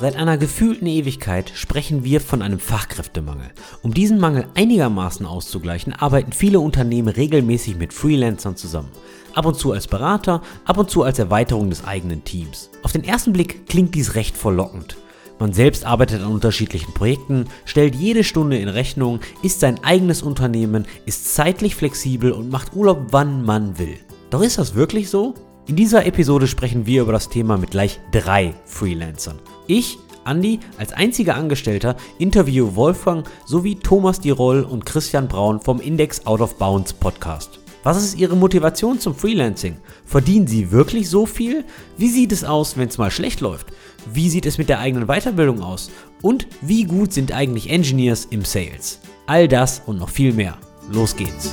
Seit 0.00 0.14
einer 0.14 0.38
gefühlten 0.38 0.86
Ewigkeit 0.86 1.50
sprechen 1.56 2.04
wir 2.04 2.20
von 2.20 2.40
einem 2.40 2.60
Fachkräftemangel. 2.60 3.50
Um 3.82 3.92
diesen 3.92 4.20
Mangel 4.20 4.46
einigermaßen 4.54 5.26
auszugleichen, 5.26 5.92
arbeiten 5.92 6.30
viele 6.30 6.60
Unternehmen 6.60 7.08
regelmäßig 7.08 7.76
mit 7.76 7.92
Freelancern 7.92 8.54
zusammen. 8.54 8.90
Ab 9.34 9.46
und 9.46 9.56
zu 9.56 9.72
als 9.72 9.88
Berater, 9.88 10.40
ab 10.64 10.78
und 10.78 10.88
zu 10.88 11.02
als 11.02 11.18
Erweiterung 11.18 11.68
des 11.68 11.84
eigenen 11.84 12.22
Teams. 12.22 12.70
Auf 12.84 12.92
den 12.92 13.02
ersten 13.02 13.32
Blick 13.32 13.66
klingt 13.66 13.96
dies 13.96 14.14
recht 14.14 14.36
verlockend. 14.36 14.96
Man 15.40 15.52
selbst 15.52 15.84
arbeitet 15.84 16.22
an 16.22 16.30
unterschiedlichen 16.30 16.94
Projekten, 16.94 17.46
stellt 17.64 17.96
jede 17.96 18.22
Stunde 18.22 18.56
in 18.56 18.68
Rechnung, 18.68 19.18
ist 19.42 19.58
sein 19.58 19.82
eigenes 19.82 20.22
Unternehmen, 20.22 20.86
ist 21.06 21.34
zeitlich 21.34 21.74
flexibel 21.74 22.30
und 22.30 22.50
macht 22.50 22.72
Urlaub 22.72 23.06
wann 23.10 23.44
man 23.44 23.80
will. 23.80 23.98
Doch 24.30 24.42
ist 24.42 24.58
das 24.58 24.76
wirklich 24.76 25.10
so? 25.10 25.34
In 25.68 25.76
dieser 25.76 26.06
Episode 26.06 26.46
sprechen 26.46 26.86
wir 26.86 27.02
über 27.02 27.12
das 27.12 27.28
Thema 27.28 27.58
mit 27.58 27.72
gleich 27.72 28.00
drei 28.10 28.54
Freelancern. 28.64 29.38
Ich, 29.66 29.98
Andi, 30.24 30.60
als 30.78 30.94
einziger 30.94 31.34
Angestellter 31.34 31.94
interview 32.18 32.74
Wolfgang 32.74 33.28
sowie 33.44 33.74
Thomas 33.74 34.18
Diroll 34.18 34.62
und 34.62 34.86
Christian 34.86 35.28
Braun 35.28 35.60
vom 35.60 35.78
Index 35.82 36.26
Out 36.26 36.40
of 36.40 36.56
Bounds 36.56 36.94
Podcast. 36.94 37.60
Was 37.82 38.02
ist 38.02 38.16
Ihre 38.18 38.34
Motivation 38.34 38.98
zum 38.98 39.14
Freelancing? 39.14 39.76
Verdienen 40.06 40.46
Sie 40.46 40.70
wirklich 40.70 41.10
so 41.10 41.26
viel? 41.26 41.66
Wie 41.98 42.08
sieht 42.08 42.32
es 42.32 42.44
aus, 42.44 42.78
wenn 42.78 42.88
es 42.88 42.96
mal 42.96 43.10
schlecht 43.10 43.42
läuft? 43.42 43.66
Wie 44.10 44.30
sieht 44.30 44.46
es 44.46 44.56
mit 44.56 44.70
der 44.70 44.78
eigenen 44.78 45.06
Weiterbildung 45.06 45.62
aus? 45.62 45.90
Und 46.22 46.46
wie 46.62 46.84
gut 46.84 47.12
sind 47.12 47.30
eigentlich 47.30 47.68
Engineers 47.68 48.24
im 48.24 48.42
Sales? 48.46 49.00
All 49.26 49.46
das 49.48 49.82
und 49.84 49.98
noch 49.98 50.08
viel 50.08 50.32
mehr. 50.32 50.56
Los 50.90 51.14
geht's! 51.14 51.52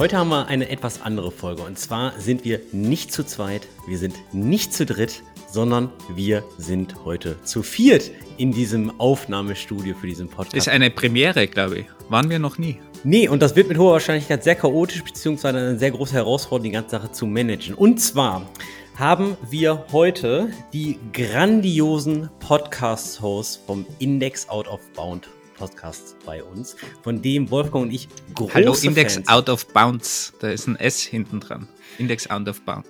Heute 0.00 0.16
haben 0.16 0.30
wir 0.30 0.46
eine 0.46 0.70
etwas 0.70 1.02
andere 1.02 1.30
Folge 1.30 1.60
und 1.60 1.78
zwar 1.78 2.18
sind 2.18 2.42
wir 2.42 2.62
nicht 2.72 3.12
zu 3.12 3.22
zweit, 3.22 3.68
wir 3.86 3.98
sind 3.98 4.14
nicht 4.32 4.72
zu 4.72 4.86
dritt, 4.86 5.22
sondern 5.46 5.92
wir 6.08 6.42
sind 6.56 7.04
heute 7.04 7.36
zu 7.42 7.62
viert 7.62 8.10
in 8.38 8.50
diesem 8.50 8.98
Aufnahmestudio 8.98 9.94
für 9.94 10.06
diesen 10.06 10.28
Podcast. 10.28 10.56
Ist 10.56 10.70
eine 10.70 10.88
Premiere, 10.90 11.46
glaube 11.48 11.80
ich. 11.80 11.86
Waren 12.08 12.30
wir 12.30 12.38
noch 12.38 12.56
nie. 12.56 12.80
Nee, 13.04 13.28
und 13.28 13.42
das 13.42 13.56
wird 13.56 13.68
mit 13.68 13.76
hoher 13.76 13.92
Wahrscheinlichkeit 13.92 14.42
sehr 14.42 14.54
chaotisch, 14.54 15.04
beziehungsweise 15.04 15.58
eine 15.58 15.78
sehr 15.78 15.90
große 15.90 16.14
Herausforderung, 16.14 16.64
die 16.64 16.70
ganze 16.70 16.92
Sache 16.92 17.12
zu 17.12 17.26
managen. 17.26 17.74
Und 17.74 18.00
zwar 18.00 18.48
haben 18.96 19.36
wir 19.50 19.84
heute 19.92 20.48
die 20.72 20.98
grandiosen 21.12 22.30
Podcast-Hosts 22.38 23.64
vom 23.66 23.84
Index 23.98 24.48
Out 24.48 24.66
of 24.66 24.80
Bound 24.94 25.28
Podcast 25.60 26.16
bei 26.24 26.42
uns, 26.42 26.74
von 27.02 27.20
dem 27.20 27.50
Wolfgang 27.50 27.84
und 27.84 27.92
ich 27.92 28.08
große 28.34 28.54
Hallo, 28.54 28.74
Index 28.82 29.16
Fans 29.16 29.28
Out 29.28 29.50
of 29.50 29.66
Bounds. 29.74 30.32
Da 30.40 30.48
ist 30.48 30.66
ein 30.66 30.76
S 30.76 31.02
hinten 31.02 31.38
dran. 31.38 31.68
Index 31.98 32.30
Out 32.30 32.48
of 32.48 32.62
Bounds. 32.62 32.88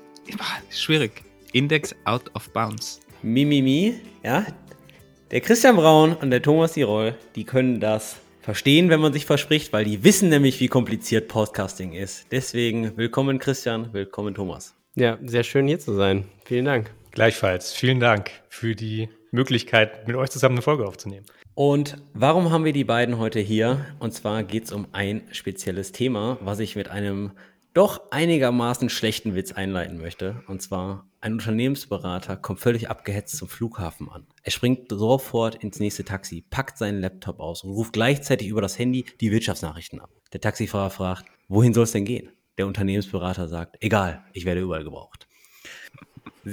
Schwierig. 0.70 1.24
Index 1.52 1.96
Out 2.04 2.30
of 2.36 2.48
Bounds. 2.50 3.00
Mimimi, 3.22 3.60
mi, 3.60 3.90
mi. 3.90 4.00
ja. 4.22 4.46
Der 5.32 5.40
Christian 5.40 5.74
Braun 5.74 6.14
und 6.14 6.30
der 6.30 6.42
Thomas 6.42 6.74
Tirol, 6.74 7.16
die 7.34 7.42
können 7.42 7.80
das 7.80 8.18
verstehen, 8.40 8.88
wenn 8.88 9.00
man 9.00 9.12
sich 9.12 9.26
verspricht, 9.26 9.72
weil 9.72 9.84
die 9.84 10.04
wissen 10.04 10.28
nämlich, 10.28 10.60
wie 10.60 10.68
kompliziert 10.68 11.26
Podcasting 11.26 11.92
ist. 11.92 12.26
Deswegen 12.30 12.96
willkommen 12.96 13.40
Christian, 13.40 13.92
willkommen 13.92 14.32
Thomas. 14.32 14.76
Ja, 14.94 15.18
sehr 15.24 15.42
schön 15.42 15.66
hier 15.66 15.80
zu 15.80 15.94
sein. 15.94 16.24
Vielen 16.44 16.66
Dank. 16.66 16.92
Gleichfalls. 17.10 17.72
Vielen 17.72 17.98
Dank 17.98 18.30
für 18.48 18.76
die 18.76 19.08
Möglichkeit, 19.32 20.06
mit 20.06 20.14
euch 20.14 20.30
zusammen 20.30 20.54
eine 20.54 20.62
Folge 20.62 20.86
aufzunehmen. 20.86 21.26
Und 21.62 21.98
warum 22.14 22.50
haben 22.50 22.64
wir 22.64 22.72
die 22.72 22.84
beiden 22.84 23.18
heute 23.18 23.38
hier? 23.38 23.84
Und 23.98 24.14
zwar 24.14 24.44
geht 24.44 24.64
es 24.64 24.72
um 24.72 24.86
ein 24.92 25.28
spezielles 25.30 25.92
Thema, 25.92 26.38
was 26.40 26.58
ich 26.58 26.74
mit 26.74 26.88
einem 26.88 27.32
doch 27.74 28.00
einigermaßen 28.10 28.88
schlechten 28.88 29.34
Witz 29.34 29.52
einleiten 29.52 30.00
möchte. 30.00 30.42
Und 30.46 30.62
zwar, 30.62 31.06
ein 31.20 31.34
Unternehmensberater 31.34 32.38
kommt 32.38 32.60
völlig 32.60 32.88
abgehetzt 32.88 33.36
zum 33.36 33.48
Flughafen 33.48 34.08
an. 34.08 34.26
Er 34.42 34.52
springt 34.52 34.88
sofort 34.88 35.56
ins 35.56 35.80
nächste 35.80 36.02
Taxi, 36.02 36.42
packt 36.48 36.78
seinen 36.78 37.02
Laptop 37.02 37.40
aus 37.40 37.62
und 37.62 37.72
ruft 37.72 37.92
gleichzeitig 37.92 38.48
über 38.48 38.62
das 38.62 38.78
Handy 38.78 39.04
die 39.20 39.30
Wirtschaftsnachrichten 39.30 40.00
ab. 40.00 40.08
Der 40.32 40.40
Taxifahrer 40.40 40.88
fragt, 40.88 41.26
wohin 41.48 41.74
soll 41.74 41.84
es 41.84 41.92
denn 41.92 42.06
gehen? 42.06 42.30
Der 42.56 42.68
Unternehmensberater 42.68 43.48
sagt, 43.48 43.76
egal, 43.80 44.24
ich 44.32 44.46
werde 44.46 44.62
überall 44.62 44.84
gebraucht. 44.84 45.28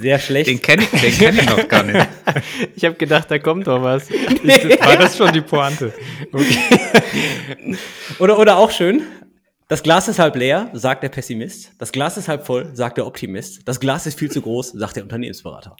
Sehr 0.00 0.18
schlecht. 0.18 0.48
Den 0.48 0.60
kenne 0.60 0.84
ich, 0.92 1.18
kenn 1.18 1.36
ich 1.36 1.46
noch 1.46 1.68
gar 1.68 1.82
nicht. 1.82 2.06
ich 2.76 2.84
habe 2.84 2.94
gedacht, 2.94 3.30
da 3.30 3.38
kommt 3.38 3.66
doch 3.66 3.82
was. 3.82 4.08
Ich, 4.42 4.80
war 4.80 4.96
das 4.96 5.16
schon 5.16 5.32
die 5.32 5.40
Pointe? 5.40 5.92
Okay. 6.32 7.76
Oder, 8.18 8.38
oder 8.38 8.56
auch 8.56 8.70
schön. 8.70 9.02
Das 9.68 9.82
Glas 9.82 10.08
ist 10.08 10.18
halb 10.18 10.36
leer, 10.36 10.70
sagt 10.72 11.02
der 11.02 11.10
Pessimist. 11.10 11.72
Das 11.78 11.92
Glas 11.92 12.16
ist 12.16 12.28
halb 12.28 12.46
voll, 12.46 12.70
sagt 12.74 12.96
der 12.96 13.06
Optimist. 13.06 13.60
Das 13.66 13.80
Glas 13.80 14.06
ist 14.06 14.18
viel 14.18 14.30
zu 14.30 14.40
groß, 14.40 14.70
sagt 14.70 14.96
der 14.96 15.02
Unternehmensberater. 15.02 15.76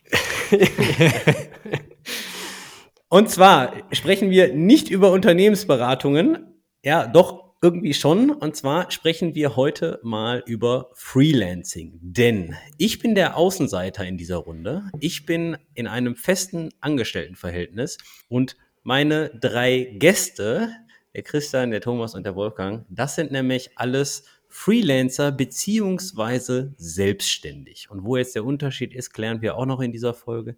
Und 3.08 3.30
zwar 3.30 3.72
sprechen 3.92 4.30
wir 4.30 4.52
nicht 4.52 4.90
über 4.90 5.10
Unternehmensberatungen, 5.10 6.60
ja, 6.84 7.06
doch 7.06 7.47
irgendwie 7.60 7.94
schon. 7.94 8.30
Und 8.30 8.56
zwar 8.56 8.90
sprechen 8.90 9.34
wir 9.34 9.56
heute 9.56 10.00
mal 10.02 10.42
über 10.46 10.90
Freelancing. 10.94 11.98
Denn 12.00 12.54
ich 12.76 12.98
bin 12.98 13.14
der 13.14 13.36
Außenseiter 13.36 14.06
in 14.06 14.16
dieser 14.16 14.36
Runde. 14.36 14.90
Ich 15.00 15.26
bin 15.26 15.56
in 15.74 15.86
einem 15.86 16.16
festen 16.16 16.70
Angestelltenverhältnis 16.80 17.98
und 18.28 18.56
meine 18.82 19.30
drei 19.30 19.96
Gäste, 19.98 20.70
der 21.14 21.22
Christian, 21.22 21.70
der 21.70 21.80
Thomas 21.80 22.14
und 22.14 22.24
der 22.24 22.36
Wolfgang, 22.36 22.86
das 22.88 23.16
sind 23.16 23.32
nämlich 23.32 23.70
alles 23.76 24.24
Freelancer 24.48 25.32
beziehungsweise 25.32 26.74
selbstständig. 26.78 27.90
Und 27.90 28.04
wo 28.04 28.16
jetzt 28.16 28.34
der 28.34 28.44
Unterschied 28.44 28.94
ist, 28.94 29.12
klären 29.12 29.42
wir 29.42 29.56
auch 29.56 29.66
noch 29.66 29.80
in 29.80 29.92
dieser 29.92 30.14
Folge. 30.14 30.56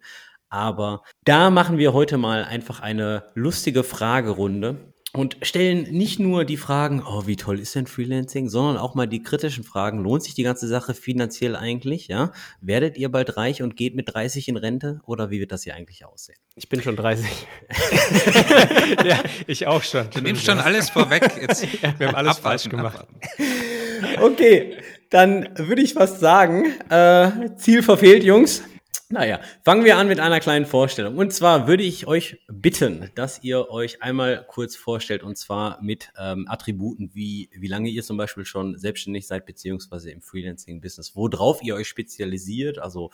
Aber 0.49 1.03
da 1.23 1.49
machen 1.49 1.77
wir 1.77 1.93
heute 1.93 2.17
mal 2.17 2.43
einfach 2.43 2.79
eine 2.79 3.23
lustige 3.35 3.83
Fragerunde 3.83 4.90
und 5.13 5.37
stellen 5.41 5.83
nicht 5.91 6.19
nur 6.19 6.45
die 6.45 6.55
Fragen, 6.55 7.03
oh, 7.05 7.23
wie 7.25 7.35
toll 7.35 7.59
ist 7.59 7.75
denn 7.75 7.85
Freelancing, 7.85 8.47
sondern 8.47 8.77
auch 8.77 8.95
mal 8.95 9.07
die 9.07 9.21
kritischen 9.21 9.65
Fragen. 9.65 9.99
Lohnt 9.99 10.23
sich 10.23 10.35
die 10.35 10.43
ganze 10.43 10.67
Sache 10.67 10.93
finanziell 10.93 11.57
eigentlich? 11.57 12.07
Ja? 12.07 12.31
Werdet 12.61 12.97
ihr 12.97 13.09
bald 13.09 13.35
reich 13.35 13.61
und 13.61 13.75
geht 13.75 13.93
mit 13.93 14.13
30 14.13 14.47
in 14.47 14.55
Rente? 14.55 15.01
Oder 15.05 15.29
wie 15.29 15.41
wird 15.41 15.51
das 15.51 15.63
hier 15.63 15.75
eigentlich 15.75 16.05
aussehen? 16.05 16.37
Ich 16.55 16.69
bin 16.69 16.81
schon 16.81 16.95
30. 16.95 17.27
ja, 19.05 19.21
ich 19.47 19.67
auch 19.67 19.83
schon. 19.83 20.09
Du 20.11 20.21
nimmst 20.21 20.45
schon 20.45 20.59
alles 20.59 20.89
vorweg. 20.89 21.29
Jetzt 21.41 21.67
Wir 21.97 22.07
haben 22.07 22.15
alles 22.15 22.37
falsch 22.37 22.69
gemacht. 22.69 23.05
Okay, 24.21 24.77
dann 25.09 25.49
würde 25.57 25.81
ich 25.81 25.93
fast 25.93 26.21
sagen, 26.21 26.73
äh, 26.89 27.53
Ziel 27.57 27.83
verfehlt, 27.83 28.23
Jungs. 28.23 28.63
Naja, 29.11 29.41
fangen 29.65 29.83
wir 29.83 29.97
an 29.97 30.07
mit 30.07 30.21
einer 30.21 30.39
kleinen 30.39 30.65
Vorstellung. 30.65 31.17
Und 31.17 31.33
zwar 31.33 31.67
würde 31.67 31.83
ich 31.83 32.07
euch 32.07 32.39
bitten, 32.47 33.11
dass 33.15 33.43
ihr 33.43 33.69
euch 33.69 34.01
einmal 34.01 34.45
kurz 34.47 34.77
vorstellt, 34.77 35.21
und 35.21 35.37
zwar 35.37 35.81
mit 35.81 36.13
ähm, 36.17 36.47
Attributen, 36.47 37.13
wie, 37.13 37.49
wie 37.51 37.67
lange 37.67 37.89
ihr 37.89 38.03
zum 38.03 38.15
Beispiel 38.15 38.45
schon 38.45 38.77
selbstständig 38.77 39.27
seid, 39.27 39.45
beziehungsweise 39.45 40.11
im 40.11 40.21
Freelancing-Business, 40.21 41.13
worauf 41.13 41.61
ihr 41.61 41.75
euch 41.75 41.89
spezialisiert, 41.89 42.79
also 42.79 43.11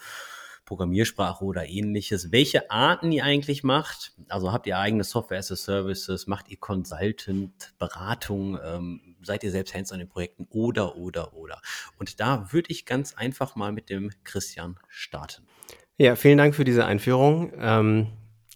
Programmiersprache 0.66 1.44
oder 1.44 1.66
ähnliches, 1.66 2.30
welche 2.30 2.70
Arten 2.70 3.10
ihr 3.10 3.24
eigentlich 3.24 3.64
macht. 3.64 4.12
Also 4.28 4.52
habt 4.52 4.68
ihr 4.68 4.78
eigene 4.78 5.02
Software 5.02 5.38
as 5.38 5.50
a 5.50 5.56
Services, 5.56 6.28
macht 6.28 6.48
ihr 6.48 6.58
Consultant, 6.58 7.74
Beratung, 7.78 8.56
ähm, 8.62 9.16
seid 9.22 9.42
ihr 9.42 9.50
selbst 9.50 9.74
hands 9.74 9.90
an 9.90 9.98
den 9.98 10.08
Projekten 10.08 10.46
oder, 10.50 10.96
oder, 10.96 11.34
oder. 11.34 11.60
Und 11.98 12.20
da 12.20 12.52
würde 12.52 12.70
ich 12.70 12.86
ganz 12.86 13.14
einfach 13.14 13.56
mal 13.56 13.72
mit 13.72 13.90
dem 13.90 14.12
Christian 14.22 14.78
starten. 14.88 15.47
Ja, 16.00 16.14
vielen 16.14 16.38
Dank 16.38 16.54
für 16.54 16.64
diese 16.64 16.86
Einführung. 16.86 17.52
Ähm, 17.60 18.06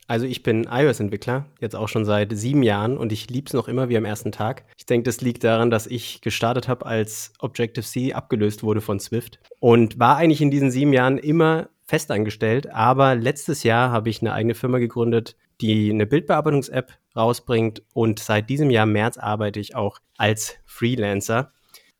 also 0.06 0.26
ich 0.26 0.44
bin 0.44 0.68
iOS-Entwickler, 0.70 1.46
jetzt 1.60 1.74
auch 1.74 1.88
schon 1.88 2.04
seit 2.04 2.32
sieben 2.36 2.62
Jahren 2.62 2.96
und 2.96 3.10
ich 3.10 3.28
liebe 3.30 3.48
es 3.48 3.52
noch 3.52 3.66
immer 3.66 3.88
wie 3.88 3.96
am 3.96 4.04
ersten 4.04 4.30
Tag. 4.30 4.62
Ich 4.76 4.86
denke, 4.86 5.04
das 5.04 5.22
liegt 5.22 5.42
daran, 5.42 5.68
dass 5.68 5.88
ich 5.88 6.20
gestartet 6.20 6.68
habe, 6.68 6.86
als 6.86 7.32
Objective-C 7.40 8.12
abgelöst 8.12 8.62
wurde 8.62 8.80
von 8.80 9.00
Swift 9.00 9.40
und 9.58 9.98
war 9.98 10.18
eigentlich 10.18 10.40
in 10.40 10.52
diesen 10.52 10.70
sieben 10.70 10.92
Jahren 10.92 11.18
immer 11.18 11.68
festangestellt, 11.84 12.70
aber 12.70 13.16
letztes 13.16 13.64
Jahr 13.64 13.90
habe 13.90 14.08
ich 14.08 14.20
eine 14.20 14.32
eigene 14.32 14.54
Firma 14.54 14.78
gegründet, 14.78 15.36
die 15.60 15.90
eine 15.90 16.06
Bildbearbeitungs-App 16.06 16.92
rausbringt 17.16 17.82
und 17.92 18.20
seit 18.20 18.50
diesem 18.50 18.70
Jahr 18.70 18.86
März 18.86 19.18
arbeite 19.18 19.58
ich 19.58 19.74
auch 19.74 19.98
als 20.16 20.58
Freelancer 20.64 21.52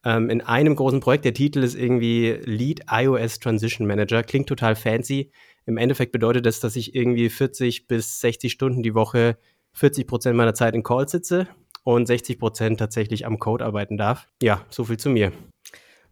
ähm, 0.05 0.31
in 0.31 0.41
einem 0.41 0.77
großen 0.77 1.01
Projekt. 1.01 1.25
Der 1.25 1.35
Titel 1.35 1.63
ist 1.63 1.75
irgendwie 1.75 2.39
Lead 2.45 2.83
iOS 2.91 3.39
Transition 3.39 3.87
Manager. 3.87 4.23
Klingt 4.23 4.49
total 4.49 4.77
fancy. 4.77 5.31
Im 5.67 5.77
Endeffekt 5.77 6.13
bedeutet 6.13 6.47
das, 6.47 6.61
dass 6.61 6.77
ich 6.77 6.95
irgendwie 6.95 7.29
40 7.29 7.87
bis 7.87 8.21
60 8.21 8.53
Stunden 8.53 8.83
die 8.83 8.95
Woche 8.95 9.39
40 9.75 10.07
Prozent 10.07 10.37
meiner 10.37 10.55
Zeit 10.55 10.75
in 10.75 10.83
Call 10.83 11.09
sitze 11.09 11.49
und 11.85 12.07
60 12.07 12.39
Prozent 12.39 12.79
tatsächlich 12.79 13.27
am 13.27 13.39
Code 13.39 13.65
arbeiten 13.65 13.97
darf. 13.97 14.29
Ja, 14.43 14.65
so 14.71 14.85
viel 14.85 14.99
zu 14.99 15.09
mir. 15.09 15.33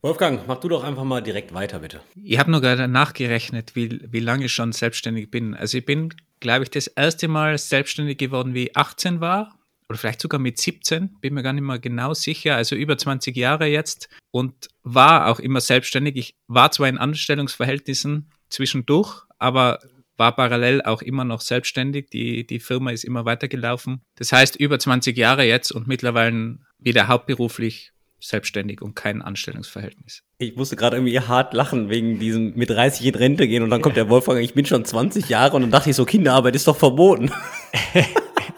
Wolfgang, 0.03 0.47
mach 0.47 0.59
du 0.61 0.69
doch 0.69 0.83
einfach 0.83 1.05
mal 1.05 1.21
direkt 1.21 1.53
weiter, 1.53 1.81
bitte. 1.81 2.01
Ich 2.15 2.39
habe 2.39 2.51
nur 2.51 2.63
gerade 2.63 2.89
nachgerechnet, 2.89 3.77
wie, 3.77 4.01
wie 4.11 4.21
lange 4.21 4.47
ich 4.47 4.53
schon 4.53 4.73
selbstständig 4.73 5.31
bin. 5.31 5.55
Also 5.55 5.77
ich 5.77 5.85
bin, 5.85 6.15
glaube 6.41 6.63
ich, 6.63 6.71
das 6.71 6.87
erste 6.87 7.29
Mal 7.29 7.59
selbstständig 7.59 8.17
geworden, 8.17 8.55
wie 8.55 8.69
ich 8.69 8.77
18 8.77 9.21
war 9.21 9.60
oder 9.91 9.99
vielleicht 9.99 10.21
sogar 10.21 10.39
mit 10.39 10.57
17, 10.57 11.17
bin 11.21 11.35
mir 11.35 11.43
gar 11.43 11.53
nicht 11.53 11.65
mehr 11.65 11.81
genau 11.81 12.15
sicher, 12.15 12.55
also 12.55 12.77
über 12.77 12.97
20 12.97 13.37
Jahre 13.37 13.67
jetzt 13.67 14.09
und 14.31 14.69
war 14.85 15.27
auch 15.27 15.41
immer 15.41 15.61
selbstständig. 15.61 16.17
Ich 16.17 16.37
war 16.47 16.71
zwar 16.71 16.89
in 16.89 16.97
Anstellungsverhältnissen 16.97 18.31
zwischendurch, 18.49 19.25
aber 19.41 19.81
war 20.17 20.37
parallel 20.37 20.83
auch 20.83 21.03
immer 21.03 21.25
noch 21.25 21.41
selbstständig. 21.41 22.09
Die, 22.11 22.47
die 22.47 22.61
Firma 22.61 22.93
ist 22.93 23.03
immer 23.03 23.25
weitergelaufen. 23.25 24.03
Das 24.15 24.31
heißt, 24.31 24.55
über 24.57 24.79
20 24.79 25.17
Jahre 25.17 25.43
jetzt 25.43 25.73
und 25.73 25.89
mittlerweile 25.89 26.59
wieder 26.79 27.09
hauptberuflich 27.09 27.93
selbstständig 28.21 28.83
und 28.83 28.95
kein 28.95 29.23
Anstellungsverhältnis. 29.23 30.23
Ich 30.39 30.55
musste 30.55 30.77
gerade 30.77 30.99
irgendwie 30.99 31.19
hart 31.19 31.53
lachen 31.53 31.89
wegen 31.89 32.21
diesem 32.21 32.55
mit 32.55 32.71
30 32.71 33.07
in 33.07 33.15
Rente 33.17 33.49
gehen 33.49 33.65
und 33.65 33.71
dann 33.71 33.83
kommt 33.83 33.97
der 33.97 34.09
Wolfgang, 34.09 34.41
ich 34.41 34.55
bin 34.55 34.67
schon 34.67 34.85
20 34.85 35.29
Jahre 35.29 35.57
und 35.57 35.63
dann 35.63 35.71
dachte 35.73 35.91
ich 35.91 35.97
so, 35.97 36.05
Kinderarbeit 36.05 36.55
ist 36.55 36.69
doch 36.69 36.77
verboten. 36.77 37.33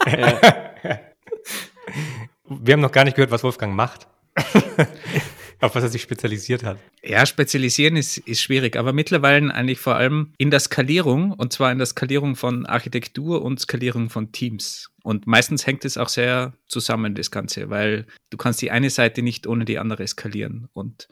Wir 2.47 2.73
haben 2.73 2.81
noch 2.81 2.91
gar 2.91 3.05
nicht 3.05 3.15
gehört, 3.15 3.31
was 3.31 3.43
Wolfgang 3.43 3.75
macht. 3.75 4.07
auf 5.63 5.75
was 5.75 5.83
er 5.83 5.89
sich 5.89 6.01
spezialisiert 6.01 6.63
hat. 6.63 6.77
Ja, 7.01 7.25
spezialisieren 7.25 7.95
ist, 7.95 8.17
ist 8.17 8.41
schwierig, 8.41 8.75
aber 8.75 8.91
mittlerweile 8.91 9.53
eigentlich 9.53 9.79
vor 9.79 9.95
allem 9.95 10.33
in 10.37 10.51
der 10.51 10.59
Skalierung 10.59 11.31
und 11.31 11.53
zwar 11.53 11.71
in 11.71 11.77
der 11.77 11.87
Skalierung 11.87 12.35
von 12.35 12.65
Architektur 12.65 13.41
und 13.41 13.59
Skalierung 13.59 14.09
von 14.09 14.31
Teams. 14.31 14.91
Und 15.03 15.25
meistens 15.25 15.65
hängt 15.65 15.85
es 15.85 15.97
auch 15.97 16.09
sehr 16.09 16.53
zusammen, 16.67 17.15
das 17.15 17.31
Ganze, 17.31 17.69
weil 17.69 18.05
du 18.29 18.37
kannst 18.37 18.61
die 18.61 18.71
eine 18.71 18.89
Seite 18.89 19.21
nicht 19.21 19.47
ohne 19.47 19.63
die 19.65 19.79
andere 19.79 20.05
skalieren. 20.05 20.67
Und 20.73 21.07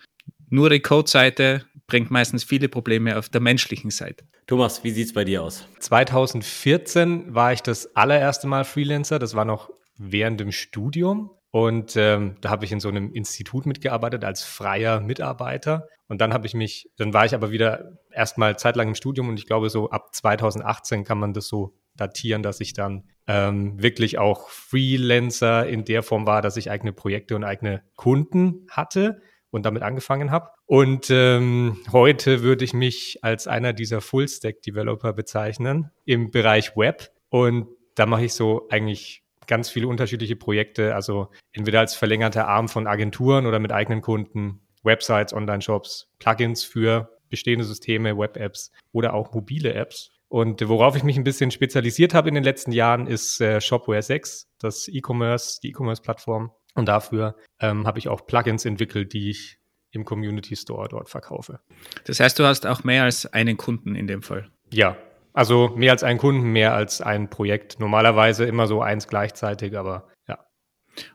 nur 0.50 0.70
die 0.70 0.82
Code-Seite 0.82 1.66
bringt 1.88 2.12
meistens 2.12 2.44
viele 2.44 2.68
Probleme 2.68 3.18
auf 3.18 3.30
der 3.30 3.42
menschlichen 3.42 3.90
Seite. 3.90 4.26
Thomas, 4.48 4.84
wie 4.84 4.92
sieht 4.92 5.08
es 5.08 5.14
bei 5.14 5.24
dir 5.24 5.44
aus? 5.44 5.66
2014 5.80 7.34
war 7.34 7.54
ich 7.54 7.62
das 7.62 7.96
allererste 7.96 8.48
Mal 8.48 8.66
Freelancer. 8.66 9.18
Das 9.18 9.34
war 9.34 9.46
noch 9.46 9.72
während 10.02 10.40
dem 10.40 10.52
Studium. 10.52 11.32
Und 11.52 11.98
ähm, 11.98 12.38
da 12.42 12.50
habe 12.50 12.64
ich 12.64 12.72
in 12.72 12.80
so 12.80 12.88
einem 12.88 13.12
Institut 13.12 13.66
mitgearbeitet 13.66 14.24
als 14.24 14.44
freier 14.44 15.02
Mitarbeiter. 15.02 15.88
Und 16.08 16.22
dann 16.22 16.34
habe 16.34 16.48
ich 16.48 16.54
mich, 16.54 16.90
dann 16.98 17.14
war 17.14 17.26
ich 17.26 17.36
aber 17.36 17.52
wieder 17.52 17.98
erstmal 18.12 18.58
zeitlang 18.58 18.90
im 18.90 18.96
Studium 18.96 19.30
und 19.30 19.38
ich 19.38 19.48
glaube, 19.48 19.70
so 19.70 19.90
ab 19.90 20.14
2018 20.14 21.04
kann 21.04 21.18
man 21.18 21.34
das 21.34 21.48
so 21.48 21.74
datieren, 21.96 22.42
dass 22.42 22.62
ich 22.62 22.74
dann 22.74 23.04
ähm, 23.28 23.82
wirklich 23.82 24.18
auch 24.18 24.50
Freelancer 24.50 25.68
in 25.68 25.86
der 25.86 26.04
Form 26.04 26.26
war, 26.26 26.42
dass 26.42 26.58
ich 26.58 26.72
eigene 26.72 26.94
Projekte 26.94 27.36
und 27.36 27.44
eigene 27.44 27.84
Kunden 27.96 28.66
hatte 28.70 29.22
und 29.52 29.66
damit 29.66 29.84
angefangen 29.84 30.32
habe. 30.32 30.50
Und 30.66 31.10
ähm, 31.10 31.78
heute 31.92 32.42
würde 32.42 32.64
ich 32.64 32.74
mich 32.74 33.20
als 33.24 33.48
einer 33.48 33.74
dieser 33.74 34.00
Full-Stack-Developer 34.00 35.14
bezeichnen 35.14 35.92
im 36.06 36.32
Bereich 36.32 36.78
Web. 36.78 37.12
Und 37.30 37.68
da 37.96 38.06
mache 38.06 38.26
ich 38.26 38.34
so 38.34 38.68
eigentlich 38.70 39.21
ganz 39.52 39.70
viele 39.70 39.90
unterschiedliche 39.90 40.38
Projekte, 40.38 40.96
also 40.96 41.30
entweder 41.52 41.82
als 41.82 41.94
verlängerter 41.94 42.48
Arm 42.48 42.70
von 42.70 42.88
Agenturen 42.88 43.46
oder 43.46 43.60
mit 43.60 43.74
eigenen 43.74 44.02
Kunden, 44.02 44.62
Websites, 44.82 45.34
Online-Shops, 45.34 46.10
Plugins 46.20 46.64
für 46.64 47.18
bestehende 47.30 47.66
Systeme, 47.66 48.18
Web-Apps 48.18 48.72
oder 48.94 49.14
auch 49.14 49.34
mobile 49.34 49.74
Apps. 49.74 50.12
Und 50.30 50.66
worauf 50.70 50.96
ich 50.96 51.04
mich 51.04 51.18
ein 51.18 51.26
bisschen 51.26 51.52
spezialisiert 51.52 52.14
habe 52.14 52.30
in 52.30 52.36
den 52.36 52.46
letzten 52.46 52.72
Jahren, 52.72 53.08
ist 53.08 53.42
äh, 53.42 53.60
Shopware 53.60 54.02
6, 54.02 54.48
das 54.58 54.88
E-Commerce, 54.88 55.60
die 55.62 55.72
E-Commerce-Plattform. 55.72 56.52
Und 56.74 56.86
dafür 56.88 57.36
ähm, 57.60 57.86
habe 57.86 58.00
ich 58.00 58.08
auch 58.08 58.26
Plugins 58.26 58.64
entwickelt, 58.64 59.12
die 59.12 59.32
ich 59.32 59.60
im 59.92 60.06
Community 60.06 60.56
Store 60.56 60.88
dort 60.88 61.10
verkaufe. 61.10 61.60
Das 62.06 62.22
heißt, 62.22 62.40
du 62.40 62.46
hast 62.46 62.66
auch 62.66 62.86
mehr 62.86 63.04
als 63.04 63.26
einen 63.26 63.58
Kunden 63.58 63.96
in 63.96 64.08
dem 64.08 64.22
Fall. 64.22 64.50
Ja, 64.72 64.96
also 65.34 65.70
mehr 65.76 65.92
als 65.92 66.04
einen 66.04 66.20
Kunden, 66.20 66.52
mehr 66.52 66.74
als 66.74 67.02
ein 67.02 67.30
Projekt. 67.30 67.80
Normalerweise 67.80 68.46
immer 68.46 68.68
so 68.68 68.82
eins 68.82 69.08
gleichzeitig, 69.08 69.78
aber 69.78 70.08
ja. 70.28 70.40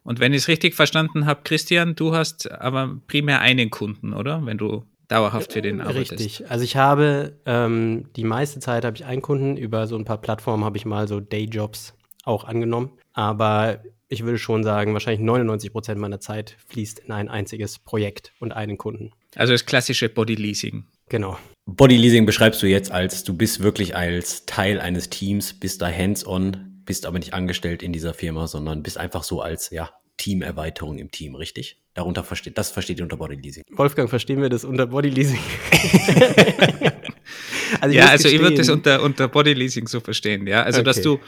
Und 0.03 0.21
wenn 0.21 0.33
ich 0.33 0.43
es 0.43 0.49
richtig 0.49 0.75
verstanden 0.75 1.27
habe, 1.27 1.41
Christian, 1.45 1.95
du 1.95 2.15
hast 2.15 2.51
aber 2.51 2.99
primär 3.07 3.41
einen 3.41 3.71
Kunden, 3.71 4.13
oder? 4.15 4.45
Wenn 4.45 4.59
du 4.59 4.85
dauerhaft 5.09 5.53
für 5.53 5.63
den 5.63 5.81
arbeitest. 5.81 6.13
Richtig. 6.13 6.51
Also 6.51 6.65
ich 6.65 6.77
habe 6.77 7.39
ähm, 7.47 8.09
die 8.17 8.25
meiste 8.25 8.61
Zeit 8.61 8.85
habe 8.85 8.97
ich 8.97 9.05
einen 9.05 9.23
Kunden. 9.23 9.57
Über 9.57 9.87
so 9.87 9.97
ein 9.97 10.05
paar 10.05 10.21
Plattformen 10.21 10.65
habe 10.65 10.77
ich 10.77 10.85
mal 10.85 11.09
so 11.09 11.21
Dayjobs 11.21 11.95
auch 12.25 12.45
angenommen. 12.45 12.93
Aber 13.13 13.83
ich 14.09 14.25
würde 14.25 14.39
schon 14.39 14.63
sagen, 14.65 14.93
wahrscheinlich 14.93 15.25
99 15.25 15.73
Prozent 15.73 16.01
meiner 16.01 16.21
Zeit 16.21 16.57
fließt 16.69 17.01
in 17.01 17.13
ein 17.13 17.29
einziges 17.29 17.79
Projekt 17.79 18.33
und 18.41 18.53
einen 18.53 18.79
Kunden. 18.79 19.13
Also 19.35 19.53
das 19.53 19.67
klassische 19.67 20.09
Body 20.09 20.35
Leasing. 20.35 20.87
Genau. 21.09 21.39
Bodyleasing 21.67 22.27
beschreibst 22.27 22.63
du 22.63 22.67
jetzt 22.69 22.93
als, 22.93 23.25
du 23.25 23.35
bist 23.35 23.61
wirklich 23.61 23.97
als 23.97 24.47
Teil 24.47 24.81
eines 24.81 25.11
Teams, 25.11 25.53
bist 25.53 25.83
da 25.83 25.91
hands-on, 25.91 26.83
bist 26.85 27.07
aber 27.07 27.19
nicht 27.19 27.35
angestellt 27.35 27.83
in 27.83 27.93
dieser 27.93 28.15
Firma, 28.15 28.47
sondern 28.47 28.85
bist 28.85 28.99
einfach 28.99 29.25
so 29.25 29.43
als, 29.43 29.71
ja, 29.71 29.91
Teamerweiterung 30.17 30.99
im 30.99 31.11
Team, 31.11 31.35
richtig? 31.35 31.83
Darunter 31.93 32.23
versteht, 32.25 32.57
das 32.57 32.71
versteht 32.71 32.99
ihr 32.99 33.05
unter 33.05 33.17
Bodyleasing. 33.17 33.65
Wolfgang, 33.71 34.09
verstehen 34.09 34.41
wir 34.41 34.49
das 34.49 34.65
unter 34.65 34.87
Bodyleasing? 34.87 35.41
also 37.81 37.97
ja, 37.97 38.07
also 38.07 38.29
ich 38.29 38.41
würde 38.41 38.57
das 38.57 38.69
unter, 38.69 39.03
unter 39.03 39.27
Bodyleasing 39.29 39.89
so 39.89 39.99
verstehen, 39.99 40.47
ja. 40.47 40.63
Also, 40.63 40.81
okay. 40.81 40.87
dass 40.87 41.03
du, 41.03 41.19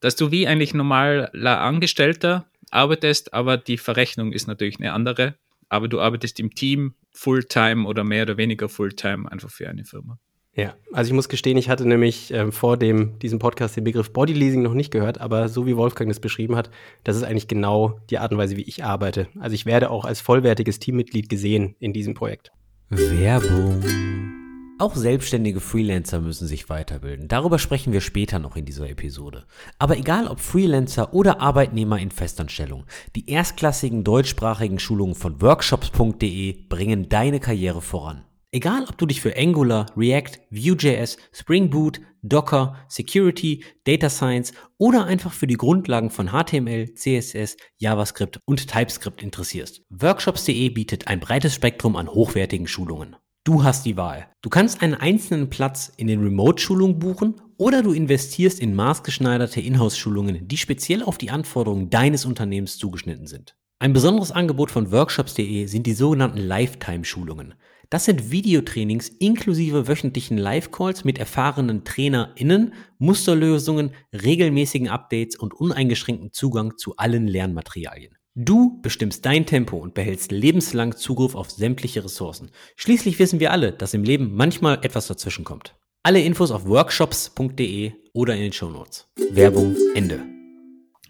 dass 0.00 0.16
du 0.16 0.32
wie 0.32 0.48
eigentlich 0.48 0.74
normaler 0.74 1.60
Angestellter 1.60 2.46
arbeitest, 2.70 3.32
aber 3.32 3.56
die 3.56 3.78
Verrechnung 3.78 4.32
ist 4.32 4.48
natürlich 4.48 4.80
eine 4.80 4.92
andere 4.92 5.36
aber 5.68 5.88
du 5.88 6.00
arbeitest 6.00 6.40
im 6.40 6.54
Team 6.54 6.94
Fulltime 7.18 7.84
oder 7.84 8.04
mehr 8.04 8.22
oder 8.22 8.36
weniger 8.36 8.68
Fulltime 8.68 9.30
einfach 9.30 9.50
für 9.50 9.68
eine 9.68 9.84
Firma. 9.84 10.18
Ja, 10.54 10.74
also 10.92 11.08
ich 11.08 11.14
muss 11.14 11.28
gestehen, 11.28 11.58
ich 11.58 11.68
hatte 11.68 11.86
nämlich 11.86 12.32
äh, 12.32 12.52
vor 12.52 12.76
dem, 12.76 13.18
diesem 13.18 13.40
Podcast 13.40 13.76
den 13.76 13.82
Begriff 13.82 14.12
Bodyleasing 14.12 14.62
noch 14.62 14.74
nicht 14.74 14.92
gehört, 14.92 15.20
aber 15.20 15.48
so 15.48 15.66
wie 15.66 15.76
Wolfgang 15.76 16.08
das 16.08 16.20
beschrieben 16.20 16.54
hat, 16.54 16.70
das 17.02 17.16
ist 17.16 17.24
eigentlich 17.24 17.48
genau 17.48 18.00
die 18.10 18.18
Art 18.18 18.30
und 18.30 18.38
Weise, 18.38 18.56
wie 18.56 18.62
ich 18.62 18.84
arbeite. 18.84 19.26
Also 19.40 19.54
ich 19.54 19.66
werde 19.66 19.90
auch 19.90 20.04
als 20.04 20.20
vollwertiges 20.20 20.78
Teammitglied 20.78 21.28
gesehen 21.28 21.74
in 21.80 21.92
diesem 21.92 22.14
Projekt. 22.14 22.52
Werbung. 22.88 24.37
Auch 24.80 24.94
selbstständige 24.94 25.58
Freelancer 25.58 26.20
müssen 26.20 26.46
sich 26.46 26.68
weiterbilden. 26.68 27.26
Darüber 27.26 27.58
sprechen 27.58 27.92
wir 27.92 28.00
später 28.00 28.38
noch 28.38 28.54
in 28.54 28.64
dieser 28.64 28.88
Episode. 28.88 29.44
Aber 29.80 29.98
egal 29.98 30.28
ob 30.28 30.38
Freelancer 30.38 31.12
oder 31.12 31.40
Arbeitnehmer 31.40 31.98
in 31.98 32.12
Festanstellung, 32.12 32.84
die 33.16 33.28
erstklassigen 33.28 34.04
deutschsprachigen 34.04 34.78
Schulungen 34.78 35.16
von 35.16 35.42
workshops.de 35.42 36.68
bringen 36.68 37.08
deine 37.08 37.40
Karriere 37.40 37.82
voran. 37.82 38.22
Egal 38.52 38.84
ob 38.88 38.96
du 38.96 39.06
dich 39.06 39.20
für 39.20 39.36
Angular, 39.36 39.86
React, 39.96 40.38
Vue.js, 40.50 41.16
Spring 41.32 41.70
Boot, 41.70 42.00
Docker, 42.22 42.76
Security, 42.88 43.64
Data 43.82 44.08
Science 44.08 44.52
oder 44.78 45.06
einfach 45.06 45.32
für 45.32 45.48
die 45.48 45.56
Grundlagen 45.56 46.10
von 46.10 46.28
HTML, 46.28 46.94
CSS, 46.94 47.56
JavaScript 47.78 48.38
und 48.44 48.68
TypeScript 48.68 49.24
interessierst. 49.24 49.82
Workshops.de 49.90 50.68
bietet 50.68 51.08
ein 51.08 51.18
breites 51.18 51.54
Spektrum 51.54 51.96
an 51.96 52.08
hochwertigen 52.08 52.68
Schulungen. 52.68 53.16
Du 53.48 53.64
hast 53.64 53.86
die 53.86 53.96
Wahl. 53.96 54.26
Du 54.42 54.50
kannst 54.50 54.82
einen 54.82 54.92
einzelnen 54.92 55.48
Platz 55.48 55.90
in 55.96 56.06
den 56.06 56.22
Remote-Schulungen 56.22 56.98
buchen 56.98 57.40
oder 57.56 57.82
du 57.82 57.94
investierst 57.94 58.60
in 58.60 58.74
maßgeschneiderte 58.74 59.62
Inhouse-Schulungen, 59.62 60.46
die 60.46 60.58
speziell 60.58 61.02
auf 61.02 61.16
die 61.16 61.30
Anforderungen 61.30 61.88
deines 61.88 62.26
Unternehmens 62.26 62.76
zugeschnitten 62.76 63.26
sind. 63.26 63.56
Ein 63.78 63.94
besonderes 63.94 64.32
Angebot 64.32 64.70
von 64.70 64.92
workshops.de 64.92 65.64
sind 65.64 65.86
die 65.86 65.94
sogenannten 65.94 66.36
Lifetime-Schulungen. 66.36 67.54
Das 67.88 68.04
sind 68.04 68.30
Videotrainings 68.30 69.08
inklusive 69.08 69.88
wöchentlichen 69.88 70.36
Live-Calls 70.36 71.04
mit 71.04 71.16
erfahrenen 71.16 71.84
TrainerInnen, 71.84 72.74
Musterlösungen, 72.98 73.92
regelmäßigen 74.12 74.90
Updates 74.90 75.36
und 75.36 75.54
uneingeschränkten 75.54 76.34
Zugang 76.34 76.76
zu 76.76 76.98
allen 76.98 77.26
Lernmaterialien. 77.26 78.17
Du 78.40 78.80
bestimmst 78.82 79.26
dein 79.26 79.46
Tempo 79.46 79.78
und 79.78 79.94
behältst 79.94 80.30
lebenslang 80.30 80.94
Zugriff 80.94 81.34
auf 81.34 81.50
sämtliche 81.50 82.04
Ressourcen. 82.04 82.52
Schließlich 82.76 83.18
wissen 83.18 83.40
wir 83.40 83.50
alle, 83.50 83.72
dass 83.72 83.94
im 83.94 84.04
Leben 84.04 84.32
manchmal 84.32 84.78
etwas 84.84 85.08
dazwischen 85.08 85.44
kommt. 85.44 85.74
Alle 86.04 86.22
Infos 86.22 86.52
auf 86.52 86.64
workshops.de 86.64 87.94
oder 88.12 88.36
in 88.36 88.42
den 88.42 88.52
Shownotes. 88.52 89.08
Werbung 89.32 89.74
Ende. 89.96 90.22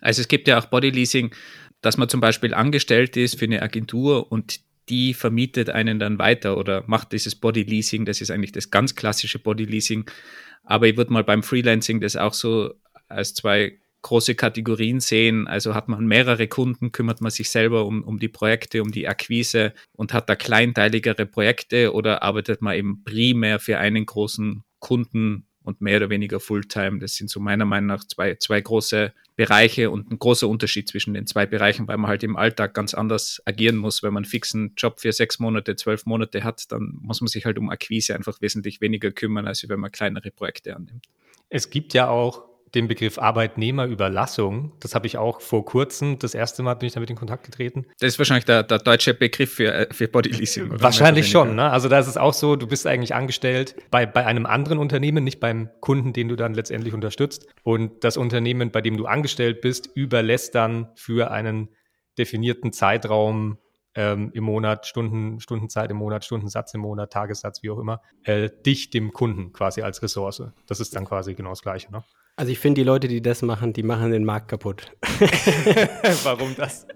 Also 0.00 0.22
es 0.22 0.28
gibt 0.28 0.48
ja 0.48 0.58
auch 0.58 0.64
Bodyleasing, 0.70 1.34
dass 1.82 1.98
man 1.98 2.08
zum 2.08 2.22
Beispiel 2.22 2.54
angestellt 2.54 3.14
ist 3.18 3.38
für 3.38 3.44
eine 3.44 3.60
Agentur 3.60 4.32
und 4.32 4.60
die 4.88 5.12
vermietet 5.12 5.68
einen 5.68 5.98
dann 5.98 6.18
weiter 6.18 6.56
oder 6.56 6.84
macht 6.86 7.12
dieses 7.12 7.34
Bodyleasing. 7.34 8.06
Das 8.06 8.22
ist 8.22 8.30
eigentlich 8.30 8.52
das 8.52 8.70
ganz 8.70 8.94
klassische 8.94 9.38
Bodyleasing. 9.38 10.10
Aber 10.64 10.86
ich 10.86 10.96
würde 10.96 11.12
mal 11.12 11.24
beim 11.24 11.42
Freelancing 11.42 12.00
das 12.00 12.16
auch 12.16 12.32
so 12.32 12.72
als 13.06 13.34
zwei 13.34 13.78
große 14.02 14.34
Kategorien 14.34 15.00
sehen. 15.00 15.46
Also 15.46 15.74
hat 15.74 15.88
man 15.88 16.06
mehrere 16.06 16.48
Kunden, 16.48 16.92
kümmert 16.92 17.20
man 17.20 17.30
sich 17.30 17.50
selber 17.50 17.84
um, 17.84 18.02
um 18.02 18.18
die 18.18 18.28
Projekte, 18.28 18.82
um 18.82 18.92
die 18.92 19.08
Akquise 19.08 19.72
und 19.92 20.12
hat 20.12 20.28
da 20.28 20.36
kleinteiligere 20.36 21.26
Projekte 21.26 21.92
oder 21.92 22.22
arbeitet 22.22 22.62
man 22.62 22.76
eben 22.76 23.04
primär 23.04 23.58
für 23.58 23.78
einen 23.78 24.06
großen 24.06 24.62
Kunden 24.78 25.48
und 25.68 25.82
mehr 25.82 25.98
oder 25.98 26.10
weniger 26.10 26.40
Fulltime. 26.40 26.98
Das 26.98 27.14
sind 27.14 27.28
so 27.28 27.40
meiner 27.40 27.66
Meinung 27.66 27.88
nach 27.88 28.04
zwei, 28.04 28.36
zwei 28.36 28.60
große 28.60 29.12
Bereiche 29.36 29.90
und 29.90 30.10
ein 30.10 30.18
großer 30.18 30.48
Unterschied 30.48 30.88
zwischen 30.88 31.14
den 31.14 31.26
zwei 31.26 31.44
Bereichen, 31.44 31.86
weil 31.86 31.98
man 31.98 32.08
halt 32.08 32.22
im 32.22 32.36
Alltag 32.36 32.72
ganz 32.74 32.94
anders 32.94 33.42
agieren 33.44 33.76
muss. 33.76 34.02
Wenn 34.02 34.14
man 34.14 34.24
einen 34.24 34.30
fixen 34.30 34.72
Job 34.76 34.98
für 34.98 35.12
sechs 35.12 35.38
Monate, 35.38 35.76
zwölf 35.76 36.06
Monate 36.06 36.42
hat, 36.42 36.72
dann 36.72 36.98
muss 37.02 37.20
man 37.20 37.28
sich 37.28 37.44
halt 37.44 37.58
um 37.58 37.68
Akquise 37.68 38.14
einfach 38.14 38.40
wesentlich 38.40 38.80
weniger 38.80 39.12
kümmern, 39.12 39.46
als 39.46 39.68
wenn 39.68 39.78
man 39.78 39.92
kleinere 39.92 40.30
Projekte 40.30 40.74
annimmt. 40.74 41.04
Es 41.50 41.68
gibt 41.68 41.94
ja 41.94 42.08
auch 42.08 42.47
den 42.74 42.88
Begriff 42.88 43.18
Arbeitnehmerüberlassung. 43.18 44.72
Das 44.80 44.94
habe 44.94 45.06
ich 45.06 45.16
auch 45.16 45.40
vor 45.40 45.64
kurzem, 45.64 46.18
das 46.18 46.34
erste 46.34 46.62
Mal 46.62 46.74
bin 46.74 46.86
ich 46.86 46.92
damit 46.92 47.10
in 47.10 47.16
Kontakt 47.16 47.44
getreten. 47.44 47.86
Das 48.00 48.08
ist 48.08 48.18
wahrscheinlich 48.18 48.44
der, 48.44 48.62
der 48.62 48.78
deutsche 48.78 49.14
Begriff 49.14 49.54
für, 49.54 49.72
äh, 49.72 49.86
für 49.92 50.08
Bodyleasing. 50.08 50.80
Wahrscheinlich 50.80 51.30
schon. 51.30 51.54
Ne? 51.54 51.70
Also 51.70 51.88
da 51.88 51.98
ist 51.98 52.08
es 52.08 52.16
auch 52.16 52.34
so, 52.34 52.56
du 52.56 52.66
bist 52.66 52.86
eigentlich 52.86 53.14
angestellt 53.14 53.74
bei, 53.90 54.06
bei 54.06 54.26
einem 54.26 54.46
anderen 54.46 54.78
Unternehmen, 54.78 55.24
nicht 55.24 55.40
beim 55.40 55.70
Kunden, 55.80 56.12
den 56.12 56.28
du 56.28 56.36
dann 56.36 56.54
letztendlich 56.54 56.94
unterstützt. 56.94 57.46
Und 57.62 58.04
das 58.04 58.16
Unternehmen, 58.16 58.70
bei 58.70 58.80
dem 58.80 58.96
du 58.96 59.06
angestellt 59.06 59.60
bist, 59.60 59.90
überlässt 59.94 60.54
dann 60.54 60.88
für 60.94 61.30
einen 61.30 61.68
definierten 62.18 62.72
Zeitraum 62.72 63.58
ähm, 63.94 64.30
im 64.34 64.44
Monat, 64.44 64.86
Stunden, 64.86 65.40
Stundenzeit 65.40 65.90
im 65.90 65.96
Monat, 65.96 66.24
Stundensatz 66.24 66.74
im 66.74 66.82
Monat, 66.82 67.12
Tagessatz, 67.12 67.62
wie 67.62 67.70
auch 67.70 67.78
immer, 67.78 68.00
äh, 68.22 68.50
dich 68.64 68.90
dem 68.90 69.12
Kunden 69.12 69.52
quasi 69.52 69.82
als 69.82 70.02
Ressource. 70.02 70.42
Das 70.66 70.80
ist 70.80 70.94
dann 70.94 71.04
quasi 71.04 71.34
genau 71.34 71.50
das 71.50 71.62
Gleiche. 71.62 71.90
Ne? 71.90 72.04
Also 72.38 72.52
ich 72.52 72.60
finde, 72.60 72.82
die 72.82 72.84
Leute, 72.84 73.08
die 73.08 73.20
das 73.20 73.42
machen, 73.42 73.72
die 73.72 73.82
machen 73.82 74.12
den 74.12 74.24
Markt 74.24 74.46
kaputt. 74.46 74.92
Warum 76.22 76.54
das? 76.54 76.86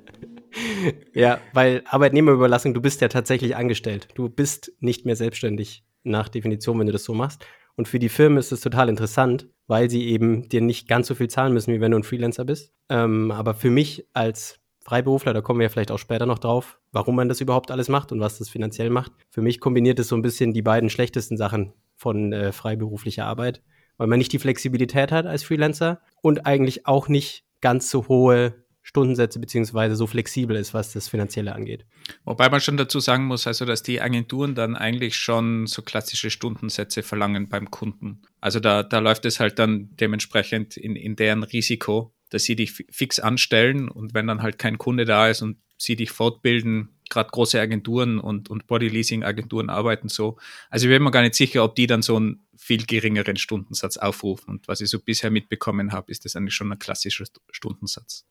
Ja, 1.15 1.41
weil 1.53 1.83
Arbeitnehmerüberlassung, 1.87 2.75
du 2.75 2.81
bist 2.81 3.01
ja 3.01 3.09
tatsächlich 3.09 3.57
angestellt. 3.57 4.07
Du 4.15 4.29
bist 4.29 4.71
nicht 4.79 5.05
mehr 5.05 5.17
selbstständig 5.17 5.83
nach 6.05 6.29
Definition, 6.29 6.79
wenn 6.79 6.87
du 6.87 6.93
das 6.93 7.03
so 7.03 7.13
machst. 7.13 7.45
Und 7.75 7.89
für 7.89 7.99
die 7.99 8.09
Firmen 8.09 8.39
ist 8.39 8.53
es 8.53 8.61
total 8.61 8.89
interessant, 8.89 9.49
weil 9.67 9.91
sie 9.91 10.07
eben 10.11 10.49
dir 10.49 10.61
nicht 10.61 10.87
ganz 10.87 11.09
so 11.09 11.17
viel 11.17 11.27
zahlen 11.27 11.55
müssen, 11.55 11.75
wie 11.75 11.81
wenn 11.81 11.91
du 11.91 11.99
ein 11.99 12.05
Freelancer 12.05 12.45
bist. 12.45 12.73
Ähm, 12.89 13.33
aber 13.33 13.55
für 13.55 13.71
mich 13.71 14.07
als 14.13 14.61
Freiberufler, 14.85 15.33
da 15.33 15.41
kommen 15.41 15.59
wir 15.59 15.65
ja 15.65 15.71
vielleicht 15.71 15.91
auch 15.91 15.99
später 15.99 16.27
noch 16.27 16.39
drauf, 16.39 16.79
warum 16.93 17.17
man 17.17 17.29
das 17.29 17.41
überhaupt 17.41 17.73
alles 17.73 17.89
macht 17.89 18.13
und 18.13 18.21
was 18.21 18.39
das 18.39 18.49
finanziell 18.49 18.91
macht. 18.91 19.11
Für 19.29 19.43
mich 19.43 19.59
kombiniert 19.59 19.99
es 19.99 20.07
so 20.07 20.15
ein 20.15 20.23
bisschen 20.23 20.53
die 20.53 20.63
beiden 20.63 20.89
schlechtesten 20.89 21.37
Sachen 21.37 21.73
von 21.97 22.33
äh, 22.33 22.53
freiberuflicher 22.53 23.27
Arbeit, 23.27 23.61
weil 24.03 24.09
man 24.09 24.19
nicht 24.19 24.33
die 24.33 24.41
Flexibilität 24.41 25.13
hat 25.13 25.27
als 25.27 25.45
Freelancer 25.45 26.01
und 26.23 26.45
eigentlich 26.45 26.89
auch 26.89 27.07
nicht 27.07 27.45
ganz 27.61 27.89
so 27.89 28.09
hohe 28.09 28.65
Stundensätze 28.83 29.39
beziehungsweise 29.39 29.95
so 29.95 30.09
flexibel 30.09 30.57
ist, 30.57 30.75
was 30.75 30.93
das 30.93 31.07
Finanzielle 31.07 31.55
angeht. 31.55 31.87
Wobei 32.25 32.49
man 32.49 32.61
schon 32.61 32.77
dazu 32.77 32.99
sagen 32.99 33.27
muss, 33.27 33.47
also 33.47 33.65
dass 33.65 33.85
die 33.85 34.01
Agenturen 34.01 34.57
dann 34.57 34.75
eigentlich 34.75 35.15
schon 35.15 35.69
so 35.69 35.83
klassische 35.83 36.31
Stundensätze 36.31 37.05
verlangen 37.05 37.49
beim 37.49 37.71
Kunden. 37.71 38.23
Also 38.41 38.59
da, 38.59 38.83
da 38.83 38.99
läuft 38.99 39.25
es 39.25 39.39
halt 39.39 39.61
dann 39.61 39.91
dementsprechend 39.93 40.77
in, 40.77 40.97
in 40.97 41.15
deren 41.15 41.45
Risiko, 41.45 42.13
dass 42.29 42.43
sie 42.43 42.57
dich 42.57 42.73
fix 42.91 43.21
anstellen 43.21 43.89
und 43.89 44.15
wenn 44.15 44.27
dann 44.27 44.43
halt 44.43 44.59
kein 44.59 44.79
Kunde 44.79 45.05
da 45.05 45.29
ist 45.29 45.43
und 45.43 45.59
sie 45.77 45.95
dich 45.95 46.11
fortbilden, 46.11 46.89
gerade 47.13 47.31
große 47.31 47.61
Agenturen 47.61 48.19
und, 48.19 48.51
und 48.51 48.67
Body-Leasing-Agenturen 48.67 49.71
arbeiten 49.71 50.09
so. 50.09 50.39
Also 50.71 50.87
ich 50.87 50.93
bin 50.93 51.03
mir 51.03 51.11
gar 51.11 51.23
nicht 51.23 51.35
sicher, 51.35 51.63
ob 51.63 51.77
die 51.77 51.87
dann 51.87 52.03
so 52.03 52.17
einen 52.17 52.47
viel 52.57 52.87
geringeren 52.87 53.37
Stundensatz 53.37 53.97
aufrufen. 53.97 54.51
Und 54.51 54.69
was 54.69 54.81
ich 54.81 54.89
so 54.89 54.99
bisher 54.99 55.31
mitbekommen 55.31 55.93
habe, 55.93 56.11
ist 56.11 56.25
das 56.25 56.37
eigentlich 56.37 56.55
schon 56.55 56.73
ein 56.73 56.79
klassischer 56.79 57.25
Stundensatz. 57.51 58.25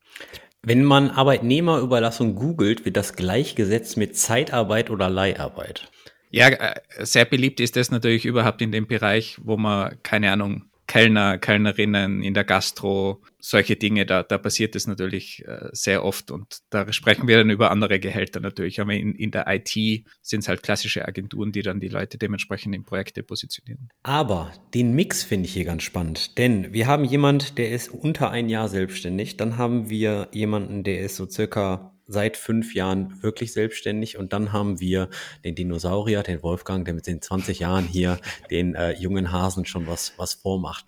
Wenn 0.63 0.83
man 0.83 1.09
Arbeitnehmerüberlassung 1.09 2.35
googelt, 2.35 2.85
wird 2.85 2.97
das 2.97 3.15
gleichgesetzt 3.15 3.97
mit 3.97 4.17
Zeitarbeit 4.17 4.89
oder 4.89 5.09
Leiharbeit. 5.09 5.91
Ja, 6.29 6.47
äh, 6.47 6.79
sehr 6.99 7.25
beliebt 7.25 7.59
ist 7.59 7.75
das 7.75 7.91
natürlich 7.91 8.25
überhaupt 8.25 8.61
in 8.61 8.71
dem 8.71 8.87
Bereich, 8.87 9.37
wo 9.43 9.57
man, 9.57 10.01
keine 10.01 10.31
Ahnung, 10.31 10.70
Kellner, 10.91 11.37
Kellnerinnen 11.37 12.21
in 12.21 12.33
der 12.33 12.43
Gastro, 12.43 13.21
solche 13.39 13.77
Dinge, 13.77 14.05
da, 14.05 14.23
da 14.23 14.37
passiert 14.37 14.75
es 14.75 14.87
natürlich 14.87 15.41
äh, 15.47 15.69
sehr 15.71 16.03
oft 16.03 16.31
und 16.31 16.57
da 16.69 16.91
sprechen 16.91 17.29
wir 17.29 17.37
dann 17.37 17.49
über 17.49 17.71
andere 17.71 17.97
Gehälter 17.97 18.41
natürlich. 18.41 18.81
Aber 18.81 18.91
in, 18.91 19.15
in 19.15 19.31
der 19.31 19.45
IT 19.47 19.69
sind 20.21 20.41
es 20.41 20.49
halt 20.49 20.63
klassische 20.63 21.07
Agenturen, 21.07 21.53
die 21.53 21.61
dann 21.61 21.79
die 21.79 21.87
Leute 21.87 22.17
dementsprechend 22.17 22.75
in 22.75 22.83
Projekte 22.83 23.23
positionieren. 23.23 23.87
Aber 24.03 24.51
den 24.73 24.91
Mix 24.91 25.23
finde 25.23 25.45
ich 25.45 25.53
hier 25.53 25.63
ganz 25.63 25.83
spannend, 25.83 26.37
denn 26.37 26.73
wir 26.73 26.87
haben 26.87 27.05
jemand, 27.05 27.57
der 27.57 27.71
ist 27.71 27.87
unter 27.87 28.29
ein 28.29 28.49
Jahr 28.49 28.67
selbstständig, 28.67 29.37
dann 29.37 29.57
haben 29.57 29.89
wir 29.89 30.27
jemanden, 30.33 30.83
der 30.83 30.99
ist 30.99 31.15
so 31.15 31.25
circa 31.25 31.93
seit 32.11 32.37
fünf 32.37 32.75
Jahren 32.75 33.21
wirklich 33.21 33.53
selbstständig 33.53 34.17
und 34.17 34.33
dann 34.33 34.51
haben 34.53 34.79
wir 34.79 35.09
den 35.43 35.55
Dinosaurier, 35.55 36.23
den 36.23 36.43
Wolfgang, 36.43 36.85
der 36.85 36.93
mit 36.93 37.07
den 37.07 37.21
20 37.21 37.59
Jahren 37.59 37.85
hier 37.85 38.19
den 38.49 38.75
äh, 38.75 38.91
jungen 38.91 39.31
Hasen 39.31 39.65
schon 39.65 39.87
was, 39.87 40.13
was 40.17 40.33
vormacht. 40.33 40.85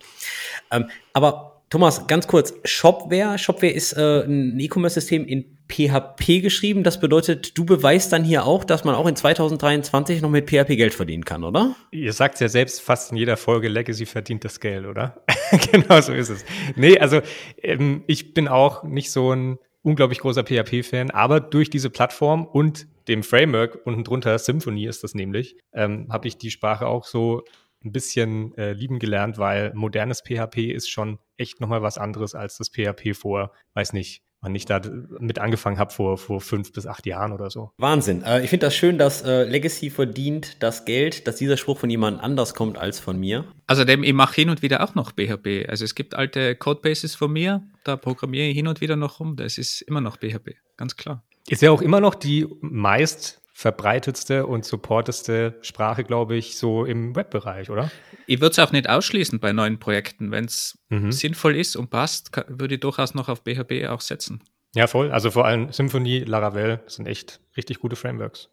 Ähm, 0.70 0.86
aber 1.12 1.54
Thomas, 1.74 2.06
ganz 2.06 2.28
kurz, 2.28 2.54
Shopware. 2.64 3.36
Shopware 3.36 3.72
ist 3.72 3.94
äh, 3.94 4.24
ein 4.24 4.60
E-Commerce-System 4.60 5.26
in 5.26 5.44
PHP 5.68 6.40
geschrieben. 6.40 6.84
Das 6.84 7.00
bedeutet, 7.00 7.58
du 7.58 7.64
beweist 7.64 8.12
dann 8.12 8.22
hier 8.22 8.44
auch, 8.44 8.64
dass 8.64 8.84
man 8.84 8.94
auch 8.94 9.06
in 9.06 9.16
2023 9.16 10.22
noch 10.22 10.30
mit 10.30 10.48
PHP 10.48 10.76
Geld 10.76 10.94
verdienen 10.94 11.24
kann, 11.24 11.42
oder? 11.42 11.74
Ihr 11.90 12.12
sagt 12.12 12.38
ja 12.40 12.48
selbst 12.48 12.80
fast 12.80 13.10
in 13.10 13.16
jeder 13.16 13.36
Folge, 13.36 13.68
Legacy 13.68 14.06
verdient 14.06 14.44
das 14.44 14.60
Geld, 14.60 14.86
oder? 14.86 15.24
genau 15.72 16.00
so 16.00 16.12
ist 16.12 16.28
es. 16.28 16.44
Nee, 16.76 16.98
also 16.98 17.22
ähm, 17.60 18.04
ich 18.06 18.34
bin 18.34 18.46
auch 18.46 18.84
nicht 18.84 19.10
so 19.10 19.32
ein 19.32 19.58
unglaublich 19.84 20.18
großer 20.18 20.42
PHP-Fan, 20.42 21.10
aber 21.10 21.40
durch 21.40 21.70
diese 21.70 21.90
Plattform 21.90 22.46
und 22.46 22.88
dem 23.06 23.22
Framework 23.22 23.80
unten 23.84 24.02
drunter, 24.02 24.38
Symfony 24.38 24.86
ist 24.86 25.04
das 25.04 25.14
nämlich, 25.14 25.56
ähm, 25.72 26.08
habe 26.10 26.26
ich 26.26 26.38
die 26.38 26.50
Sprache 26.50 26.86
auch 26.86 27.04
so 27.04 27.44
ein 27.84 27.92
bisschen 27.92 28.56
äh, 28.56 28.72
lieben 28.72 28.98
gelernt, 28.98 29.36
weil 29.36 29.72
modernes 29.74 30.22
PHP 30.22 30.72
ist 30.72 30.90
schon 30.90 31.18
echt 31.36 31.60
nochmal 31.60 31.82
was 31.82 31.98
anderes 31.98 32.34
als 32.34 32.56
das 32.56 32.70
PHP 32.70 33.14
vor, 33.14 33.52
weiß 33.74 33.92
nicht, 33.92 34.22
wann 34.44 34.54
ich 34.54 34.66
da 34.66 34.80
mit 35.18 35.38
angefangen 35.38 35.78
habe 35.78 35.92
vor, 35.92 36.18
vor 36.18 36.40
fünf 36.40 36.72
bis 36.72 36.86
acht 36.86 37.06
Jahren 37.06 37.32
oder 37.32 37.50
so. 37.50 37.72
Wahnsinn. 37.78 38.22
Äh, 38.22 38.44
ich 38.44 38.50
finde 38.50 38.66
das 38.66 38.76
schön, 38.76 38.98
dass 38.98 39.22
äh, 39.22 39.44
Legacy 39.44 39.90
verdient 39.90 40.62
das 40.62 40.84
Geld, 40.84 41.26
dass 41.26 41.36
dieser 41.36 41.56
Spruch 41.56 41.78
von 41.78 41.90
jemand 41.90 42.20
anders 42.20 42.54
kommt 42.54 42.78
als 42.78 43.00
von 43.00 43.18
mir. 43.18 43.46
Also 43.66 43.84
dem, 43.84 44.04
ich 44.04 44.12
mache 44.12 44.34
hin 44.34 44.50
und 44.50 44.62
wieder 44.62 44.82
auch 44.84 44.94
noch 44.94 45.12
PHP. 45.12 45.68
Also 45.68 45.84
es 45.84 45.94
gibt 45.94 46.14
alte 46.14 46.54
Codebases 46.54 47.14
von 47.14 47.32
mir, 47.32 47.62
da 47.84 47.96
programmiere 47.96 48.46
ich 48.46 48.54
hin 48.54 48.68
und 48.68 48.80
wieder 48.80 48.96
noch 48.96 49.18
rum. 49.18 49.36
Das 49.36 49.58
ist 49.58 49.80
immer 49.82 50.00
noch 50.00 50.18
PHP, 50.18 50.56
ganz 50.76 50.96
klar. 50.96 51.24
Ist 51.48 51.62
ja 51.62 51.70
auch 51.70 51.82
immer 51.82 52.00
noch 52.00 52.14
die 52.14 52.46
meist 52.60 53.42
verbreitetste 53.56 54.46
und 54.46 54.64
supporteste 54.64 55.54
Sprache, 55.62 56.02
glaube 56.02 56.34
ich, 56.34 56.58
so 56.58 56.84
im 56.84 57.14
Webbereich, 57.14 57.70
oder? 57.70 57.90
Ich 58.26 58.40
würde 58.40 58.50
es 58.50 58.58
auch 58.58 58.72
nicht 58.72 58.88
ausschließen 58.88 59.38
bei 59.38 59.52
neuen 59.52 59.78
Projekten. 59.78 60.32
Wenn 60.32 60.46
es 60.46 60.76
mhm. 60.88 61.12
sinnvoll 61.12 61.56
ist 61.56 61.76
und 61.76 61.88
passt, 61.88 62.32
würde 62.48 62.74
ich 62.74 62.80
durchaus 62.80 63.14
noch 63.14 63.28
auf 63.28 63.42
BHB 63.44 63.86
auch 63.88 64.00
setzen. 64.00 64.42
Ja, 64.74 64.88
voll. 64.88 65.12
Also 65.12 65.30
vor 65.30 65.44
allem 65.44 65.72
Symfony, 65.72 66.20
Laravel 66.20 66.80
sind 66.86 67.06
echt 67.06 67.40
richtig 67.56 67.78
gute 67.78 67.94
Frameworks. 67.94 68.50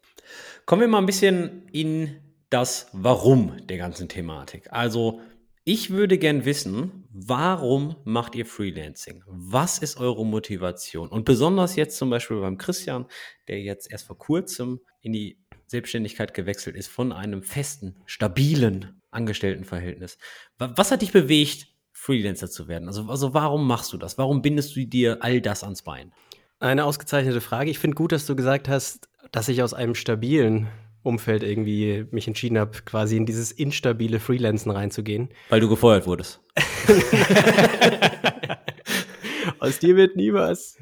Kommen 0.67 0.81
wir 0.81 0.87
mal 0.87 0.99
ein 0.99 1.07
bisschen 1.07 1.67
in 1.71 2.17
das 2.51 2.87
Warum 2.93 3.57
der 3.65 3.77
ganzen 3.77 4.07
Thematik. 4.07 4.67
Also 4.71 5.19
ich 5.63 5.91
würde 5.91 6.17
gern 6.17 6.45
wissen, 6.45 7.07
warum 7.11 7.95
macht 8.03 8.35
ihr 8.35 8.45
Freelancing? 8.45 9.23
Was 9.27 9.77
ist 9.77 9.97
eure 9.97 10.25
Motivation? 10.25 11.07
Und 11.07 11.25
besonders 11.25 11.75
jetzt 11.75 11.97
zum 11.97 12.09
Beispiel 12.09 12.39
beim 12.39 12.57
Christian, 12.57 13.05
der 13.47 13.61
jetzt 13.61 13.91
erst 13.91 14.07
vor 14.07 14.17
kurzem 14.17 14.79
in 15.01 15.13
die 15.13 15.37
Selbstständigkeit 15.67 16.33
gewechselt 16.33 16.75
ist 16.75 16.87
von 16.87 17.11
einem 17.11 17.43
festen, 17.43 17.95
stabilen 18.05 19.01
Angestelltenverhältnis. 19.11 20.17
Was 20.57 20.91
hat 20.91 21.01
dich 21.01 21.11
bewegt, 21.11 21.67
Freelancer 21.91 22.49
zu 22.49 22.67
werden? 22.67 22.87
Also, 22.87 23.03
also 23.07 23.33
warum 23.33 23.67
machst 23.67 23.93
du 23.93 23.97
das? 23.97 24.17
Warum 24.17 24.41
bindest 24.41 24.75
du 24.75 24.85
dir 24.85 25.19
all 25.21 25.41
das 25.41 25.63
ans 25.63 25.83
Bein? 25.83 26.11
Eine 26.59 26.85
ausgezeichnete 26.85 27.41
Frage. 27.41 27.69
Ich 27.69 27.79
finde 27.79 27.95
gut, 27.95 28.11
dass 28.11 28.25
du 28.25 28.35
gesagt 28.35 28.67
hast, 28.67 29.09
dass 29.31 29.47
ich 29.47 29.61
aus 29.61 29.73
einem 29.73 29.95
stabilen 29.95 30.67
Umfeld 31.03 31.43
irgendwie 31.43 32.05
mich 32.11 32.27
entschieden 32.27 32.59
habe, 32.59 32.71
quasi 32.85 33.17
in 33.17 33.25
dieses 33.25 33.51
instabile 33.51 34.19
Freelancen 34.19 34.71
reinzugehen. 34.71 35.29
Weil 35.49 35.59
du 35.59 35.69
gefeuert 35.69 36.05
wurdest. 36.05 36.39
Aus 39.59 39.79
dir 39.79 39.95
wird 39.95 40.15
nie 40.15 40.33
was. 40.33 40.77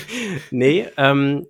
nee, 0.50 0.86
ähm, 0.96 1.46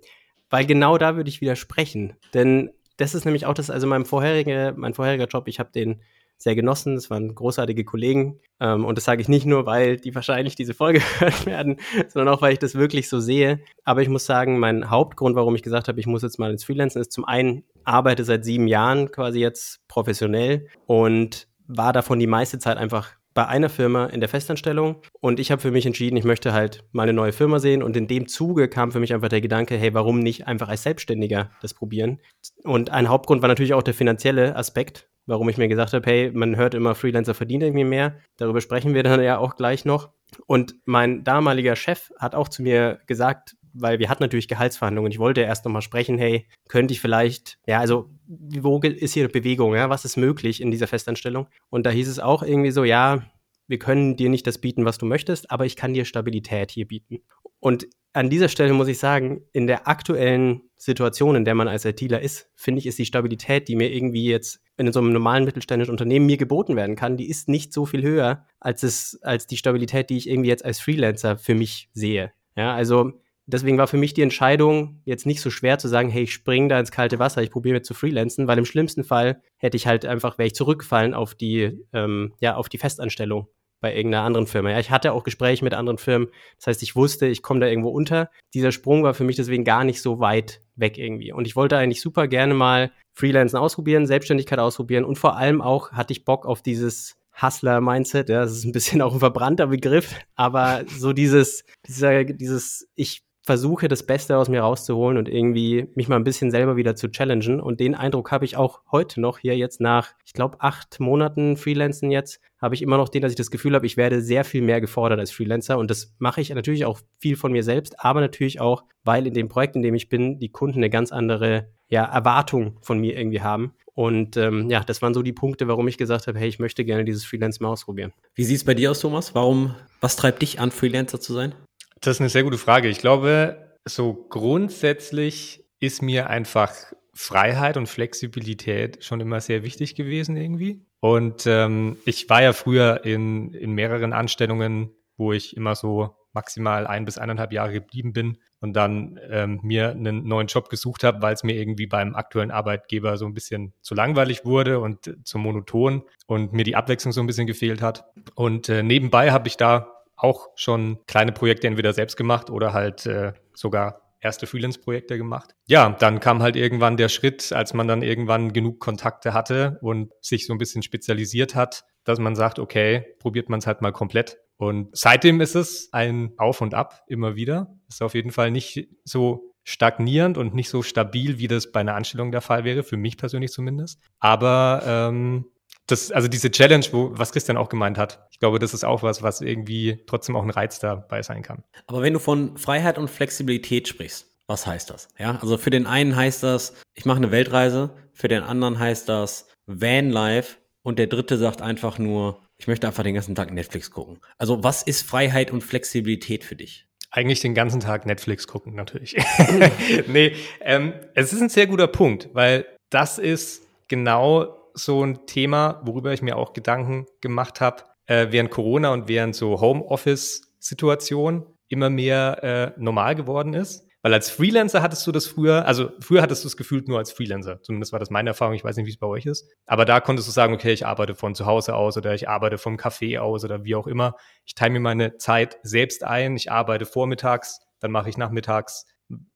weil 0.49 0.65
genau 0.65 0.97
da 0.97 1.15
würde 1.15 1.29
ich 1.29 1.41
widersprechen. 1.41 2.13
Denn 2.33 2.71
das 2.97 3.15
ist 3.15 3.25
nämlich 3.25 3.45
auch 3.45 3.53
das, 3.53 3.69
also 3.69 3.87
mein 3.87 4.05
vorheriger, 4.05 4.73
mein 4.75 4.93
vorheriger 4.93 5.27
Job, 5.27 5.47
ich 5.47 5.59
habe 5.59 5.71
den 5.71 6.01
sehr 6.41 6.55
genossen. 6.55 6.95
Es 6.95 7.09
waren 7.09 7.33
großartige 7.35 7.83
Kollegen. 7.83 8.39
Ähm, 8.59 8.85
und 8.85 8.97
das 8.97 9.05
sage 9.05 9.21
ich 9.21 9.29
nicht 9.29 9.45
nur, 9.45 9.65
weil 9.65 9.97
die 9.97 10.13
wahrscheinlich 10.15 10.55
diese 10.55 10.73
Folge 10.73 11.01
hören 11.19 11.45
werden, 11.45 11.77
sondern 12.07 12.33
auch, 12.33 12.41
weil 12.41 12.53
ich 12.53 12.59
das 12.59 12.75
wirklich 12.75 13.09
so 13.09 13.19
sehe. 13.19 13.59
Aber 13.83 14.01
ich 14.01 14.09
muss 14.09 14.25
sagen, 14.25 14.59
mein 14.59 14.89
Hauptgrund, 14.89 15.35
warum 15.35 15.55
ich 15.55 15.63
gesagt 15.63 15.87
habe, 15.87 15.99
ich 15.99 16.07
muss 16.07 16.23
jetzt 16.23 16.39
mal 16.39 16.51
ins 16.51 16.63
Freelancen, 16.63 17.01
ist 17.01 17.11
zum 17.11 17.25
einen, 17.25 17.63
arbeite 17.83 18.23
seit 18.23 18.45
sieben 18.45 18.67
Jahren 18.67 19.11
quasi 19.11 19.39
jetzt 19.39 19.79
professionell 19.87 20.67
und 20.85 21.47
war 21.67 21.93
davon 21.93 22.19
die 22.19 22.27
meiste 22.27 22.59
Zeit 22.59 22.77
einfach 22.77 23.15
bei 23.33 23.47
einer 23.47 23.69
Firma 23.69 24.07
in 24.07 24.19
der 24.19 24.29
Festanstellung 24.29 25.01
und 25.21 25.39
ich 25.39 25.51
habe 25.51 25.61
für 25.61 25.71
mich 25.71 25.85
entschieden, 25.85 26.17
ich 26.17 26.25
möchte 26.25 26.51
halt 26.51 26.83
mal 26.91 27.03
eine 27.03 27.13
neue 27.13 27.31
Firma 27.31 27.59
sehen 27.59 27.81
und 27.81 27.95
in 27.95 28.07
dem 28.07 28.27
Zuge 28.27 28.67
kam 28.67 28.91
für 28.91 28.99
mich 28.99 29.13
einfach 29.13 29.29
der 29.29 29.41
Gedanke, 29.41 29.77
hey, 29.77 29.93
warum 29.93 30.19
nicht 30.19 30.47
einfach 30.47 30.67
als 30.67 30.83
Selbstständiger 30.83 31.49
das 31.61 31.73
probieren? 31.73 32.19
Und 32.63 32.89
ein 32.89 33.07
Hauptgrund 33.07 33.41
war 33.41 33.47
natürlich 33.47 33.73
auch 33.73 33.83
der 33.83 33.93
finanzielle 33.93 34.55
Aspekt, 34.55 35.07
warum 35.31 35.47
ich 35.47 35.57
mir 35.57 35.69
gesagt 35.69 35.93
habe, 35.93 36.05
hey, 36.09 36.29
man 36.33 36.57
hört 36.57 36.75
immer, 36.75 36.93
Freelancer 36.93 37.33
verdienen 37.33 37.63
irgendwie 37.63 37.85
mehr. 37.85 38.17
Darüber 38.35 38.59
sprechen 38.59 38.93
wir 38.93 39.01
dann 39.01 39.23
ja 39.23 39.37
auch 39.37 39.55
gleich 39.55 39.85
noch. 39.85 40.09
Und 40.45 40.75
mein 40.83 41.23
damaliger 41.23 41.77
Chef 41.77 42.11
hat 42.19 42.35
auch 42.35 42.49
zu 42.49 42.61
mir 42.61 42.99
gesagt, 43.07 43.55
weil 43.73 43.99
wir 43.99 44.09
hatten 44.09 44.23
natürlich 44.23 44.49
Gehaltsverhandlungen. 44.49 45.09
Ich 45.09 45.19
wollte 45.19 45.39
erst 45.39 45.63
nochmal 45.63 45.81
sprechen, 45.81 46.17
hey, 46.17 46.47
könnte 46.67 46.93
ich 46.93 46.99
vielleicht, 46.99 47.59
ja, 47.65 47.79
also 47.79 48.09
wo 48.27 48.79
ist 48.81 49.13
hier 49.13 49.29
Bewegung, 49.29 49.73
ja, 49.73 49.89
was 49.89 50.03
ist 50.03 50.17
möglich 50.17 50.61
in 50.61 50.69
dieser 50.69 50.87
Festanstellung? 50.87 51.47
Und 51.69 51.85
da 51.85 51.91
hieß 51.91 52.09
es 52.09 52.19
auch 52.19 52.43
irgendwie 52.43 52.71
so, 52.71 52.83
ja, 52.83 53.23
wir 53.67 53.79
können 53.79 54.17
dir 54.17 54.29
nicht 54.29 54.45
das 54.47 54.57
bieten, 54.57 54.83
was 54.83 54.97
du 54.97 55.05
möchtest, 55.05 55.49
aber 55.49 55.65
ich 55.65 55.77
kann 55.77 55.93
dir 55.93 56.03
Stabilität 56.03 56.71
hier 56.71 56.87
bieten. 56.87 57.19
Und 57.61 57.87
an 58.11 58.29
dieser 58.29 58.49
Stelle 58.49 58.73
muss 58.73 58.89
ich 58.89 58.99
sagen, 58.99 59.45
in 59.53 59.67
der 59.67 59.87
aktuellen 59.87 60.63
Situation, 60.75 61.37
in 61.37 61.45
der 61.45 61.55
man 61.55 61.69
als 61.69 61.85
ITler 61.85 62.21
ist, 62.21 62.49
finde 62.55 62.79
ich, 62.79 62.87
ist 62.87 62.99
die 62.99 63.05
Stabilität, 63.05 63.69
die 63.69 63.77
mir 63.77 63.93
irgendwie 63.93 64.25
jetzt 64.25 64.59
in 64.87 64.93
so 64.93 64.99
einem 64.99 65.13
normalen 65.13 65.45
mittelständischen 65.45 65.91
Unternehmen 65.91 66.25
mir 66.25 66.37
geboten 66.37 66.75
werden 66.75 66.95
kann, 66.95 67.17
die 67.17 67.29
ist 67.29 67.49
nicht 67.49 67.73
so 67.73 67.85
viel 67.85 68.03
höher 68.03 68.45
als 68.59 68.83
es, 68.83 69.19
als 69.23 69.47
die 69.47 69.57
Stabilität, 69.57 70.09
die 70.09 70.17
ich 70.17 70.29
irgendwie 70.29 70.49
jetzt 70.49 70.65
als 70.65 70.79
Freelancer 70.79 71.37
für 71.37 71.55
mich 71.55 71.89
sehe. 71.93 72.31
Ja, 72.55 72.73
also 72.73 73.13
deswegen 73.45 73.77
war 73.77 73.87
für 73.87 73.97
mich 73.97 74.13
die 74.13 74.21
Entscheidung 74.21 75.01
jetzt 75.05 75.25
nicht 75.25 75.41
so 75.41 75.49
schwer 75.49 75.77
zu 75.77 75.87
sagen, 75.87 76.09
hey, 76.09 76.23
ich 76.23 76.33
spring 76.33 76.69
da 76.69 76.79
ins 76.79 76.91
kalte 76.91 77.19
Wasser, 77.19 77.41
ich 77.41 77.51
probiere 77.51 77.75
mit 77.75 77.85
zu 77.85 77.93
freelancen, 77.93 78.47
weil 78.47 78.57
im 78.57 78.65
schlimmsten 78.65 79.03
Fall 79.03 79.41
hätte 79.57 79.77
ich 79.77 79.87
halt 79.87 80.05
einfach, 80.05 80.37
wäre 80.37 80.47
ich 80.47 80.55
zurückgefallen 80.55 81.13
auf 81.13 81.35
die, 81.35 81.79
ähm, 81.93 82.33
ja, 82.39 82.55
auf 82.55 82.69
die 82.69 82.77
Festanstellung 82.77 83.47
bei 83.81 83.95
irgendeiner 83.95 84.23
anderen 84.23 84.47
Firma. 84.47 84.71
Ja, 84.71 84.79
ich 84.79 84.91
hatte 84.91 85.11
auch 85.11 85.23
Gespräche 85.23 85.63
mit 85.63 85.73
anderen 85.73 85.97
Firmen. 85.97 86.29
Das 86.57 86.67
heißt, 86.67 86.83
ich 86.83 86.95
wusste, 86.95 87.27
ich 87.27 87.41
komme 87.41 87.59
da 87.59 87.67
irgendwo 87.67 87.89
unter. 87.89 88.29
Dieser 88.53 88.71
Sprung 88.71 89.03
war 89.03 89.13
für 89.13 89.23
mich 89.23 89.35
deswegen 89.35 89.65
gar 89.65 89.83
nicht 89.83 90.01
so 90.01 90.19
weit 90.19 90.61
weg 90.75 90.97
irgendwie. 90.97 91.33
Und 91.33 91.47
ich 91.47 91.55
wollte 91.55 91.77
eigentlich 91.77 92.01
super 92.01 92.27
gerne 92.27 92.53
mal 92.53 92.91
Freelancen 93.13 93.57
ausprobieren, 93.57 94.05
Selbstständigkeit 94.05 94.59
ausprobieren 94.59 95.03
und 95.03 95.17
vor 95.17 95.35
allem 95.35 95.61
auch 95.61 95.91
hatte 95.91 96.13
ich 96.13 96.23
Bock 96.23 96.45
auf 96.45 96.61
dieses 96.61 97.17
Hustler-Mindset. 97.41 98.29
Ja, 98.29 98.41
das 98.41 98.53
ist 98.53 98.65
ein 98.65 98.71
bisschen 98.71 99.01
auch 99.01 99.13
ein 99.13 99.19
verbrannter 99.19 99.67
Begriff, 99.67 100.15
aber 100.35 100.83
so 100.87 101.11
dieses, 101.11 101.63
dieser, 101.87 102.23
dieses, 102.23 102.87
ich 102.95 103.23
versuche, 103.43 103.87
das 103.87 104.03
Beste 104.03 104.37
aus 104.37 104.49
mir 104.49 104.61
rauszuholen 104.61 105.17
und 105.17 105.27
irgendwie 105.27 105.87
mich 105.95 106.07
mal 106.07 106.15
ein 106.15 106.23
bisschen 106.23 106.51
selber 106.51 106.75
wieder 106.75 106.95
zu 106.95 107.09
challengen. 107.09 107.59
Und 107.59 107.79
den 107.79 107.95
Eindruck 107.95 108.31
habe 108.31 108.45
ich 108.45 108.55
auch 108.55 108.81
heute 108.91 109.19
noch 109.19 109.39
hier 109.39 109.57
jetzt 109.57 109.81
nach, 109.81 110.13
ich 110.25 110.33
glaube, 110.33 110.57
acht 110.59 110.99
Monaten 110.99 111.57
Freelancen 111.57 112.11
jetzt, 112.11 112.39
habe 112.59 112.75
ich 112.75 112.83
immer 112.83 112.97
noch 112.97 113.09
den, 113.09 113.23
dass 113.23 113.31
ich 113.31 113.37
das 113.37 113.49
Gefühl 113.49 113.73
habe, 113.73 113.87
ich 113.87 113.97
werde 113.97 114.21
sehr 114.21 114.43
viel 114.43 114.61
mehr 114.61 114.79
gefordert 114.79 115.19
als 115.19 115.31
Freelancer. 115.31 115.79
Und 115.79 115.89
das 115.89 116.13
mache 116.19 116.41
ich 116.41 116.51
natürlich 116.51 116.85
auch 116.85 116.99
viel 117.17 117.35
von 117.35 117.51
mir 117.51 117.63
selbst, 117.63 117.99
aber 117.99 118.21
natürlich 118.21 118.61
auch, 118.61 118.83
weil 119.03 119.25
in 119.25 119.33
dem 119.33 119.49
Projekt, 119.49 119.75
in 119.75 119.81
dem 119.81 119.95
ich 119.95 120.09
bin, 120.09 120.37
die 120.37 120.49
Kunden 120.49 120.77
eine 120.77 120.91
ganz 120.91 121.11
andere 121.11 121.69
ja, 121.89 122.05
Erwartung 122.05 122.77
von 122.81 122.99
mir 122.99 123.17
irgendwie 123.17 123.41
haben. 123.41 123.73
Und 123.93 124.37
ähm, 124.37 124.69
ja, 124.69 124.83
das 124.83 125.01
waren 125.01 125.13
so 125.13 125.21
die 125.21 125.33
Punkte, 125.33 125.67
warum 125.67 125.87
ich 125.87 125.97
gesagt 125.97 126.27
habe, 126.27 126.39
hey, 126.39 126.47
ich 126.47 126.59
möchte 126.59 126.85
gerne 126.85 127.03
dieses 127.03 127.25
Freelance 127.25 127.61
mal 127.61 127.69
ausprobieren. 127.69 128.13
Wie 128.35 128.43
sieht 128.43 128.57
es 128.57 128.63
bei 128.63 128.73
dir 128.73 128.91
aus, 128.91 128.99
Thomas? 128.99 129.35
Warum, 129.35 129.75
was 129.99 130.15
treibt 130.15 130.41
dich 130.41 130.59
an, 130.59 130.71
Freelancer 130.71 131.19
zu 131.19 131.33
sein? 131.33 131.53
Das 132.01 132.17
ist 132.17 132.21
eine 132.21 132.29
sehr 132.29 132.43
gute 132.43 132.57
Frage. 132.57 132.87
Ich 132.87 132.97
glaube, 132.97 133.77
so 133.85 134.13
grundsätzlich 134.13 135.63
ist 135.79 136.01
mir 136.01 136.29
einfach 136.29 136.73
Freiheit 137.13 137.77
und 137.77 137.87
Flexibilität 137.87 139.03
schon 139.03 139.21
immer 139.21 139.39
sehr 139.39 139.63
wichtig 139.63 139.93
gewesen 139.93 140.35
irgendwie. 140.35 140.83
Und 140.99 141.45
ähm, 141.45 141.97
ich 142.05 142.27
war 142.27 142.41
ja 142.41 142.53
früher 142.53 143.05
in, 143.05 143.53
in 143.53 143.73
mehreren 143.73 144.13
Anstellungen, 144.13 144.91
wo 145.17 145.31
ich 145.31 145.55
immer 145.55 145.75
so 145.75 146.15
maximal 146.33 146.87
ein 146.87 147.05
bis 147.05 147.19
eineinhalb 147.19 147.53
Jahre 147.53 147.73
geblieben 147.73 148.13
bin 148.13 148.37
und 148.61 148.73
dann 148.73 149.19
ähm, 149.29 149.59
mir 149.61 149.91
einen 149.91 150.27
neuen 150.27 150.47
Job 150.47 150.69
gesucht 150.69 151.03
habe, 151.03 151.21
weil 151.21 151.33
es 151.33 151.43
mir 151.43 151.53
irgendwie 151.53 151.87
beim 151.87 152.15
aktuellen 152.15 152.51
Arbeitgeber 152.51 153.17
so 153.17 153.25
ein 153.25 153.33
bisschen 153.33 153.73
zu 153.81 153.93
langweilig 153.93 154.45
wurde 154.45 154.79
und 154.79 155.17
zu 155.23 155.37
monoton 155.37 156.03
und 156.25 156.53
mir 156.53 156.63
die 156.63 156.75
Abwechslung 156.75 157.11
so 157.11 157.21
ein 157.21 157.27
bisschen 157.27 157.47
gefehlt 157.47 157.81
hat. 157.81 158.05
Und 158.33 158.69
äh, 158.69 158.81
nebenbei 158.81 159.31
habe 159.31 159.47
ich 159.47 159.57
da 159.57 160.00
auch 160.21 160.49
schon 160.55 160.99
kleine 161.07 161.31
Projekte 161.31 161.67
entweder 161.67 161.93
selbst 161.93 162.15
gemacht 162.15 162.49
oder 162.49 162.73
halt 162.73 163.05
äh, 163.05 163.33
sogar 163.53 164.01
erste 164.19 164.45
Freelance-Projekte 164.45 165.17
gemacht. 165.17 165.55
Ja, 165.67 165.89
dann 165.89 166.19
kam 166.19 166.43
halt 166.43 166.55
irgendwann 166.55 166.95
der 166.95 167.09
Schritt, 167.09 167.51
als 167.51 167.73
man 167.73 167.87
dann 167.87 168.03
irgendwann 168.03 168.53
genug 168.53 168.79
Kontakte 168.79 169.33
hatte 169.33 169.79
und 169.81 170.11
sich 170.21 170.45
so 170.45 170.53
ein 170.53 170.59
bisschen 170.59 170.83
spezialisiert 170.83 171.55
hat, 171.55 171.85
dass 172.03 172.19
man 172.19 172.35
sagt, 172.35 172.59
okay, 172.59 173.15
probiert 173.19 173.49
man 173.49 173.59
es 173.59 173.67
halt 173.67 173.81
mal 173.81 173.91
komplett. 173.91 174.37
Und 174.57 174.89
seitdem 174.95 175.41
ist 175.41 175.55
es 175.55 175.91
ein 175.91 176.33
Auf 176.37 176.61
und 176.61 176.75
Ab 176.75 177.03
immer 177.07 177.35
wieder. 177.35 177.73
Ist 177.89 178.03
auf 178.03 178.13
jeden 178.13 178.31
Fall 178.31 178.51
nicht 178.51 178.89
so 179.03 179.51
stagnierend 179.63 180.37
und 180.37 180.53
nicht 180.53 180.69
so 180.69 180.83
stabil, 180.83 181.39
wie 181.39 181.47
das 181.47 181.71
bei 181.71 181.79
einer 181.79 181.95
Anstellung 181.95 182.31
der 182.31 182.41
Fall 182.41 182.63
wäre, 182.63 182.83
für 182.83 182.97
mich 182.97 183.17
persönlich 183.17 183.51
zumindest. 183.51 183.99
Aber 184.19 184.83
ähm, 184.85 185.45
das, 185.87 186.11
also 186.11 186.27
diese 186.27 186.51
Challenge, 186.51 186.85
wo, 186.91 187.11
was 187.13 187.31
Christian 187.31 187.57
auch 187.57 187.69
gemeint 187.69 187.97
hat, 187.97 188.27
ich 188.31 188.39
glaube, 188.39 188.59
das 188.59 188.73
ist 188.73 188.83
auch 188.83 189.03
was, 189.03 189.23
was 189.23 189.41
irgendwie 189.41 190.03
trotzdem 190.07 190.35
auch 190.35 190.43
ein 190.43 190.49
Reiz 190.49 190.79
dabei 190.79 191.21
sein 191.21 191.41
kann. 191.41 191.63
Aber 191.87 192.01
wenn 192.01 192.13
du 192.13 192.19
von 192.19 192.57
Freiheit 192.57 192.97
und 192.97 193.09
Flexibilität 193.09 193.87
sprichst, 193.87 194.27
was 194.47 194.67
heißt 194.67 194.89
das? 194.89 195.07
Ja, 195.17 195.37
also 195.41 195.57
für 195.57 195.69
den 195.69 195.87
einen 195.87 196.15
heißt 196.15 196.43
das, 196.43 196.73
ich 196.93 197.05
mache 197.05 197.17
eine 197.17 197.31
Weltreise, 197.31 197.91
für 198.13 198.27
den 198.27 198.43
anderen 198.43 198.79
heißt 198.79 199.07
das 199.07 199.47
Vanlife 199.65 200.57
und 200.83 200.99
der 200.99 201.07
dritte 201.07 201.37
sagt 201.37 201.61
einfach 201.61 201.97
nur, 201.97 202.39
ich 202.57 202.67
möchte 202.67 202.87
einfach 202.87 203.03
den 203.03 203.15
ganzen 203.15 203.35
Tag 203.35 203.51
Netflix 203.51 203.91
gucken. 203.91 204.19
Also 204.37 204.63
was 204.63 204.83
ist 204.83 205.03
Freiheit 205.03 205.51
und 205.51 205.61
Flexibilität 205.61 206.43
für 206.43 206.55
dich? 206.55 206.85
Eigentlich 207.09 207.41
den 207.41 207.53
ganzen 207.53 207.81
Tag 207.81 208.05
Netflix 208.05 208.47
gucken, 208.47 208.75
natürlich. 208.75 209.17
nee, 210.07 210.35
ähm, 210.61 210.93
es 211.13 211.33
ist 211.33 211.41
ein 211.41 211.49
sehr 211.49 211.67
guter 211.67 211.87
Punkt, 211.87 212.29
weil 212.33 212.65
das 212.89 213.17
ist 213.17 213.63
genau 213.87 214.60
so 214.73 215.03
ein 215.03 215.25
Thema, 215.25 215.81
worüber 215.83 216.13
ich 216.13 216.21
mir 216.21 216.37
auch 216.37 216.53
Gedanken 216.53 217.05
gemacht 217.21 217.61
habe, 217.61 217.83
äh, 218.05 218.27
während 218.31 218.51
Corona 218.51 218.91
und 218.93 219.07
während 219.07 219.35
so 219.35 219.61
Homeoffice-Situationen 219.61 221.45
immer 221.67 221.89
mehr 221.89 222.43
äh, 222.43 222.81
normal 222.81 223.15
geworden 223.15 223.53
ist. 223.53 223.87
Weil 224.03 224.13
als 224.15 224.31
Freelancer 224.31 224.81
hattest 224.81 225.05
du 225.05 225.11
das 225.11 225.27
früher, 225.27 225.65
also 225.67 225.91
früher 225.99 226.23
hattest 226.23 226.43
du 226.43 226.47
es 226.47 226.57
gefühlt 226.57 226.87
nur 226.87 226.97
als 226.97 227.11
Freelancer. 227.11 227.61
Zumindest 227.61 227.91
war 227.91 227.99
das 227.99 228.09
meine 228.09 228.31
Erfahrung. 228.31 228.55
Ich 228.55 228.63
weiß 228.63 228.75
nicht, 228.77 228.87
wie 228.87 228.91
es 228.91 228.97
bei 228.97 229.05
euch 229.05 229.27
ist. 229.27 229.47
Aber 229.67 229.85
da 229.85 229.99
konntest 229.99 230.27
du 230.27 230.31
sagen, 230.31 230.53
okay, 230.53 230.73
ich 230.73 230.87
arbeite 230.87 231.13
von 231.13 231.35
zu 231.35 231.45
Hause 231.45 231.75
aus 231.75 231.97
oder 231.97 232.13
ich 232.15 232.27
arbeite 232.27 232.57
vom 232.57 232.77
Café 232.77 233.19
aus 233.19 233.43
oder 233.43 233.63
wie 233.63 233.75
auch 233.75 233.85
immer. 233.85 234.15
Ich 234.45 234.55
teile 234.55 234.71
mir 234.71 234.79
meine 234.79 235.17
Zeit 235.17 235.59
selbst 235.61 236.03
ein. 236.03 236.35
Ich 236.35 236.51
arbeite 236.51 236.87
vormittags, 236.87 237.59
dann 237.79 237.91
mache 237.91 238.09
ich 238.09 238.17
nachmittags 238.17 238.85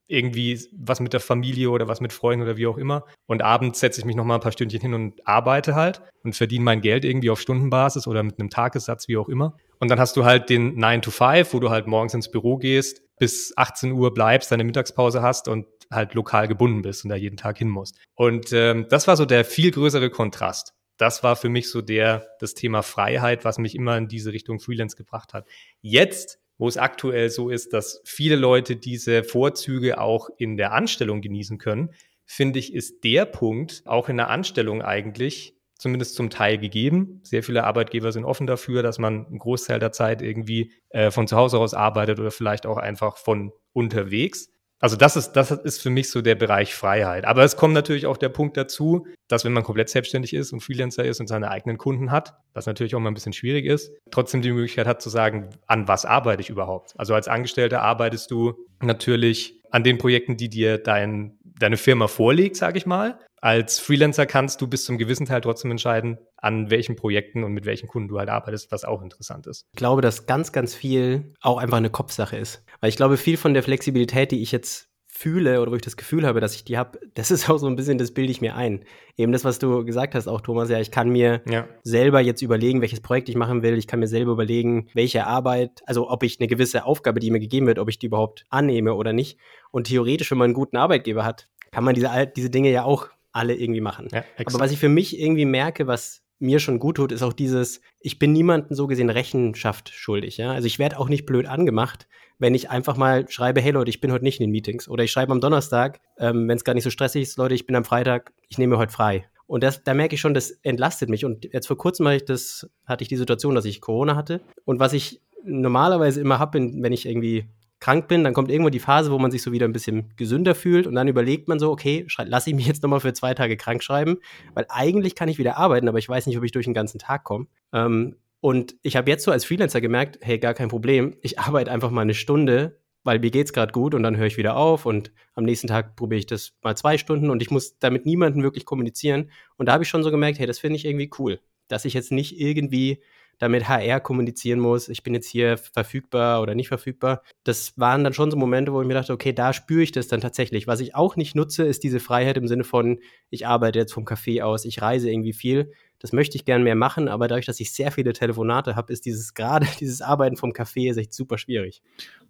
irgendwie 0.07 0.59
was 0.71 0.99
mit 0.99 1.13
der 1.13 1.19
Familie 1.19 1.69
oder 1.69 1.87
was 1.87 2.01
mit 2.01 2.13
Freunden 2.13 2.43
oder 2.43 2.57
wie 2.57 2.67
auch 2.67 2.77
immer. 2.77 3.05
Und 3.25 3.41
abends 3.41 3.79
setze 3.79 3.99
ich 3.99 4.05
mich 4.05 4.15
noch 4.15 4.25
mal 4.25 4.35
ein 4.35 4.41
paar 4.41 4.51
Stündchen 4.51 4.81
hin 4.81 4.93
und 4.93 5.27
arbeite 5.27 5.75
halt 5.75 6.01
und 6.23 6.35
verdiene 6.35 6.63
mein 6.63 6.81
Geld 6.81 7.05
irgendwie 7.05 7.29
auf 7.29 7.41
Stundenbasis 7.41 8.07
oder 8.07 8.23
mit 8.23 8.39
einem 8.39 8.49
Tagessatz, 8.49 9.07
wie 9.07 9.17
auch 9.17 9.29
immer. 9.29 9.57
Und 9.79 9.89
dann 9.89 9.99
hast 9.99 10.15
du 10.15 10.25
halt 10.25 10.49
den 10.49 10.75
9 10.77 11.01
to 11.01 11.11
5, 11.11 11.53
wo 11.53 11.59
du 11.59 11.69
halt 11.69 11.87
morgens 11.87 12.13
ins 12.13 12.29
Büro 12.29 12.57
gehst, 12.57 13.01
bis 13.17 13.53
18 13.55 13.91
Uhr 13.93 14.13
bleibst, 14.13 14.51
deine 14.51 14.63
Mittagspause 14.63 15.21
hast 15.21 15.47
und 15.47 15.65
halt 15.91 16.13
lokal 16.13 16.47
gebunden 16.47 16.81
bist 16.81 17.03
und 17.03 17.09
da 17.09 17.15
jeden 17.15 17.37
Tag 17.37 17.57
hin 17.57 17.69
musst. 17.69 17.97
Und 18.15 18.51
ähm, 18.53 18.87
das 18.89 19.07
war 19.07 19.17
so 19.17 19.25
der 19.25 19.45
viel 19.45 19.71
größere 19.71 20.09
Kontrast. 20.09 20.73
Das 20.97 21.23
war 21.23 21.35
für 21.35 21.49
mich 21.49 21.69
so 21.69 21.81
der, 21.81 22.27
das 22.39 22.53
Thema 22.53 22.81
Freiheit, 22.81 23.43
was 23.43 23.57
mich 23.57 23.75
immer 23.75 23.97
in 23.97 24.07
diese 24.07 24.31
Richtung 24.31 24.59
Freelance 24.59 24.95
gebracht 24.95 25.33
hat. 25.33 25.45
Jetzt 25.81 26.39
wo 26.57 26.67
es 26.67 26.77
aktuell 26.77 27.29
so 27.29 27.49
ist, 27.49 27.73
dass 27.73 28.01
viele 28.05 28.35
Leute 28.35 28.75
diese 28.75 29.23
Vorzüge 29.23 29.99
auch 29.99 30.29
in 30.37 30.57
der 30.57 30.71
Anstellung 30.71 31.21
genießen 31.21 31.57
können, 31.57 31.91
finde 32.25 32.59
ich, 32.59 32.73
ist 32.73 33.03
der 33.03 33.25
Punkt 33.25 33.83
auch 33.85 34.09
in 34.09 34.17
der 34.17 34.29
Anstellung 34.29 34.81
eigentlich 34.81 35.55
zumindest 35.77 36.15
zum 36.15 36.29
Teil 36.29 36.57
gegeben. 36.57 37.19
Sehr 37.23 37.43
viele 37.43 37.65
Arbeitgeber 37.65 38.11
sind 38.11 38.25
offen 38.25 38.47
dafür, 38.47 38.81
dass 38.81 38.97
man 38.97 39.25
einen 39.25 39.39
Großteil 39.39 39.79
der 39.79 39.91
Zeit 39.91 40.21
irgendwie 40.21 40.71
äh, 40.89 41.11
von 41.11 41.27
zu 41.27 41.35
Hause 41.35 41.59
aus 41.59 41.73
arbeitet 41.73 42.19
oder 42.19 42.31
vielleicht 42.31 42.65
auch 42.65 42.77
einfach 42.77 43.17
von 43.17 43.51
unterwegs. 43.73 44.49
Also 44.79 44.97
das 44.97 45.15
ist, 45.15 45.31
das 45.33 45.51
ist 45.51 45.81
für 45.81 45.89
mich 45.89 46.09
so 46.09 46.21
der 46.21 46.35
Bereich 46.35 46.75
Freiheit. 46.75 47.25
Aber 47.25 47.43
es 47.43 47.55
kommt 47.55 47.73
natürlich 47.73 48.05
auch 48.05 48.17
der 48.17 48.29
Punkt 48.29 48.57
dazu, 48.57 49.07
dass 49.27 49.45
wenn 49.45 49.53
man 49.53 49.63
komplett 49.63 49.89
selbstständig 49.89 50.33
ist 50.33 50.51
und 50.51 50.59
Freelancer 50.59 51.05
ist 51.05 51.19
und 51.19 51.27
seine 51.27 51.49
eigenen 51.49 51.77
Kunden 51.77 52.11
hat, 52.11 52.35
was 52.53 52.65
natürlich 52.65 52.93
auch 52.95 52.99
mal 52.99 53.09
ein 53.09 53.13
bisschen 53.13 53.33
schwierig 53.33 53.65
ist, 53.65 53.91
trotzdem 54.11 54.41
die 54.41 54.51
Möglichkeit 54.51 54.85
hat 54.85 55.01
zu 55.01 55.09
sagen, 55.09 55.49
an 55.65 55.87
was 55.87 56.05
arbeite 56.05 56.41
ich 56.41 56.49
überhaupt? 56.49 56.93
Also 56.97 57.13
als 57.15 57.27
Angestellter 57.27 57.81
arbeitest 57.81 58.29
du 58.31 58.53
natürlich 58.81 59.61
an 59.71 59.83
den 59.83 59.97
Projekten, 59.97 60.37
die 60.37 60.49
dir 60.49 60.77
dein, 60.77 61.37
deine 61.59 61.77
Firma 61.77 62.07
vorlegt, 62.07 62.55
sage 62.55 62.77
ich 62.77 62.85
mal. 62.85 63.19
Als 63.41 63.79
Freelancer 63.79 64.25
kannst 64.25 64.61
du 64.61 64.67
bis 64.67 64.85
zum 64.85 64.97
gewissen 64.97 65.25
Teil 65.25 65.41
trotzdem 65.41 65.71
entscheiden, 65.71 66.17
an 66.37 66.71
welchen 66.71 66.95
Projekten 66.95 67.43
und 67.43 67.53
mit 67.53 67.65
welchen 67.65 67.87
Kunden 67.87 68.07
du 68.07 68.17
halt 68.17 68.29
arbeitest, 68.29 68.71
was 68.71 68.85
auch 68.85 69.01
interessant 69.01 69.45
ist. 69.47 69.65
Ich 69.71 69.77
glaube, 69.77 70.01
dass 70.01 70.25
ganz, 70.25 70.51
ganz 70.51 70.73
viel 70.73 71.33
auch 71.41 71.57
einfach 71.57 71.77
eine 71.77 71.89
Kopfsache 71.89 72.37
ist. 72.37 72.63
Weil 72.81 72.89
ich 72.89 72.95
glaube, 72.95 73.17
viel 73.17 73.37
von 73.37 73.53
der 73.53 73.63
Flexibilität, 73.63 74.31
die 74.31 74.41
ich 74.41 74.51
jetzt 74.51 74.89
fühle 75.17 75.61
oder 75.61 75.71
wo 75.71 75.75
ich 75.75 75.81
das 75.81 75.95
Gefühl 75.95 76.27
habe, 76.27 76.41
dass 76.41 76.55
ich 76.55 76.65
die 76.65 76.77
habe, 76.77 76.99
das 77.13 77.31
ist 77.31 77.49
auch 77.49 77.57
so 77.57 77.67
ein 77.67 77.77
bisschen, 77.77 77.97
das 77.97 78.11
bilde 78.11 78.31
ich 78.31 78.41
mir 78.41 78.55
ein. 78.55 78.83
Eben 79.15 79.31
das, 79.31 79.45
was 79.45 79.59
du 79.59 79.85
gesagt 79.85 80.13
hast, 80.13 80.27
auch 80.27 80.41
Thomas, 80.41 80.69
ja, 80.69 80.81
ich 80.81 80.91
kann 80.91 81.09
mir 81.09 81.41
ja. 81.49 81.69
selber 81.83 82.19
jetzt 82.19 82.41
überlegen, 82.41 82.81
welches 82.81 82.99
Projekt 82.99 83.29
ich 83.29 83.37
machen 83.37 83.63
will. 83.63 83.77
Ich 83.77 83.87
kann 83.87 84.01
mir 84.01 84.07
selber 84.07 84.33
überlegen, 84.33 84.89
welche 84.93 85.25
Arbeit, 85.25 85.81
also 85.85 86.09
ob 86.09 86.23
ich 86.23 86.41
eine 86.41 86.47
gewisse 86.47 86.83
Aufgabe, 86.83 87.21
die 87.21 87.31
mir 87.31 87.39
gegeben 87.39 87.65
wird, 87.65 87.79
ob 87.79 87.87
ich 87.87 87.97
die 87.97 88.07
überhaupt 88.07 88.45
annehme 88.49 88.93
oder 88.93 89.13
nicht. 89.13 89.39
Und 89.71 89.87
theoretisch, 89.87 90.29
wenn 90.31 90.37
man 90.37 90.45
einen 90.45 90.53
guten 90.53 90.75
Arbeitgeber 90.75 91.23
hat, 91.23 91.47
kann 91.71 91.85
man 91.85 91.95
diese, 91.95 92.09
diese 92.35 92.49
Dinge 92.49 92.69
ja 92.69 92.83
auch 92.83 93.07
alle 93.31 93.55
irgendwie 93.55 93.81
machen. 93.81 94.09
Ja, 94.11 94.25
Aber 94.45 94.59
was 94.59 94.71
ich 94.71 94.79
für 94.79 94.89
mich 94.89 95.17
irgendwie 95.17 95.45
merke, 95.45 95.87
was 95.87 96.24
mir 96.39 96.59
schon 96.59 96.79
gut 96.79 96.97
tut, 96.97 97.11
ist 97.11 97.23
auch 97.23 97.33
dieses, 97.33 97.81
ich 97.99 98.19
bin 98.19 98.33
niemandem 98.33 98.75
so 98.75 98.87
gesehen 98.87 99.09
Rechenschaft 99.09 99.89
schuldig. 99.89 100.37
Ja? 100.37 100.51
Also 100.51 100.67
ich 100.67 100.79
werde 100.79 100.99
auch 100.99 101.09
nicht 101.09 101.25
blöd 101.25 101.45
angemacht, 101.45 102.07
wenn 102.39 102.53
ich 102.55 102.69
einfach 102.69 102.97
mal 102.97 103.29
schreibe, 103.29 103.61
hey 103.61 103.71
Leute, 103.71 103.89
ich 103.89 104.01
bin 104.01 104.11
heute 104.11 104.25
nicht 104.25 104.39
in 104.39 104.47
den 104.47 104.51
Meetings. 104.51 104.89
Oder 104.89 105.03
ich 105.03 105.11
schreibe 105.11 105.31
am 105.31 105.39
Donnerstag, 105.39 106.01
ähm, 106.17 106.47
wenn 106.47 106.57
es 106.57 106.63
gar 106.63 106.73
nicht 106.73 106.83
so 106.83 106.89
stressig 106.89 107.21
ist, 107.21 107.37
Leute, 107.37 107.55
ich 107.55 107.65
bin 107.65 107.75
am 107.75 107.85
Freitag, 107.85 108.33
ich 108.49 108.57
nehme 108.57 108.77
heute 108.77 108.91
frei. 108.91 109.25
Und 109.47 109.63
das, 109.63 109.83
da 109.83 109.93
merke 109.93 110.15
ich 110.15 110.21
schon, 110.21 110.33
das 110.33 110.51
entlastet 110.63 111.09
mich. 111.09 111.23
Und 111.23 111.45
jetzt 111.53 111.67
vor 111.67 111.77
kurzem 111.77 112.07
hatte 112.07 112.17
ich, 112.17 112.25
das, 112.25 112.69
hatte 112.85 113.03
ich 113.03 113.07
die 113.07 113.15
Situation, 113.15 113.55
dass 113.55 113.65
ich 113.65 113.79
Corona 113.79 114.15
hatte. 114.15 114.41
Und 114.65 114.79
was 114.79 114.93
ich 114.93 115.21
normalerweise 115.43 116.19
immer 116.19 116.39
habe, 116.39 116.59
wenn 116.59 116.91
ich 116.91 117.05
irgendwie 117.05 117.47
krank 117.79 118.07
bin, 118.07 118.23
dann 118.23 118.33
kommt 118.33 118.49
irgendwo 118.49 118.69
die 118.69 118.79
Phase, 118.79 119.11
wo 119.11 119.19
man 119.19 119.31
sich 119.31 119.41
so 119.41 119.51
wieder 119.51 119.67
ein 119.67 119.73
bisschen 119.73 120.13
gesünder 120.15 120.55
fühlt 120.55 120.87
und 120.87 120.95
dann 120.95 121.07
überlegt 121.07 121.47
man 121.47 121.59
so, 121.59 121.71
okay, 121.71 122.07
lasse 122.25 122.49
ich 122.49 122.55
mich 122.55 122.67
jetzt 122.67 122.81
nochmal 122.83 122.99
für 122.99 123.13
zwei 123.13 123.33
Tage 123.33 123.57
krank 123.57 123.83
schreiben, 123.83 124.17
weil 124.53 124.65
eigentlich 124.69 125.15
kann 125.15 125.29
ich 125.29 125.37
wieder 125.37 125.57
arbeiten, 125.57 125.87
aber 125.87 125.99
ich 125.99 126.09
weiß 126.09 126.27
nicht, 126.27 126.37
ob 126.37 126.43
ich 126.43 126.51
durch 126.51 126.65
den 126.65 126.73
ganzen 126.73 126.99
Tag 126.99 127.23
komme. 127.23 127.47
Ähm, 127.73 128.15
und 128.39 128.75
ich 128.81 128.95
habe 128.95 129.09
jetzt 129.09 129.23
so 129.23 129.31
als 129.31 129.45
Freelancer 129.45 129.81
gemerkt, 129.81 130.19
hey, 130.21 130.39
gar 130.39 130.53
kein 130.53 130.69
Problem, 130.69 131.17
ich 131.21 131.39
arbeite 131.39 131.71
einfach 131.71 131.91
mal 131.91 132.01
eine 132.01 132.13
Stunde, 132.13 132.79
weil 133.03 133.19
mir 133.19 133.31
geht's 133.31 133.53
gerade 133.53 133.71
gut 133.71 133.93
und 133.93 134.03
dann 134.03 134.17
höre 134.17 134.25
ich 134.25 134.37
wieder 134.37 134.55
auf 134.57 134.85
und 134.85 135.11
am 135.35 135.43
nächsten 135.43 135.67
Tag 135.67 135.95
probiere 135.95 136.19
ich 136.19 136.25
das 136.25 136.53
mal 136.63 136.75
zwei 136.75 136.97
Stunden 136.97 137.29
und 137.29 137.41
ich 137.41 137.51
muss 137.51 137.77
damit 137.77 138.05
niemanden 138.05 138.41
wirklich 138.41 138.65
kommunizieren. 138.65 139.31
Und 139.57 139.67
da 139.67 139.73
habe 139.73 139.83
ich 139.83 139.89
schon 139.89 140.03
so 140.03 140.11
gemerkt, 140.11 140.39
hey, 140.39 140.47
das 140.47 140.59
finde 140.59 140.77
ich 140.77 140.85
irgendwie 140.85 141.11
cool, 141.19 141.39
dass 141.67 141.85
ich 141.85 141.93
jetzt 141.93 142.11
nicht 142.11 142.39
irgendwie 142.39 143.01
damit 143.39 143.67
HR 143.67 143.99
kommunizieren 143.99 144.59
muss, 144.59 144.89
ich 144.89 145.03
bin 145.03 145.13
jetzt 145.13 145.27
hier 145.27 145.57
verfügbar 145.57 146.41
oder 146.41 146.55
nicht 146.55 146.67
verfügbar. 146.67 147.21
Das 147.43 147.77
waren 147.77 148.03
dann 148.03 148.13
schon 148.13 148.31
so 148.31 148.37
Momente, 148.37 148.73
wo 148.73 148.81
ich 148.81 148.87
mir 148.87 148.93
dachte, 148.93 149.13
okay, 149.13 149.33
da 149.33 149.53
spüre 149.53 149.83
ich 149.83 149.91
das 149.91 150.07
dann 150.07 150.21
tatsächlich. 150.21 150.67
Was 150.67 150.79
ich 150.79 150.95
auch 150.95 151.15
nicht 151.15 151.35
nutze, 151.35 151.63
ist 151.63 151.83
diese 151.83 151.99
Freiheit 151.99 152.37
im 152.37 152.47
Sinne 152.47 152.63
von, 152.63 152.99
ich 153.29 153.47
arbeite 153.47 153.79
jetzt 153.79 153.93
vom 153.93 154.05
Café 154.05 154.43
aus, 154.43 154.65
ich 154.65 154.81
reise 154.81 155.09
irgendwie 155.09 155.33
viel. 155.33 155.71
Das 155.99 156.11
möchte 156.11 156.37
ich 156.37 156.45
gern 156.45 156.63
mehr 156.63 156.75
machen, 156.75 157.07
aber 157.07 157.27
dadurch, 157.27 157.45
dass 157.45 157.59
ich 157.59 157.73
sehr 157.73 157.91
viele 157.91 158.13
Telefonate 158.13 158.75
habe, 158.75 158.93
ist 158.93 159.05
dieses 159.05 159.33
gerade 159.33 159.67
dieses 159.79 160.01
Arbeiten 160.01 160.37
vom 160.37 160.51
Café 160.51 160.89
ist 160.89 160.97
echt 160.97 161.13
super 161.13 161.37
schwierig. 161.37 161.81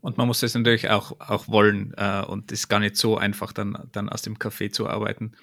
Und 0.01 0.17
man 0.17 0.27
muss 0.27 0.39
das 0.39 0.55
natürlich 0.55 0.89
auch, 0.89 1.19
auch 1.19 1.47
wollen 1.47 1.93
äh, 1.97 2.23
und 2.25 2.51
ist 2.51 2.67
gar 2.67 2.79
nicht 2.79 2.95
so 2.95 3.17
einfach, 3.17 3.53
dann, 3.53 3.89
dann 3.91 4.09
aus 4.09 4.21
dem 4.21 4.37
Café 4.37 4.71
zu 4.71 4.87
arbeiten, 4.87 5.33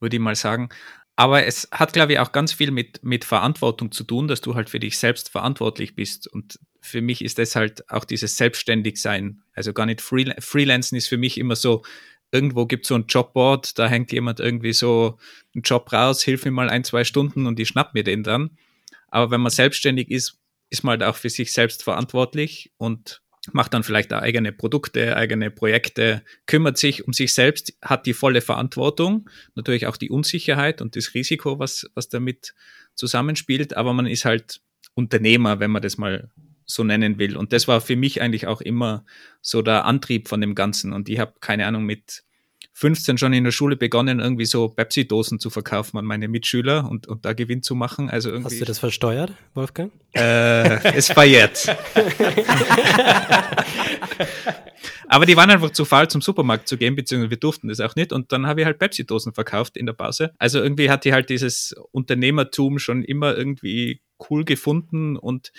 würde 0.00 0.16
ich 0.16 0.22
mal 0.22 0.34
sagen. 0.34 0.70
Aber 1.16 1.46
es 1.46 1.68
hat, 1.70 1.92
glaube 1.92 2.14
ich, 2.14 2.18
auch 2.18 2.32
ganz 2.32 2.52
viel 2.52 2.72
mit, 2.72 3.04
mit 3.04 3.24
Verantwortung 3.24 3.92
zu 3.92 4.02
tun, 4.02 4.26
dass 4.26 4.40
du 4.40 4.54
halt 4.56 4.68
für 4.68 4.80
dich 4.80 4.98
selbst 4.98 5.28
verantwortlich 5.28 5.94
bist. 5.94 6.26
Und 6.26 6.58
für 6.80 7.02
mich 7.02 7.22
ist 7.22 7.38
das 7.38 7.54
halt 7.54 7.88
auch 7.88 8.04
dieses 8.04 8.36
Selbstständigsein. 8.36 9.42
Also 9.54 9.72
gar 9.72 9.86
nicht 9.86 10.00
Freel 10.00 10.34
Freelancen 10.40 10.98
ist 10.98 11.06
für 11.06 11.16
mich 11.16 11.38
immer 11.38 11.54
so, 11.54 11.82
irgendwo 12.32 12.66
gibt 12.66 12.84
es 12.84 12.88
so 12.88 12.96
ein 12.96 13.06
Jobboard, 13.06 13.78
da 13.78 13.86
hängt 13.86 14.10
jemand 14.10 14.40
irgendwie 14.40 14.72
so 14.72 15.18
einen 15.54 15.62
Job 15.62 15.92
raus, 15.92 16.22
hilf 16.22 16.44
mir 16.44 16.50
mal 16.50 16.68
ein, 16.68 16.82
zwei 16.82 17.04
Stunden 17.04 17.46
und 17.46 17.60
ich 17.60 17.68
schnapp 17.68 17.94
mir 17.94 18.02
den 18.02 18.24
dann. 18.24 18.58
Aber 19.08 19.30
wenn 19.30 19.40
man 19.40 19.52
selbstständig 19.52 20.10
ist, 20.10 20.40
ist 20.68 20.82
man 20.82 20.98
halt 20.98 21.04
auch 21.04 21.16
für 21.16 21.30
sich 21.30 21.52
selbst 21.52 21.84
verantwortlich 21.84 22.72
und 22.76 23.22
macht 23.52 23.74
dann 23.74 23.82
vielleicht 23.82 24.12
auch 24.12 24.22
eigene 24.22 24.52
Produkte, 24.52 25.16
eigene 25.16 25.50
Projekte, 25.50 26.22
kümmert 26.46 26.78
sich 26.78 27.06
um 27.06 27.12
sich 27.12 27.34
selbst, 27.34 27.74
hat 27.82 28.06
die 28.06 28.14
volle 28.14 28.40
Verantwortung, 28.40 29.28
natürlich 29.54 29.86
auch 29.86 29.96
die 29.96 30.10
Unsicherheit 30.10 30.80
und 30.80 30.96
das 30.96 31.14
Risiko, 31.14 31.58
was, 31.58 31.90
was 31.94 32.08
damit 32.08 32.54
zusammenspielt, 32.94 33.76
aber 33.76 33.92
man 33.92 34.06
ist 34.06 34.24
halt 34.24 34.60
Unternehmer, 34.94 35.60
wenn 35.60 35.70
man 35.70 35.82
das 35.82 35.98
mal 35.98 36.30
so 36.66 36.84
nennen 36.84 37.18
will. 37.18 37.36
Und 37.36 37.52
das 37.52 37.68
war 37.68 37.80
für 37.80 37.96
mich 37.96 38.22
eigentlich 38.22 38.46
auch 38.46 38.60
immer 38.60 39.04
so 39.42 39.60
der 39.62 39.84
Antrieb 39.84 40.28
von 40.28 40.40
dem 40.40 40.54
Ganzen. 40.54 40.92
Und 40.92 41.08
ich 41.08 41.18
habe 41.18 41.34
keine 41.40 41.66
Ahnung 41.66 41.84
mit 41.84 42.24
15 42.76 43.18
schon 43.18 43.32
in 43.32 43.44
der 43.44 43.52
Schule 43.52 43.76
begonnen, 43.76 44.18
irgendwie 44.18 44.46
so 44.46 44.68
Pepsi-Dosen 44.68 45.38
zu 45.38 45.48
verkaufen 45.48 45.96
an 45.96 46.04
meine 46.04 46.26
Mitschüler 46.26 46.90
und, 46.90 47.06
und 47.06 47.24
da 47.24 47.32
Gewinn 47.32 47.62
zu 47.62 47.76
machen. 47.76 48.10
Also 48.10 48.30
irgendwie, 48.30 48.50
Hast 48.50 48.60
du 48.60 48.64
das 48.64 48.80
versteuert, 48.80 49.32
Wolfgang? 49.54 49.92
Äh, 50.12 50.92
es 50.96 51.12
feiert. 51.12 51.68
Aber 55.06 55.24
die 55.24 55.36
waren 55.36 55.50
einfach 55.50 55.70
zu 55.70 55.84
faul, 55.84 56.08
zum 56.08 56.20
Supermarkt 56.20 56.66
zu 56.66 56.76
gehen, 56.76 56.96
beziehungsweise 56.96 57.30
wir 57.30 57.36
durften 57.36 57.68
das 57.68 57.78
auch 57.78 57.94
nicht. 57.94 58.12
Und 58.12 58.32
dann 58.32 58.48
habe 58.48 58.62
ich 58.62 58.66
halt 58.66 58.80
Pepsi-Dosen 58.80 59.34
verkauft 59.34 59.76
in 59.76 59.86
der 59.86 59.92
Pause. 59.92 60.32
Also 60.38 60.60
irgendwie 60.60 60.90
hatte 60.90 61.10
ich 61.10 61.14
halt 61.14 61.30
dieses 61.30 61.76
Unternehmertum 61.92 62.80
schon 62.80 63.04
immer 63.04 63.36
irgendwie 63.36 64.00
cool 64.28 64.44
gefunden 64.44 65.16
und 65.16 65.52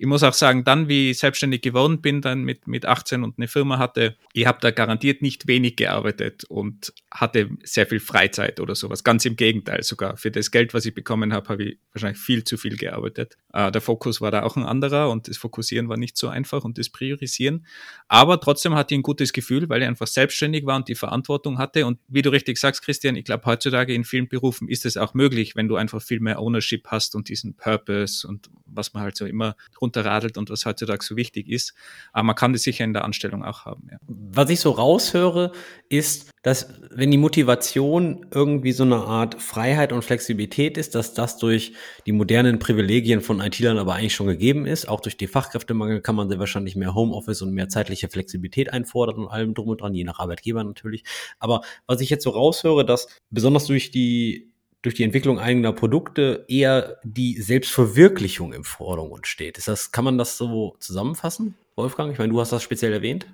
ich 0.00 0.06
muss 0.06 0.22
auch 0.22 0.32
sagen, 0.32 0.64
dann, 0.64 0.88
wie 0.88 1.10
ich 1.10 1.18
selbstständig 1.18 1.60
geworden 1.60 2.00
bin, 2.00 2.22
dann 2.22 2.42
mit, 2.42 2.66
mit 2.66 2.86
18 2.86 3.22
und 3.22 3.36
eine 3.36 3.48
Firma 3.48 3.76
hatte, 3.76 4.16
ich 4.32 4.46
habe 4.46 4.56
da 4.62 4.70
garantiert 4.70 5.20
nicht 5.20 5.46
wenig 5.46 5.76
gearbeitet 5.76 6.44
und 6.44 6.94
hatte 7.10 7.50
sehr 7.64 7.86
viel 7.86 8.00
Freizeit 8.00 8.60
oder 8.60 8.74
sowas. 8.74 9.04
Ganz 9.04 9.26
im 9.26 9.36
Gegenteil 9.36 9.82
sogar. 9.82 10.16
Für 10.16 10.30
das 10.30 10.50
Geld, 10.50 10.72
was 10.72 10.86
ich 10.86 10.94
bekommen 10.94 11.34
habe, 11.34 11.50
habe 11.50 11.64
ich 11.64 11.78
wahrscheinlich 11.92 12.18
viel 12.18 12.44
zu 12.44 12.56
viel 12.56 12.78
gearbeitet. 12.78 13.36
Äh, 13.52 13.70
der 13.70 13.82
Fokus 13.82 14.22
war 14.22 14.30
da 14.30 14.42
auch 14.42 14.56
ein 14.56 14.64
anderer 14.64 15.10
und 15.10 15.28
das 15.28 15.36
Fokussieren 15.36 15.90
war 15.90 15.98
nicht 15.98 16.16
so 16.16 16.28
einfach 16.28 16.64
und 16.64 16.78
das 16.78 16.88
Priorisieren. 16.88 17.66
Aber 18.08 18.40
trotzdem 18.40 18.74
hatte 18.76 18.94
ich 18.94 19.00
ein 19.00 19.02
gutes 19.02 19.34
Gefühl, 19.34 19.68
weil 19.68 19.82
ich 19.82 19.88
einfach 19.88 20.06
selbstständig 20.06 20.64
war 20.64 20.76
und 20.76 20.88
die 20.88 20.94
Verantwortung 20.94 21.58
hatte. 21.58 21.84
Und 21.84 21.98
wie 22.08 22.22
du 22.22 22.30
richtig 22.30 22.56
sagst, 22.56 22.82
Christian, 22.82 23.16
ich 23.16 23.26
glaube, 23.26 23.44
heutzutage 23.44 23.92
in 23.92 24.04
vielen 24.04 24.28
Berufen 24.28 24.66
ist 24.66 24.86
es 24.86 24.96
auch 24.96 25.12
möglich, 25.12 25.56
wenn 25.56 25.68
du 25.68 25.76
einfach 25.76 26.00
viel 26.00 26.20
mehr 26.20 26.40
Ownership 26.40 26.86
hast 26.86 27.14
und 27.14 27.28
diesen 27.28 27.54
Purpose 27.54 28.26
und 28.26 28.48
was 28.64 28.94
man 28.94 29.02
halt 29.02 29.18
so 29.18 29.26
immer 29.26 29.56
rund 29.78 29.89
runterradelt 29.90 30.38
und 30.38 30.50
was 30.50 30.64
heutzutage 30.64 31.04
so 31.04 31.16
wichtig 31.16 31.48
ist. 31.48 31.74
Aber 32.12 32.24
man 32.24 32.36
kann 32.36 32.52
das 32.52 32.62
sicher 32.62 32.84
in 32.84 32.92
der 32.92 33.04
Anstellung 33.04 33.44
auch 33.44 33.64
haben. 33.64 33.88
Ja. 33.90 33.98
Was 34.06 34.50
ich 34.50 34.60
so 34.60 34.70
raushöre, 34.70 35.52
ist, 35.88 36.30
dass 36.42 36.72
wenn 36.90 37.10
die 37.10 37.18
Motivation 37.18 38.26
irgendwie 38.30 38.72
so 38.72 38.84
eine 38.84 38.96
Art 38.96 39.42
Freiheit 39.42 39.92
und 39.92 40.02
Flexibilität 40.02 40.78
ist, 40.78 40.94
dass 40.94 41.12
das 41.12 41.36
durch 41.36 41.74
die 42.06 42.12
modernen 42.12 42.58
Privilegien 42.58 43.20
von 43.20 43.40
IT-Lern 43.40 43.78
aber 43.78 43.94
eigentlich 43.94 44.14
schon 44.14 44.28
gegeben 44.28 44.66
ist. 44.66 44.88
Auch 44.88 45.00
durch 45.00 45.16
die 45.16 45.26
Fachkräftemangel 45.26 46.00
kann 46.00 46.14
man 46.14 46.28
sehr 46.28 46.38
wahrscheinlich 46.38 46.76
mehr 46.76 46.94
Homeoffice 46.94 47.42
und 47.42 47.52
mehr 47.52 47.68
zeitliche 47.68 48.08
Flexibilität 48.08 48.72
einfordern 48.72 49.16
und 49.16 49.28
allem 49.28 49.54
drum 49.54 49.68
und 49.68 49.80
dran, 49.80 49.94
je 49.94 50.04
nach 50.04 50.18
Arbeitgeber 50.18 50.64
natürlich. 50.64 51.04
Aber 51.38 51.62
was 51.86 52.00
ich 52.00 52.08
jetzt 52.08 52.24
so 52.24 52.30
raushöre, 52.30 52.86
dass 52.86 53.08
besonders 53.30 53.66
durch 53.66 53.90
die 53.90 54.49
durch 54.82 54.94
die 54.94 55.04
Entwicklung 55.04 55.38
eigener 55.38 55.72
Produkte 55.72 56.44
eher 56.48 56.98
die 57.04 57.40
Selbstverwirklichung 57.40 58.52
im 58.52 58.64
Vordergrund 58.64 59.26
steht. 59.26 59.58
Ist 59.58 59.68
das, 59.68 59.92
kann 59.92 60.04
man 60.04 60.18
das 60.18 60.36
so 60.36 60.76
zusammenfassen, 60.80 61.54
Wolfgang? 61.76 62.12
Ich 62.12 62.18
meine, 62.18 62.32
du 62.32 62.40
hast 62.40 62.52
das 62.52 62.62
speziell 62.62 62.92
erwähnt. 62.92 63.26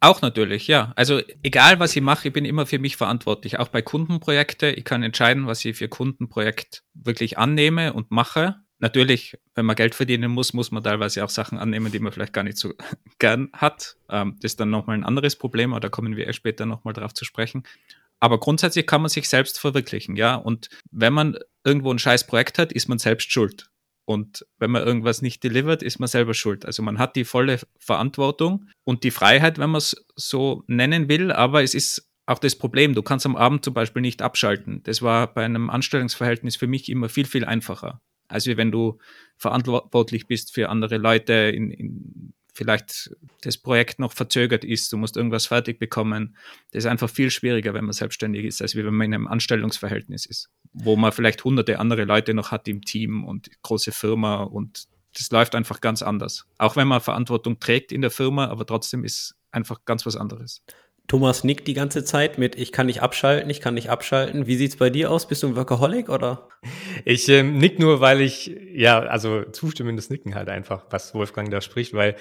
Auch 0.00 0.22
natürlich, 0.22 0.68
ja. 0.68 0.92
Also 0.94 1.20
egal, 1.42 1.80
was 1.80 1.96
ich 1.96 2.02
mache, 2.02 2.28
ich 2.28 2.34
bin 2.34 2.44
immer 2.44 2.66
für 2.66 2.78
mich 2.78 2.96
verantwortlich. 2.96 3.58
Auch 3.58 3.68
bei 3.68 3.82
Kundenprojekten. 3.82 4.74
Ich 4.76 4.84
kann 4.84 5.02
entscheiden, 5.02 5.46
was 5.46 5.64
ich 5.64 5.76
für 5.76 5.88
Kundenprojekt 5.88 6.84
wirklich 6.94 7.38
annehme 7.38 7.92
und 7.92 8.10
mache. 8.10 8.56
Natürlich, 8.78 9.36
wenn 9.56 9.66
man 9.66 9.74
Geld 9.74 9.96
verdienen 9.96 10.30
muss, 10.30 10.52
muss 10.52 10.70
man 10.70 10.84
teilweise 10.84 11.24
auch 11.24 11.30
Sachen 11.30 11.58
annehmen, 11.58 11.90
die 11.90 11.98
man 11.98 12.12
vielleicht 12.12 12.32
gar 12.32 12.44
nicht 12.44 12.58
so 12.58 12.74
gern 13.18 13.48
hat. 13.52 13.96
Ähm, 14.08 14.36
das 14.40 14.52
ist 14.52 14.60
dann 14.60 14.70
nochmal 14.70 14.96
ein 14.96 15.04
anderes 15.04 15.34
Problem, 15.34 15.72
aber 15.72 15.80
da 15.80 15.88
kommen 15.88 16.16
wir 16.16 16.32
später 16.32 16.64
nochmal 16.64 16.94
drauf 16.94 17.12
zu 17.12 17.24
sprechen. 17.24 17.64
Aber 18.20 18.40
grundsätzlich 18.40 18.86
kann 18.86 19.02
man 19.02 19.08
sich 19.08 19.28
selbst 19.28 19.60
verwirklichen, 19.60 20.16
ja. 20.16 20.34
Und 20.34 20.68
wenn 20.90 21.12
man 21.12 21.38
irgendwo 21.64 21.92
ein 21.92 21.98
scheiß 21.98 22.26
Projekt 22.26 22.58
hat, 22.58 22.72
ist 22.72 22.88
man 22.88 22.98
selbst 22.98 23.30
schuld. 23.30 23.70
Und 24.04 24.46
wenn 24.58 24.70
man 24.70 24.84
irgendwas 24.84 25.20
nicht 25.20 25.44
delivert, 25.44 25.82
ist 25.82 25.98
man 25.98 26.08
selber 26.08 26.32
schuld. 26.32 26.64
Also 26.64 26.82
man 26.82 26.98
hat 26.98 27.14
die 27.14 27.24
volle 27.24 27.60
Verantwortung 27.78 28.64
und 28.84 29.04
die 29.04 29.10
Freiheit, 29.10 29.58
wenn 29.58 29.70
man 29.70 29.78
es 29.78 30.06
so 30.16 30.64
nennen 30.66 31.10
will, 31.10 31.30
aber 31.30 31.62
es 31.62 31.74
ist 31.74 32.08
auch 32.24 32.38
das 32.38 32.56
Problem, 32.56 32.94
du 32.94 33.02
kannst 33.02 33.26
am 33.26 33.36
Abend 33.36 33.64
zum 33.64 33.74
Beispiel 33.74 34.02
nicht 34.02 34.22
abschalten. 34.22 34.82
Das 34.84 35.02
war 35.02 35.32
bei 35.32 35.44
einem 35.44 35.70
Anstellungsverhältnis 35.70 36.56
für 36.56 36.66
mich 36.66 36.88
immer 36.88 37.08
viel, 37.08 37.26
viel 37.26 37.44
einfacher. 37.44 38.00
Also 38.28 38.56
wenn 38.56 38.70
du 38.70 38.98
verantwortlich 39.36 40.26
bist 40.26 40.54
für 40.54 40.68
andere 40.68 40.98
Leute 40.98 41.32
in, 41.32 41.70
in 41.70 42.34
vielleicht 42.58 43.14
das 43.42 43.56
Projekt 43.56 44.00
noch 44.00 44.12
verzögert 44.12 44.64
ist, 44.64 44.92
du 44.92 44.96
musst 44.96 45.16
irgendwas 45.16 45.46
fertig 45.46 45.78
bekommen. 45.78 46.36
Das 46.72 46.84
ist 46.84 46.90
einfach 46.90 47.08
viel 47.08 47.30
schwieriger, 47.30 47.72
wenn 47.72 47.84
man 47.84 47.92
selbstständig 47.92 48.44
ist, 48.44 48.60
als 48.60 48.74
wenn 48.74 48.84
man 48.92 49.06
in 49.06 49.14
einem 49.14 49.28
Anstellungsverhältnis 49.28 50.26
ist, 50.26 50.50
wo 50.72 50.96
man 50.96 51.12
vielleicht 51.12 51.44
hunderte 51.44 51.78
andere 51.78 52.04
Leute 52.04 52.34
noch 52.34 52.50
hat 52.50 52.66
im 52.66 52.82
Team 52.82 53.24
und 53.24 53.48
große 53.62 53.92
Firma 53.92 54.42
und 54.42 54.88
das 55.14 55.30
läuft 55.30 55.54
einfach 55.54 55.80
ganz 55.80 56.02
anders. 56.02 56.46
Auch 56.58 56.74
wenn 56.74 56.88
man 56.88 57.00
Verantwortung 57.00 57.60
trägt 57.60 57.92
in 57.92 58.02
der 58.02 58.10
Firma, 58.10 58.48
aber 58.48 58.66
trotzdem 58.66 59.04
ist 59.04 59.36
einfach 59.52 59.84
ganz 59.84 60.04
was 60.04 60.16
anderes. 60.16 60.62
Thomas 61.08 61.42
nickt 61.42 61.66
die 61.66 61.72
ganze 61.72 62.04
Zeit 62.04 62.36
mit, 62.36 62.54
ich 62.54 62.70
kann 62.70 62.84
nicht 62.84 63.00
abschalten, 63.00 63.48
ich 63.48 63.62
kann 63.62 63.72
nicht 63.72 63.88
abschalten. 63.88 64.46
Wie 64.46 64.56
sieht's 64.56 64.76
bei 64.76 64.90
dir 64.90 65.10
aus? 65.10 65.26
Bist 65.26 65.42
du 65.42 65.46
ein 65.46 65.56
Workaholic 65.56 66.10
oder? 66.10 66.48
Ich 67.06 67.30
ähm, 67.30 67.56
nick 67.56 67.78
nur, 67.78 68.00
weil 68.00 68.20
ich, 68.20 68.54
ja, 68.74 68.98
also 68.98 69.42
zustimmendes 69.44 70.10
Nicken 70.10 70.34
halt 70.34 70.50
einfach, 70.50 70.84
was 70.90 71.14
Wolfgang 71.14 71.50
da 71.50 71.62
spricht, 71.62 71.94
weil 71.94 72.14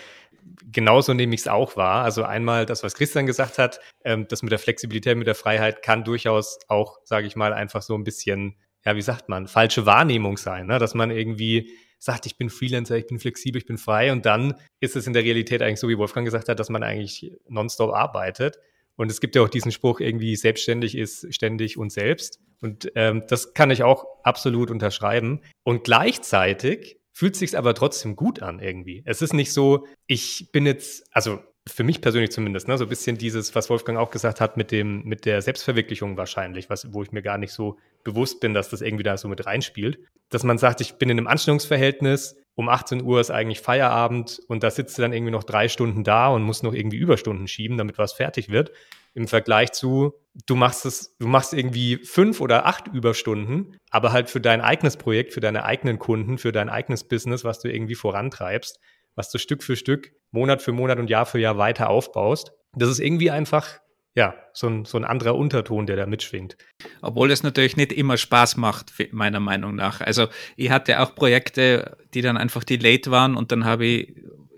genauso 0.71 1.13
nehme 1.13 1.35
ich 1.35 1.41
es 1.41 1.47
auch 1.47 1.75
wahr. 1.75 2.03
Also 2.03 2.23
einmal 2.23 2.65
das, 2.65 2.83
was 2.83 2.95
Christian 2.95 3.25
gesagt 3.25 3.57
hat, 3.57 3.79
ähm, 4.03 4.27
das 4.29 4.43
mit 4.43 4.51
der 4.51 4.59
Flexibilität, 4.59 5.17
mit 5.17 5.27
der 5.27 5.35
Freiheit 5.35 5.81
kann 5.81 6.03
durchaus 6.03 6.59
auch, 6.67 6.99
sage 7.03 7.27
ich 7.27 7.35
mal, 7.35 7.53
einfach 7.53 7.81
so 7.81 7.95
ein 7.95 8.03
bisschen, 8.03 8.55
ja, 8.85 8.95
wie 8.95 9.01
sagt 9.01 9.29
man, 9.29 9.47
falsche 9.47 9.85
Wahrnehmung 9.85 10.37
sein, 10.37 10.67
ne? 10.67 10.79
dass 10.79 10.93
man 10.93 11.11
irgendwie 11.11 11.71
sagt, 11.99 12.25
ich 12.25 12.37
bin 12.37 12.49
Freelancer, 12.49 12.97
ich 12.97 13.07
bin 13.07 13.19
flexibel, 13.19 13.59
ich 13.59 13.65
bin 13.65 13.77
frei 13.77 14.11
und 14.11 14.25
dann 14.25 14.55
ist 14.79 14.95
es 14.95 15.07
in 15.07 15.13
der 15.13 15.23
Realität 15.23 15.61
eigentlich 15.61 15.79
so, 15.79 15.89
wie 15.89 15.97
Wolfgang 15.97 16.25
gesagt 16.25 16.47
hat, 16.49 16.59
dass 16.59 16.69
man 16.69 16.83
eigentlich 16.83 17.31
nonstop 17.47 17.93
arbeitet. 17.93 18.59
Und 18.95 19.11
es 19.11 19.21
gibt 19.21 19.35
ja 19.35 19.43
auch 19.43 19.49
diesen 19.49 19.71
Spruch, 19.71 19.99
irgendwie 19.99 20.35
selbstständig 20.35 20.97
ist 20.97 21.33
ständig 21.33 21.77
und 21.77 21.91
selbst. 21.91 22.39
Und 22.61 22.91
ähm, 22.95 23.23
das 23.27 23.53
kann 23.53 23.69
ich 23.69 23.83
auch 23.83 24.05
absolut 24.23 24.71
unterschreiben. 24.71 25.41
Und 25.63 25.83
gleichzeitig 25.83 26.96
fühlt 27.17 27.35
sich 27.35 27.57
aber 27.57 27.73
trotzdem 27.73 28.15
gut 28.15 28.43
an 28.43 28.59
irgendwie. 28.59 29.01
Es 29.03 29.23
ist 29.23 29.33
nicht 29.33 29.51
so, 29.51 29.87
ich 30.05 30.51
bin 30.51 30.67
jetzt, 30.67 31.03
also 31.11 31.39
für 31.65 31.83
mich 31.83 31.99
persönlich 31.99 32.29
zumindest, 32.29 32.67
ne, 32.67 32.77
so 32.77 32.85
ein 32.85 32.89
bisschen 32.89 33.17
dieses, 33.17 33.55
was 33.55 33.71
Wolfgang 33.71 33.97
auch 33.97 34.11
gesagt 34.11 34.39
hat, 34.39 34.55
mit 34.55 34.69
dem, 34.69 35.01
mit 35.03 35.25
der 35.25 35.41
Selbstverwirklichung 35.41 36.15
wahrscheinlich, 36.15 36.69
was, 36.69 36.93
wo 36.93 37.01
ich 37.01 37.11
mir 37.11 37.23
gar 37.23 37.39
nicht 37.39 37.53
so 37.53 37.79
bewusst 38.03 38.39
bin, 38.39 38.53
dass 38.53 38.69
das 38.69 38.81
irgendwie 38.81 39.03
da 39.03 39.17
so 39.17 39.27
mit 39.29 39.47
reinspielt. 39.47 39.97
Dass 40.29 40.43
man 40.43 40.59
sagt, 40.59 40.79
ich 40.79 40.99
bin 40.99 41.09
in 41.09 41.17
einem 41.17 41.25
Anstellungsverhältnis, 41.25 42.35
um 42.53 42.69
18 42.69 43.01
Uhr 43.01 43.19
ist 43.19 43.31
eigentlich 43.31 43.61
Feierabend 43.61 44.39
und 44.47 44.61
da 44.61 44.69
sitzt 44.69 44.95
du 44.99 45.01
dann 45.01 45.11
irgendwie 45.11 45.31
noch 45.31 45.43
drei 45.43 45.69
Stunden 45.69 46.03
da 46.03 46.27
und 46.27 46.43
musst 46.43 46.61
noch 46.61 46.75
irgendwie 46.75 46.97
Überstunden 46.97 47.47
schieben, 47.47 47.79
damit 47.79 47.97
was 47.97 48.13
fertig 48.13 48.49
wird. 48.49 48.71
Im 49.17 49.27
Vergleich 49.27 49.71
zu, 49.71 50.13
du 50.45 50.55
machst 50.55 50.85
es, 50.85 51.17
du 51.17 51.27
machst 51.27 51.51
irgendwie 51.51 51.97
fünf 51.97 52.39
oder 52.39 52.67
acht 52.67 52.87
Überstunden, 52.87 53.75
aber 53.89 54.11
halt 54.11 54.29
für 54.29 54.39
dein 54.39 54.61
eigenes 54.61 54.95
Projekt, 54.95 55.33
für 55.33 55.39
deine 55.39 55.65
eigenen 55.65 55.97
Kunden, 55.97 56.37
für 56.37 56.51
dein 56.51 56.69
eigenes 56.69 57.07
Business, 57.07 57.43
was 57.43 57.59
du 57.59 57.73
irgendwie 57.73 57.95
vorantreibst, 57.95 58.79
was 59.15 59.31
du 59.31 59.39
Stück 59.39 59.63
für 59.63 59.75
Stück, 59.75 60.11
Monat 60.29 60.61
für 60.61 60.71
Monat 60.71 60.99
und 60.99 61.09
Jahr 61.09 61.25
für 61.25 61.39
Jahr 61.39 61.57
weiter 61.57 61.89
aufbaust. 61.89 62.51
Das 62.75 62.89
ist 62.89 62.99
irgendwie 62.99 63.31
einfach 63.31 63.79
ja, 64.13 64.35
so 64.51 64.67
ein, 64.67 64.85
so 64.85 64.97
ein 64.97 65.05
anderer 65.05 65.35
Unterton, 65.35 65.85
der 65.87 65.95
da 65.95 66.05
mitschwingt. 66.07 66.57
Obwohl 67.01 67.29
es 67.29 67.43
natürlich 67.43 67.77
nicht 67.77 67.93
immer 67.93 68.17
Spaß 68.17 68.57
macht, 68.57 68.91
meiner 69.11 69.39
Meinung 69.39 69.75
nach. 69.75 70.01
Also 70.01 70.27
ich 70.55 70.71
hatte 70.71 71.01
auch 71.01 71.13
Projekte, 71.13 71.97
die 72.15 72.21
dann 72.21 72.35
einfach 72.35 72.63
delayed 72.63 73.11
waren 73.11 73.35
und 73.35 73.51
dann 73.51 73.65
habe 73.65 73.85
ich, 73.85 74.15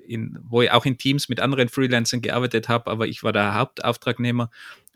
in, 0.09 0.39
wo 0.43 0.61
ich 0.61 0.71
auch 0.71 0.85
in 0.85 0.97
Teams 0.97 1.29
mit 1.29 1.39
anderen 1.39 1.69
Freelancern 1.69 2.21
gearbeitet 2.21 2.67
habe, 2.67 2.89
aber 2.89 3.07
ich 3.07 3.23
war 3.23 3.31
der 3.31 3.55
Hauptauftragnehmer 3.55 4.49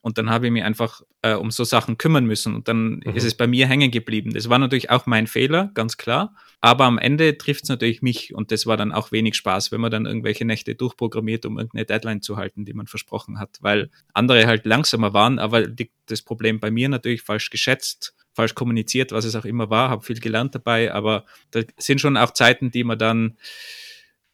und 0.03 0.17
dann 0.17 0.29
habe 0.29 0.47
ich 0.47 0.51
mich 0.51 0.63
einfach 0.63 1.01
äh, 1.21 1.33
um 1.33 1.49
so 1.49 1.63
Sachen 1.63 1.97
kümmern 1.97 2.25
müssen. 2.25 2.55
Und 2.55 2.67
dann 2.67 3.01
mhm. 3.05 3.15
ist 3.15 3.23
es 3.23 3.35
bei 3.35 3.47
mir 3.47 3.67
hängen 3.67 3.89
geblieben. 3.89 4.33
Das 4.33 4.49
war 4.49 4.59
natürlich 4.59 4.89
auch 4.89 5.05
mein 5.05 5.27
Fehler, 5.27 5.71
ganz 5.75 5.95
klar. 5.95 6.35
Aber 6.59 6.83
am 6.83 6.97
Ende 6.97 7.37
trifft 7.37 7.63
es 7.63 7.69
natürlich 7.69 8.01
mich. 8.01 8.35
Und 8.35 8.51
das 8.51 8.65
war 8.65 8.75
dann 8.75 8.91
auch 8.91 9.13
wenig 9.13 9.35
Spaß, 9.35 9.71
wenn 9.71 9.79
man 9.79 9.91
dann 9.91 10.05
irgendwelche 10.05 10.43
Nächte 10.43 10.75
durchprogrammiert, 10.75 11.45
um 11.45 11.57
irgendeine 11.57 11.85
Deadline 11.85 12.21
zu 12.21 12.35
halten, 12.35 12.65
die 12.65 12.73
man 12.73 12.87
versprochen 12.87 13.39
hat. 13.39 13.59
Weil 13.61 13.91
andere 14.13 14.45
halt 14.45 14.65
langsamer 14.65 15.13
waren. 15.13 15.39
Aber 15.39 15.61
liegt 15.61 15.93
das 16.07 16.21
Problem 16.21 16.59
bei 16.59 16.69
mir 16.69 16.89
natürlich 16.89 17.21
falsch 17.21 17.49
geschätzt 17.49 18.13
falsch 18.33 18.55
kommuniziert, 18.55 19.11
was 19.11 19.25
es 19.25 19.35
auch 19.35 19.45
immer 19.45 19.69
war, 19.69 19.89
habe 19.89 20.03
viel 20.03 20.19
gelernt 20.19 20.55
dabei, 20.55 20.91
aber 20.91 21.23
da 21.51 21.61
sind 21.77 22.01
schon 22.01 22.17
auch 22.17 22.31
Zeiten, 22.31 22.71
die 22.71 22.83
man 22.83 22.97
dann 22.97 23.37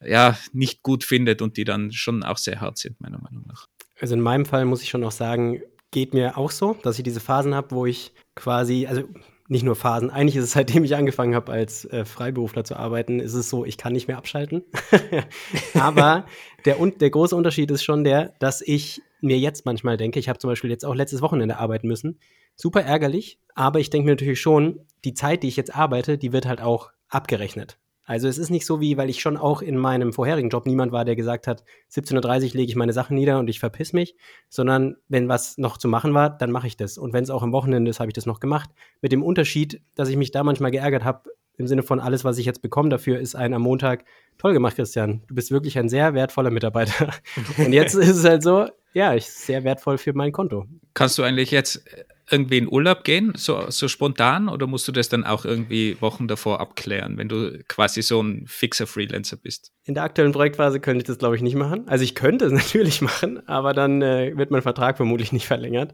ja 0.04 0.38
nicht 0.54 0.84
gut 0.84 1.04
findet 1.04 1.42
und 1.42 1.58
die 1.58 1.64
dann 1.64 1.92
schon 1.92 2.24
auch 2.24 2.38
sehr 2.38 2.62
hart 2.62 2.78
sind, 2.78 3.00
meiner 3.02 3.20
Meinung 3.20 3.46
nach. 3.48 3.68
Also 4.00 4.16
in 4.16 4.22
meinem 4.22 4.46
Fall 4.46 4.66
muss 4.66 4.82
ich 4.82 4.90
schon 4.90 5.02
noch 5.02 5.12
sagen, 5.12 5.62
geht 5.92 6.14
mir 6.14 6.38
auch 6.38 6.52
so, 6.52 6.76
dass 6.84 6.98
ich 6.98 7.04
diese 7.04 7.20
Phasen 7.20 7.56
habe, 7.56 7.72
wo 7.72 7.86
ich 7.86 8.14
quasi, 8.36 8.88
also 8.88 9.04
nicht 9.48 9.64
nur 9.64 9.76
Phasen, 9.76 10.12
eigentlich 10.12 10.36
ist 10.36 10.44
es 10.46 10.52
seitdem 10.52 10.84
ich 10.84 10.96
angefangen 10.96 11.36
habe, 11.36 11.52
als 11.52 11.86
äh, 11.86 12.06
Freiberufler 12.06 12.64
zu 12.64 12.78
arbeiten, 12.78 13.20
ist 13.20 13.34
es 13.34 13.50
so, 13.50 13.66
ich 13.66 13.78
kann 13.78 13.94
nicht 13.94 14.08
mehr 14.08 14.18
abschalten. 14.18 14.64
Aber 15.74 16.26
der, 16.66 16.76
der 16.76 17.10
große 17.10 17.36
Unterschied 17.36 17.72
ist 17.72 17.84
schon 17.84 18.04
der, 18.04 18.34
dass 18.40 18.62
ich 18.62 19.02
mir 19.22 19.38
jetzt 19.38 19.66
manchmal 19.66 19.98
denke, 19.98 20.20
ich 20.20 20.30
habe 20.30 20.40
zum 20.40 20.50
Beispiel 20.50 20.70
jetzt 20.70 20.86
auch 20.86 20.96
letztes 20.96 21.22
Wochenende 21.22 21.58
arbeiten 21.58 21.88
müssen. 21.88 22.20
Super 22.56 22.82
ärgerlich, 22.82 23.40
aber 23.56 23.80
ich 23.80 23.90
denke 23.90 24.06
mir 24.06 24.12
natürlich 24.12 24.42
schon, 24.42 24.82
die 25.06 25.14
Zeit, 25.14 25.44
die 25.44 25.48
ich 25.48 25.56
jetzt 25.56 25.74
arbeite, 25.74 26.18
die 26.18 26.34
wird 26.34 26.46
halt 26.46 26.62
auch 26.62 26.92
abgerechnet. 27.08 27.78
Also 28.10 28.28
es 28.28 28.40
ist 28.40 28.50
nicht 28.50 28.66
so 28.66 28.82
wie, 28.82 28.98
weil 28.98 29.08
ich 29.08 29.22
schon 29.22 29.38
auch 29.38 29.62
in 29.62 29.78
meinem 29.78 30.14
vorherigen 30.14 30.50
Job 30.50 30.66
niemand 30.66 30.92
war, 30.92 31.06
der 31.06 31.16
gesagt 31.16 31.46
hat, 31.46 31.64
17.30 31.92 32.16
Uhr 32.16 32.54
lege 32.56 32.72
ich 32.72 32.76
meine 32.76 32.92
Sachen 32.92 33.16
nieder 33.16 33.38
und 33.38 33.48
ich 33.52 33.60
verpiss 33.60 33.94
mich, 33.94 34.16
sondern 34.50 34.96
wenn 35.10 35.30
was 35.30 35.60
noch 35.60 35.78
zu 35.78 35.88
machen 35.88 36.16
war, 36.16 36.36
dann 36.36 36.50
mache 36.50 36.66
ich 36.66 36.76
das. 36.76 36.98
Und 36.98 37.14
wenn 37.14 37.24
es 37.24 37.30
auch 37.30 37.44
am 37.44 37.52
Wochenende 37.52 37.92
ist, 37.92 38.00
habe 38.00 38.10
ich 38.10 38.16
das 38.16 38.26
noch 38.26 38.40
gemacht. 38.40 38.72
Mit 39.02 39.12
dem 39.12 39.22
Unterschied, 39.22 39.84
dass 39.94 40.10
ich 40.10 40.18
mich 40.18 40.32
da 40.32 40.44
manchmal 40.44 40.72
geärgert 40.72 41.04
habe, 41.04 41.30
im 41.58 41.68
Sinne 41.68 41.84
von 41.84 42.00
alles, 42.00 42.26
was 42.26 42.40
ich 42.40 42.48
jetzt 42.48 42.64
bekomme 42.64 42.90
dafür, 42.90 43.20
ist 43.20 43.36
ein 43.36 43.54
am 43.54 43.62
Montag, 43.62 44.06
toll 44.40 44.54
gemacht, 44.54 44.78
Christian. 44.78 45.22
Du 45.28 45.36
bist 45.36 45.52
wirklich 45.52 45.78
ein 45.78 45.88
sehr 45.88 46.16
wertvoller 46.16 46.50
Mitarbeiter. 46.50 47.14
und 47.60 47.74
jetzt 47.74 47.94
ist 47.94 48.10
es 48.10 48.24
halt 48.24 48.42
so, 48.42 48.70
ja, 48.94 49.14
ich 49.14 49.30
sehr 49.30 49.64
wertvoll 49.64 50.00
für 50.00 50.14
mein 50.14 50.32
Konto. 50.32 50.66
Kannst 50.96 51.20
du 51.20 51.24
eigentlich 51.24 51.52
jetzt 51.52 51.84
irgendwie 52.32 52.58
in 52.58 52.68
Urlaub 52.72 53.04
gehen, 53.04 53.34
so, 53.36 53.70
so 53.70 53.88
spontan, 53.88 54.50
oder 54.50 54.68
musst 54.68 54.88
du 54.88 54.92
das 54.92 55.10
dann 55.10 55.24
auch 55.24 55.46
irgendwie 55.46 55.98
Wochen 56.02 56.28
davor 56.28 56.60
abklären, 56.60 57.18
wenn 57.18 57.30
du 57.30 57.64
quasi 57.68 58.02
so 58.02 58.22
ein 58.22 58.46
fixer 58.48 58.88
Freelancer 58.88 59.38
bist? 59.38 59.72
In 59.86 59.94
der 59.94 60.04
aktuellen 60.04 60.32
Projektphase 60.32 60.80
könnte 60.80 61.00
ich 61.00 61.08
das, 61.08 61.18
glaube 61.18 61.36
ich, 61.36 61.42
nicht 61.42 61.56
machen. 61.56 61.88
Also 61.88 62.04
ich 62.04 62.16
könnte 62.16 62.46
es 62.46 62.52
natürlich 62.54 63.02
machen, 63.02 63.48
aber 63.48 63.74
dann 63.74 64.02
äh, 64.02 64.36
wird 64.36 64.52
mein 64.52 64.62
Vertrag 64.62 64.98
vermutlich 64.98 65.32
nicht 65.32 65.48
verlängert. 65.48 65.94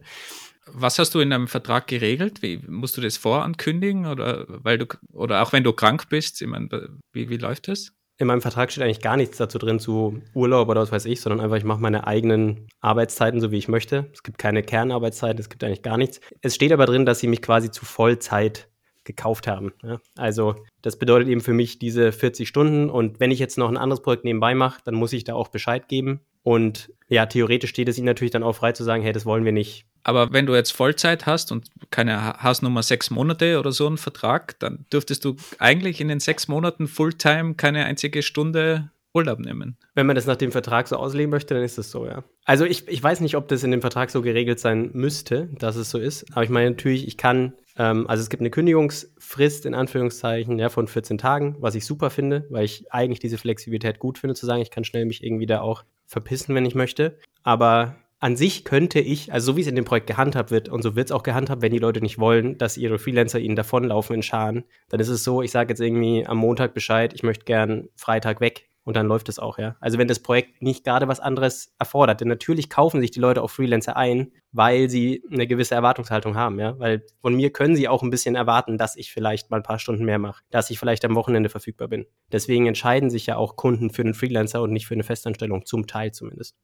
Was 0.68 0.98
hast 0.98 1.14
du 1.14 1.20
in 1.20 1.30
deinem 1.30 1.48
Vertrag 1.48 1.88
geregelt? 1.88 2.42
Wie 2.42 2.58
musst 2.68 2.98
du 2.98 3.02
das 3.02 3.18
vorankündigen 3.18 4.08
oder 4.08 4.46
weil 4.48 4.80
du 4.80 4.88
oder 5.12 5.44
auch 5.44 5.54
wenn 5.54 5.64
du 5.64 5.74
krank 5.74 6.10
bist? 6.10 6.42
Ich 6.42 6.48
meine, 6.48 6.90
wie, 7.14 7.30
wie 7.30 7.38
läuft 7.38 7.68
das? 7.68 7.92
In 8.18 8.28
meinem 8.28 8.42
Vertrag 8.42 8.72
steht 8.72 8.84
eigentlich 8.84 9.02
gar 9.02 9.18
nichts 9.18 9.38
dazu 9.38 9.58
drin 9.58 9.80
zu 9.80 10.22
Urlaub 10.34 10.70
oder 10.70 10.82
was 10.82 10.92
weiß 10.92 11.06
ich, 11.06 11.20
sondern 11.20 11.42
einfach, 11.42 11.58
ich 11.58 11.64
mache 11.64 11.82
meine 11.82 12.08
eigenen 12.08 12.68
Arbeitszeiten 12.80 13.42
so, 13.42 13.52
wie 13.52 13.58
ich 13.58 13.68
möchte. 13.68 14.10
Es 14.14 14.24
gibt 14.24 14.38
keine 14.38 14.64
Kernarbeitszeiten, 14.64 15.40
es 15.40 15.50
gibt 15.50 15.64
eigentlich 15.64 15.82
gar 15.82 15.98
nichts. 15.98 16.22
Es 16.42 16.56
steht 16.56 16.72
aber 16.72 16.86
drin, 16.86 17.06
dass 17.06 17.20
sie 17.20 17.28
mich 17.28 17.42
quasi 17.42 17.72
zu 17.72 17.84
Vollzeit 17.84 18.70
gekauft 19.04 19.48
haben. 19.48 19.74
Ja? 19.84 20.00
Also 20.18 20.56
das 20.82 20.98
bedeutet 20.98 21.28
eben 21.28 21.42
für 21.42 21.54
mich 21.54 21.78
diese 21.78 22.12
40 22.12 22.48
Stunden 22.48 22.90
und 22.90 23.20
wenn 23.20 23.32
ich 23.32 23.40
jetzt 23.40 23.58
noch 23.58 23.70
ein 23.70 23.78
anderes 23.78 24.02
Projekt 24.02 24.24
nebenbei 24.24 24.56
mache, 24.56 24.82
dann 24.84 24.96
muss 24.96 25.14
ich 25.14 25.24
da 25.24 25.36
auch 25.36 25.50
Bescheid 25.50 25.88
geben. 25.88 26.22
Und 26.42 26.92
ja, 27.08 27.26
theoretisch 27.26 27.70
steht 27.70 27.90
es 27.90 27.98
ihnen 27.98 28.06
natürlich 28.06 28.32
dann 28.32 28.44
auch 28.44 28.56
frei 28.56 28.72
zu 28.72 28.84
sagen, 28.84 29.04
hey, 29.04 29.14
das 29.14 29.26
wollen 29.26 29.46
wir 29.46 29.52
nicht. 29.52 29.86
Aber 30.06 30.32
wenn 30.32 30.46
du 30.46 30.54
jetzt 30.54 30.72
Vollzeit 30.72 31.26
hast 31.26 31.52
und 31.52 31.66
keine 31.90 32.44
Hausnummer 32.44 32.84
sechs 32.84 33.10
Monate 33.10 33.60
oder 33.60 33.72
so 33.72 33.88
einen 33.88 33.98
Vertrag, 33.98 34.58
dann 34.60 34.86
dürftest 34.94 35.26
du 35.26 35.36
eigentlich 35.58 36.00
in 36.00 36.08
den 36.10 36.20
sechs 36.20 36.48
Monaten 36.48 36.88
Fulltime 36.88 37.56
keine 37.56 37.86
einzige 37.86 38.22
Stunde 38.22 38.92
Urlaub 39.16 39.40
nehmen. 39.40 39.78
Wenn 39.96 40.06
man 40.06 40.16
das 40.16 40.28
nach 40.28 40.36
dem 40.36 40.52
Vertrag 40.52 40.88
so 40.88 40.98
auslegen 40.98 41.32
möchte, 41.32 41.56
dann 41.56 41.64
ist 41.64 41.80
es 41.80 41.90
so, 41.90 42.06
ja. 42.06 42.24
Also 42.44 42.66
ich, 42.66 42.88
ich 42.88 43.02
weiß 43.02 43.20
nicht, 43.22 43.36
ob 43.36 43.48
das 43.48 43.64
in 43.64 43.72
dem 43.72 43.82
Vertrag 43.82 44.12
so 44.12 44.22
geregelt 44.22 44.60
sein 44.60 44.92
müsste, 44.94 45.50
dass 45.58 45.76
es 45.76 45.90
so 45.90 45.98
ist. 45.98 46.32
Aber 46.34 46.44
ich 46.44 46.52
meine 46.52 46.70
natürlich, 46.70 47.08
ich 47.08 47.18
kann, 47.18 47.54
ähm, 47.76 48.08
also 48.08 48.22
es 48.22 48.30
gibt 48.30 48.42
eine 48.42 48.52
Kündigungsfrist 48.52 49.66
in 49.66 49.74
Anführungszeichen 49.74 50.60
ja, 50.60 50.70
von 50.70 50.88
14 50.88 51.18
Tagen, 51.18 51.56
was 51.60 51.74
ich 51.74 51.86
super 51.86 52.12
finde, 52.12 52.46
weil 52.52 52.66
ich 52.66 52.92
eigentlich 52.94 53.20
diese 53.20 53.40
Flexibilität 53.40 53.98
gut 53.98 54.20
finde, 54.20 54.36
zu 54.36 54.46
sagen, 54.46 54.62
ich 54.62 54.70
kann 54.70 54.84
schnell 54.84 55.06
mich 55.06 55.24
irgendwie 55.24 55.48
da 55.48 55.62
auch 55.62 55.84
verpissen, 56.06 56.54
wenn 56.54 56.66
ich 56.66 56.76
möchte. 56.76 57.18
Aber 57.42 57.96
an 58.20 58.36
sich 58.38 58.64
könnte 58.64 59.00
ich, 59.00 59.32
also 59.34 59.52
so 59.52 59.58
wie 59.58 59.62
es 59.62 59.68
in 59.68 59.76
dem 59.76 59.86
Projekt 59.86 60.08
gehandhabt 60.08 60.52
wird, 60.52 60.70
und 60.70 60.82
so 60.82 60.96
wird 60.96 61.08
es 61.08 61.12
auch 61.12 61.24
gehandhabt, 61.24 61.62
wenn 61.62 61.72
die 61.72 61.80
Leute 61.80 62.02
nicht 62.02 62.18
wollen, 62.18 62.58
dass 62.58 62.78
ihre 62.78 62.98
Freelancer 62.98 63.40
ihnen 63.40 63.56
davonlaufen 63.56 64.16
in 64.16 64.24
Scharen, 64.24 64.64
dann 64.90 65.00
ist 65.00 65.10
es 65.10 65.24
so, 65.24 65.42
ich 65.42 65.52
sage 65.52 65.70
jetzt 65.70 65.82
irgendwie 65.82 66.26
am 66.26 66.38
Montag 66.38 66.74
Bescheid, 66.74 67.14
ich 67.14 67.24
möchte 67.24 67.46
gern 67.46 67.90
Freitag 67.96 68.40
weg 68.40 68.70
und 68.86 68.96
dann 68.96 69.08
läuft 69.08 69.30
es 69.30 69.40
auch, 69.40 69.58
ja. 69.58 69.76
Also 69.80 69.98
wenn 69.98 70.08
das 70.08 70.20
Projekt 70.20 70.62
nicht 70.62 70.86
gerade 70.86 71.08
was 71.08 71.20
anderes 71.20 71.74
erfordert, 71.80 72.22
denn 72.22 72.28
natürlich 72.28 72.70
kaufen 72.70 73.02
sich 73.02 73.12
die 73.12 73.20
Leute 73.20 73.42
auf 73.42 73.52
Freelancer 73.52 73.98
ein, 73.98 74.32
weil 74.52 74.90
sie 74.90 75.24
eine 75.32 75.48
gewisse 75.48 75.76
Erwartungshaltung 75.76 76.36
haben, 76.36 76.60
ja. 76.60 76.80
Weil 76.80 77.04
von 77.20 77.36
mir 77.36 77.52
können 77.52 77.76
sie 77.76 77.88
auch 77.88 78.04
ein 78.04 78.12
bisschen 78.12 78.36
erwarten, 78.36 78.78
dass 78.78 78.96
ich 78.96 79.12
vielleicht 79.12 79.50
mal 79.50 79.58
ein 79.58 79.64
paar 79.64 79.80
Stunden 79.80 80.06
mehr 80.06 80.20
mache, 80.20 80.44
dass 80.52 80.70
ich 80.70 80.80
vielleicht 80.80 81.04
am 81.04 81.16
Wochenende 81.16 81.50
verfügbar 81.50 81.88
bin. 81.88 82.06
Deswegen 82.32 82.68
entscheiden 82.68 83.10
sich 83.10 83.26
ja 83.26 83.38
auch 83.38 83.56
Kunden 83.56 83.90
für 83.90 84.04
einen 84.04 84.14
Freelancer 84.14 84.62
und 84.62 84.72
nicht 84.72 84.86
für 84.86 84.94
eine 84.94 85.04
Festanstellung, 85.04 85.66
zum 85.66 85.88
Teil 85.88 86.12
zumindest. 86.12 86.56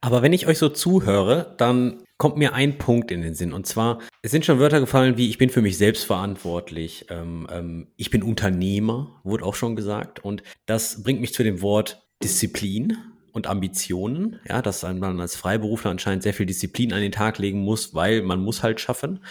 Aber 0.00 0.22
wenn 0.22 0.32
ich 0.32 0.46
euch 0.46 0.58
so 0.58 0.68
zuhöre, 0.68 1.54
dann 1.56 2.02
kommt 2.18 2.36
mir 2.36 2.54
ein 2.54 2.78
Punkt 2.78 3.10
in 3.10 3.22
den 3.22 3.34
Sinn. 3.34 3.52
Und 3.52 3.66
zwar, 3.66 4.00
es 4.22 4.30
sind 4.30 4.44
schon 4.44 4.58
Wörter 4.58 4.80
gefallen 4.80 5.16
wie, 5.16 5.28
ich 5.28 5.38
bin 5.38 5.50
für 5.50 5.62
mich 5.62 5.78
selbst 5.78 6.04
verantwortlich, 6.04 7.06
ähm, 7.10 7.46
ähm, 7.50 7.88
ich 7.96 8.10
bin 8.10 8.22
Unternehmer, 8.22 9.20
wurde 9.24 9.44
auch 9.44 9.54
schon 9.54 9.76
gesagt. 9.76 10.24
Und 10.24 10.42
das 10.66 11.02
bringt 11.02 11.20
mich 11.20 11.34
zu 11.34 11.42
dem 11.42 11.60
Wort 11.62 12.06
Disziplin 12.22 12.96
und 13.32 13.46
Ambitionen. 13.46 14.38
Ja, 14.48 14.62
dass 14.62 14.82
man 14.82 15.20
als 15.20 15.36
Freiberufler 15.36 15.90
anscheinend 15.90 16.22
sehr 16.22 16.34
viel 16.34 16.46
Disziplin 16.46 16.92
an 16.92 17.00
den 17.00 17.12
Tag 17.12 17.38
legen 17.38 17.60
muss, 17.60 17.94
weil 17.94 18.22
man 18.22 18.40
muss 18.40 18.62
halt 18.62 18.80
schaffen. 18.80 19.24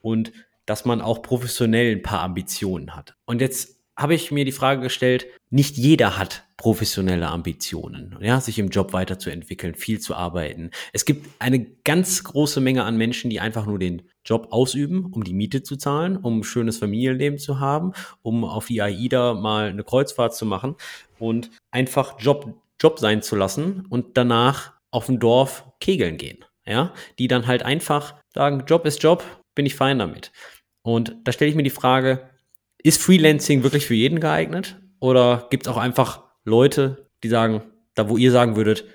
Und 0.00 0.32
dass 0.66 0.84
man 0.84 1.00
auch 1.00 1.22
professionell 1.22 1.92
ein 1.94 2.02
paar 2.02 2.20
Ambitionen 2.20 2.96
hat. 2.96 3.14
Und 3.26 3.40
jetzt 3.40 3.78
habe 3.96 4.14
ich 4.14 4.30
mir 4.32 4.44
die 4.44 4.52
Frage 4.52 4.80
gestellt, 4.80 5.26
nicht 5.54 5.76
jeder 5.76 6.18
hat 6.18 6.48
professionelle 6.56 7.28
Ambitionen, 7.28 8.16
ja, 8.20 8.40
sich 8.40 8.58
im 8.58 8.70
Job 8.70 8.92
weiterzuentwickeln, 8.92 9.76
viel 9.76 10.00
zu 10.00 10.16
arbeiten. 10.16 10.72
Es 10.92 11.04
gibt 11.04 11.28
eine 11.38 11.64
ganz 11.84 12.24
große 12.24 12.60
Menge 12.60 12.82
an 12.82 12.96
Menschen, 12.96 13.30
die 13.30 13.38
einfach 13.38 13.64
nur 13.64 13.78
den 13.78 14.02
Job 14.24 14.48
ausüben, 14.50 15.06
um 15.12 15.22
die 15.22 15.32
Miete 15.32 15.62
zu 15.62 15.76
zahlen, 15.76 16.16
um 16.16 16.40
ein 16.40 16.44
schönes 16.44 16.78
Familienleben 16.78 17.38
zu 17.38 17.60
haben, 17.60 17.92
um 18.22 18.44
auf 18.44 18.66
die 18.66 18.82
AIDA 18.82 19.34
mal 19.34 19.68
eine 19.68 19.84
Kreuzfahrt 19.84 20.34
zu 20.34 20.44
machen 20.44 20.74
und 21.20 21.50
einfach 21.70 22.18
Job, 22.18 22.52
Job 22.80 22.98
sein 22.98 23.22
zu 23.22 23.36
lassen 23.36 23.86
und 23.88 24.16
danach 24.16 24.72
auf 24.90 25.06
dem 25.06 25.20
Dorf 25.20 25.66
kegeln 25.78 26.16
gehen, 26.16 26.44
ja, 26.66 26.92
die 27.20 27.28
dann 27.28 27.46
halt 27.46 27.62
einfach 27.62 28.16
sagen, 28.34 28.64
Job 28.66 28.86
ist 28.86 29.00
Job, 29.04 29.22
bin 29.54 29.66
ich 29.66 29.76
fein 29.76 30.00
damit. 30.00 30.32
Und 30.82 31.14
da 31.22 31.30
stelle 31.30 31.48
ich 31.48 31.56
mir 31.56 31.62
die 31.62 31.70
Frage, 31.70 32.28
ist 32.82 33.00
Freelancing 33.00 33.62
wirklich 33.62 33.86
für 33.86 33.94
jeden 33.94 34.18
geeignet? 34.18 34.80
Oder 35.04 35.48
gibt 35.50 35.66
es 35.66 35.70
auch 35.70 35.76
einfach 35.76 36.22
Leute, 36.44 37.10
die 37.22 37.28
sagen, 37.28 37.60
da 37.94 38.08
wo 38.08 38.16
ihr 38.16 38.32
sagen 38.32 38.56
würdet, 38.56 38.86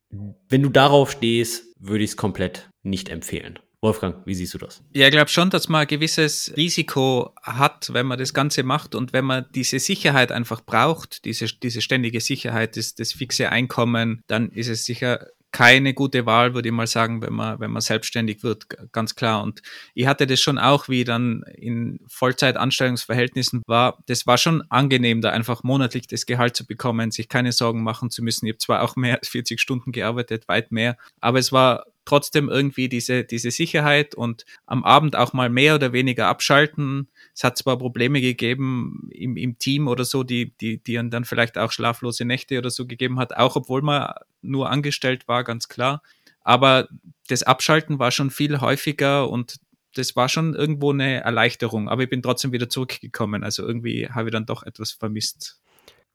wenn 0.50 0.64
du 0.64 0.70
darauf 0.70 1.12
stehst, 1.12 1.66
würde 1.80 2.04
ich 2.04 2.10
es 2.10 2.18
komplett 2.18 2.68
nicht 2.82 3.10
empfehlen? 3.10 3.60
Wolfgang, 3.80 4.26
wie 4.26 4.34
siehst 4.34 4.56
du 4.56 4.58
das? 4.58 4.82
Ja, 4.92 5.06
ich 5.06 5.12
glaube 5.12 5.30
schon, 5.30 5.52
dass 5.52 5.70
man 5.70 5.82
ein 5.82 5.88
gewisses 5.88 6.52
Risiko 6.58 7.36
hat, 7.44 7.94
wenn 7.94 8.08
man 8.08 8.18
das 8.18 8.34
Ganze 8.34 8.64
macht 8.64 8.96
und 8.96 9.14
wenn 9.14 9.24
man 9.24 9.46
diese 9.54 9.78
Sicherheit 9.78 10.32
einfach 10.32 10.62
braucht, 10.62 11.26
diese, 11.26 11.46
diese 11.46 11.80
ständige 11.80 12.22
Sicherheit, 12.22 12.76
das, 12.76 12.96
das 12.96 13.14
fixe 13.14 13.50
Einkommen, 13.50 14.24
dann 14.26 14.50
ist 14.50 14.68
es 14.68 14.86
sicher 14.86 15.28
keine 15.52 15.94
gute 15.94 16.26
Wahl, 16.26 16.54
würde 16.54 16.70
ich 16.70 16.74
mal 16.74 16.88
sagen, 16.88 17.22
wenn 17.22 17.34
man, 17.34 17.60
wenn 17.60 17.72
man 17.72 17.82
selbstständig 17.82 18.44
wird, 18.44 18.68
ganz 18.92 19.16
klar. 19.16 19.42
Und 19.42 19.62
ich 19.96 20.06
hatte 20.06 20.28
das 20.28 20.40
schon 20.40 20.58
auch, 20.58 20.90
wie 20.90 21.02
ich 21.02 21.06
dann 21.06 21.44
in 21.56 22.00
Vollzeitanstellungsverhältnissen 22.08 23.64
war. 23.66 23.98
Das 24.08 24.28
war 24.28 24.38
schon 24.38 24.64
angenehm, 24.70 25.22
da 25.22 25.32
einfach 25.32 25.64
monatlich 25.64 26.08
das 26.08 26.26
Gehalt 26.26 26.56
zu 26.56 26.66
bekommen, 26.66 27.12
sich 27.12 27.30
keine 27.30 27.52
Sorgen 27.52 27.84
machen 27.84 28.12
zu 28.12 28.24
müssen. 28.24 28.46
Ich 28.46 28.54
habe 28.54 28.60
zwar 28.60 28.82
auch 28.84 28.96
mehr 28.96 29.18
als 29.18 29.30
40 29.30 29.60
Stunden 29.60 29.92
gearbeitet, 29.92 30.48
weit 30.48 30.72
mehr, 30.72 30.98
aber 31.20 31.40
es 31.40 31.52
war 31.52 31.86
trotzdem 32.06 32.50
irgendwie 32.50 32.90
diese, 32.90 33.24
diese 33.24 33.52
Sicherheit 33.52 34.16
und 34.16 34.46
am 34.66 34.84
Abend 34.84 35.16
auch 35.16 35.34
mal 35.34 35.50
mehr 35.50 35.76
oder 35.76 35.94
weniger 35.94 36.28
abschalten. 36.28 37.08
Es 37.34 37.44
hat 37.44 37.58
zwar 37.58 37.78
Probleme 37.78 38.22
gegeben 38.22 39.10
im, 39.12 39.38
im 39.38 39.58
Team 39.60 39.88
oder 39.88 40.06
so, 40.06 40.24
die, 40.24 40.56
die, 40.58 40.82
die 40.82 40.96
dann 41.10 41.26
vielleicht 41.26 41.58
auch 41.58 41.72
schlaflose 41.72 42.26
Nächte 42.26 42.58
oder 42.58 42.70
so 42.70 42.86
gegeben 42.86 43.20
hat, 43.20 43.36
auch 43.36 43.56
obwohl 43.56 43.82
man 43.82 44.14
nur 44.42 44.70
angestellt 44.70 45.28
war, 45.28 45.44
ganz 45.44 45.68
klar. 45.68 46.02
Aber 46.42 46.88
das 47.28 47.44
Abschalten 47.44 48.00
war 48.00 48.12
schon 48.12 48.32
viel 48.32 48.60
häufiger 48.60 49.30
und 49.30 49.60
das 49.96 50.16
war 50.16 50.30
schon 50.30 50.54
irgendwo 50.54 50.92
eine 50.92 51.22
Erleichterung. 51.22 51.90
Aber 51.90 52.04
ich 52.04 52.10
bin 52.10 52.22
trotzdem 52.22 52.52
wieder 52.52 52.70
zurückgekommen. 52.70 53.44
Also 53.44 53.66
irgendwie 53.66 54.10
habe 54.10 54.30
ich 54.30 54.34
dann 54.34 54.46
doch 54.46 54.64
etwas 54.64 54.92
vermisst. 54.92 55.62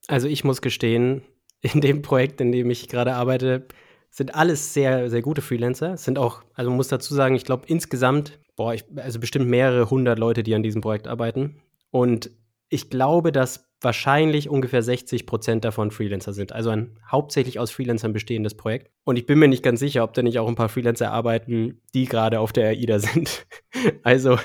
Also 0.07 0.29
ich 0.29 0.45
muss 0.45 0.63
gestehen, 0.63 1.23
in 1.61 1.81
dem 1.81 2.03
Projekt, 2.03 2.41
in 2.41 2.53
dem 2.53 2.71
ich 2.71 2.89
gerade 2.89 3.15
arbeite, 3.15 3.67
sind 4.15 4.33
alles 4.37 4.73
sehr, 4.73 5.11
sehr 5.11 5.23
gute 5.23 5.43
Freelancer. 5.43 5.97
Sind 5.97 6.21
auch, 6.21 6.45
also 6.55 6.71
man 6.71 6.77
muss 6.77 6.87
dazu 6.87 7.13
sagen, 7.15 7.35
ich 7.35 7.45
glaube 7.45 7.65
insgesamt, 7.67 8.39
boah, 8.55 8.73
ich, 8.73 8.85
also 8.95 9.19
bestimmt 9.19 9.49
mehrere 9.49 9.91
hundert 9.91 10.21
Leute, 10.21 10.45
die 10.45 10.55
an 10.55 10.63
diesem 10.63 10.83
Projekt 10.83 11.09
arbeiten. 11.09 11.61
Und 11.91 12.31
ich 12.69 12.91
glaube, 12.91 13.33
dass 13.33 13.69
wahrscheinlich 13.81 14.49
ungefähr 14.49 14.85
60 14.85 15.27
Prozent 15.27 15.65
davon 15.65 15.91
Freelancer 15.91 16.33
sind. 16.33 16.53
Also 16.53 16.71
ein 16.71 16.97
hauptsächlich 17.11 17.59
aus 17.59 17.73
Freelancern 17.73 18.13
bestehendes 18.13 18.57
Projekt. 18.57 18.89
Und 19.03 19.17
ich 19.17 19.27
bin 19.27 19.41
mir 19.41 19.49
nicht 19.49 19.65
ganz 19.65 19.81
sicher, 19.81 20.05
ob 20.05 20.15
da 20.15 20.23
nicht 20.23 20.39
auch 20.39 20.49
ein 20.49 20.55
paar 20.55 20.69
Freelancer 20.69 21.11
arbeiten, 21.11 21.81
die 21.93 22.05
gerade 22.05 22.39
auf 22.39 22.53
der 22.53 22.69
AIDA 22.69 23.01
sind. 23.01 23.47
also, 24.05 24.39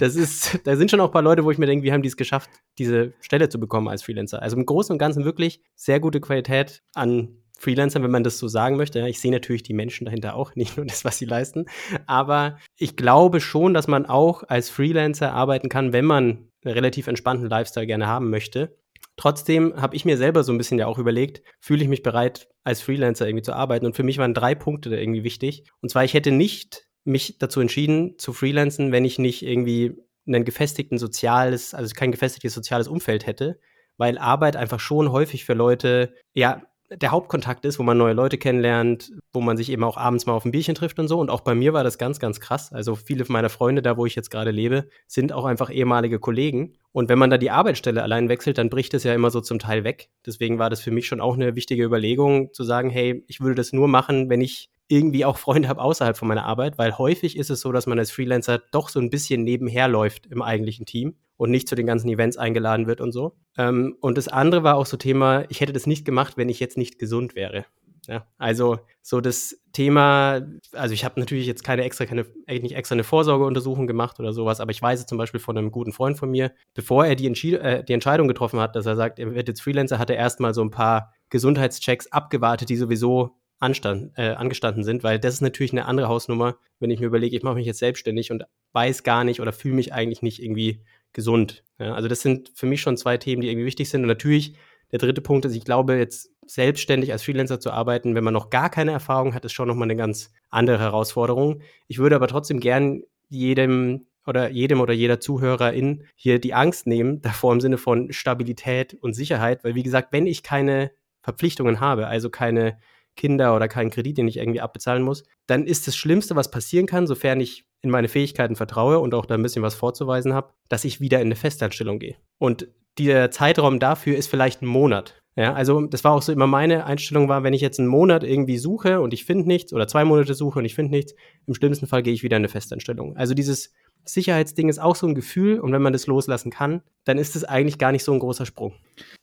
das 0.00 0.16
ist, 0.16 0.58
da 0.64 0.74
sind 0.74 0.90
schon 0.90 1.00
auch 1.00 1.06
ein 1.06 1.12
paar 1.12 1.22
Leute, 1.22 1.44
wo 1.44 1.52
ich 1.52 1.58
mir 1.58 1.66
denke, 1.66 1.84
wie 1.84 1.92
haben 1.92 2.02
die 2.02 2.08
es 2.08 2.16
geschafft, 2.16 2.50
diese 2.76 3.12
Stelle 3.20 3.48
zu 3.48 3.60
bekommen 3.60 3.86
als 3.86 4.02
Freelancer. 4.02 4.42
Also 4.42 4.56
im 4.56 4.66
Großen 4.66 4.92
und 4.92 4.98
Ganzen 4.98 5.24
wirklich 5.24 5.62
sehr 5.76 6.00
gute 6.00 6.20
Qualität 6.20 6.82
an 6.94 7.41
Freelancer, 7.62 8.02
wenn 8.02 8.10
man 8.10 8.24
das 8.24 8.38
so 8.38 8.48
sagen 8.48 8.76
möchte. 8.76 9.06
Ich 9.08 9.20
sehe 9.20 9.30
natürlich 9.30 9.62
die 9.62 9.72
Menschen 9.72 10.04
dahinter 10.04 10.34
auch, 10.34 10.54
nicht 10.56 10.76
nur 10.76 10.86
das, 10.86 11.04
was 11.04 11.18
sie 11.18 11.26
leisten. 11.26 11.66
Aber 12.06 12.58
ich 12.76 12.96
glaube 12.96 13.40
schon, 13.40 13.72
dass 13.72 13.86
man 13.86 14.06
auch 14.06 14.42
als 14.48 14.68
Freelancer 14.68 15.32
arbeiten 15.32 15.68
kann, 15.68 15.92
wenn 15.92 16.04
man 16.04 16.48
einen 16.64 16.74
relativ 16.74 17.06
entspannten 17.06 17.48
Lifestyle 17.48 17.86
gerne 17.86 18.06
haben 18.06 18.30
möchte. 18.30 18.76
Trotzdem 19.16 19.80
habe 19.80 19.94
ich 19.94 20.04
mir 20.04 20.16
selber 20.16 20.42
so 20.42 20.52
ein 20.52 20.58
bisschen 20.58 20.78
ja 20.78 20.86
auch 20.86 20.98
überlegt, 20.98 21.42
fühle 21.60 21.82
ich 21.82 21.88
mich 21.88 22.02
bereit, 22.02 22.48
als 22.64 22.82
Freelancer 22.82 23.26
irgendwie 23.26 23.42
zu 23.42 23.52
arbeiten? 23.52 23.86
Und 23.86 23.94
für 23.94 24.02
mich 24.02 24.18
waren 24.18 24.34
drei 24.34 24.54
Punkte 24.54 24.90
da 24.90 24.96
irgendwie 24.96 25.24
wichtig. 25.24 25.64
Und 25.80 25.90
zwar, 25.90 26.04
ich 26.04 26.14
hätte 26.14 26.30
nicht 26.30 26.86
mich 27.04 27.38
dazu 27.38 27.60
entschieden, 27.60 28.18
zu 28.18 28.32
freelancen, 28.32 28.92
wenn 28.92 29.04
ich 29.04 29.18
nicht 29.18 29.42
irgendwie 29.42 29.96
ein 30.26 30.44
gefestigten 30.44 30.98
soziales, 30.98 31.74
also 31.74 31.92
kein 31.94 32.12
gefestigtes 32.12 32.54
soziales 32.54 32.88
Umfeld 32.88 33.26
hätte, 33.26 33.58
weil 33.96 34.18
Arbeit 34.18 34.56
einfach 34.56 34.80
schon 34.80 35.10
häufig 35.10 35.44
für 35.44 35.54
Leute, 35.54 36.14
ja, 36.32 36.62
der 36.96 37.10
Hauptkontakt 37.10 37.64
ist, 37.64 37.78
wo 37.78 37.82
man 37.82 37.96
neue 37.96 38.12
Leute 38.12 38.38
kennenlernt, 38.38 39.12
wo 39.32 39.40
man 39.40 39.56
sich 39.56 39.70
eben 39.70 39.84
auch 39.84 39.96
abends 39.96 40.26
mal 40.26 40.32
auf 40.32 40.44
ein 40.44 40.50
Bierchen 40.50 40.74
trifft 40.74 40.98
und 40.98 41.08
so. 41.08 41.18
Und 41.20 41.30
auch 41.30 41.40
bei 41.40 41.54
mir 41.54 41.72
war 41.72 41.84
das 41.84 41.98
ganz, 41.98 42.18
ganz 42.18 42.40
krass. 42.40 42.72
Also 42.72 42.94
viele 42.96 43.24
meiner 43.28 43.48
Freunde, 43.48 43.82
da 43.82 43.96
wo 43.96 44.06
ich 44.06 44.14
jetzt 44.14 44.30
gerade 44.30 44.50
lebe, 44.50 44.88
sind 45.06 45.32
auch 45.32 45.44
einfach 45.44 45.70
ehemalige 45.70 46.18
Kollegen. 46.18 46.74
Und 46.92 47.08
wenn 47.08 47.18
man 47.18 47.30
da 47.30 47.38
die 47.38 47.50
Arbeitsstelle 47.50 48.02
allein 48.02 48.28
wechselt, 48.28 48.58
dann 48.58 48.68
bricht 48.68 48.94
es 48.94 49.04
ja 49.04 49.14
immer 49.14 49.30
so 49.30 49.40
zum 49.40 49.58
Teil 49.58 49.84
weg. 49.84 50.10
Deswegen 50.26 50.58
war 50.58 50.70
das 50.70 50.80
für 50.80 50.90
mich 50.90 51.06
schon 51.06 51.20
auch 51.20 51.34
eine 51.34 51.54
wichtige 51.54 51.84
Überlegung, 51.84 52.52
zu 52.52 52.64
sagen, 52.64 52.90
hey, 52.90 53.24
ich 53.28 53.40
würde 53.40 53.54
das 53.54 53.72
nur 53.72 53.88
machen, 53.88 54.28
wenn 54.28 54.40
ich 54.40 54.70
irgendwie 54.92 55.24
auch 55.24 55.38
Freunde 55.38 55.68
habe 55.68 55.80
außerhalb 55.80 56.16
von 56.16 56.28
meiner 56.28 56.44
Arbeit, 56.44 56.76
weil 56.76 56.98
häufig 56.98 57.36
ist 57.38 57.50
es 57.50 57.60
so, 57.60 57.72
dass 57.72 57.86
man 57.86 57.98
als 57.98 58.10
Freelancer 58.10 58.60
doch 58.72 58.90
so 58.90 59.00
ein 59.00 59.08
bisschen 59.08 59.42
nebenher 59.42 59.88
läuft 59.88 60.26
im 60.26 60.42
eigentlichen 60.42 60.84
Team 60.84 61.16
und 61.38 61.50
nicht 61.50 61.66
zu 61.66 61.74
den 61.74 61.86
ganzen 61.86 62.10
Events 62.10 62.36
eingeladen 62.36 62.86
wird 62.86 63.00
und 63.00 63.12
so. 63.12 63.34
Ähm, 63.56 63.96
und 64.00 64.18
das 64.18 64.28
andere 64.28 64.62
war 64.62 64.76
auch 64.76 64.86
so 64.86 64.98
Thema, 64.98 65.44
ich 65.48 65.60
hätte 65.60 65.72
das 65.72 65.86
nicht 65.86 66.04
gemacht, 66.04 66.36
wenn 66.36 66.50
ich 66.50 66.60
jetzt 66.60 66.76
nicht 66.76 66.98
gesund 66.98 67.34
wäre. 67.34 67.64
Ja, 68.08 68.26
also 68.36 68.80
so 69.00 69.20
das 69.20 69.62
Thema, 69.72 70.42
also 70.72 70.92
ich 70.92 71.04
habe 71.04 71.20
natürlich 71.20 71.46
jetzt 71.46 71.62
keine 71.62 71.84
extra, 71.84 72.04
keine, 72.04 72.26
nicht 72.48 72.74
extra 72.74 72.94
eine 72.94 73.04
Vorsorgeuntersuchung 73.04 73.86
gemacht 73.86 74.18
oder 74.18 74.32
sowas, 74.32 74.60
aber 74.60 74.72
ich 74.72 74.82
weiß 74.82 75.06
zum 75.06 75.18
Beispiel 75.18 75.38
von 75.38 75.56
einem 75.56 75.70
guten 75.70 75.92
Freund 75.92 76.18
von 76.18 76.28
mir, 76.28 76.52
bevor 76.74 77.06
er 77.06 77.14
die, 77.14 77.28
äh, 77.28 77.84
die 77.84 77.92
Entscheidung 77.92 78.26
getroffen 78.26 78.58
hat, 78.58 78.74
dass 78.74 78.86
er 78.86 78.96
sagt, 78.96 79.20
er 79.20 79.34
wird 79.34 79.46
jetzt 79.46 79.62
Freelancer, 79.62 80.00
hat 80.00 80.10
er 80.10 80.16
erstmal 80.16 80.52
so 80.52 80.62
ein 80.62 80.70
paar 80.70 81.14
Gesundheitschecks 81.30 82.08
abgewartet, 82.08 82.68
die 82.68 82.76
sowieso 82.76 83.36
anstand, 83.62 84.12
äh, 84.16 84.30
angestanden 84.30 84.84
sind, 84.84 85.04
weil 85.04 85.18
das 85.18 85.34
ist 85.34 85.40
natürlich 85.40 85.72
eine 85.72 85.86
andere 85.86 86.08
Hausnummer, 86.08 86.56
wenn 86.80 86.90
ich 86.90 87.00
mir 87.00 87.06
überlege, 87.06 87.36
ich 87.36 87.42
mache 87.42 87.54
mich 87.54 87.66
jetzt 87.66 87.78
selbstständig 87.78 88.30
und 88.30 88.44
weiß 88.72 89.02
gar 89.04 89.24
nicht 89.24 89.40
oder 89.40 89.52
fühle 89.52 89.76
mich 89.76 89.92
eigentlich 89.92 90.22
nicht 90.22 90.42
irgendwie 90.42 90.82
gesund. 91.12 91.62
Ja, 91.78 91.94
also 91.94 92.08
das 92.08 92.22
sind 92.22 92.50
für 92.54 92.66
mich 92.66 92.80
schon 92.80 92.96
zwei 92.96 93.16
Themen, 93.16 93.42
die 93.42 93.48
irgendwie 93.48 93.66
wichtig 93.66 93.88
sind. 93.88 94.02
Und 94.02 94.08
natürlich 94.08 94.54
der 94.90 94.98
dritte 94.98 95.20
Punkt 95.20 95.44
ist, 95.44 95.54
ich 95.54 95.64
glaube, 95.64 95.96
jetzt 95.96 96.30
selbstständig 96.46 97.12
als 97.12 97.22
Freelancer 97.22 97.60
zu 97.60 97.70
arbeiten, 97.70 98.14
wenn 98.14 98.24
man 98.24 98.34
noch 98.34 98.50
gar 98.50 98.68
keine 98.68 98.92
Erfahrung 98.92 99.34
hat, 99.34 99.44
ist 99.44 99.52
schon 99.52 99.68
nochmal 99.68 99.86
eine 99.86 99.96
ganz 99.96 100.32
andere 100.50 100.78
Herausforderung. 100.78 101.62
Ich 101.86 101.98
würde 101.98 102.16
aber 102.16 102.28
trotzdem 102.28 102.60
gern 102.60 103.02
jedem 103.28 104.06
oder 104.26 104.50
jedem 104.50 104.80
oder 104.80 104.92
jeder 104.92 105.20
Zuhörerin 105.20 106.04
hier 106.14 106.38
die 106.38 106.54
Angst 106.54 106.86
nehmen, 106.86 107.20
davor 107.22 107.52
im 107.52 107.60
Sinne 107.60 107.78
von 107.78 108.12
Stabilität 108.12 108.94
und 108.94 109.14
Sicherheit, 109.14 109.64
weil 109.64 109.74
wie 109.74 109.82
gesagt, 109.82 110.12
wenn 110.12 110.26
ich 110.26 110.42
keine 110.42 110.90
Verpflichtungen 111.22 111.80
habe, 111.80 112.08
also 112.08 112.28
keine 112.28 112.78
Kinder 113.16 113.54
oder 113.54 113.68
keinen 113.68 113.90
Kredit, 113.90 114.18
den 114.18 114.28
ich 114.28 114.38
irgendwie 114.38 114.60
abbezahlen 114.60 115.02
muss, 115.02 115.24
dann 115.46 115.66
ist 115.66 115.86
das 115.86 115.96
Schlimmste, 115.96 116.36
was 116.36 116.50
passieren 116.50 116.86
kann, 116.86 117.06
sofern 117.06 117.40
ich 117.40 117.64
in 117.82 117.90
meine 117.90 118.08
Fähigkeiten 118.08 118.56
vertraue 118.56 118.98
und 119.00 119.14
auch 119.14 119.26
da 119.26 119.34
ein 119.34 119.42
bisschen 119.42 119.62
was 119.62 119.74
vorzuweisen 119.74 120.34
habe, 120.34 120.52
dass 120.68 120.84
ich 120.84 121.00
wieder 121.00 121.20
in 121.20 121.26
eine 121.26 121.36
Festanstellung 121.36 121.98
gehe. 121.98 122.16
Und 122.38 122.68
der 122.98 123.30
Zeitraum 123.30 123.80
dafür 123.80 124.16
ist 124.16 124.28
vielleicht 124.28 124.62
ein 124.62 124.66
Monat. 124.66 125.22
Ja, 125.34 125.54
also 125.54 125.86
das 125.86 126.04
war 126.04 126.12
auch 126.12 126.20
so 126.20 126.30
immer 126.30 126.46
meine 126.46 126.84
Einstellung 126.84 127.28
war, 127.28 127.42
wenn 127.42 127.54
ich 127.54 127.62
jetzt 127.62 127.78
einen 127.78 127.88
Monat 127.88 128.22
irgendwie 128.22 128.58
suche 128.58 129.00
und 129.00 129.14
ich 129.14 129.24
finde 129.24 129.48
nichts 129.48 129.72
oder 129.72 129.88
zwei 129.88 130.04
Monate 130.04 130.34
suche 130.34 130.58
und 130.58 130.66
ich 130.66 130.74
finde 130.74 130.90
nichts, 130.90 131.14
im 131.46 131.54
schlimmsten 131.54 131.86
Fall 131.86 132.02
gehe 132.02 132.12
ich 132.12 132.22
wieder 132.22 132.36
in 132.36 132.42
eine 132.42 132.48
Festanstellung. 132.48 133.16
Also 133.16 133.32
dieses 133.32 133.72
Sicherheitsding 134.04 134.68
ist 134.68 134.78
auch 134.78 134.96
so 134.96 135.06
ein 135.06 135.14
Gefühl 135.14 135.58
und 135.60 135.72
wenn 135.72 135.80
man 135.80 135.94
das 135.94 136.06
loslassen 136.06 136.50
kann, 136.50 136.82
dann 137.04 137.16
ist 137.16 137.34
es 137.34 137.44
eigentlich 137.44 137.78
gar 137.78 137.92
nicht 137.92 138.04
so 138.04 138.12
ein 138.12 138.18
großer 138.18 138.44
Sprung. 138.44 138.74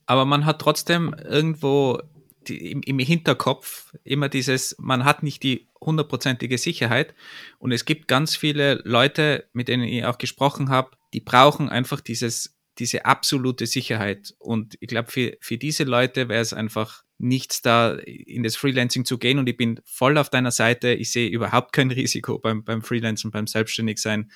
Aber 0.08 0.25
man 0.25 0.45
hat 0.45 0.60
trotzdem 0.60 1.13
irgendwo 1.30 1.99
die, 2.49 2.71
im, 2.71 2.81
im 2.81 2.99
Hinterkopf 2.99 3.93
immer 4.03 4.29
dieses, 4.29 4.75
man 4.79 5.05
hat 5.05 5.23
nicht 5.23 5.43
die 5.43 5.69
hundertprozentige 5.79 6.57
Sicherheit. 6.57 7.13
Und 7.57 7.71
es 7.71 7.85
gibt 7.85 8.07
ganz 8.07 8.35
viele 8.35 8.81
Leute, 8.83 9.45
mit 9.53 9.67
denen 9.67 9.83
ich 9.83 10.05
auch 10.05 10.17
gesprochen 10.17 10.69
habe, 10.69 10.91
die 11.13 11.21
brauchen 11.21 11.69
einfach 11.69 12.01
dieses, 12.01 12.57
diese 12.77 13.05
absolute 13.05 13.65
Sicherheit. 13.65 14.35
Und 14.39 14.77
ich 14.79 14.88
glaube, 14.88 15.12
für, 15.12 15.38
für 15.41 15.57
diese 15.57 15.83
Leute 15.83 16.29
wäre 16.29 16.41
es 16.41 16.53
einfach 16.53 17.03
nichts 17.17 17.62
da, 17.62 17.95
in 17.95 18.43
das 18.43 18.55
Freelancing 18.55 19.05
zu 19.05 19.17
gehen. 19.17 19.39
Und 19.39 19.49
ich 19.49 19.57
bin 19.57 19.79
voll 19.83 20.17
auf 20.17 20.29
deiner 20.29 20.51
Seite. 20.51 20.93
Ich 20.93 21.12
sehe 21.12 21.29
überhaupt 21.29 21.73
kein 21.73 21.91
Risiko 21.91 22.39
beim, 22.39 22.63
beim 22.63 22.81
Freelancen, 22.81 23.31
beim 23.31 23.47
Selbstständigsein 23.47 24.31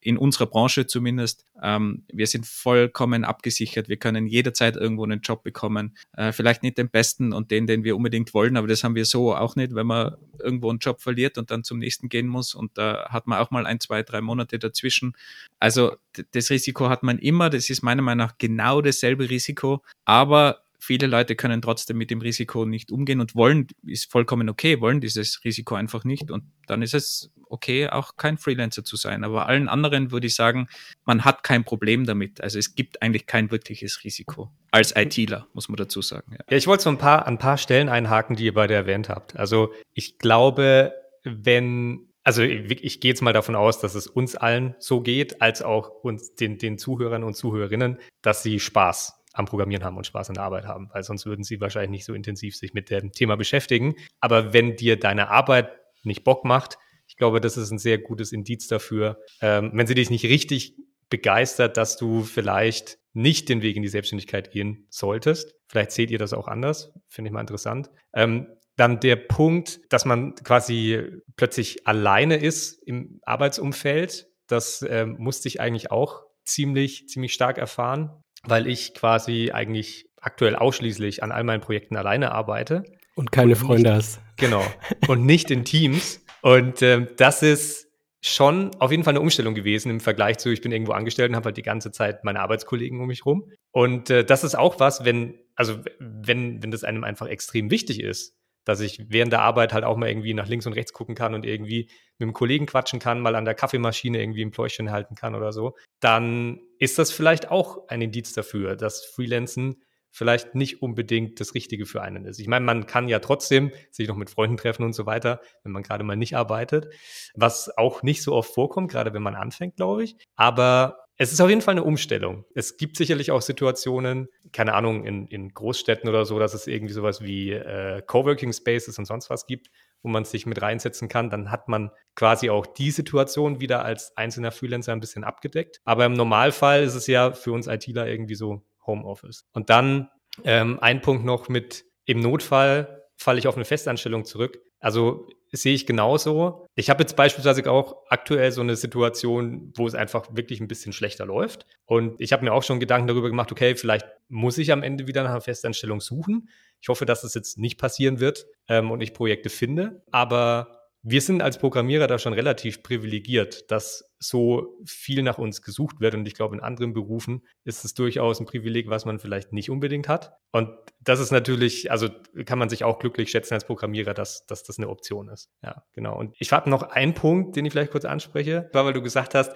in 0.00 0.16
unserer 0.16 0.46
Branche 0.46 0.86
zumindest, 0.86 1.44
ähm, 1.62 2.04
wir 2.12 2.26
sind 2.26 2.46
vollkommen 2.46 3.24
abgesichert. 3.24 3.88
Wir 3.88 3.96
können 3.96 4.26
jederzeit 4.26 4.76
irgendwo 4.76 5.04
einen 5.04 5.20
Job 5.20 5.42
bekommen. 5.42 5.96
Äh, 6.16 6.32
vielleicht 6.32 6.62
nicht 6.62 6.78
den 6.78 6.90
besten 6.90 7.32
und 7.32 7.50
den, 7.50 7.66
den 7.66 7.84
wir 7.84 7.96
unbedingt 7.96 8.34
wollen, 8.34 8.56
aber 8.56 8.66
das 8.66 8.84
haben 8.84 8.94
wir 8.94 9.04
so 9.04 9.34
auch 9.34 9.56
nicht, 9.56 9.74
wenn 9.74 9.86
man 9.86 10.16
irgendwo 10.38 10.70
einen 10.70 10.78
Job 10.78 11.00
verliert 11.00 11.38
und 11.38 11.50
dann 11.50 11.64
zum 11.64 11.78
nächsten 11.78 12.08
gehen 12.08 12.26
muss. 12.26 12.54
Und 12.54 12.76
da 12.78 13.08
hat 13.10 13.26
man 13.26 13.38
auch 13.38 13.50
mal 13.50 13.66
ein, 13.66 13.80
zwei, 13.80 14.02
drei 14.02 14.20
Monate 14.20 14.58
dazwischen. 14.58 15.14
Also 15.58 15.96
das 16.32 16.50
Risiko 16.50 16.88
hat 16.88 17.02
man 17.02 17.18
immer. 17.18 17.50
Das 17.50 17.70
ist 17.70 17.82
meiner 17.82 18.02
Meinung 18.02 18.26
nach 18.26 18.38
genau 18.38 18.80
dasselbe 18.80 19.28
Risiko. 19.28 19.82
Aber 20.04 20.62
viele 20.80 21.06
Leute 21.06 21.36
können 21.36 21.62
trotzdem 21.62 21.98
mit 21.98 22.10
dem 22.10 22.20
Risiko 22.20 22.64
nicht 22.64 22.90
umgehen 22.90 23.20
und 23.20 23.34
wollen, 23.34 23.68
ist 23.86 24.10
vollkommen 24.10 24.48
okay, 24.48 24.80
wollen 24.80 25.00
dieses 25.00 25.44
Risiko 25.44 25.74
einfach 25.74 26.04
nicht. 26.04 26.30
Und 26.30 26.44
dann 26.66 26.82
ist 26.82 26.94
es 26.94 27.30
okay, 27.48 27.88
auch 27.88 28.16
kein 28.16 28.38
Freelancer 28.38 28.84
zu 28.84 28.96
sein. 28.96 29.22
Aber 29.22 29.46
allen 29.46 29.68
anderen 29.68 30.10
würde 30.10 30.26
ich 30.26 30.34
sagen, 30.34 30.68
man 31.04 31.24
hat 31.24 31.42
kein 31.42 31.64
Problem 31.64 32.06
damit. 32.06 32.40
Also 32.40 32.58
es 32.58 32.74
gibt 32.74 33.02
eigentlich 33.02 33.26
kein 33.26 33.50
wirkliches 33.50 34.04
Risiko. 34.04 34.50
Als 34.70 34.94
ITler, 34.96 35.46
muss 35.52 35.68
man 35.68 35.76
dazu 35.76 36.00
sagen. 36.00 36.32
Ja, 36.32 36.44
ja 36.50 36.56
ich 36.56 36.66
wollte 36.66 36.84
so 36.84 36.90
ein 36.90 36.98
paar, 36.98 37.26
an 37.26 37.34
ein 37.34 37.38
paar 37.38 37.58
Stellen 37.58 37.88
einhaken, 37.88 38.36
die 38.36 38.46
ihr 38.46 38.54
beide 38.54 38.74
erwähnt 38.74 39.08
habt. 39.08 39.36
Also 39.36 39.72
ich 39.94 40.18
glaube, 40.18 40.94
wenn 41.24 42.06
also 42.22 42.42
ich, 42.42 42.84
ich 42.84 43.00
gehe 43.00 43.10
jetzt 43.10 43.22
mal 43.22 43.32
davon 43.32 43.56
aus, 43.56 43.80
dass 43.80 43.94
es 43.94 44.06
uns 44.06 44.36
allen 44.36 44.74
so 44.78 45.00
geht, 45.00 45.40
als 45.40 45.62
auch 45.62 45.88
uns 46.02 46.34
den, 46.34 46.58
den 46.58 46.76
Zuhörern 46.76 47.24
und 47.24 47.34
Zuhörerinnen, 47.34 47.98
dass 48.22 48.42
sie 48.42 48.60
Spaß 48.60 49.19
am 49.32 49.46
Programmieren 49.46 49.84
haben 49.84 49.96
und 49.96 50.06
Spaß 50.06 50.28
an 50.30 50.34
der 50.34 50.44
Arbeit 50.44 50.66
haben, 50.66 50.88
weil 50.92 51.02
sonst 51.02 51.26
würden 51.26 51.44
sie 51.44 51.60
wahrscheinlich 51.60 51.90
nicht 51.90 52.04
so 52.04 52.14
intensiv 52.14 52.56
sich 52.56 52.74
mit 52.74 52.90
dem 52.90 53.12
Thema 53.12 53.36
beschäftigen. 53.36 53.94
Aber 54.20 54.52
wenn 54.52 54.76
dir 54.76 54.98
deine 54.98 55.28
Arbeit 55.28 55.70
nicht 56.02 56.24
Bock 56.24 56.44
macht, 56.44 56.78
ich 57.06 57.16
glaube, 57.16 57.40
das 57.40 57.56
ist 57.56 57.70
ein 57.70 57.78
sehr 57.78 57.98
gutes 57.98 58.32
Indiz 58.32 58.68
dafür, 58.68 59.18
ähm, 59.40 59.70
wenn 59.74 59.86
sie 59.86 59.94
dich 59.94 60.10
nicht 60.10 60.24
richtig 60.24 60.76
begeistert, 61.08 61.76
dass 61.76 61.96
du 61.96 62.22
vielleicht 62.22 62.98
nicht 63.12 63.48
den 63.48 63.62
Weg 63.62 63.76
in 63.76 63.82
die 63.82 63.88
Selbstständigkeit 63.88 64.52
gehen 64.52 64.86
solltest. 64.88 65.54
Vielleicht 65.68 65.90
seht 65.90 66.10
ihr 66.10 66.18
das 66.18 66.32
auch 66.32 66.46
anders, 66.46 66.92
finde 67.08 67.28
ich 67.28 67.32
mal 67.32 67.40
interessant. 67.40 67.90
Ähm, 68.14 68.46
dann 68.76 69.00
der 69.00 69.16
Punkt, 69.16 69.80
dass 69.92 70.04
man 70.04 70.34
quasi 70.36 71.04
plötzlich 71.36 71.86
alleine 71.86 72.36
ist 72.36 72.80
im 72.86 73.20
Arbeitsumfeld. 73.24 74.28
Das 74.46 74.82
äh, 74.82 75.04
musste 75.04 75.48
ich 75.48 75.60
eigentlich 75.60 75.90
auch 75.90 76.22
ziemlich, 76.44 77.08
ziemlich 77.08 77.34
stark 77.34 77.58
erfahren, 77.58 78.22
weil 78.46 78.66
ich 78.66 78.94
quasi 78.94 79.50
eigentlich 79.52 80.06
aktuell 80.20 80.56
ausschließlich 80.56 81.22
an 81.22 81.32
all 81.32 81.44
meinen 81.44 81.60
Projekten 81.60 81.96
alleine 81.96 82.32
arbeite. 82.32 82.84
Und 83.14 83.32
keine 83.32 83.52
und 83.52 83.56
Freunde 83.56 83.90
nicht, 83.90 83.98
hast. 83.98 84.20
Genau. 84.36 84.64
Und 85.08 85.26
nicht 85.26 85.50
in 85.50 85.64
Teams. 85.64 86.24
Und 86.42 86.82
ähm, 86.82 87.08
das 87.16 87.42
ist 87.42 87.88
schon 88.22 88.70
auf 88.78 88.90
jeden 88.90 89.04
Fall 89.04 89.12
eine 89.12 89.20
Umstellung 89.20 89.54
gewesen 89.54 89.90
im 89.90 90.00
Vergleich 90.00 90.38
zu, 90.38 90.50
ich 90.50 90.60
bin 90.60 90.72
irgendwo 90.72 90.92
angestellt 90.92 91.30
und 91.30 91.36
habe 91.36 91.46
halt 91.46 91.56
die 91.56 91.62
ganze 91.62 91.90
Zeit 91.90 92.22
meine 92.22 92.40
Arbeitskollegen 92.40 93.00
um 93.00 93.06
mich 93.06 93.24
rum. 93.24 93.50
Und 93.70 94.10
äh, 94.10 94.24
das 94.24 94.44
ist 94.44 94.56
auch 94.56 94.78
was, 94.78 95.04
wenn, 95.04 95.38
also 95.54 95.78
wenn, 95.98 96.62
wenn 96.62 96.70
das 96.70 96.84
einem 96.84 97.04
einfach 97.04 97.28
extrem 97.28 97.70
wichtig 97.70 98.00
ist, 98.00 98.36
dass 98.64 98.80
ich 98.80 99.06
während 99.08 99.32
der 99.32 99.42
Arbeit 99.42 99.72
halt 99.72 99.84
auch 99.84 99.96
mal 99.96 100.08
irgendwie 100.08 100.34
nach 100.34 100.48
links 100.48 100.66
und 100.66 100.74
rechts 100.74 100.92
gucken 100.92 101.14
kann 101.14 101.34
und 101.34 101.46
irgendwie 101.46 101.90
mit 102.18 102.26
einem 102.26 102.32
Kollegen 102.32 102.66
quatschen 102.66 103.00
kann, 103.00 103.20
mal 103.20 103.34
an 103.34 103.44
der 103.44 103.54
Kaffeemaschine 103.54 104.20
irgendwie 104.20 104.44
ein 104.44 104.50
Pläuschen 104.50 104.90
halten 104.90 105.14
kann 105.14 105.34
oder 105.34 105.52
so, 105.52 105.74
dann 106.00 106.60
ist 106.78 106.98
das 106.98 107.10
vielleicht 107.10 107.50
auch 107.50 107.88
ein 107.88 108.02
Indiz 108.02 108.32
dafür, 108.32 108.76
dass 108.76 109.04
Freelancen 109.04 109.82
vielleicht 110.12 110.54
nicht 110.54 110.82
unbedingt 110.82 111.40
das 111.40 111.54
Richtige 111.54 111.86
für 111.86 112.02
einen 112.02 112.24
ist. 112.24 112.40
Ich 112.40 112.48
meine, 112.48 112.64
man 112.64 112.86
kann 112.86 113.08
ja 113.08 113.20
trotzdem 113.20 113.70
sich 113.90 114.08
noch 114.08 114.16
mit 114.16 114.30
Freunden 114.30 114.56
treffen 114.56 114.82
und 114.82 114.92
so 114.92 115.06
weiter, 115.06 115.40
wenn 115.62 115.72
man 115.72 115.82
gerade 115.82 116.04
mal 116.04 116.16
nicht 116.16 116.36
arbeitet, 116.36 116.92
was 117.34 117.76
auch 117.76 118.02
nicht 118.02 118.22
so 118.22 118.34
oft 118.34 118.52
vorkommt, 118.52 118.90
gerade 118.90 119.14
wenn 119.14 119.22
man 119.22 119.36
anfängt, 119.36 119.76
glaube 119.76 120.04
ich. 120.04 120.16
Aber 120.36 121.04
es 121.20 121.32
ist 121.32 121.40
auf 121.42 121.50
jeden 121.50 121.60
Fall 121.60 121.72
eine 121.72 121.84
Umstellung. 121.84 122.46
Es 122.54 122.78
gibt 122.78 122.96
sicherlich 122.96 123.30
auch 123.30 123.42
Situationen, 123.42 124.30
keine 124.52 124.72
Ahnung, 124.72 125.04
in, 125.04 125.26
in 125.26 125.52
Großstädten 125.52 126.08
oder 126.08 126.24
so, 126.24 126.38
dass 126.38 126.54
es 126.54 126.66
irgendwie 126.66 126.94
sowas 126.94 127.20
wie 127.20 127.52
äh, 127.52 128.00
Coworking 128.00 128.54
Spaces 128.54 128.98
und 128.98 129.04
sonst 129.04 129.28
was 129.28 129.46
gibt, 129.46 129.70
wo 130.02 130.08
man 130.08 130.24
sich 130.24 130.46
mit 130.46 130.62
reinsetzen 130.62 131.10
kann. 131.10 131.28
Dann 131.28 131.50
hat 131.50 131.68
man 131.68 131.90
quasi 132.14 132.48
auch 132.48 132.64
die 132.64 132.90
Situation 132.90 133.60
wieder 133.60 133.84
als 133.84 134.16
einzelner 134.16 134.50
Freelancer 134.50 134.92
ein 134.92 135.00
bisschen 135.00 135.22
abgedeckt. 135.22 135.82
Aber 135.84 136.06
im 136.06 136.14
Normalfall 136.14 136.84
ist 136.84 136.94
es 136.94 137.06
ja 137.06 137.32
für 137.32 137.52
uns 137.52 137.66
ITler 137.66 138.06
irgendwie 138.06 138.34
so 138.34 138.62
Homeoffice. 138.86 139.44
Und 139.52 139.68
dann 139.68 140.08
ähm, 140.44 140.78
ein 140.80 141.02
Punkt 141.02 141.26
noch 141.26 141.50
mit 141.50 141.84
im 142.06 142.20
Notfall 142.20 142.99
falle 143.20 143.38
ich 143.38 143.46
auf 143.46 143.54
eine 143.54 143.66
Festanstellung 143.66 144.24
zurück. 144.24 144.62
Also 144.78 145.28
sehe 145.52 145.74
ich 145.74 145.86
genauso. 145.86 146.66
Ich 146.74 146.88
habe 146.88 147.02
jetzt 147.02 147.16
beispielsweise 147.16 147.70
auch 147.70 147.98
aktuell 148.08 148.50
so 148.50 148.62
eine 148.62 148.76
Situation, 148.76 149.74
wo 149.76 149.86
es 149.86 149.94
einfach 149.94 150.34
wirklich 150.34 150.58
ein 150.60 150.68
bisschen 150.68 150.94
schlechter 150.94 151.26
läuft. 151.26 151.66
Und 151.84 152.18
ich 152.18 152.32
habe 152.32 152.44
mir 152.44 152.54
auch 152.54 152.62
schon 152.62 152.80
Gedanken 152.80 153.08
darüber 153.08 153.28
gemacht, 153.28 153.52
okay, 153.52 153.76
vielleicht 153.76 154.06
muss 154.28 154.56
ich 154.56 154.72
am 154.72 154.82
Ende 154.82 155.06
wieder 155.06 155.22
nach 155.22 155.32
einer 155.32 155.42
Festanstellung 155.42 156.00
suchen. 156.00 156.48
Ich 156.80 156.88
hoffe, 156.88 157.04
dass 157.04 157.20
das 157.20 157.34
jetzt 157.34 157.58
nicht 157.58 157.78
passieren 157.78 158.20
wird 158.20 158.46
ähm, 158.68 158.90
und 158.90 159.02
ich 159.02 159.12
Projekte 159.12 159.50
finde. 159.50 160.02
Aber 160.10 160.88
wir 161.02 161.20
sind 161.20 161.42
als 161.42 161.58
Programmierer 161.58 162.06
da 162.06 162.18
schon 162.18 162.32
relativ 162.32 162.82
privilegiert, 162.82 163.70
dass 163.70 164.09
so 164.22 164.78
viel 164.84 165.22
nach 165.22 165.38
uns 165.38 165.62
gesucht 165.62 166.00
wird. 166.00 166.14
Und 166.14 166.26
ich 166.26 166.34
glaube, 166.34 166.54
in 166.54 166.60
anderen 166.60 166.92
Berufen 166.92 167.42
ist 167.64 167.84
es 167.84 167.94
durchaus 167.94 168.38
ein 168.38 168.46
Privileg, 168.46 168.90
was 168.90 169.06
man 169.06 169.18
vielleicht 169.18 169.52
nicht 169.52 169.70
unbedingt 169.70 170.08
hat. 170.08 170.34
Und 170.52 170.70
das 171.00 171.20
ist 171.20 171.30
natürlich, 171.30 171.90
also 171.90 172.08
kann 172.44 172.58
man 172.58 172.68
sich 172.68 172.84
auch 172.84 172.98
glücklich 172.98 173.30
schätzen 173.30 173.54
als 173.54 173.64
Programmierer, 173.64 174.12
dass, 174.12 174.44
dass 174.46 174.62
das 174.62 174.78
eine 174.78 174.88
Option 174.88 175.28
ist. 175.28 175.48
Ja, 175.62 175.84
genau. 175.94 176.18
Und 176.18 176.34
ich 176.38 176.52
habe 176.52 176.68
noch 176.68 176.82
einen 176.82 177.14
Punkt, 177.14 177.56
den 177.56 177.64
ich 177.64 177.72
vielleicht 177.72 177.92
kurz 177.92 178.04
anspreche, 178.04 178.68
war, 178.72 178.84
weil 178.84 178.92
du 178.92 179.00
gesagt 179.00 179.34
hast, 179.34 179.52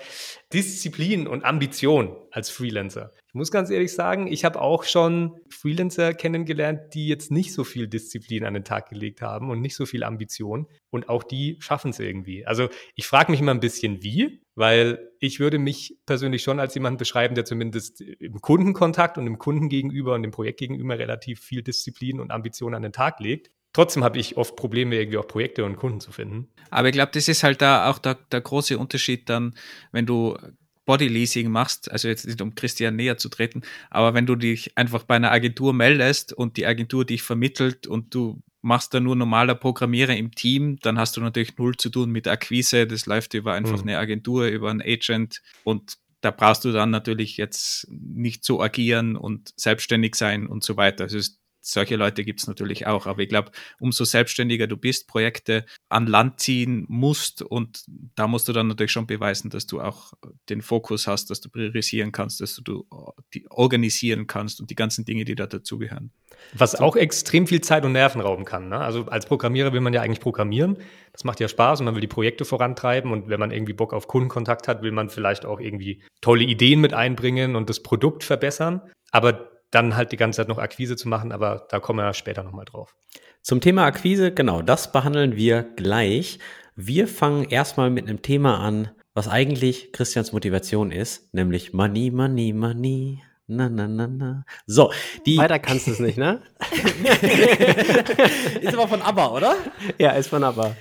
Disziplin 0.52 1.26
und 1.26 1.44
Ambition 1.44 2.16
als 2.30 2.48
Freelancer. 2.48 3.12
Ich 3.28 3.34
muss 3.34 3.50
ganz 3.50 3.68
ehrlich 3.68 3.92
sagen, 3.92 4.28
ich 4.28 4.44
habe 4.44 4.60
auch 4.60 4.84
schon 4.84 5.40
Freelancer 5.50 6.14
kennengelernt, 6.14 6.94
die 6.94 7.08
jetzt 7.08 7.30
nicht 7.30 7.52
so 7.52 7.64
viel 7.64 7.88
Disziplin 7.88 8.44
an 8.44 8.54
den 8.54 8.64
Tag 8.64 8.88
gelegt 8.88 9.20
haben 9.20 9.50
und 9.50 9.60
nicht 9.60 9.76
so 9.76 9.84
viel 9.84 10.04
Ambition. 10.04 10.68
Und 10.90 11.08
auch 11.08 11.24
die 11.24 11.56
schaffen 11.58 11.90
es 11.90 11.98
irgendwie. 11.98 12.46
Also 12.46 12.68
ich 12.94 13.06
frage 13.06 13.32
mich 13.32 13.40
immer 13.40 13.52
ein 13.52 13.60
bisschen, 13.60 14.02
wie, 14.04 14.44
weil 14.54 15.10
ich 15.18 15.40
würde 15.40 15.58
mich 15.58 15.98
persönlich 16.06 16.42
schon 16.42 16.60
als 16.60 16.74
jemand 16.74 16.98
beschreiben, 16.98 17.34
der 17.34 17.44
zumindest 17.44 18.00
im 18.00 18.40
Kundenkontakt 18.40 19.18
und 19.18 19.26
im 19.26 19.38
Kunden 19.38 19.68
gegenüber 19.68 20.14
und 20.14 20.22
dem 20.22 20.30
Projekt 20.30 20.60
gegenüber 20.60 20.98
relativ 20.98 21.40
viel 21.40 21.62
Disziplin 21.62 22.20
und 22.20 22.30
Ambition 22.30 22.74
an 22.74 22.82
den 22.82 22.92
Tag 22.92 23.20
legt. 23.20 23.50
Trotzdem 23.72 24.04
habe 24.04 24.18
ich 24.18 24.36
oft 24.36 24.54
Probleme, 24.54 24.94
irgendwie 24.94 25.18
auch 25.18 25.26
Projekte 25.26 25.64
und 25.64 25.76
Kunden 25.76 25.98
zu 25.98 26.12
finden. 26.12 26.48
Aber 26.70 26.88
ich 26.88 26.92
glaube, 26.92 27.10
das 27.12 27.26
ist 27.26 27.42
halt 27.42 27.60
da 27.60 27.90
auch 27.90 27.98
der, 27.98 28.14
der 28.14 28.40
große 28.40 28.78
Unterschied 28.78 29.28
dann, 29.28 29.54
wenn 29.90 30.06
du 30.06 30.36
Bodyleasing 30.84 31.50
machst, 31.50 31.90
also 31.90 32.08
jetzt 32.08 32.26
nicht 32.26 32.40
um 32.40 32.54
Christian 32.54 32.94
näher 32.94 33.16
zu 33.16 33.28
treten, 33.28 33.62
aber 33.90 34.14
wenn 34.14 34.26
du 34.26 34.36
dich 34.36 34.76
einfach 34.76 35.04
bei 35.04 35.16
einer 35.16 35.32
Agentur 35.32 35.72
meldest 35.72 36.32
und 36.32 36.56
die 36.56 36.66
Agentur 36.66 37.04
dich 37.04 37.22
vermittelt 37.22 37.86
und 37.86 38.14
du 38.14 38.42
machst 38.64 38.94
da 38.94 39.00
nur 39.00 39.14
normaler 39.14 39.54
Programmierer 39.54 40.16
im 40.16 40.34
Team, 40.34 40.78
dann 40.80 40.98
hast 40.98 41.16
du 41.16 41.20
natürlich 41.20 41.56
null 41.58 41.76
zu 41.76 41.90
tun 41.90 42.10
mit 42.10 42.26
Akquise, 42.26 42.86
das 42.86 43.06
läuft 43.06 43.34
über 43.34 43.52
einfach 43.52 43.76
mhm. 43.76 43.88
eine 43.88 43.98
Agentur, 43.98 44.46
über 44.46 44.70
einen 44.70 44.82
Agent 44.82 45.42
und 45.62 45.98
da 46.22 46.30
brauchst 46.30 46.64
du 46.64 46.72
dann 46.72 46.90
natürlich 46.90 47.36
jetzt 47.36 47.86
nicht 47.90 48.44
so 48.44 48.62
agieren 48.62 49.16
und 49.16 49.52
selbstständig 49.56 50.14
sein 50.14 50.46
und 50.46 50.64
so 50.64 50.78
weiter. 50.78 51.04
Also 51.04 51.18
es 51.18 51.38
solche 51.66 51.96
Leute 51.96 52.24
gibt 52.24 52.40
es 52.40 52.46
natürlich 52.46 52.86
auch. 52.86 53.06
Aber 53.06 53.22
ich 53.22 53.28
glaube, 53.28 53.50
umso 53.78 54.04
selbstständiger 54.04 54.66
du 54.66 54.76
bist, 54.76 55.08
Projekte 55.08 55.64
an 55.88 56.06
Land 56.06 56.40
ziehen 56.40 56.84
musst 56.88 57.42
und 57.42 57.84
da 58.14 58.28
musst 58.28 58.48
du 58.48 58.52
dann 58.52 58.68
natürlich 58.68 58.92
schon 58.92 59.06
beweisen, 59.06 59.50
dass 59.50 59.66
du 59.66 59.80
auch 59.80 60.12
den 60.48 60.62
Fokus 60.62 61.06
hast, 61.06 61.30
dass 61.30 61.40
du 61.40 61.48
priorisieren 61.48 62.12
kannst, 62.12 62.40
dass 62.40 62.56
du 62.56 62.86
die 63.32 63.46
organisieren 63.50 64.26
kannst 64.26 64.60
und 64.60 64.70
die 64.70 64.74
ganzen 64.74 65.04
Dinge, 65.04 65.24
die 65.24 65.34
da 65.34 65.46
dazugehören. 65.46 66.12
Was 66.52 66.74
auch 66.74 66.96
extrem 66.96 67.46
viel 67.46 67.60
Zeit 67.60 67.84
und 67.84 67.92
Nerven 67.92 68.20
rauben 68.20 68.44
kann. 68.44 68.68
Ne? 68.68 68.78
Also 68.78 69.06
als 69.06 69.26
Programmierer 69.26 69.72
will 69.72 69.80
man 69.80 69.94
ja 69.94 70.02
eigentlich 70.02 70.20
programmieren. 70.20 70.76
Das 71.12 71.24
macht 71.24 71.40
ja 71.40 71.48
Spaß 71.48 71.80
und 71.80 71.86
man 71.86 71.94
will 71.94 72.00
die 72.00 72.06
Projekte 72.06 72.44
vorantreiben. 72.44 73.10
Und 73.12 73.28
wenn 73.28 73.40
man 73.40 73.50
irgendwie 73.50 73.72
Bock 73.72 73.92
auf 73.92 74.08
Kundenkontakt 74.08 74.68
hat, 74.68 74.82
will 74.82 74.92
man 74.92 75.08
vielleicht 75.08 75.46
auch 75.46 75.60
irgendwie 75.60 76.02
tolle 76.20 76.44
Ideen 76.44 76.80
mit 76.80 76.92
einbringen 76.92 77.56
und 77.56 77.70
das 77.70 77.82
Produkt 77.82 78.24
verbessern. 78.24 78.82
Aber 79.10 79.53
dann 79.70 79.96
halt 79.96 80.12
die 80.12 80.16
ganze 80.16 80.38
Zeit 80.38 80.48
noch 80.48 80.58
Akquise 80.58 80.96
zu 80.96 81.08
machen, 81.08 81.32
aber 81.32 81.66
da 81.70 81.80
kommen 81.80 81.98
wir 81.98 82.14
später 82.14 82.42
nochmal 82.42 82.64
drauf. 82.64 82.94
Zum 83.42 83.60
Thema 83.60 83.84
Akquise, 83.84 84.32
genau, 84.32 84.62
das 84.62 84.92
behandeln 84.92 85.36
wir 85.36 85.62
gleich. 85.62 86.38
Wir 86.76 87.06
fangen 87.06 87.44
erstmal 87.44 87.90
mit 87.90 88.08
einem 88.08 88.22
Thema 88.22 88.60
an, 88.60 88.90
was 89.14 89.28
eigentlich 89.28 89.92
Christians 89.92 90.32
Motivation 90.32 90.90
ist, 90.90 91.32
nämlich 91.34 91.72
Money, 91.72 92.10
Money, 92.10 92.52
Money. 92.52 93.22
Na, 93.46 93.68
na, 93.68 93.86
na, 93.86 94.06
na. 94.06 94.44
So, 94.66 94.90
die. 95.26 95.36
Weiter 95.36 95.58
kannst 95.58 95.86
du 95.86 95.90
es 95.90 96.00
nicht, 96.00 96.16
ne? 96.16 96.40
ist 98.62 98.74
aber 98.74 98.88
von 98.88 99.02
ABBA, 99.02 99.30
oder? 99.32 99.56
Ja, 99.98 100.12
ist 100.12 100.28
von 100.28 100.42
ABBA. 100.42 100.74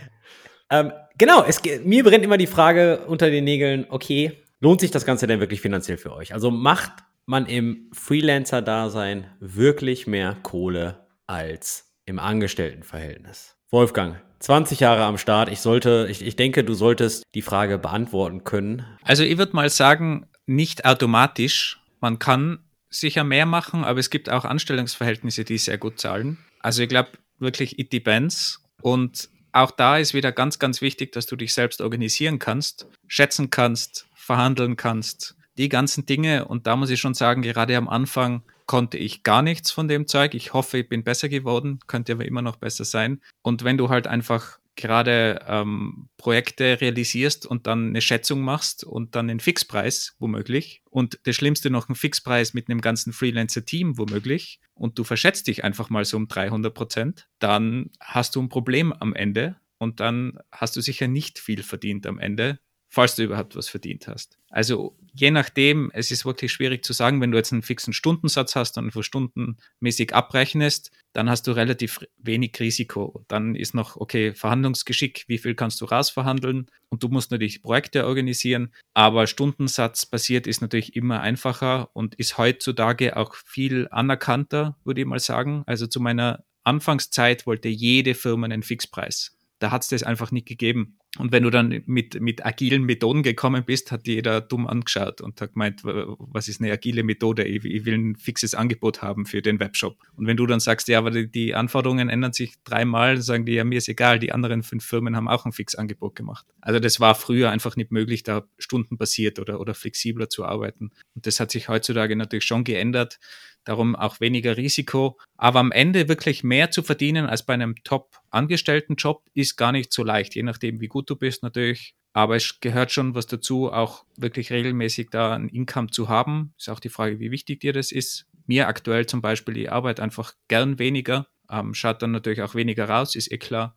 Ähm, 0.70 0.94
genau, 1.18 1.44
es, 1.44 1.62
mir 1.84 2.04
brennt 2.04 2.24
immer 2.24 2.38
die 2.38 2.48
Frage 2.48 3.06
unter 3.08 3.30
den 3.30 3.44
Nägeln, 3.44 3.86
okay, 3.90 4.44
lohnt 4.62 4.80
sich 4.80 4.92
das 4.92 5.06
Ganze 5.06 5.28
denn 5.28 5.42
wirklich 5.42 5.60
finanziell 5.60 5.98
für 5.98 6.14
euch? 6.14 6.34
Also 6.34 6.50
macht 6.50 6.92
man 7.26 7.46
im 7.46 7.90
Freelancer-Dasein 7.94 9.30
wirklich 9.40 10.08
mehr 10.08 10.36
Kohle 10.44 11.08
als 11.28 11.94
im 12.06 12.20
Angestelltenverhältnis? 12.20 13.56
Wolfgang, 13.70 14.22
20 14.40 14.80
Jahre 14.82 15.04
am 15.04 15.18
Start. 15.18 15.50
Ich 15.50 15.60
sollte, 15.60 16.08
ich, 16.10 16.22
ich 16.22 16.36
denke, 16.36 16.64
du 16.64 16.74
solltest 16.74 17.24
die 17.34 17.42
Frage 17.42 17.78
beantworten 17.78 18.44
können. 18.44 18.86
Also 19.02 19.24
ich 19.24 19.38
würde 19.38 19.56
mal 19.56 19.70
sagen, 19.70 20.28
nicht 20.46 20.86
automatisch. 20.86 21.80
Man 22.00 22.20
kann 22.20 22.60
sicher 22.90 23.24
mehr 23.24 23.46
machen, 23.46 23.84
aber 23.84 24.00
es 24.00 24.10
gibt 24.10 24.30
auch 24.30 24.46
Anstellungsverhältnisse, 24.46 25.46
die 25.46 25.58
sehr 25.58 25.78
gut 25.78 26.00
zahlen. 26.00 26.38
Also 26.60 26.84
ich 26.84 26.90
glaube 26.90 27.12
wirklich, 27.40 27.80
it 27.80 27.92
depends. 27.94 28.62
Und 28.82 29.30
auch 29.54 29.72
da 29.72 29.98
ist 29.98 30.14
wieder 30.14 30.32
ganz, 30.32 30.60
ganz 30.60 30.82
wichtig, 30.82 31.14
dass 31.14 31.26
du 31.26 31.36
dich 31.36 31.54
selbst 31.54 31.82
organisieren 31.82 32.38
kannst, 32.40 32.88
schätzen 33.08 33.50
kannst, 33.50 34.08
verhandeln 34.14 34.76
kannst 34.76 35.36
die 35.58 35.70
ganzen 35.70 36.06
Dinge. 36.06 36.46
Und 36.46 36.68
da 36.68 36.76
muss 36.76 36.90
ich 36.90 37.00
schon 37.00 37.14
sagen, 37.14 37.42
gerade 37.42 37.78
am 37.78 37.90
Anfang 37.90 38.44
konnte 38.66 38.98
ich 38.98 39.24
gar 39.24 39.42
nichts 39.42 39.72
von 39.72 39.88
dem 39.88 40.08
Zeug. 40.08 40.34
Ich 40.34 40.54
hoffe, 40.54 40.80
ich 40.80 40.90
bin 40.90 41.04
besser 41.04 41.30
geworden, 41.30 41.80
könnte 41.88 42.14
aber 42.14 42.26
immer 42.26 42.42
noch 42.42 42.56
besser 42.56 42.86
sein. 42.86 43.22
Und 43.42 43.64
wenn 43.64 43.78
du 43.78 43.90
halt 43.90 44.08
einfach 44.08 44.60
gerade 44.76 45.40
ähm, 45.48 46.10
Projekte 46.18 46.82
realisierst 46.82 47.46
und 47.46 47.68
dann 47.68 47.90
eine 47.90 48.02
Schätzung 48.02 48.42
machst 48.42 48.84
und 48.84 49.16
dann 49.16 49.30
einen 49.30 49.40
Fixpreis 49.40 50.16
womöglich 50.20 50.82
und 50.90 51.20
das 51.24 51.36
Schlimmste 51.36 51.70
noch 51.70 51.90
einen 51.90 51.96
Fixpreis 51.96 52.54
mit 52.54 52.70
einem 52.70 52.82
ganzen 52.82 53.14
Freelancer-Team 53.14 53.98
womöglich 53.98 54.60
und 54.74 54.98
du 54.98 55.04
verschätzt 55.04 55.48
dich 55.48 55.64
einfach 55.64 55.90
mal 55.90 56.06
so 56.06 56.18
um 56.18 56.28
300 56.28 56.74
Prozent, 56.74 57.28
dann 57.40 57.92
hast 58.00 58.36
du 58.36 58.42
ein 58.42 58.50
Problem 58.50 58.94
am 58.94 59.14
Ende 59.14 59.58
und 59.78 60.00
dann 60.00 60.40
hast 60.52 60.76
du 60.76 60.82
sicher 60.82 61.08
nicht 61.08 61.40
viel 61.40 61.62
verdient 61.62 62.08
am 62.08 62.18
Ende, 62.18 62.60
falls 62.94 63.16
du 63.16 63.24
überhaupt 63.24 63.56
was 63.56 63.70
verdient 63.70 64.08
hast. 64.08 64.38
Also 64.52 64.96
je 65.16 65.32
nachdem, 65.32 65.90
es 65.96 66.12
ist 66.12 66.26
wirklich 66.26 66.52
schwierig 66.52 66.86
zu 66.86 66.94
sagen, 66.94 67.22
wenn 67.22 67.32
du 67.32 67.38
jetzt 67.40 67.52
einen 67.52 67.64
fixen 67.64 67.92
Stundensatz 67.92 68.56
hast 68.56 68.78
und 68.78 68.92
für 68.92 69.02
stundenmäßig 69.02 70.14
abrechnest, 70.14 70.92
dann 71.12 71.28
hast 71.28 71.48
du 71.48 71.54
relativ 71.54 72.02
wenig 72.20 72.60
Risiko. 72.60 73.26
Dann 73.28 73.56
ist 73.56 73.74
noch, 73.74 73.96
okay, 73.96 74.36
Verhandlungsgeschick, 74.36 75.26
wie 75.28 75.40
viel 75.40 75.56
kannst 75.56 75.82
du 75.82 75.86
rausverhandeln 75.86 76.68
und 76.90 77.02
du 77.02 77.08
musst 77.08 77.32
natürlich 77.32 77.64
Projekte 77.64 78.06
organisieren, 78.06 78.72
aber 78.94 79.26
Stundensatz 79.26 80.06
basiert 80.06 80.46
ist 80.46 80.62
natürlich 80.62 80.96
immer 80.96 81.22
einfacher 81.22 81.90
und 81.94 82.14
ist 82.14 82.38
heutzutage 82.38 83.18
auch 83.18 83.34
viel 83.34 83.88
anerkannter, 83.90 84.78
würde 84.84 85.02
ich 85.02 85.08
mal 85.08 85.20
sagen. 85.20 85.64
Also 85.66 85.88
zu 85.88 86.00
meiner 86.00 86.44
Anfangszeit 86.64 87.48
wollte 87.48 87.70
jede 87.70 88.14
Firma 88.14 88.46
einen 88.46 88.62
Fixpreis. 88.62 89.36
Da 89.58 89.72
hat 89.72 89.82
es 89.82 89.88
das 89.88 90.04
einfach 90.04 90.32
nicht 90.32 90.48
gegeben. 90.48 91.00
Und 91.20 91.32
wenn 91.32 91.44
du 91.44 91.52
dann 91.52 91.84
mit, 91.86 92.20
mit 92.22 92.44
agilen 92.44 92.84
Methoden 92.84 93.22
gekommen 93.22 93.64
bist, 93.64 93.92
hat 93.92 94.08
jeder 94.08 94.42
dumm 94.42 94.66
angeschaut 94.66 95.22
und 95.22 95.40
hat 95.42 95.54
gemeint, 95.54 95.82
was 95.84 96.48
ist 96.48 96.60
eine 96.60 96.72
agile 96.72 97.04
Methode? 97.04 97.44
Ich, 97.44 97.64
ich, 97.64 97.86
will 97.86 97.94
ein 97.94 98.16
fixes 98.16 98.56
Angebot 98.56 99.04
haben 99.04 99.28
für 99.28 99.44
den 99.44 99.60
Webshop. 99.60 99.98
Und 100.16 100.26
wenn 100.26 100.38
du 100.38 100.48
dann 100.48 100.60
sagst, 100.60 100.88
ja, 100.88 100.98
aber 100.98 101.12
die, 101.12 101.32
die 101.32 101.54
Anforderungen 101.54 102.10
ändern 102.10 102.34
sich 102.34 102.56
dreimal, 102.64 103.22
sagen 103.22 103.46
die, 103.46 103.54
ja, 103.54 103.64
mir 103.64 103.78
ist 103.78 103.90
egal, 103.90 104.18
die 104.18 104.32
anderen 104.32 104.64
fünf 104.64 104.84
Firmen 104.86 105.16
haben 105.16 105.28
auch 105.28 105.46
ein 105.46 105.52
Fixangebot 105.52 106.16
gemacht. 106.16 106.48
Also 106.62 106.80
das 106.80 107.00
war 107.00 107.14
früher 107.14 107.52
einfach 107.52 107.76
nicht 107.76 107.92
möglich, 107.92 108.24
da 108.24 108.48
stundenbasiert 108.58 109.38
oder, 109.38 109.60
oder 109.60 109.76
flexibler 109.76 110.30
zu 110.30 110.46
arbeiten. 110.46 110.92
Und 111.14 111.28
das 111.28 111.40
hat 111.40 111.52
sich 111.52 111.70
heutzutage 111.70 112.16
natürlich 112.16 112.46
schon 112.46 112.64
geändert 112.64 113.20
darum 113.66 113.96
auch 113.96 114.20
weniger 114.20 114.58
Risiko. 114.58 115.18
Aber 115.38 115.60
am 115.60 115.72
Ende 115.72 116.08
wirklich 116.08 116.44
mehr 116.44 116.72
zu 116.72 116.84
verdienen 116.84 117.26
als 117.26 117.44
bei 117.44 117.54
einem 117.54 117.76
Top-Angestellten-Job 117.84 119.24
ist 119.34 119.58
gar 119.58 119.72
nicht 119.72 119.94
so 119.94 120.04
leicht, 120.04 120.36
je 120.36 120.44
nachdem, 120.44 120.82
wie 120.82 120.88
gut 120.88 121.10
du 121.10 121.16
bist 121.16 121.44
natürlich. 121.44 121.96
Aber 122.14 122.36
es 122.36 122.60
gehört 122.60 122.92
schon 122.92 123.16
was 123.16 123.26
dazu, 123.26 123.72
auch 123.72 124.06
wirklich 124.18 124.52
regelmäßig 124.52 125.10
da 125.10 125.34
ein 125.34 125.50
Income 125.50 125.90
zu 125.90 126.10
haben. 126.10 126.54
Ist 126.58 126.70
auch 126.70 126.80
die 126.80 126.90
Frage, 126.90 127.20
wie 127.20 127.32
wichtig 127.32 127.62
dir 127.62 127.74
das 127.74 127.92
ist. 127.92 128.28
Mir 128.46 128.68
aktuell 128.68 129.08
zum 129.08 129.22
Beispiel 129.22 129.56
die 129.56 129.70
Arbeit 129.70 130.00
einfach 130.00 130.34
gern 130.48 130.78
weniger. 130.78 131.28
Ähm, 131.50 131.74
schaut 131.74 132.02
dann 132.02 132.12
natürlich 132.12 132.44
auch 132.44 132.56
weniger 132.56 132.88
raus, 132.88 133.16
ist 133.16 133.32
eh 133.32 133.38
klar. 133.38 133.76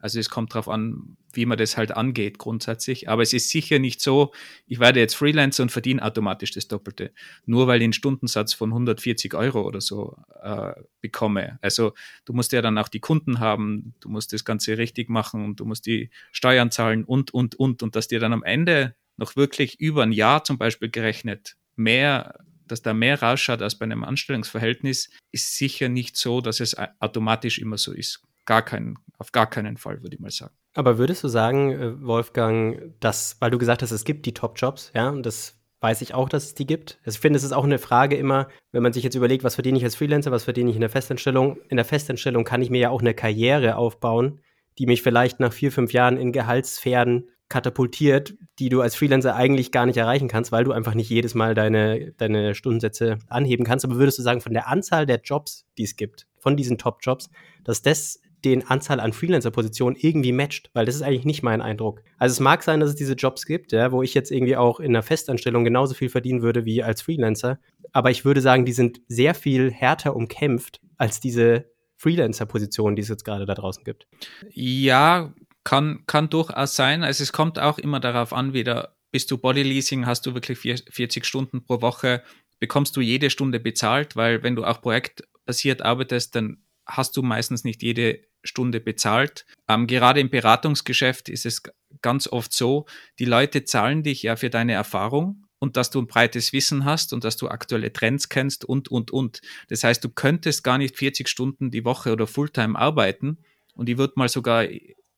Also 0.00 0.20
es 0.20 0.30
kommt 0.30 0.54
darauf 0.54 0.68
an, 0.68 1.16
wie 1.32 1.46
man 1.46 1.58
das 1.58 1.76
halt 1.76 1.92
angeht 1.92 2.38
grundsätzlich. 2.38 3.08
Aber 3.08 3.22
es 3.22 3.32
ist 3.32 3.50
sicher 3.50 3.78
nicht 3.78 4.00
so, 4.00 4.32
ich 4.66 4.78
werde 4.78 5.00
jetzt 5.00 5.14
Freelancer 5.14 5.62
und 5.64 5.72
verdiene 5.72 6.02
automatisch 6.02 6.52
das 6.52 6.68
Doppelte. 6.68 7.12
Nur 7.46 7.66
weil 7.66 7.80
ich 7.80 7.84
einen 7.84 7.92
Stundensatz 7.92 8.54
von 8.54 8.70
140 8.70 9.34
Euro 9.34 9.62
oder 9.62 9.80
so 9.80 10.16
äh, 10.42 10.72
bekomme. 11.00 11.58
Also 11.62 11.94
du 12.24 12.32
musst 12.32 12.52
ja 12.52 12.62
dann 12.62 12.78
auch 12.78 12.88
die 12.88 13.00
Kunden 13.00 13.40
haben, 13.40 13.94
du 14.00 14.08
musst 14.08 14.32
das 14.32 14.44
Ganze 14.44 14.78
richtig 14.78 15.08
machen 15.08 15.44
und 15.44 15.60
du 15.60 15.64
musst 15.64 15.86
die 15.86 16.10
Steuern 16.32 16.70
zahlen 16.70 17.04
und, 17.04 17.34
und, 17.34 17.56
und. 17.56 17.82
Und 17.82 17.96
dass 17.96 18.08
dir 18.08 18.20
dann 18.20 18.32
am 18.32 18.44
Ende 18.44 18.94
noch 19.16 19.34
wirklich 19.34 19.80
über 19.80 20.04
ein 20.04 20.12
Jahr 20.12 20.44
zum 20.44 20.58
Beispiel 20.58 20.90
gerechnet 20.90 21.56
mehr 21.76 22.38
dass 22.66 22.82
da 22.82 22.92
mehr 22.92 23.22
rausschaut 23.22 23.62
als 23.62 23.78
bei 23.78 23.84
einem 23.84 24.04
Anstellungsverhältnis, 24.04 25.08
ist 25.32 25.56
sicher 25.56 25.88
nicht 25.88 26.18
so, 26.18 26.42
dass 26.42 26.60
es 26.60 26.76
automatisch 27.00 27.58
immer 27.58 27.78
so 27.78 27.92
ist 27.92 28.27
gar 28.48 28.62
keinen, 28.62 28.96
auf 29.18 29.30
gar 29.30 29.48
keinen 29.48 29.76
Fall, 29.76 30.02
würde 30.02 30.16
ich 30.16 30.20
mal 30.20 30.30
sagen. 30.30 30.54
Aber 30.74 30.96
würdest 30.96 31.22
du 31.22 31.28
sagen, 31.28 31.70
äh, 31.70 32.02
Wolfgang, 32.02 32.94
dass, 32.98 33.36
weil 33.40 33.50
du 33.50 33.58
gesagt 33.58 33.82
hast, 33.82 33.90
es 33.90 34.04
gibt 34.04 34.24
die 34.26 34.32
Top-Jobs, 34.34 34.90
ja, 34.94 35.10
und 35.10 35.24
das 35.24 35.60
weiß 35.80 36.00
ich 36.00 36.14
auch, 36.14 36.28
dass 36.28 36.44
es 36.44 36.54
die 36.54 36.66
gibt. 36.66 36.98
Also 37.04 37.16
ich 37.16 37.20
finde, 37.20 37.36
es 37.36 37.44
ist 37.44 37.52
auch 37.52 37.64
eine 37.64 37.78
Frage 37.78 38.16
immer, 38.16 38.48
wenn 38.72 38.82
man 38.82 38.92
sich 38.92 39.04
jetzt 39.04 39.14
überlegt, 39.14 39.44
was 39.44 39.54
verdiene 39.54 39.78
ich 39.78 39.84
als 39.84 39.94
Freelancer, 39.96 40.32
was 40.32 40.44
verdiene 40.44 40.70
ich 40.70 40.76
in 40.76 40.80
der 40.80 40.90
Festanstellung. 40.90 41.58
In 41.68 41.76
der 41.76 41.84
Festanstellung 41.84 42.44
kann 42.44 42.62
ich 42.62 42.70
mir 42.70 42.80
ja 42.80 42.90
auch 42.90 43.00
eine 43.00 43.14
Karriere 43.14 43.76
aufbauen, 43.76 44.40
die 44.78 44.86
mich 44.86 45.02
vielleicht 45.02 45.38
nach 45.40 45.52
vier, 45.52 45.70
fünf 45.70 45.92
Jahren 45.92 46.16
in 46.16 46.32
Gehaltssphären 46.32 47.28
katapultiert, 47.48 48.34
die 48.58 48.70
du 48.70 48.80
als 48.80 48.96
Freelancer 48.96 49.36
eigentlich 49.36 49.72
gar 49.72 49.86
nicht 49.86 49.98
erreichen 49.98 50.28
kannst, 50.28 50.52
weil 50.52 50.64
du 50.64 50.72
einfach 50.72 50.94
nicht 50.94 51.10
jedes 51.10 51.34
Mal 51.34 51.54
deine, 51.54 52.12
deine 52.12 52.54
Stundensätze 52.54 53.18
anheben 53.28 53.64
kannst. 53.64 53.84
Aber 53.84 53.96
würdest 53.96 54.18
du 54.18 54.22
sagen, 54.22 54.40
von 54.40 54.54
der 54.54 54.68
Anzahl 54.68 55.06
der 55.06 55.20
Jobs, 55.22 55.66
die 55.76 55.84
es 55.84 55.96
gibt, 55.96 56.26
von 56.38 56.56
diesen 56.56 56.78
Top-Jobs, 56.78 57.30
dass 57.64 57.82
das 57.82 58.20
den 58.44 58.66
Anzahl 58.68 59.00
an 59.00 59.12
Freelancer-Positionen 59.12 59.96
irgendwie 59.96 60.32
matcht, 60.32 60.70
weil 60.74 60.86
das 60.86 60.94
ist 60.94 61.02
eigentlich 61.02 61.24
nicht 61.24 61.42
mein 61.42 61.60
Eindruck. 61.60 62.02
Also 62.18 62.32
es 62.32 62.40
mag 62.40 62.62
sein, 62.62 62.80
dass 62.80 62.90
es 62.90 62.96
diese 62.96 63.14
Jobs 63.14 63.46
gibt, 63.46 63.72
ja, 63.72 63.90
wo 63.92 64.02
ich 64.02 64.14
jetzt 64.14 64.30
irgendwie 64.30 64.56
auch 64.56 64.80
in 64.80 64.92
einer 64.92 65.02
Festanstellung 65.02 65.64
genauso 65.64 65.94
viel 65.94 66.08
verdienen 66.08 66.42
würde 66.42 66.64
wie 66.64 66.82
als 66.82 67.02
Freelancer, 67.02 67.58
aber 67.92 68.10
ich 68.10 68.24
würde 68.24 68.40
sagen, 68.40 68.64
die 68.64 68.72
sind 68.72 69.00
sehr 69.08 69.34
viel 69.34 69.70
härter 69.70 70.14
umkämpft 70.14 70.80
als 70.96 71.20
diese 71.20 71.66
Freelancer-Positionen, 71.96 72.96
die 72.96 73.02
es 73.02 73.08
jetzt 73.08 73.24
gerade 73.24 73.46
da 73.46 73.54
draußen 73.54 73.84
gibt. 73.84 74.06
Ja, 74.52 75.34
kann, 75.64 76.04
kann 76.06 76.30
durchaus 76.30 76.76
sein. 76.76 77.02
Also 77.02 77.22
es 77.22 77.32
kommt 77.32 77.58
auch 77.58 77.78
immer 77.78 78.00
darauf 78.00 78.32
an, 78.32 78.52
wieder 78.52 78.96
bist 79.10 79.30
du 79.30 79.38
Bodyleasing, 79.38 80.06
hast 80.06 80.26
du 80.26 80.34
wirklich 80.34 80.58
40 80.58 81.24
Stunden 81.24 81.64
pro 81.64 81.80
Woche, 81.80 82.22
bekommst 82.60 82.96
du 82.96 83.00
jede 83.00 83.30
Stunde 83.30 83.58
bezahlt, 83.60 84.16
weil 84.16 84.42
wenn 84.42 84.56
du 84.56 84.64
auch 84.64 84.80
projektbasiert 84.80 85.82
arbeitest, 85.82 86.34
dann 86.34 86.62
hast 86.88 87.16
du 87.16 87.22
meistens 87.22 87.64
nicht 87.64 87.82
jede 87.82 88.20
Stunde 88.42 88.80
bezahlt. 88.80 89.44
Ähm, 89.68 89.86
gerade 89.86 90.20
im 90.20 90.30
Beratungsgeschäft 90.30 91.28
ist 91.28 91.46
es 91.46 91.62
ganz 92.02 92.28
oft 92.28 92.52
so, 92.52 92.86
die 93.18 93.24
Leute 93.24 93.64
zahlen 93.64 94.02
dich 94.02 94.22
ja 94.22 94.36
für 94.36 94.50
deine 94.50 94.72
Erfahrung 94.72 95.44
und 95.58 95.76
dass 95.76 95.90
du 95.90 96.00
ein 96.00 96.06
breites 96.06 96.52
Wissen 96.52 96.84
hast 96.84 97.12
und 97.12 97.24
dass 97.24 97.36
du 97.36 97.48
aktuelle 97.48 97.92
Trends 97.92 98.28
kennst 98.28 98.64
und, 98.64 98.88
und, 98.88 99.10
und. 99.10 99.40
Das 99.68 99.84
heißt, 99.84 100.02
du 100.02 100.08
könntest 100.08 100.64
gar 100.64 100.78
nicht 100.78 100.96
40 100.96 101.28
Stunden 101.28 101.70
die 101.70 101.84
Woche 101.84 102.12
oder 102.12 102.26
Fulltime 102.26 102.78
arbeiten. 102.78 103.38
Und 103.74 103.88
ich 103.88 103.98
würde 103.98 104.14
mal 104.16 104.28
sogar 104.28 104.66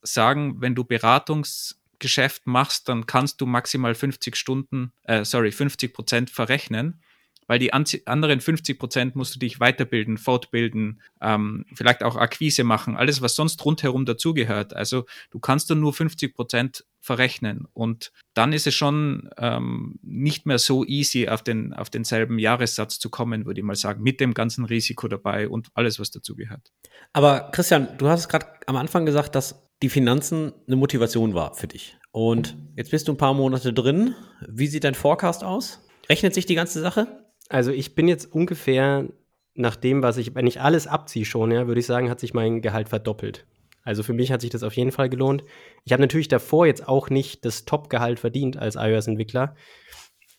sagen, 0.02 0.60
wenn 0.60 0.74
du 0.74 0.84
Beratungsgeschäft 0.84 2.46
machst, 2.46 2.88
dann 2.88 3.06
kannst 3.06 3.40
du 3.40 3.46
maximal 3.46 3.94
50 3.94 4.34
Stunden, 4.36 4.92
äh, 5.04 5.24
sorry, 5.24 5.52
50 5.52 5.92
Prozent 5.92 6.30
verrechnen 6.30 7.02
weil 7.50 7.58
die 7.58 7.72
anderen 7.72 8.40
50 8.40 8.78
Prozent 8.78 9.16
musst 9.16 9.34
du 9.34 9.40
dich 9.40 9.58
weiterbilden, 9.58 10.18
fortbilden, 10.18 11.00
ähm, 11.20 11.66
vielleicht 11.74 12.04
auch 12.04 12.14
Akquise 12.14 12.62
machen, 12.62 12.96
alles, 12.96 13.22
was 13.22 13.34
sonst 13.34 13.64
rundherum 13.64 14.04
dazugehört. 14.04 14.76
Also 14.76 15.04
du 15.32 15.40
kannst 15.40 15.68
dann 15.68 15.80
nur 15.80 15.92
50 15.92 16.32
Prozent 16.32 16.84
verrechnen 17.00 17.66
und 17.72 18.12
dann 18.34 18.52
ist 18.52 18.68
es 18.68 18.74
schon 18.76 19.30
ähm, 19.36 19.98
nicht 20.00 20.46
mehr 20.46 20.58
so 20.58 20.84
easy, 20.84 21.26
auf, 21.26 21.42
den, 21.42 21.74
auf 21.74 21.90
denselben 21.90 22.38
Jahressatz 22.38 23.00
zu 23.00 23.10
kommen, 23.10 23.46
würde 23.46 23.58
ich 23.58 23.66
mal 23.66 23.74
sagen, 23.74 24.00
mit 24.00 24.20
dem 24.20 24.32
ganzen 24.32 24.64
Risiko 24.64 25.08
dabei 25.08 25.48
und 25.48 25.70
alles, 25.74 25.98
was 25.98 26.12
dazugehört. 26.12 26.70
Aber 27.12 27.50
Christian, 27.50 27.88
du 27.98 28.06
hast 28.06 28.28
gerade 28.28 28.46
am 28.66 28.76
Anfang 28.76 29.06
gesagt, 29.06 29.34
dass 29.34 29.66
die 29.82 29.88
Finanzen 29.88 30.52
eine 30.68 30.76
Motivation 30.76 31.34
war 31.34 31.56
für 31.56 31.66
dich. 31.66 31.98
Und 32.12 32.56
jetzt 32.76 32.92
bist 32.92 33.08
du 33.08 33.12
ein 33.12 33.18
paar 33.18 33.34
Monate 33.34 33.72
drin. 33.72 34.14
Wie 34.46 34.68
sieht 34.68 34.84
dein 34.84 34.94
Forecast 34.94 35.42
aus? 35.42 35.80
Rechnet 36.08 36.34
sich 36.34 36.46
die 36.46 36.54
ganze 36.54 36.80
Sache? 36.80 37.19
Also 37.50 37.72
ich 37.72 37.94
bin 37.96 38.08
jetzt 38.08 38.32
ungefähr 38.32 39.08
nach 39.54 39.76
dem, 39.76 40.02
was 40.02 40.16
ich, 40.16 40.34
wenn 40.34 40.46
ich 40.46 40.60
alles 40.60 40.86
abziehe 40.86 41.24
schon, 41.24 41.50
ja, 41.50 41.66
würde 41.66 41.80
ich 41.80 41.86
sagen, 41.86 42.08
hat 42.08 42.20
sich 42.20 42.32
mein 42.32 42.62
Gehalt 42.62 42.88
verdoppelt. 42.88 43.44
Also 43.82 44.02
für 44.02 44.12
mich 44.12 44.30
hat 44.30 44.40
sich 44.40 44.50
das 44.50 44.62
auf 44.62 44.74
jeden 44.74 44.92
Fall 44.92 45.08
gelohnt. 45.08 45.44
Ich 45.84 45.92
habe 45.92 46.00
natürlich 46.00 46.28
davor 46.28 46.66
jetzt 46.66 46.86
auch 46.86 47.10
nicht 47.10 47.44
das 47.44 47.64
Top-Gehalt 47.64 48.20
verdient 48.20 48.56
als 48.56 48.76
iOS-Entwickler, 48.76 49.56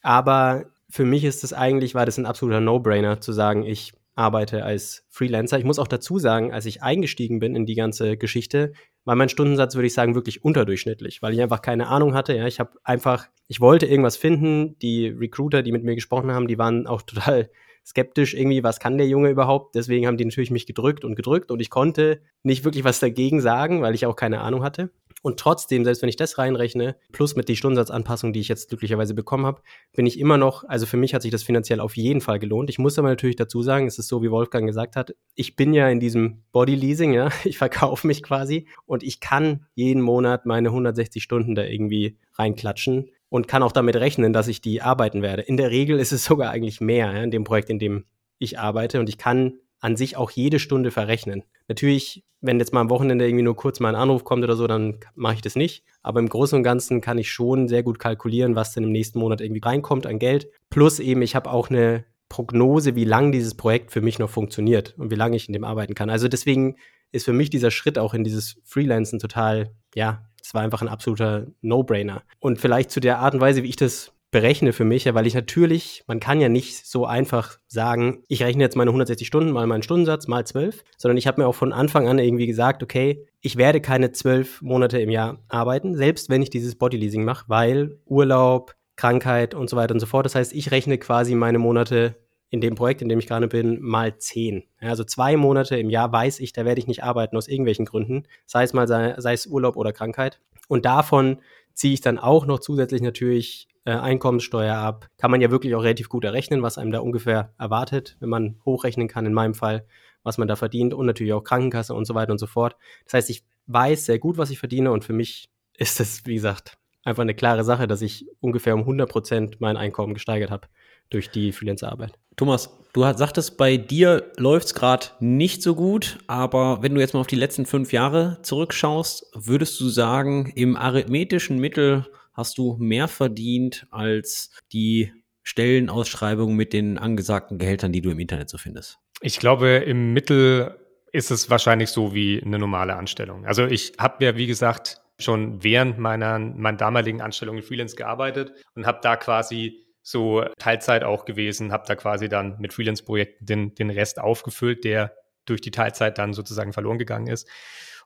aber 0.01 0.66
für 0.89 1.05
mich 1.05 1.26
ist 1.26 1.43
es 1.43 1.53
eigentlich, 1.53 1.95
war 1.95 2.05
das 2.05 2.18
ein 2.18 2.26
absoluter 2.26 2.62
No-Brainer 2.62 3.20
zu 3.20 3.34
sagen, 3.34 3.66
ich 3.66 3.93
arbeite 4.16 4.64
als 4.64 5.05
Freelancer. 5.09 5.57
Ich 5.57 5.64
muss 5.66 5.80
auch 5.80 5.88
dazu 5.88 6.18
sagen, 6.20 6.53
als 6.53 6.66
ich 6.66 6.82
eingestiegen 6.84 7.39
bin 7.39 7.55
in 7.55 7.66
die 7.66 7.76
ganze 7.76 8.18
Geschichte, 8.18 8.74
war 9.03 9.16
mein 9.16 9.30
Stundensatz, 9.30 9.76
würde 9.76 9.88
ich 9.88 9.93
sagen, 9.93 10.16
wirklich 10.16 10.43
unterdurchschnittlich, 10.43 11.22
weil 11.22 11.34
ich 11.34 11.41
einfach 11.41 11.62
keine 11.62 11.88
Ahnung 11.88 12.14
hatte. 12.14 12.36
Ja, 12.36 12.45
ich 12.45 12.59
habe 12.59 12.72
einfach, 12.84 13.28
ich 13.51 13.59
wollte 13.59 13.85
irgendwas 13.85 14.15
finden. 14.15 14.79
Die 14.79 15.07
Recruiter, 15.09 15.61
die 15.61 15.73
mit 15.73 15.83
mir 15.83 15.95
gesprochen 15.95 16.31
haben, 16.31 16.47
die 16.47 16.57
waren 16.57 16.87
auch 16.87 17.01
total 17.01 17.49
skeptisch 17.85 18.33
irgendwie, 18.33 18.63
was 18.63 18.79
kann 18.79 18.97
der 18.97 19.09
Junge 19.09 19.29
überhaupt? 19.29 19.75
Deswegen 19.75 20.07
haben 20.07 20.15
die 20.15 20.23
natürlich 20.23 20.51
mich 20.51 20.65
gedrückt 20.65 21.03
und 21.03 21.15
gedrückt 21.15 21.51
und 21.51 21.59
ich 21.59 21.69
konnte 21.69 22.21
nicht 22.43 22.63
wirklich 22.63 22.85
was 22.85 23.01
dagegen 23.01 23.41
sagen, 23.41 23.81
weil 23.81 23.93
ich 23.93 24.05
auch 24.05 24.15
keine 24.15 24.39
Ahnung 24.39 24.63
hatte. 24.63 24.91
Und 25.21 25.37
trotzdem, 25.37 25.83
selbst 25.83 26.01
wenn 26.01 26.07
ich 26.07 26.15
das 26.15 26.37
reinrechne, 26.37 26.95
plus 27.11 27.35
mit 27.35 27.49
die 27.49 27.57
Stundensatzanpassung, 27.57 28.31
die 28.31 28.39
ich 28.39 28.47
jetzt 28.47 28.69
glücklicherweise 28.69 29.13
bekommen 29.13 29.45
habe, 29.45 29.61
bin 29.93 30.05
ich 30.05 30.17
immer 30.17 30.37
noch, 30.37 30.63
also 30.63 30.85
für 30.85 30.97
mich 30.97 31.13
hat 31.13 31.21
sich 31.21 31.31
das 31.31 31.43
finanziell 31.43 31.81
auf 31.81 31.97
jeden 31.97 32.21
Fall 32.21 32.39
gelohnt. 32.39 32.69
Ich 32.69 32.79
muss 32.79 32.97
aber 32.97 33.09
natürlich 33.09 33.35
dazu 33.35 33.61
sagen, 33.61 33.85
es 33.85 33.99
ist 33.99 34.07
so, 34.07 34.23
wie 34.23 34.31
Wolfgang 34.31 34.65
gesagt 34.65 34.95
hat, 34.95 35.13
ich 35.35 35.57
bin 35.57 35.73
ja 35.73 35.89
in 35.89 35.99
diesem 35.99 36.43
Body 36.53 36.75
Leasing, 36.75 37.11
ja, 37.11 37.29
ich 37.43 37.57
verkaufe 37.57 38.07
mich 38.07 38.23
quasi 38.23 38.67
und 38.85 39.03
ich 39.03 39.19
kann 39.19 39.65
jeden 39.75 40.01
Monat 40.01 40.45
meine 40.45 40.69
160 40.69 41.21
Stunden 41.21 41.53
da 41.53 41.65
irgendwie 41.65 42.17
reinklatschen 42.35 43.09
und 43.32 43.47
kann 43.47 43.63
auch 43.63 43.71
damit 43.71 43.95
rechnen, 43.95 44.34
dass 44.34 44.49
ich 44.49 44.59
die 44.59 44.82
arbeiten 44.82 45.21
werde. 45.21 45.41
In 45.41 45.55
der 45.55 45.71
Regel 45.71 45.97
ist 45.97 46.11
es 46.11 46.25
sogar 46.25 46.51
eigentlich 46.51 46.82
mehr 46.82 47.13
ja, 47.13 47.23
in 47.23 47.32
dem 47.32 47.45
Projekt, 47.45 47.69
in 47.71 47.79
dem 47.79 48.05
ich 48.38 48.59
arbeite 48.59 48.99
und 48.99 49.09
ich 49.09 49.17
kann 49.17 49.53
an 49.79 49.95
sich 49.95 50.17
auch 50.17 50.29
jede 50.29 50.59
Stunde 50.59 50.91
verrechnen. 50.91 51.43
Natürlich, 51.67 52.23
wenn 52.41 52.59
jetzt 52.59 52.73
mal 52.73 52.82
am 52.82 52.89
Wochenende 52.89 53.25
irgendwie 53.25 53.43
nur 53.43 53.55
kurz 53.55 53.79
mal 53.79 53.89
ein 53.89 54.01
Anruf 54.01 54.25
kommt 54.25 54.43
oder 54.43 54.55
so, 54.55 54.67
dann 54.67 54.99
mache 55.15 55.36
ich 55.36 55.41
das 55.41 55.55
nicht. 55.55 55.84
Aber 56.03 56.19
im 56.19 56.27
Großen 56.27 56.57
und 56.57 56.63
Ganzen 56.63 57.01
kann 57.01 57.17
ich 57.17 57.32
schon 57.32 57.67
sehr 57.67 57.84
gut 57.84 57.97
kalkulieren, 57.97 58.55
was 58.55 58.73
denn 58.73 58.84
im 58.84 58.91
nächsten 58.91 59.19
Monat 59.19 59.41
irgendwie 59.41 59.61
reinkommt 59.63 60.05
an 60.05 60.19
Geld. 60.19 60.49
Plus 60.69 60.99
eben, 60.99 61.21
ich 61.21 61.36
habe 61.36 61.49
auch 61.49 61.69
eine 61.69 62.03
Prognose, 62.29 62.95
wie 62.95 63.05
lange 63.05 63.32
dieses 63.32 63.55
Projekt 63.55 63.91
für 63.91 64.01
mich 64.01 64.19
noch 64.19 64.29
funktioniert 64.29 64.95
und 64.97 65.09
wie 65.09 65.15
lange 65.15 65.36
ich 65.36 65.47
in 65.47 65.53
dem 65.53 65.63
arbeiten 65.63 65.95
kann. 65.95 66.09
Also 66.09 66.27
deswegen 66.27 66.75
ist 67.12 67.26
für 67.26 67.34
mich 67.34 67.49
dieser 67.49 67.72
Schritt 67.72 67.97
auch 67.97 68.14
in 68.14 68.24
dieses 68.24 68.57
Freelancen 68.64 69.20
total, 69.20 69.72
ja, 69.95 70.26
es 70.43 70.53
war 70.53 70.62
einfach 70.62 70.82
ein 70.82 70.88
absoluter 70.88 71.47
No-Brainer. 71.62 72.24
Und 72.39 72.59
vielleicht 72.59 72.91
zu 72.91 72.99
der 72.99 73.20
Art 73.20 73.34
und 73.34 73.41
Weise, 73.41 73.64
wie 73.64 73.70
ich 73.70 73.76
das 73.76 74.14
berechne 74.32 74.72
für 74.72 74.86
mich, 74.86 75.03
ja, 75.03 75.14
weil 75.14 75.28
ich 75.28 75.34
natürlich, 75.34 76.03
man 76.07 76.22
kann 76.22 76.39
ja 76.39 76.47
nicht 76.47 76.88
so 76.88 77.05
einfach 77.05 77.57
sagen, 77.68 78.24
ich 78.30 78.41
rechne 78.41 78.64
jetzt 78.64 78.78
meine 78.78 78.89
160 78.89 79.28
Stunden 79.28 79.51
mal 79.51 79.68
meinen 79.68 79.84
Stundensatz 79.84 80.28
mal 80.28 80.45
12, 80.45 80.84
sondern 80.97 81.18
ich 81.18 81.28
habe 81.28 81.41
mir 81.41 81.47
auch 81.47 81.55
von 81.55 81.74
Anfang 81.74 82.07
an 82.07 82.18
irgendwie 82.18 82.47
gesagt, 82.47 82.82
okay, 82.82 83.28
ich 83.41 83.57
werde 83.57 83.82
keine 83.82 84.14
zwölf 84.14 84.62
Monate 84.62 84.99
im 84.99 85.09
Jahr 85.09 85.39
arbeiten, 85.49 85.95
selbst 85.95 86.30
wenn 86.30 86.41
ich 86.41 86.49
dieses 86.49 86.76
Bodyleasing 86.76 87.26
mache, 87.26 87.45
weil 87.47 87.99
Urlaub, 88.05 88.76
Krankheit 88.95 89.53
und 89.53 89.70
so 89.70 89.76
weiter 89.76 89.93
und 89.93 89.99
so 89.99 90.05
fort. 90.05 90.26
Das 90.26 90.36
heißt, 90.36 90.53
ich 90.53 90.72
rechne 90.72 90.97
quasi 90.97 91.36
meine 91.36 91.59
Monate 91.59 92.16
in 92.51 92.59
dem 92.59 92.75
Projekt, 92.75 93.01
in 93.01 93.07
dem 93.07 93.17
ich 93.17 93.27
gerade 93.27 93.47
bin, 93.47 93.81
mal 93.81 94.17
zehn. 94.17 94.63
Ja, 94.81 94.89
also 94.89 95.05
zwei 95.05 95.37
Monate 95.37 95.77
im 95.77 95.89
Jahr 95.89 96.11
weiß 96.11 96.41
ich, 96.41 96.51
da 96.51 96.65
werde 96.65 96.79
ich 96.79 96.87
nicht 96.87 97.01
arbeiten 97.01 97.37
aus 97.37 97.47
irgendwelchen 97.47 97.85
Gründen, 97.85 98.23
sei 98.45 98.63
es 98.63 98.73
mal 98.73 98.89
sei, 98.89 99.15
sei 99.17 99.33
es 99.33 99.47
Urlaub 99.47 99.77
oder 99.77 99.93
Krankheit. 99.93 100.41
Und 100.67 100.85
davon 100.85 101.39
ziehe 101.73 101.93
ich 101.93 102.01
dann 102.01 102.19
auch 102.19 102.45
noch 102.45 102.59
zusätzlich 102.59 103.01
natürlich 103.01 103.69
äh, 103.85 103.91
Einkommenssteuer 103.91 104.75
ab. 104.75 105.07
Kann 105.17 105.31
man 105.31 105.39
ja 105.39 105.49
wirklich 105.49 105.75
auch 105.75 105.83
relativ 105.83 106.09
gut 106.09 106.25
errechnen, 106.25 106.61
was 106.61 106.77
einem 106.77 106.91
da 106.91 106.99
ungefähr 106.99 107.53
erwartet, 107.57 108.17
wenn 108.19 108.29
man 108.29 108.59
hochrechnen 108.65 109.07
kann, 109.07 109.25
in 109.25 109.33
meinem 109.33 109.53
Fall, 109.53 109.85
was 110.21 110.37
man 110.37 110.49
da 110.49 110.57
verdient 110.57 110.93
und 110.93 111.05
natürlich 111.05 111.31
auch 111.31 111.45
Krankenkasse 111.45 111.93
und 111.93 112.03
so 112.03 112.15
weiter 112.15 112.33
und 112.33 112.37
so 112.37 112.47
fort. 112.47 112.75
Das 113.05 113.13
heißt, 113.13 113.29
ich 113.29 113.45
weiß 113.67 114.05
sehr 114.05 114.19
gut, 114.19 114.37
was 114.37 114.49
ich 114.49 114.59
verdiene 114.59 114.91
und 114.91 115.05
für 115.05 115.13
mich 115.13 115.49
ist 115.77 116.01
es, 116.01 116.25
wie 116.25 116.35
gesagt, 116.35 116.77
einfach 117.05 117.21
eine 117.21 117.33
klare 117.33 117.63
Sache, 117.63 117.87
dass 117.87 118.01
ich 118.01 118.27
ungefähr 118.41 118.75
um 118.75 118.81
100 118.81 119.09
Prozent 119.09 119.61
mein 119.61 119.77
Einkommen 119.77 120.13
gesteigert 120.13 120.51
habe 120.51 120.67
durch 121.12 121.30
die 121.30 121.51
Freelancer-Arbeit. 121.51 122.18
Thomas, 122.36 122.76
du 122.93 123.01
sagtest, 123.01 123.57
bei 123.57 123.78
dir 123.78 124.32
läuft 124.38 124.68
es 124.68 124.74
gerade 124.74 125.07
nicht 125.20 125.62
so 125.62 125.76
gut, 125.76 126.18
aber 126.28 126.82
wenn 126.82 126.95
du 126.95 127.01
jetzt 127.01 127.14
mal 127.14 127.20
auf 127.20 127.28
die 127.28 127.36
letzten 127.36 127.66
fünf 127.66 127.93
Jahre 127.93 128.39
zurückschaust, 128.41 129.32
würdest 129.36 129.80
du 129.80 129.89
sagen, 129.89 130.51
im 130.55 130.76
arithmetischen 130.76 131.59
Mittel 131.59 132.07
hast 132.34 132.57
du 132.57 132.78
mehr 132.80 133.07
verdient 133.07 133.86
als 133.91 134.51
die 134.74 135.12
Stellenausschreibung 135.43 136.55
mit 136.55 136.74
den 136.74 136.97
angesagten 136.97 137.57
Gehältern, 137.57 137.91
die 137.91 138.01
du 138.01 138.09
im 138.09 138.20
Internet 138.20 138.49
so 138.49 138.57
findest? 138.57 138.99
Ich 139.22 139.39
glaube, 139.39 139.70
im 139.70 140.14
Mittel 140.14 140.78
ist 141.12 141.30
es 141.30 141.49
wahrscheinlich 141.49 141.89
so 141.89 142.14
wie 142.14 142.41
eine 142.41 142.57
normale 142.57 142.95
Anstellung. 142.95 143.45
Also 143.45 143.66
ich 143.66 143.93
habe 143.99 144.24
ja, 144.24 144.38
wie 144.38 144.47
gesagt, 144.47 145.01
schon 145.20 145.64
während 145.64 145.99
meiner, 145.99 146.39
meiner 146.39 146.78
damaligen 146.78 147.22
Anstellung 147.22 147.57
in 147.57 147.64
Freelance 147.64 147.95
gearbeitet 147.95 148.53
und 148.76 148.86
habe 148.86 148.99
da 149.01 149.16
quasi 149.16 149.80
so 150.01 150.43
Teilzeit 150.57 151.03
auch 151.03 151.25
gewesen, 151.25 151.71
habe 151.71 151.85
da 151.87 151.95
quasi 151.95 152.29
dann 152.29 152.57
mit 152.59 152.73
Freelance-Projekten 152.73 153.45
den, 153.45 153.75
den 153.75 153.89
Rest 153.89 154.19
aufgefüllt, 154.19 154.83
der 154.83 155.15
durch 155.45 155.61
die 155.61 155.71
Teilzeit 155.71 156.17
dann 156.17 156.33
sozusagen 156.33 156.73
verloren 156.73 156.97
gegangen 156.97 157.27
ist. 157.27 157.47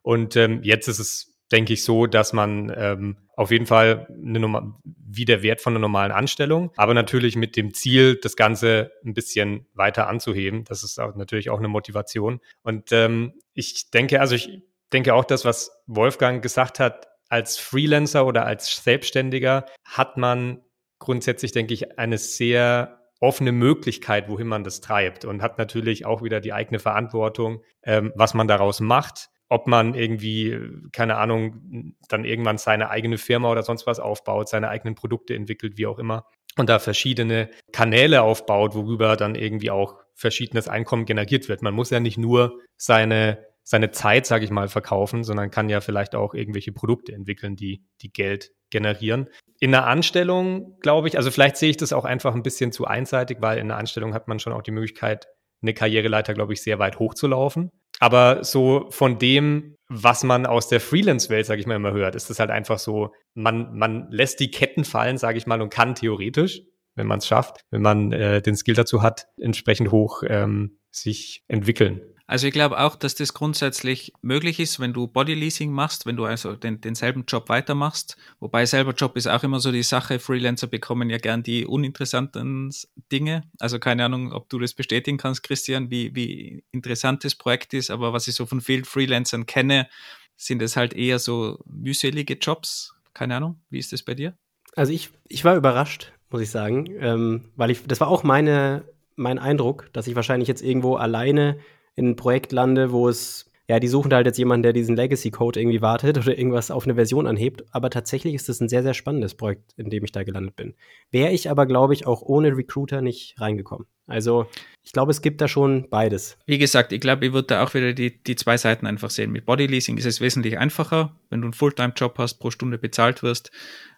Und 0.01 0.35
ähm, 0.35 0.61
jetzt 0.63 0.87
ist 0.87 0.99
es, 0.99 1.39
denke 1.51 1.73
ich, 1.73 1.83
so, 1.83 2.05
dass 2.05 2.33
man 2.33 2.73
ähm, 2.75 3.17
auf 3.35 3.51
jeden 3.51 3.65
Fall 3.65 4.07
eine 4.09 4.39
Nummer, 4.39 4.79
wie 4.83 5.25
der 5.25 5.43
Wert 5.43 5.61
von 5.61 5.73
einer 5.73 5.79
normalen 5.79 6.11
Anstellung, 6.11 6.71
aber 6.75 6.93
natürlich 6.93 7.35
mit 7.35 7.55
dem 7.55 7.73
Ziel, 7.73 8.15
das 8.21 8.35
Ganze 8.35 8.91
ein 9.03 9.13
bisschen 9.13 9.67
weiter 9.73 10.07
anzuheben. 10.07 10.63
Das 10.65 10.83
ist 10.83 10.99
auch 10.99 11.15
natürlich 11.15 11.49
auch 11.49 11.59
eine 11.59 11.67
Motivation. 11.67 12.39
Und 12.61 12.91
ähm, 12.91 13.33
ich 13.53 13.91
denke, 13.91 14.21
also 14.21 14.35
ich 14.35 14.61
denke 14.93 15.13
auch 15.13 15.25
das, 15.25 15.45
was 15.45 15.71
Wolfgang 15.87 16.41
gesagt 16.41 16.79
hat, 16.79 17.07
als 17.29 17.57
Freelancer 17.57 18.25
oder 18.25 18.45
als 18.45 18.83
Selbstständiger 18.83 19.65
hat 19.83 20.17
man 20.17 20.61
grundsätzlich, 20.99 21.51
denke 21.51 21.73
ich, 21.73 21.97
eine 21.99 22.17
sehr 22.17 22.99
offene 23.19 23.51
Möglichkeit, 23.51 24.29
wohin 24.29 24.47
man 24.47 24.63
das 24.63 24.81
treibt 24.81 25.25
und 25.25 25.41
hat 25.41 25.57
natürlich 25.57 26.05
auch 26.05 26.21
wieder 26.21 26.41
die 26.41 26.53
eigene 26.53 26.79
Verantwortung, 26.79 27.61
ähm, 27.83 28.11
was 28.15 28.33
man 28.33 28.47
daraus 28.47 28.79
macht. 28.79 29.29
Ob 29.47 29.67
man 29.67 29.93
irgendwie, 29.93 30.59
keine 30.91 31.17
Ahnung, 31.17 31.93
dann 32.09 32.25
irgendwann 32.25 32.57
seine 32.57 32.89
eigene 32.89 33.19
Firma 33.19 33.51
oder 33.51 33.61
sonst 33.61 33.85
was 33.85 33.99
aufbaut, 33.99 34.49
seine 34.49 34.69
eigenen 34.69 34.95
Produkte 34.95 35.35
entwickelt, 35.35 35.77
wie 35.77 35.85
auch 35.85 35.99
immer. 35.99 36.25
Und 36.57 36.67
da 36.67 36.79
verschiedene 36.79 37.49
Kanäle 37.71 38.23
aufbaut, 38.23 38.73
worüber 38.73 39.15
dann 39.15 39.35
irgendwie 39.35 39.69
auch 39.69 39.97
verschiedenes 40.15 40.67
Einkommen 40.67 41.05
generiert 41.05 41.47
wird. 41.47 41.61
Man 41.61 41.75
muss 41.75 41.91
ja 41.91 41.99
nicht 41.99 42.17
nur 42.17 42.59
seine 42.77 43.45
seine 43.67 43.91
Zeit, 43.91 44.27
sage 44.27 44.45
ich 44.45 44.51
mal, 44.51 44.67
verkaufen, 44.67 45.23
sondern 45.23 45.49
kann 45.49 45.69
ja 45.69 45.81
vielleicht 45.81 46.15
auch 46.15 46.33
irgendwelche 46.35 46.71
Produkte 46.71 47.13
entwickeln, 47.13 47.55
die, 47.55 47.83
die 48.01 48.13
Geld 48.13 48.51
generieren. 48.69 49.27
In 49.59 49.73
einer 49.73 49.87
Anstellung, 49.87 50.77
glaube 50.81 51.07
ich, 51.07 51.17
also 51.17 51.31
vielleicht 51.31 51.57
sehe 51.57 51.71
ich 51.71 51.77
das 51.77 51.91
auch 51.91 52.05
einfach 52.05 52.35
ein 52.35 52.43
bisschen 52.43 52.71
zu 52.71 52.85
einseitig, 52.85 53.39
weil 53.41 53.57
in 53.57 53.71
einer 53.71 53.79
Anstellung 53.79 54.13
hat 54.13 54.27
man 54.27 54.39
schon 54.39 54.53
auch 54.53 54.61
die 54.61 54.71
Möglichkeit, 54.71 55.27
eine 55.61 55.73
Karriereleiter, 55.73 56.35
glaube 56.35 56.53
ich, 56.53 56.61
sehr 56.61 56.77
weit 56.77 56.99
hochzulaufen. 56.99 57.71
Aber 57.99 58.43
so 58.43 58.85
von 58.89 59.17
dem, 59.17 59.75
was 59.87 60.23
man 60.23 60.45
aus 60.45 60.67
der 60.67 60.79
Freelance-Welt, 60.79 61.45
sage 61.47 61.61
ich 61.61 61.65
mal, 61.65 61.75
immer 61.75 61.93
hört, 61.93 62.15
ist 62.15 62.29
das 62.29 62.39
halt 62.39 62.51
einfach 62.51 62.77
so, 62.77 63.13
man, 63.33 63.75
man 63.75 64.11
lässt 64.11 64.39
die 64.41 64.51
Ketten 64.51 64.83
fallen, 64.83 65.17
sage 65.17 65.39
ich 65.39 65.47
mal, 65.47 65.61
und 65.61 65.69
kann 65.69 65.95
theoretisch, 65.95 66.61
wenn 66.93 67.07
man 67.07 67.17
es 67.17 67.27
schafft, 67.27 67.61
wenn 67.71 67.81
man 67.81 68.11
äh, 68.11 68.41
den 68.41 68.55
Skill 68.55 68.75
dazu 68.75 69.01
hat, 69.01 69.27
entsprechend 69.39 69.91
hoch 69.91 70.21
ähm, 70.27 70.77
sich 70.91 71.43
entwickeln. 71.47 72.01
Also 72.27 72.47
ich 72.47 72.53
glaube 72.53 72.79
auch, 72.79 72.95
dass 72.95 73.13
das 73.13 73.35
grundsätzlich 73.35 74.11
möglich 74.23 74.59
ist, 74.59 74.79
wenn 74.79 74.93
du 74.93 75.07
Bodyleasing 75.07 75.71
machst, 75.71 76.07
wenn 76.07 76.15
du 76.15 76.25
also 76.25 76.55
den, 76.55 76.81
denselben 76.81 77.25
Job 77.27 77.49
weitermachst. 77.49 78.17
Wobei 78.39 78.65
selber 78.65 78.93
Job 78.93 79.15
ist 79.15 79.27
auch 79.27 79.43
immer 79.43 79.59
so 79.59 79.71
die 79.71 79.83
Sache. 79.83 80.17
Freelancer 80.17 80.65
bekommen 80.65 81.11
ja 81.11 81.19
gern 81.19 81.43
die 81.43 81.67
uninteressanten 81.67 82.73
Dinge. 83.11 83.43
Also 83.59 83.77
keine 83.77 84.05
Ahnung, 84.05 84.31
ob 84.33 84.49
du 84.49 84.57
das 84.57 84.73
bestätigen 84.73 85.17
kannst, 85.17 85.43
Christian, 85.43 85.91
wie, 85.91 86.15
wie 86.15 86.63
interessant 86.71 87.23
das 87.23 87.35
Projekt 87.35 87.75
ist. 87.75 87.91
Aber 87.91 88.11
was 88.11 88.27
ich 88.27 88.33
so 88.33 88.47
von 88.47 88.59
vielen 88.59 88.85
Freelancern 88.85 89.45
kenne, 89.45 89.87
sind 90.35 90.63
es 90.63 90.75
halt 90.75 90.95
eher 90.95 91.19
so 91.19 91.59
mühselige 91.65 92.33
Jobs. 92.33 92.95
Keine 93.13 93.35
Ahnung, 93.35 93.61
wie 93.69 93.79
ist 93.79 93.93
das 93.93 94.01
bei 94.01 94.15
dir? 94.15 94.35
Also 94.75 94.91
ich, 94.91 95.11
ich 95.27 95.45
war 95.45 95.55
überrascht, 95.55 96.11
muss 96.31 96.41
ich 96.41 96.49
sagen, 96.49 96.87
ähm, 96.99 97.51
weil 97.55 97.69
ich, 97.69 97.83
das 97.85 98.01
war 98.01 98.07
auch 98.07 98.23
meine, 98.23 98.83
mein 99.15 99.37
Eindruck, 99.37 99.89
dass 99.93 100.07
ich 100.07 100.15
wahrscheinlich 100.15 100.49
jetzt 100.49 100.63
irgendwo 100.63 100.95
alleine 100.95 101.59
in 101.95 102.09
ein 102.09 102.15
Projekt 102.15 102.51
lande, 102.51 102.91
wo 102.91 103.07
es, 103.09 103.51
ja, 103.67 103.79
die 103.79 103.87
suchen 103.87 104.13
halt 104.13 104.25
jetzt 104.25 104.37
jemanden, 104.37 104.63
der 104.63 104.73
diesen 104.73 104.95
Legacy-Code 104.95 105.59
irgendwie 105.59 105.81
wartet 105.81 106.17
oder 106.19 106.37
irgendwas 106.37 106.71
auf 106.71 106.85
eine 106.85 106.95
Version 106.95 107.27
anhebt. 107.27 107.63
Aber 107.71 107.89
tatsächlich 107.89 108.33
ist 108.33 108.49
es 108.49 108.59
ein 108.59 108.69
sehr, 108.69 108.83
sehr 108.83 108.93
spannendes 108.93 109.35
Projekt, 109.35 109.73
in 109.77 109.89
dem 109.89 110.03
ich 110.03 110.11
da 110.11 110.23
gelandet 110.23 110.55
bin. 110.55 110.75
Wäre 111.11 111.31
ich 111.31 111.49
aber, 111.49 111.65
glaube 111.65 111.93
ich, 111.93 112.05
auch 112.05 112.21
ohne 112.21 112.55
Recruiter 112.55 113.01
nicht 113.01 113.39
reingekommen. 113.39 113.87
Also 114.07 114.45
ich 114.83 114.91
glaube, 114.91 115.11
es 115.11 115.21
gibt 115.23 115.41
da 115.41 115.47
schon 115.47 115.89
beides. 115.89 116.37
Wie 116.45 116.59
gesagt, 116.59 116.91
ich 116.91 117.01
glaube, 117.01 117.25
ich 117.25 117.33
würde 117.33 117.47
da 117.47 117.63
auch 117.63 117.73
wieder 117.73 117.93
die, 117.93 118.21
die 118.21 118.35
zwei 118.35 118.55
Seiten 118.57 118.85
einfach 118.85 119.09
sehen. 119.09 119.31
Mit 119.31 119.45
Bodyleasing 119.45 119.97
ist 119.97 120.05
es 120.05 120.21
wesentlich 120.21 120.59
einfacher, 120.59 121.15
wenn 121.29 121.41
du 121.41 121.47
einen 121.47 121.53
Fulltime-Job 121.53 122.19
hast, 122.19 122.35
pro 122.35 122.51
Stunde 122.51 122.77
bezahlt 122.77 123.23
wirst 123.23 123.51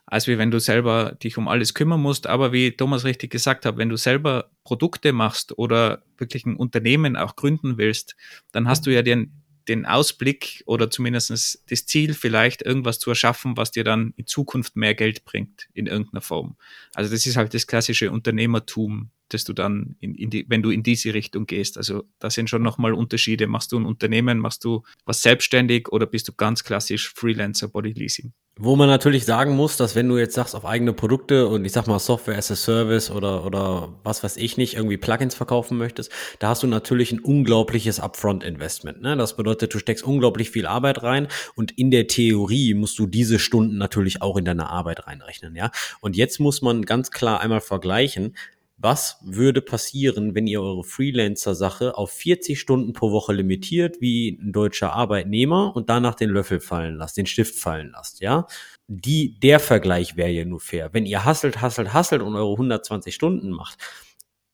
als 0.08 0.26
wie 0.28 0.38
wenn 0.38 0.52
du 0.52 0.60
selber 0.60 1.18
dich 1.22 1.38
um 1.38 1.48
alles 1.50 1.74
kümmern 1.74 2.02
musst. 2.02 2.28
Aber 2.28 2.54
wie 2.54 2.72
Thomas 2.72 3.04
richtig 3.04 3.30
gesagt 3.30 3.66
hat, 3.66 3.78
wenn 3.78 3.90
du 3.90 3.98
selber 3.98 4.50
Produkte 4.64 5.12
machst 5.12 5.58
oder 5.58 6.02
wirklich 6.18 6.46
ein 6.46 6.56
Unternehmen 6.56 7.18
auch 7.18 7.36
gründen 7.36 7.78
willst, 7.78 8.16
dann 8.54 8.70
hast 8.70 8.86
du 8.86 8.94
ja 8.94 9.02
den, 9.02 9.44
den 9.68 9.86
Ausblick 9.86 10.64
oder 10.66 10.90
zumindest 10.90 11.30
das 11.70 11.86
Ziel, 11.86 12.14
vielleicht 12.14 12.62
irgendwas 12.62 13.00
zu 13.00 13.10
erschaffen, 13.10 13.58
was 13.58 13.72
dir 13.72 13.84
dann 13.84 14.14
in 14.16 14.26
Zukunft 14.26 14.78
mehr 14.78 14.96
Geld 14.96 15.26
bringt 15.26 15.68
in 15.74 15.88
irgendeiner 15.88 16.22
Form. 16.22 16.56
Also 16.96 17.12
das 17.12 17.26
ist 17.26 17.36
halt 17.36 17.54
das 17.54 17.68
klassische 17.68 18.10
Unternehmertum, 18.10 19.12
das 19.28 19.44
du 19.44 19.52
dann, 19.52 19.98
in, 20.00 20.16
in 20.16 20.30
die, 20.30 20.46
wenn 20.48 20.62
du 20.62 20.70
in 20.70 20.84
diese 20.84 21.14
Richtung 21.14 21.48
gehst. 21.48 21.78
Also 21.78 22.06
da 22.20 22.30
sind 22.30 22.50
schon 22.50 22.64
nochmal 22.64 22.94
Unterschiede. 22.94 23.48
Machst 23.48 23.74
du 23.74 23.78
ein 23.78 23.86
Unternehmen, 23.86 24.40
machst 24.40 24.64
du 24.64 24.84
was 25.04 25.22
selbstständig 25.22 25.90
oder 25.90 26.06
bist 26.06 26.30
du 26.30 26.32
ganz 26.32 26.64
klassisch 26.64 27.10
Freelancer 27.14 27.68
Body 27.68 27.92
Leasing? 27.92 28.32
Wo 28.60 28.76
man 28.76 28.90
natürlich 28.90 29.26
sagen 29.26 29.56
muss, 29.56 29.78
dass 29.78 29.96
wenn 29.96 30.10
du 30.10 30.18
jetzt 30.18 30.34
sagst 30.34 30.56
auf 30.56 30.66
eigene 30.66 30.92
Produkte 30.92 31.48
und 31.48 31.64
ich 31.64 31.72
sag 31.72 31.86
mal 31.86 32.00
Software 32.00 32.38
as 32.38 32.50
a 32.50 32.56
Service 32.56 33.12
oder, 33.12 33.46
oder 33.46 33.90
was 34.04 34.24
weiß 34.24 34.36
ich 34.38 34.58
nicht, 34.58 34.74
irgendwie 34.74 34.98
Plugins 34.98 35.36
verkaufen 35.36 35.78
möchtest, 35.78 36.12
da 36.40 36.50
hast 36.50 36.64
du 36.64 36.68
natürlich 36.68 37.12
ein 37.12 37.20
unglaubliches 37.20 38.00
Upfront-Investment. 38.00 39.02
Ne? 39.04 39.16
Das 39.16 39.38
bedeutet, 39.38 39.76
du 39.76 39.80
steckst 39.80 40.04
unglaublich 40.04 40.50
viel 40.50 40.66
Arbeit 40.66 41.04
rein 41.04 41.28
und 41.54 41.78
in 41.78 41.92
der 41.92 42.08
Theorie 42.08 42.74
musst 42.74 42.98
du 42.98 43.06
diese 43.06 43.38
Stunden 43.38 43.78
natürlich 43.78 44.24
auch 44.24 44.38
in 44.38 44.46
deine 44.46 44.72
Arbeit 44.72 45.06
reinrechnen. 45.06 45.56
Ja? 45.56 45.70
Und 46.02 46.16
jetzt 46.16 46.40
muss 46.40 46.64
man 46.64 46.82
ganz 46.82 47.12
klar 47.12 47.42
einmal 47.42 47.62
vergleichen, 47.62 48.34
was 48.78 49.18
würde 49.24 49.62
passieren, 49.62 50.36
wenn 50.36 50.46
ihr 50.46 50.62
eure 50.62 50.84
Freelancer-Sache 50.84 51.98
auf 51.98 52.12
40 52.12 52.60
Stunden 52.60 52.94
pro 52.94 53.12
Woche 53.12 53.34
limitiert, 53.34 54.02
wie 54.02 54.38
ein 54.40 54.52
deutscher 54.52 54.94
Arbeitnehmer, 54.94 55.76
und 55.76 55.90
danach 55.90 56.14
den 56.14 56.30
Löffel 56.30 56.60
fallen 56.60 56.96
lasst, 56.96 57.18
den 57.18 57.26
Stift 57.26 57.56
fallen 57.56 57.92
lasst, 57.92 58.22
ja? 58.22 58.46
Die, 58.88 59.40
der 59.40 59.60
Vergleich 59.60 60.16
wäre 60.16 60.30
ja 60.30 60.46
nur 60.46 60.60
fair. 60.60 60.94
Wenn 60.94 61.06
ihr 61.06 61.26
hasselt, 61.26 61.62
hasselt, 61.62 61.94
hasselt 61.94 62.22
und 62.22 62.36
eure 62.36 62.52
120 62.52 63.14
Stunden 63.14 63.50
macht, 63.50 63.80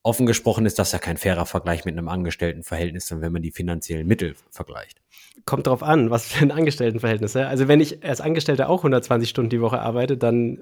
offen 0.03 0.25
gesprochen 0.25 0.65
ist 0.65 0.79
das 0.79 0.91
ja 0.93 0.99
kein 0.99 1.17
fairer 1.17 1.45
Vergleich 1.45 1.85
mit 1.85 1.97
einem 1.97 2.07
Angestelltenverhältnis, 2.07 3.11
wenn 3.11 3.31
man 3.31 3.41
die 3.41 3.51
finanziellen 3.51 4.07
Mittel 4.07 4.35
vergleicht. 4.49 5.01
Kommt 5.45 5.67
drauf 5.67 5.83
an, 5.83 6.09
was 6.09 6.27
für 6.27 6.43
ein 6.43 6.51
Angestelltenverhältnis. 6.51 7.33
Ja? 7.33 7.47
Also 7.47 7.67
wenn 7.67 7.81
ich 7.81 8.03
als 8.03 8.21
Angestellter 8.21 8.69
auch 8.69 8.79
120 8.79 9.29
Stunden 9.29 9.49
die 9.49 9.61
Woche 9.61 9.79
arbeite, 9.79 10.17
dann 10.17 10.59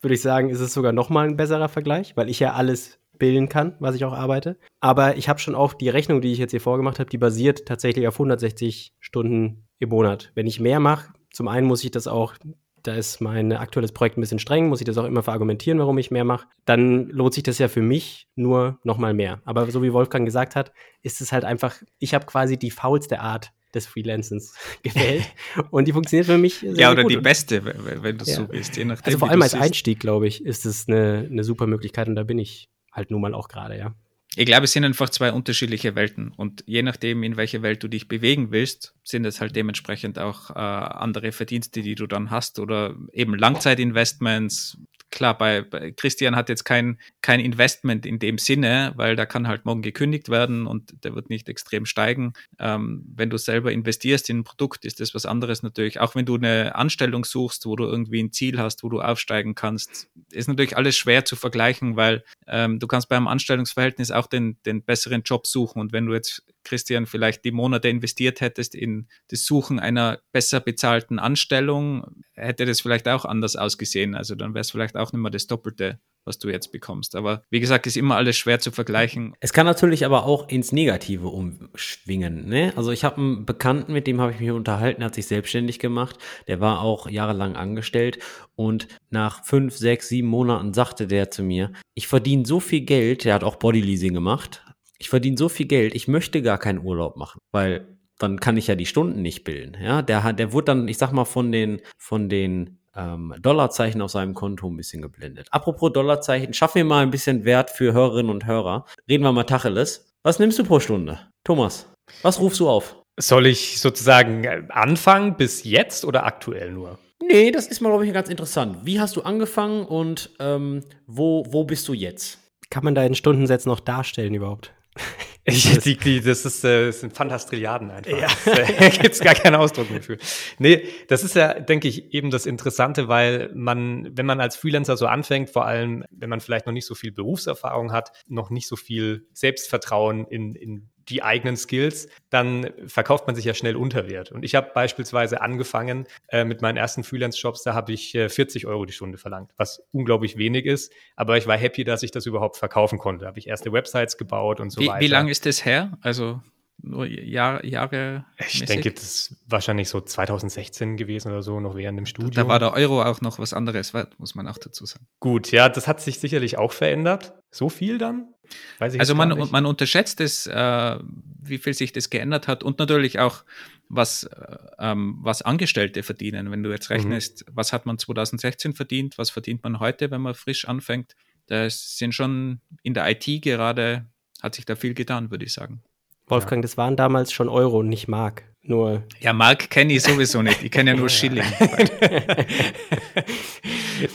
würde 0.00 0.14
ich 0.14 0.22
sagen, 0.22 0.50
ist 0.50 0.60
es 0.60 0.74
sogar 0.74 0.92
noch 0.92 1.10
mal 1.10 1.26
ein 1.26 1.36
besserer 1.36 1.68
Vergleich, 1.68 2.16
weil 2.16 2.28
ich 2.28 2.38
ja 2.40 2.52
alles 2.52 2.98
bilden 3.18 3.48
kann, 3.48 3.76
was 3.80 3.94
ich 3.94 4.04
auch 4.04 4.12
arbeite. 4.12 4.56
Aber 4.80 5.16
ich 5.16 5.28
habe 5.28 5.38
schon 5.38 5.54
auch 5.54 5.74
die 5.74 5.88
Rechnung, 5.88 6.20
die 6.20 6.32
ich 6.32 6.38
jetzt 6.38 6.50
hier 6.50 6.60
vorgemacht 6.60 6.98
habe, 6.98 7.10
die 7.10 7.18
basiert 7.18 7.66
tatsächlich 7.66 8.06
auf 8.08 8.14
160 8.14 8.92
Stunden 9.00 9.66
im 9.78 9.88
Monat. 9.88 10.32
Wenn 10.34 10.46
ich 10.46 10.60
mehr 10.60 10.80
mache, 10.80 11.12
zum 11.32 11.48
einen 11.48 11.66
muss 11.66 11.84
ich 11.84 11.90
das 11.90 12.06
auch, 12.06 12.34
da 12.82 12.94
ist 12.94 13.20
mein 13.20 13.52
aktuelles 13.52 13.92
Projekt 13.92 14.18
ein 14.18 14.20
bisschen 14.20 14.38
streng, 14.38 14.68
muss 14.68 14.80
ich 14.80 14.84
das 14.84 14.98
auch 14.98 15.04
immer 15.06 15.22
verargumentieren, 15.22 15.78
warum 15.78 15.98
ich 15.98 16.10
mehr 16.10 16.24
mache, 16.24 16.46
dann 16.66 17.08
lohnt 17.08 17.34
sich 17.34 17.42
das 17.42 17.58
ja 17.58 17.68
für 17.68 17.80
mich 17.80 18.28
nur 18.34 18.78
nochmal 18.84 19.14
mehr. 19.14 19.40
Aber 19.44 19.70
so 19.70 19.82
wie 19.82 19.92
Wolfgang 19.92 20.26
gesagt 20.26 20.54
hat, 20.54 20.72
ist 21.02 21.20
es 21.20 21.32
halt 21.32 21.44
einfach, 21.44 21.76
ich 21.98 22.14
habe 22.14 22.26
quasi 22.26 22.58
die 22.58 22.70
faulste 22.70 23.20
Art 23.20 23.52
des 23.74 23.86
Freelancens 23.86 24.54
gewählt. 24.82 25.24
und 25.70 25.88
die 25.88 25.92
funktioniert 25.92 26.26
für 26.26 26.38
mich 26.38 26.58
sehr, 26.58 26.74
Ja, 26.74 26.92
oder 26.92 27.02
gut. 27.02 27.12
die 27.12 27.16
beste, 27.16 27.64
wenn 27.64 28.18
du 28.18 28.24
ja. 28.24 28.34
so 28.34 28.48
willst. 28.50 28.76
Je 28.76 28.84
nachdem, 28.84 29.06
also 29.06 29.18
vor 29.18 29.30
allem 29.30 29.42
als 29.42 29.54
Einstieg, 29.54 29.98
glaube 29.98 30.26
ich, 30.26 30.44
ist 30.44 30.66
es 30.66 30.86
eine, 30.86 31.26
eine 31.30 31.42
super 31.42 31.66
Möglichkeit 31.66 32.08
und 32.08 32.16
da 32.16 32.22
bin 32.22 32.38
ich 32.38 32.68
halt 32.94 33.10
nun 33.10 33.20
mal 33.20 33.34
auch 33.34 33.48
gerade, 33.48 33.78
ja. 33.78 33.94
Ich 34.36 34.46
glaube, 34.46 34.64
es 34.64 34.72
sind 34.72 34.84
einfach 34.84 35.10
zwei 35.10 35.32
unterschiedliche 35.32 35.94
Welten 35.94 36.32
und 36.36 36.64
je 36.66 36.82
nachdem, 36.82 37.22
in 37.22 37.36
welche 37.36 37.62
Welt 37.62 37.82
du 37.82 37.88
dich 37.88 38.08
bewegen 38.08 38.50
willst, 38.50 38.94
sind 39.04 39.24
es 39.26 39.40
halt 39.40 39.54
dementsprechend 39.54 40.18
auch 40.18 40.50
äh, 40.50 40.54
andere 40.54 41.30
Verdienste, 41.32 41.82
die 41.82 41.94
du 41.94 42.06
dann 42.06 42.30
hast 42.30 42.58
oder 42.58 42.96
eben 43.12 43.34
Langzeitinvestments, 43.36 44.78
klar, 45.14 45.38
bei, 45.38 45.62
bei, 45.62 45.92
Christian 45.92 46.36
hat 46.36 46.48
jetzt 46.48 46.64
kein, 46.64 46.98
kein 47.22 47.40
Investment 47.40 48.04
in 48.04 48.18
dem 48.18 48.36
Sinne, 48.36 48.92
weil 48.96 49.16
da 49.16 49.24
kann 49.24 49.48
halt 49.48 49.64
morgen 49.64 49.80
gekündigt 49.80 50.28
werden 50.28 50.66
und 50.66 51.04
der 51.04 51.14
wird 51.14 51.30
nicht 51.30 51.48
extrem 51.48 51.86
steigen. 51.86 52.32
Ähm, 52.58 53.04
wenn 53.14 53.30
du 53.30 53.38
selber 53.38 53.72
investierst 53.72 54.28
in 54.28 54.38
ein 54.38 54.44
Produkt, 54.44 54.84
ist 54.84 55.00
das 55.00 55.14
was 55.14 55.24
anderes 55.24 55.62
natürlich. 55.62 56.00
Auch 56.00 56.14
wenn 56.14 56.26
du 56.26 56.34
eine 56.34 56.74
Anstellung 56.74 57.24
suchst, 57.24 57.64
wo 57.64 57.76
du 57.76 57.84
irgendwie 57.84 58.22
ein 58.22 58.32
Ziel 58.32 58.58
hast, 58.58 58.82
wo 58.82 58.88
du 58.88 59.00
aufsteigen 59.00 59.54
kannst, 59.54 60.08
ist 60.32 60.48
natürlich 60.48 60.76
alles 60.76 60.96
schwer 60.96 61.24
zu 61.24 61.36
vergleichen, 61.36 61.96
weil 61.96 62.24
ähm, 62.48 62.80
du 62.80 62.86
kannst 62.88 63.08
beim 63.08 63.28
Anstellungsverhältnis 63.28 64.10
auch 64.10 64.23
den, 64.26 64.58
den 64.64 64.82
besseren 64.82 65.22
Job 65.22 65.46
suchen. 65.46 65.80
Und 65.80 65.92
wenn 65.92 66.06
du 66.06 66.14
jetzt 66.14 66.42
Christian, 66.64 67.06
vielleicht 67.06 67.44
die 67.44 67.52
Monate 67.52 67.88
investiert 67.88 68.40
hättest 68.40 68.74
in 68.74 69.08
das 69.28 69.44
Suchen 69.44 69.78
einer 69.78 70.20
besser 70.32 70.60
bezahlten 70.60 71.18
Anstellung, 71.18 72.24
hätte 72.32 72.66
das 72.66 72.80
vielleicht 72.80 73.08
auch 73.08 73.24
anders 73.24 73.56
ausgesehen. 73.56 74.14
Also 74.14 74.34
dann 74.34 74.54
wäre 74.54 74.62
es 74.62 74.70
vielleicht 74.70 74.96
auch 74.96 75.12
nicht 75.12 75.20
mehr 75.20 75.30
das 75.30 75.46
Doppelte, 75.46 76.00
was 76.24 76.38
du 76.38 76.48
jetzt 76.48 76.72
bekommst. 76.72 77.16
Aber 77.16 77.42
wie 77.50 77.60
gesagt, 77.60 77.86
ist 77.86 77.96
immer 77.96 78.16
alles 78.16 78.36
schwer 78.36 78.58
zu 78.58 78.70
vergleichen. 78.70 79.34
Es 79.40 79.52
kann 79.52 79.66
natürlich 79.66 80.04
aber 80.04 80.24
auch 80.24 80.48
ins 80.48 80.72
Negative 80.72 81.28
umschwingen. 81.28 82.48
Ne? 82.48 82.72
Also 82.76 82.90
ich 82.90 83.04
habe 83.04 83.18
einen 83.18 83.46
Bekannten, 83.46 83.92
mit 83.92 84.06
dem 84.06 84.20
habe 84.20 84.32
ich 84.32 84.40
mich 84.40 84.50
unterhalten, 84.50 85.04
hat 85.04 85.14
sich 85.14 85.26
selbstständig 85.26 85.78
gemacht. 85.78 86.18
Der 86.48 86.60
war 86.60 86.80
auch 86.80 87.08
jahrelang 87.08 87.56
angestellt 87.56 88.18
und 88.56 88.88
nach 89.10 89.44
fünf, 89.44 89.76
sechs, 89.76 90.08
sieben 90.08 90.28
Monaten 90.28 90.74
sagte 90.74 91.06
der 91.06 91.30
zu 91.30 91.42
mir, 91.42 91.72
ich 91.94 92.08
verdiene 92.08 92.46
so 92.46 92.60
viel 92.60 92.80
Geld, 92.82 93.24
der 93.24 93.34
hat 93.34 93.44
auch 93.44 93.56
Bodyleasing 93.56 94.14
gemacht, 94.14 94.63
ich 95.04 95.10
verdiene 95.10 95.36
so 95.36 95.50
viel 95.50 95.66
Geld, 95.66 95.94
ich 95.94 96.08
möchte 96.08 96.40
gar 96.40 96.56
keinen 96.56 96.82
Urlaub 96.82 97.16
machen, 97.16 97.38
weil 97.52 97.98
dann 98.18 98.40
kann 98.40 98.56
ich 98.56 98.68
ja 98.68 98.74
die 98.74 98.86
Stunden 98.86 99.20
nicht 99.20 99.44
bilden. 99.44 99.76
Ja, 99.78 100.00
der 100.00 100.22
hat, 100.22 100.38
der 100.38 100.54
wurde 100.54 100.64
dann, 100.64 100.88
ich 100.88 100.96
sag 100.96 101.12
mal, 101.12 101.26
von 101.26 101.52
den, 101.52 101.82
von 101.98 102.30
den 102.30 102.78
ähm, 102.96 103.34
Dollarzeichen 103.38 104.00
auf 104.00 104.10
seinem 104.10 104.32
Konto 104.32 104.66
ein 104.66 104.78
bisschen 104.78 105.02
geblendet. 105.02 105.48
Apropos 105.50 105.92
Dollarzeichen, 105.92 106.54
schaffen 106.54 106.76
wir 106.76 106.84
mal 106.86 107.02
ein 107.02 107.10
bisschen 107.10 107.44
Wert 107.44 107.68
für 107.68 107.92
Hörerinnen 107.92 108.30
und 108.30 108.46
Hörer. 108.46 108.86
Reden 109.06 109.24
wir 109.24 109.32
mal 109.32 109.44
Tacheles. 109.44 110.14
Was 110.22 110.38
nimmst 110.38 110.58
du 110.58 110.64
pro 110.64 110.80
Stunde? 110.80 111.20
Thomas, 111.44 111.86
was 112.22 112.40
rufst 112.40 112.60
du 112.60 112.70
auf? 112.70 112.96
Soll 113.20 113.44
ich 113.44 113.80
sozusagen 113.80 114.44
äh, 114.44 114.62
anfangen 114.70 115.36
bis 115.36 115.64
jetzt 115.64 116.06
oder 116.06 116.24
aktuell 116.24 116.72
nur? 116.72 116.98
Nee, 117.22 117.50
das 117.50 117.66
ist 117.66 117.82
mal, 117.82 117.90
glaube 117.90 118.06
ich, 118.06 118.12
ganz 118.14 118.30
interessant. 118.30 118.78
Wie 118.84 119.00
hast 119.00 119.16
du 119.16 119.20
angefangen 119.20 119.84
und 119.84 120.30
ähm, 120.40 120.80
wo, 121.06 121.44
wo 121.50 121.64
bist 121.64 121.86
du 121.88 121.92
jetzt? 121.92 122.38
Kann 122.70 122.84
man 122.84 122.94
da 122.94 123.04
in 123.04 123.14
Stundensätzen 123.14 123.68
noch 123.68 123.80
darstellen 123.80 124.32
überhaupt? 124.32 124.72
Ich, 125.46 125.78
die, 125.80 125.98
die, 125.98 126.22
das, 126.22 126.46
ist, 126.46 126.64
äh, 126.64 126.86
das 126.86 127.00
sind 127.00 127.12
Fantastrilliarden 127.14 127.90
einfach. 127.90 128.10
Ja. 128.10 128.28
Da 128.78 128.88
gibt 128.88 129.14
es 129.14 129.20
gar 129.20 129.34
keinen 129.34 129.56
Ausdruck 129.56 129.90
mehr 129.90 130.00
für. 130.00 130.16
Nee, 130.58 130.88
das 131.08 131.22
ist 131.22 131.34
ja, 131.34 131.60
denke 131.60 131.86
ich, 131.86 132.14
eben 132.14 132.30
das 132.30 132.46
Interessante, 132.46 133.08
weil 133.08 133.50
man, 133.54 134.08
wenn 134.16 134.24
man 134.24 134.40
als 134.40 134.56
Freelancer 134.56 134.96
so 134.96 135.06
anfängt, 135.06 135.50
vor 135.50 135.66
allem, 135.66 136.02
wenn 136.10 136.30
man 136.30 136.40
vielleicht 136.40 136.64
noch 136.64 136.72
nicht 136.72 136.86
so 136.86 136.94
viel 136.94 137.12
Berufserfahrung 137.12 137.92
hat, 137.92 138.10
noch 138.26 138.48
nicht 138.48 138.66
so 138.66 138.76
viel 138.76 139.26
Selbstvertrauen 139.34 140.26
in, 140.26 140.54
in 140.54 140.88
die 141.08 141.22
eigenen 141.22 141.56
Skills, 141.56 142.08
dann 142.30 142.70
verkauft 142.86 143.26
man 143.26 143.36
sich 143.36 143.44
ja 143.44 143.54
schnell 143.54 143.76
unter 143.76 144.08
Wert. 144.08 144.32
Und 144.32 144.44
ich 144.44 144.54
habe 144.54 144.70
beispielsweise 144.74 145.40
angefangen 145.40 146.06
äh, 146.28 146.44
mit 146.44 146.62
meinen 146.62 146.76
ersten 146.76 147.04
Freelance-Jobs, 147.04 147.62
da 147.62 147.74
habe 147.74 147.92
ich 147.92 148.14
äh, 148.14 148.28
40 148.28 148.66
Euro 148.66 148.84
die 148.84 148.92
Stunde 148.92 149.18
verlangt, 149.18 149.52
was 149.56 149.82
unglaublich 149.92 150.36
wenig 150.36 150.66
ist. 150.66 150.92
Aber 151.16 151.36
ich 151.36 151.46
war 151.46 151.56
happy, 151.56 151.84
dass 151.84 152.02
ich 152.02 152.10
das 152.10 152.26
überhaupt 152.26 152.56
verkaufen 152.56 152.98
konnte. 152.98 153.26
Habe 153.26 153.38
ich 153.38 153.46
erste 153.46 153.72
Websites 153.72 154.16
gebaut 154.16 154.60
und 154.60 154.70
so 154.70 154.80
wie, 154.80 154.88
weiter. 154.88 155.00
Wie 155.00 155.08
lange 155.08 155.30
ist 155.30 155.46
das 155.46 155.64
her? 155.64 155.98
Also 156.00 156.40
nur 156.78 157.06
Jahr, 157.06 157.64
Jahre? 157.64 158.26
Ich 158.38 158.60
mäßig? 158.60 158.66
denke, 158.66 158.92
das 158.92 159.04
ist 159.04 159.36
wahrscheinlich 159.46 159.88
so 159.88 160.00
2016 160.00 160.96
gewesen 160.96 161.32
oder 161.32 161.42
so, 161.42 161.60
noch 161.60 161.76
während 161.76 161.98
dem 161.98 162.06
Studium. 162.06 162.32
Da 162.32 162.48
war 162.48 162.58
der 162.58 162.72
Euro 162.74 163.02
auch 163.02 163.20
noch 163.20 163.38
was 163.38 163.52
anderes, 163.52 163.92
muss 164.18 164.34
man 164.34 164.48
auch 164.48 164.58
dazu 164.58 164.84
sagen. 164.84 165.06
Gut, 165.20 165.50
ja, 165.50 165.68
das 165.68 165.88
hat 165.88 166.00
sich 166.00 166.18
sicherlich 166.18 166.58
auch 166.58 166.72
verändert. 166.72 167.34
So 167.50 167.68
viel 167.68 167.98
dann? 167.98 168.34
also 168.78 169.14
man, 169.14 169.36
man 169.50 169.66
unterschätzt 169.66 170.20
es, 170.20 170.46
äh, 170.46 170.98
wie 171.42 171.58
viel 171.58 171.74
sich 171.74 171.92
das 171.92 172.10
geändert 172.10 172.48
hat 172.48 172.62
und 172.62 172.78
natürlich 172.78 173.18
auch, 173.18 173.44
was, 173.88 174.24
äh, 174.24 174.56
ähm, 174.78 175.18
was 175.20 175.42
Angestellte 175.42 176.02
verdienen. 176.02 176.50
Wenn 176.50 176.62
du 176.62 176.70
jetzt 176.70 176.90
mhm. 176.90 176.96
rechnest, 176.96 177.46
mhm. 177.46 177.52
was 177.54 177.72
hat 177.72 177.86
man 177.86 177.98
2016 177.98 178.74
verdient, 178.74 179.18
was 179.18 179.30
verdient 179.30 179.62
man 179.62 179.80
heute, 179.80 180.10
wenn 180.10 180.20
man 180.20 180.34
frisch 180.34 180.66
anfängt, 180.66 181.14
da 181.46 181.68
sind 181.68 182.14
schon 182.14 182.60
in 182.82 182.94
der 182.94 183.08
IT 183.10 183.42
gerade, 183.42 184.06
hat 184.42 184.54
sich 184.54 184.64
da 184.64 184.76
viel 184.76 184.94
getan, 184.94 185.30
würde 185.30 185.44
ich 185.44 185.52
sagen. 185.52 185.82
Wolfgang, 186.26 186.60
ja. 186.60 186.62
das 186.62 186.76
waren 186.76 186.96
damals 186.96 187.32
schon 187.32 187.48
Euro, 187.48 187.82
nicht 187.82 188.08
Mark. 188.08 188.44
Nur. 188.66 189.02
Ja, 189.20 189.34
Mark 189.34 189.68
kenne 189.68 189.92
ich 189.92 190.02
sowieso 190.02 190.40
nicht. 190.40 190.62
Ich 190.62 190.70
kenne 190.70 190.92
ja 190.92 190.96
nur 190.96 191.08
Schilling. 191.10 191.44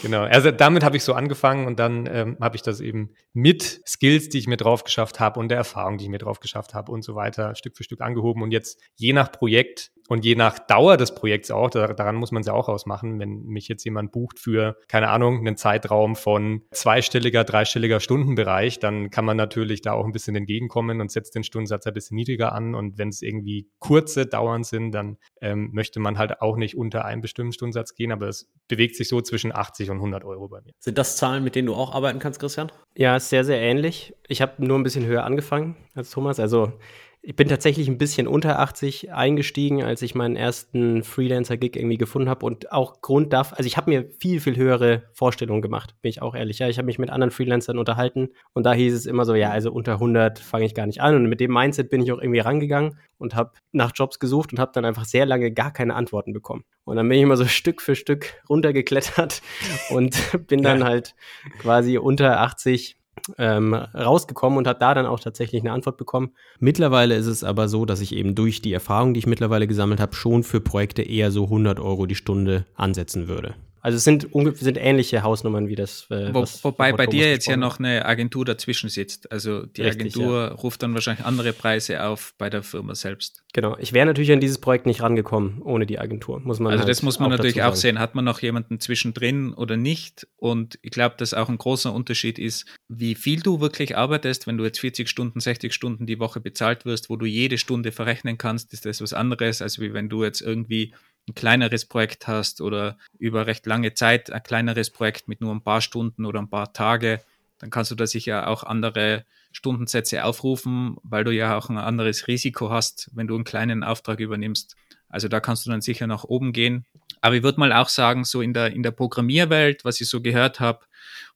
genau. 0.01 0.23
Also 0.23 0.49
damit 0.49 0.83
habe 0.83 0.97
ich 0.97 1.03
so 1.03 1.13
angefangen 1.13 1.67
und 1.67 1.77
dann 1.77 2.09
ähm, 2.11 2.37
habe 2.41 2.55
ich 2.55 2.63
das 2.63 2.81
eben 2.81 3.11
mit 3.33 3.81
Skills, 3.87 4.29
die 4.29 4.39
ich 4.39 4.47
mir 4.47 4.57
drauf 4.57 4.83
geschafft 4.83 5.19
habe 5.19 5.39
und 5.39 5.49
der 5.49 5.59
Erfahrung, 5.59 5.99
die 5.99 6.05
ich 6.05 6.09
mir 6.09 6.17
drauf 6.17 6.39
geschafft 6.39 6.73
habe 6.73 6.91
und 6.91 7.03
so 7.03 7.13
weiter, 7.13 7.53
Stück 7.53 7.77
für 7.77 7.83
Stück 7.83 8.01
angehoben. 8.01 8.41
Und 8.41 8.49
jetzt 8.49 8.81
je 8.95 9.13
nach 9.13 9.31
Projekt 9.31 9.91
und 10.09 10.25
je 10.25 10.33
nach 10.33 10.57
Dauer 10.57 10.97
des 10.97 11.13
Projekts 11.13 11.51
auch, 11.51 11.69
daran 11.69 12.15
muss 12.15 12.31
man 12.31 12.41
es 12.41 12.47
ja 12.47 12.53
auch 12.53 12.67
ausmachen, 12.67 13.19
wenn 13.19 13.43
mich 13.43 13.67
jetzt 13.67 13.83
jemand 13.83 14.11
bucht 14.11 14.39
für, 14.39 14.75
keine 14.87 15.09
Ahnung, 15.09 15.37
einen 15.37 15.55
Zeitraum 15.55 16.15
von 16.15 16.63
zweistelliger, 16.71 17.43
dreistelliger 17.43 17.99
Stundenbereich, 17.99 18.79
dann 18.79 19.11
kann 19.11 19.23
man 19.23 19.37
natürlich 19.37 19.81
da 19.81 19.93
auch 19.93 20.05
ein 20.05 20.11
bisschen 20.11 20.35
entgegenkommen 20.35 20.99
und 20.99 21.11
setzt 21.11 21.35
den 21.35 21.43
Stundensatz 21.43 21.85
ein 21.85 21.93
bisschen 21.93 22.15
niedriger 22.15 22.53
an. 22.53 22.73
Und 22.73 22.97
wenn 22.97 23.09
es 23.09 23.21
irgendwie 23.21 23.69
kurze 23.77 24.25
Dauern 24.25 24.63
sind, 24.63 24.93
dann 24.93 25.17
ähm, 25.41 25.69
möchte 25.73 25.99
man 25.99 26.17
halt 26.17 26.41
auch 26.41 26.57
nicht 26.57 26.75
unter 26.75 27.05
einen 27.05 27.21
bestimmten 27.21 27.53
Stundensatz 27.53 27.93
gehen, 27.93 28.11
aber 28.11 28.29
es 28.29 28.51
bewegt 28.67 28.95
sich 28.95 29.09
so 29.09 29.21
zwischen 29.21 29.55
80 29.55 29.91
und 29.91 29.97
100 29.97 30.25
Euro 30.25 30.47
bei 30.47 30.61
mir. 30.61 30.73
Sind 30.79 30.97
das 30.97 31.17
Zahlen, 31.17 31.43
mit 31.43 31.53
denen 31.53 31.67
du 31.67 31.75
auch 31.75 31.93
arbeiten 31.93 32.17
kannst, 32.17 32.39
Christian? 32.39 32.71
Ja, 32.95 33.15
ist 33.15 33.29
sehr, 33.29 33.43
sehr 33.43 33.61
ähnlich. 33.61 34.15
Ich 34.27 34.41
habe 34.41 34.65
nur 34.65 34.79
ein 34.79 34.83
bisschen 34.83 35.05
höher 35.05 35.23
angefangen 35.23 35.77
als 35.93 36.09
Thomas. 36.09 36.39
Also 36.39 36.73
ich 37.21 37.35
bin 37.35 37.49
tatsächlich 37.49 37.89
ein 37.89 37.97
bisschen 37.97 38.27
unter 38.27 38.59
80 38.59 39.11
eingestiegen, 39.11 39.83
als 39.83 40.01
ich 40.01 40.15
meinen 40.15 40.37
ersten 40.37 41.03
Freelancer-Gig 41.03 41.75
irgendwie 41.75 41.97
gefunden 41.97 42.29
habe 42.29 42.45
und 42.45 42.71
auch 42.71 43.01
Grund 43.01 43.33
darf, 43.33 43.51
also 43.53 43.65
ich 43.65 43.75
habe 43.75 43.89
mir 43.89 44.09
viel, 44.19 44.39
viel 44.39 44.55
höhere 44.55 45.03
Vorstellungen 45.13 45.61
gemacht, 45.61 45.95
bin 46.01 46.09
ich 46.09 46.21
auch 46.21 46.33
ehrlich. 46.33 46.59
Ja, 46.59 46.69
ich 46.69 46.77
habe 46.77 46.85
mich 46.85 46.97
mit 46.97 47.09
anderen 47.09 47.31
Freelancern 47.31 47.77
unterhalten 47.77 48.29
und 48.53 48.65
da 48.65 48.73
hieß 48.73 48.93
es 48.93 49.05
immer 49.05 49.25
so, 49.25 49.35
ja, 49.35 49.49
also 49.49 49.71
unter 49.71 49.93
100 49.93 50.39
fange 50.39 50.65
ich 50.65 50.73
gar 50.73 50.87
nicht 50.87 51.01
an 51.01 51.15
und 51.15 51.27
mit 51.27 51.41
dem 51.41 51.51
Mindset 51.51 51.89
bin 51.89 52.01
ich 52.01 52.11
auch 52.13 52.21
irgendwie 52.21 52.39
rangegangen 52.39 52.97
und 53.17 53.35
habe 53.35 53.51
nach 53.73 53.91
Jobs 53.93 54.19
gesucht 54.19 54.53
und 54.53 54.59
habe 54.59 54.71
dann 54.73 54.85
einfach 54.85 55.05
sehr 55.05 55.25
lange 55.25 55.51
gar 55.51 55.73
keine 55.73 55.95
Antworten 55.95 56.31
bekommen. 56.31 56.63
Und 56.85 56.95
dann 56.95 57.07
bin 57.07 57.17
ich 57.17 57.23
immer 57.23 57.37
so 57.37 57.45
Stück 57.45 57.81
für 57.81 57.95
Stück 57.95 58.41
runtergeklettert 58.49 59.41
und 59.89 60.17
bin 60.47 60.63
dann 60.63 60.79
ja. 60.79 60.85
halt 60.85 61.15
quasi 61.59 61.97
unter 61.97 62.39
80 62.39 62.98
ähm, 63.37 63.73
rausgekommen 63.73 64.57
und 64.57 64.67
hat 64.67 64.81
da 64.81 64.93
dann 64.93 65.05
auch 65.05 65.19
tatsächlich 65.19 65.61
eine 65.61 65.71
Antwort 65.71 65.97
bekommen. 65.97 66.31
Mittlerweile 66.59 67.15
ist 67.15 67.27
es 67.27 67.43
aber 67.43 67.67
so, 67.67 67.85
dass 67.85 68.01
ich 68.01 68.15
eben 68.15 68.35
durch 68.35 68.61
die 68.61 68.73
Erfahrung, 68.73 69.13
die 69.13 69.19
ich 69.19 69.27
mittlerweile 69.27 69.67
gesammelt 69.67 69.99
habe, 69.99 70.15
schon 70.15 70.43
für 70.43 70.61
Projekte 70.61 71.01
eher 71.01 71.31
so 71.31 71.45
100 71.45 71.79
Euro 71.79 72.05
die 72.05 72.15
Stunde 72.15 72.65
ansetzen 72.75 73.27
würde. 73.27 73.55
Also 73.81 73.97
es 73.97 74.03
sind, 74.03 74.27
sind 74.55 74.77
ähnliche 74.77 75.23
Hausnummern 75.23 75.67
wie 75.67 75.75
das. 75.75 76.07
Äh, 76.09 76.33
Wo, 76.33 76.45
wobei 76.63 76.91
bei 76.93 77.07
dir 77.07 77.29
jetzt 77.29 77.47
ja 77.47 77.57
noch 77.57 77.79
eine 77.79 78.05
Agentur 78.05 78.45
dazwischen 78.45 78.89
sitzt. 78.89 79.31
Also 79.31 79.65
die 79.65 79.81
Richtig, 79.81 80.15
Agentur 80.15 80.37
ja. 80.39 80.47
ruft 80.49 80.83
dann 80.83 80.93
wahrscheinlich 80.93 81.25
andere 81.25 81.53
Preise 81.53 82.03
auf 82.03 82.33
bei 82.37 82.49
der 82.49 82.63
Firma 82.63 82.95
selbst. 82.95 83.43
Genau. 83.53 83.77
Ich 83.79 83.93
wäre 83.93 84.05
natürlich 84.05 84.31
an 84.31 84.39
dieses 84.39 84.59
Projekt 84.59 84.85
nicht 84.85 85.01
rangekommen 85.01 85.61
ohne 85.61 85.85
die 85.85 85.97
Agentur. 85.97 86.39
Muss 86.39 86.59
man 86.59 86.71
also 86.71 86.81
halt 86.81 86.89
das 86.89 87.01
muss 87.01 87.19
man 87.19 87.31
auch 87.31 87.37
natürlich 87.37 87.63
auch 87.63 87.75
sehen. 87.75 87.99
Hat 87.99 88.15
man 88.15 88.25
noch 88.25 88.41
jemanden 88.41 88.79
zwischendrin 88.79 89.53
oder 89.53 89.77
nicht? 89.77 90.27
Und 90.37 90.77
ich 90.81 90.91
glaube, 90.91 91.15
dass 91.17 91.33
auch 91.33 91.49
ein 91.49 91.57
großer 91.57 91.93
Unterschied 91.93 92.37
ist, 92.37 92.65
wie 92.87 93.15
viel 93.15 93.39
du 93.39 93.59
wirklich 93.59 93.97
arbeitest. 93.97 94.45
Wenn 94.45 94.57
du 94.57 94.65
jetzt 94.65 94.79
40 94.79 95.09
Stunden, 95.09 95.39
60 95.39 95.73
Stunden 95.73 96.05
die 96.05 96.19
Woche 96.19 96.39
bezahlt 96.39 96.85
wirst, 96.85 97.09
wo 97.09 97.15
du 97.15 97.25
jede 97.25 97.57
Stunde 97.57 97.91
verrechnen 97.91 98.37
kannst, 98.37 98.73
ist 98.73 98.85
das 98.85 99.01
was 99.01 99.13
anderes, 99.13 99.61
als 99.61 99.79
wie 99.79 99.93
wenn 99.93 100.09
du 100.09 100.23
jetzt 100.23 100.41
irgendwie 100.41 100.93
ein 101.27 101.35
kleineres 101.35 101.85
Projekt 101.85 102.27
hast 102.27 102.61
oder 102.61 102.97
über 103.17 103.47
recht 103.47 103.65
lange 103.65 103.93
Zeit 103.93 104.31
ein 104.31 104.43
kleineres 104.43 104.89
Projekt 104.89 105.27
mit 105.27 105.41
nur 105.41 105.53
ein 105.53 105.63
paar 105.63 105.81
Stunden 105.81 106.25
oder 106.25 106.39
ein 106.39 106.49
paar 106.49 106.73
Tage, 106.73 107.21
dann 107.59 107.69
kannst 107.69 107.91
du 107.91 107.95
da 107.95 108.07
sicher 108.07 108.47
auch 108.47 108.63
andere 108.63 109.25
Stundensätze 109.51 110.23
aufrufen, 110.23 110.97
weil 111.03 111.23
du 111.23 111.31
ja 111.31 111.57
auch 111.57 111.69
ein 111.69 111.77
anderes 111.77 112.27
Risiko 112.27 112.69
hast, 112.69 113.09
wenn 113.13 113.27
du 113.27 113.35
einen 113.35 113.43
kleinen 113.43 113.83
Auftrag 113.83 114.19
übernimmst. 114.19 114.75
Also 115.09 115.27
da 115.27 115.39
kannst 115.39 115.65
du 115.65 115.71
dann 115.71 115.81
sicher 115.81 116.07
nach 116.07 116.23
oben 116.23 116.53
gehen. 116.53 116.85
Aber 117.21 117.35
ich 117.35 117.43
würde 117.43 117.59
mal 117.59 117.73
auch 117.73 117.89
sagen, 117.89 118.23
so 118.23 118.41
in 118.41 118.53
der, 118.53 118.71
in 118.73 118.83
der 118.83 118.91
Programmierwelt, 118.91 119.83
was 119.83 119.99
ich 119.99 120.07
so 120.07 120.21
gehört 120.21 120.59
habe, 120.59 120.85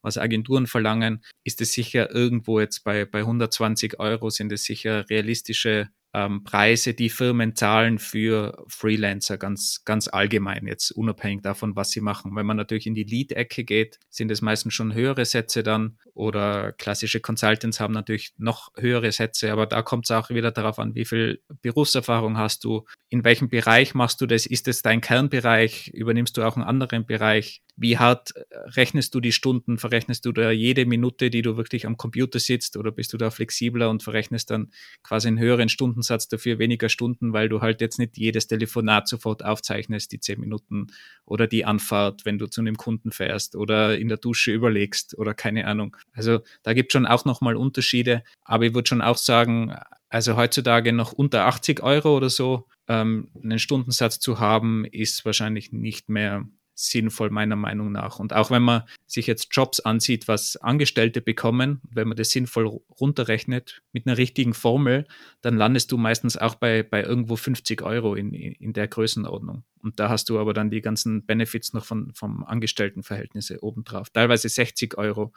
was 0.02 0.18
Agenturen 0.18 0.68
verlangen, 0.68 1.24
ist 1.44 1.60
es 1.60 1.74
sicher 1.74 2.12
irgendwo 2.12 2.60
jetzt 2.60 2.84
bei, 2.84 3.06
bei 3.06 3.20
120 3.20 4.00
Euro 4.00 4.30
sind 4.30 4.52
es 4.52 4.64
sicher 4.64 5.10
realistische 5.10 5.90
ähm, 6.14 6.44
Preise, 6.44 6.94
die 6.94 7.10
Firmen 7.10 7.56
zahlen 7.56 7.98
für 7.98 8.64
Freelancer 8.68 9.38
ganz, 9.38 9.84
ganz 9.84 10.08
allgemein, 10.08 10.68
jetzt 10.68 10.92
unabhängig 10.92 11.42
davon, 11.42 11.76
was 11.76 11.90
sie 11.90 12.02
machen. 12.02 12.36
Wenn 12.36 12.46
man 12.46 12.58
natürlich 12.58 12.86
in 12.86 12.94
die 12.94 13.04
Lead-Ecke 13.04 13.64
geht, 13.64 14.00
sind 14.10 14.30
es 14.30 14.42
meistens 14.42 14.74
schon 14.76 14.94
höhere 14.94 15.26
Sätze 15.26 15.64
dann 15.64 15.98
oder 16.14 16.72
klassische 16.74 17.20
Consultants 17.20 17.80
haben 17.80 17.94
natürlich 17.94 18.34
noch 18.38 18.70
höhere 18.78 19.12
Sätze, 19.12 19.52
aber 19.52 19.66
da 19.66 19.82
kommt 19.82 20.06
es 20.06 20.12
auch 20.12 20.30
wieder 20.30 20.52
darauf 20.52 20.78
an, 20.78 20.94
wie 20.94 21.06
viel 21.06 21.42
Berufserfahrung 21.62 22.38
hast 22.38 22.64
du, 22.64 22.86
in 23.10 23.24
welchem 23.24 23.50
Bereich 23.50 23.96
machst 23.96 24.22
du 24.22 24.28
das, 24.28 24.46
ist 24.46 24.68
es 24.68 24.84
dein 24.84 25.02
Kernbereich, 25.02 25.90
übernimmst 25.90 26.38
du 26.38 26.44
auch 26.44 26.56
einen 26.56 26.66
anderen 26.66 27.06
Bereich, 27.06 27.64
wie 27.76 27.98
hart 27.98 28.34
rechnest 28.76 29.16
du 29.16 29.20
die 29.20 29.32
Stunden, 29.32 29.78
verrechnest 29.78 30.26
du 30.26 30.32
da 30.32 30.52
jede 30.52 30.86
Minute, 30.86 31.30
die 31.30 31.42
du 31.42 31.58
wirklich 31.58 31.88
am 31.88 31.98
Computer 31.98 32.40
sitzt? 32.40 32.78
Oder 32.78 32.92
bist 32.92 33.14
du 33.14 33.18
da 33.18 33.32
flexibler 33.32 33.90
und 33.90 34.04
verrechnest 34.04 34.52
dann 34.52 34.72
quasi 35.02 35.28
einen 35.28 35.40
höheren 35.40 35.70
Stundensatz 35.70 36.28
dafür 36.28 36.60
weniger 36.60 36.90
Stunden, 36.90 37.34
weil 37.34 37.50
du 37.50 37.62
halt 37.62 37.82
jetzt 37.82 37.98
nicht 37.98 38.18
jedes 38.18 38.48
Telefonat 38.48 39.08
sofort 39.08 39.44
aufzeichnest, 39.44 40.12
die 40.12 40.20
zehn 40.20 40.40
Minuten 40.40 40.88
oder 41.26 41.48
die 41.48 41.66
Anfahrt, 41.66 42.26
wenn 42.26 42.38
du 42.38 42.48
zu 42.48 42.62
einem 42.62 42.78
Kunden 42.78 43.12
fährst 43.12 43.56
oder 43.56 43.98
in 43.98 44.08
der 44.08 44.18
Dusche 44.18 44.52
überlegst 44.52 45.18
oder 45.18 45.34
keine 45.34 45.66
Ahnung. 45.66 45.98
Also 46.14 46.42
da 46.62 46.74
gibt 46.74 46.92
schon 46.92 47.08
auch 47.08 47.26
nochmal 47.26 47.56
Unterschiede, 47.56 48.24
aber 48.44 48.66
ich 48.66 48.74
würde 48.74 48.88
schon 48.88 49.02
auch 49.02 49.18
sagen, 49.18 49.76
also 50.10 50.38
heutzutage 50.38 50.94
noch 50.94 51.12
unter 51.12 51.46
80 51.48 51.82
Euro 51.82 52.16
oder 52.16 52.30
so 52.30 52.68
ähm, 52.88 53.30
einen 53.42 53.58
Stundensatz 53.58 54.20
zu 54.20 54.40
haben, 54.40 54.86
ist 54.86 55.26
wahrscheinlich 55.26 55.72
nicht 55.72 56.08
mehr 56.08 56.46
sinnvoll 56.76 57.30
meiner 57.30 57.56
Meinung 57.56 57.92
nach. 57.92 58.20
Und 58.20 58.34
auch 58.34 58.52
wenn 58.52 58.64
man 58.64 58.84
sich 59.06 59.28
jetzt 59.28 59.50
Jobs 59.52 59.80
ansieht, 59.80 60.28
was 60.28 60.58
Angestellte 60.58 61.22
bekommen, 61.22 61.82
wenn 61.90 62.08
man 62.08 62.18
das 62.18 62.32
sinnvoll 62.32 62.82
runterrechnet 63.00 63.82
mit 63.92 64.08
einer 64.08 64.18
richtigen 64.18 64.54
Formel, 64.54 65.06
dann 65.42 65.56
landest 65.56 65.92
du 65.92 65.98
meistens 65.98 66.38
auch 66.38 66.56
bei, 66.56 66.84
bei 66.84 67.04
irgendwo 67.04 67.36
50 67.36 67.82
Euro 67.82 68.16
in, 68.16 68.34
in 68.34 68.74
der 68.74 68.88
Größenordnung. 68.88 69.64
Und 69.82 70.00
da 70.00 70.10
hast 70.10 70.30
du 70.30 70.40
aber 70.40 70.54
dann 70.54 70.72
die 70.72 70.82
ganzen 70.82 71.26
Benefits 71.26 71.74
noch 71.74 71.86
von, 71.86 72.14
vom 72.14 72.44
Angestelltenverhältnisse 72.44 73.64
obendrauf. 73.64 74.10
Teilweise 74.10 74.50
60 74.50 74.98
Euro. 74.98 75.34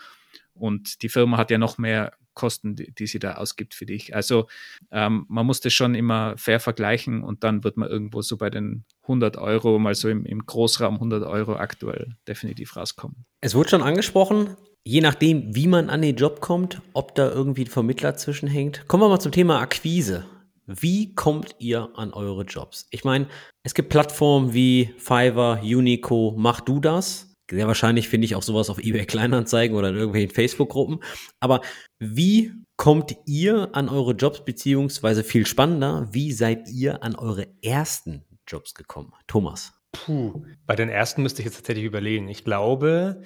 Und 0.58 1.02
die 1.02 1.08
Firma 1.08 1.36
hat 1.36 1.50
ja 1.50 1.58
noch 1.58 1.78
mehr 1.78 2.12
Kosten, 2.34 2.76
die, 2.76 2.92
die 2.92 3.06
sie 3.06 3.18
da 3.18 3.34
ausgibt 3.34 3.74
für 3.74 3.86
dich. 3.86 4.14
Also 4.14 4.46
ähm, 4.92 5.26
man 5.28 5.46
muss 5.46 5.60
das 5.60 5.72
schon 5.72 5.96
immer 5.96 6.36
fair 6.36 6.60
vergleichen 6.60 7.24
und 7.24 7.42
dann 7.42 7.64
wird 7.64 7.76
man 7.76 7.88
irgendwo 7.88 8.22
so 8.22 8.36
bei 8.36 8.50
den 8.50 8.84
100 9.02 9.36
Euro, 9.38 9.78
mal 9.80 9.94
so 9.94 10.08
im, 10.08 10.24
im 10.24 10.46
Großraum 10.46 10.94
100 10.94 11.24
Euro 11.24 11.56
aktuell 11.56 12.16
definitiv 12.28 12.76
rauskommen. 12.76 13.24
Es 13.40 13.54
wurde 13.54 13.70
schon 13.70 13.82
angesprochen, 13.82 14.56
je 14.84 15.00
nachdem, 15.00 15.54
wie 15.56 15.66
man 15.66 15.90
an 15.90 16.02
den 16.02 16.14
Job 16.14 16.40
kommt, 16.40 16.80
ob 16.92 17.14
da 17.16 17.30
irgendwie 17.30 17.64
ein 17.64 17.70
Vermittler 17.70 18.16
zwischenhängt. 18.16 18.86
Kommen 18.86 19.02
wir 19.02 19.08
mal 19.08 19.18
zum 19.18 19.32
Thema 19.32 19.60
Akquise. 19.60 20.26
Wie 20.66 21.14
kommt 21.14 21.54
ihr 21.58 21.90
an 21.94 22.12
eure 22.12 22.42
Jobs? 22.42 22.86
Ich 22.90 23.04
meine, 23.04 23.28
es 23.62 23.72
gibt 23.72 23.88
Plattformen 23.88 24.52
wie 24.52 24.94
Fiverr, 24.98 25.60
Unico, 25.62 26.34
mach 26.36 26.60
du 26.60 26.80
das. 26.80 27.35
Sehr 27.50 27.66
wahrscheinlich 27.66 28.08
finde 28.08 28.24
ich 28.24 28.34
auch 28.34 28.42
sowas 28.42 28.70
auf 28.70 28.78
eBay 28.78 29.06
Kleinanzeigen 29.06 29.76
oder 29.76 29.90
in 29.90 29.96
irgendwelchen 29.96 30.30
Facebook-Gruppen. 30.30 31.00
Aber 31.40 31.60
wie 31.98 32.52
kommt 32.76 33.16
ihr 33.26 33.70
an 33.72 33.88
eure 33.88 34.12
Jobs, 34.12 34.44
beziehungsweise 34.44 35.24
viel 35.24 35.46
spannender, 35.46 36.08
wie 36.10 36.32
seid 36.32 36.68
ihr 36.68 37.02
an 37.02 37.14
eure 37.14 37.46
ersten 37.62 38.24
Jobs 38.46 38.74
gekommen? 38.74 39.12
Thomas. 39.26 39.72
Puh, 39.92 40.44
bei 40.66 40.76
den 40.76 40.88
ersten 40.88 41.22
müsste 41.22 41.40
ich 41.40 41.46
jetzt 41.46 41.56
tatsächlich 41.56 41.84
überlegen. 41.84 42.28
Ich 42.28 42.44
glaube, 42.44 43.22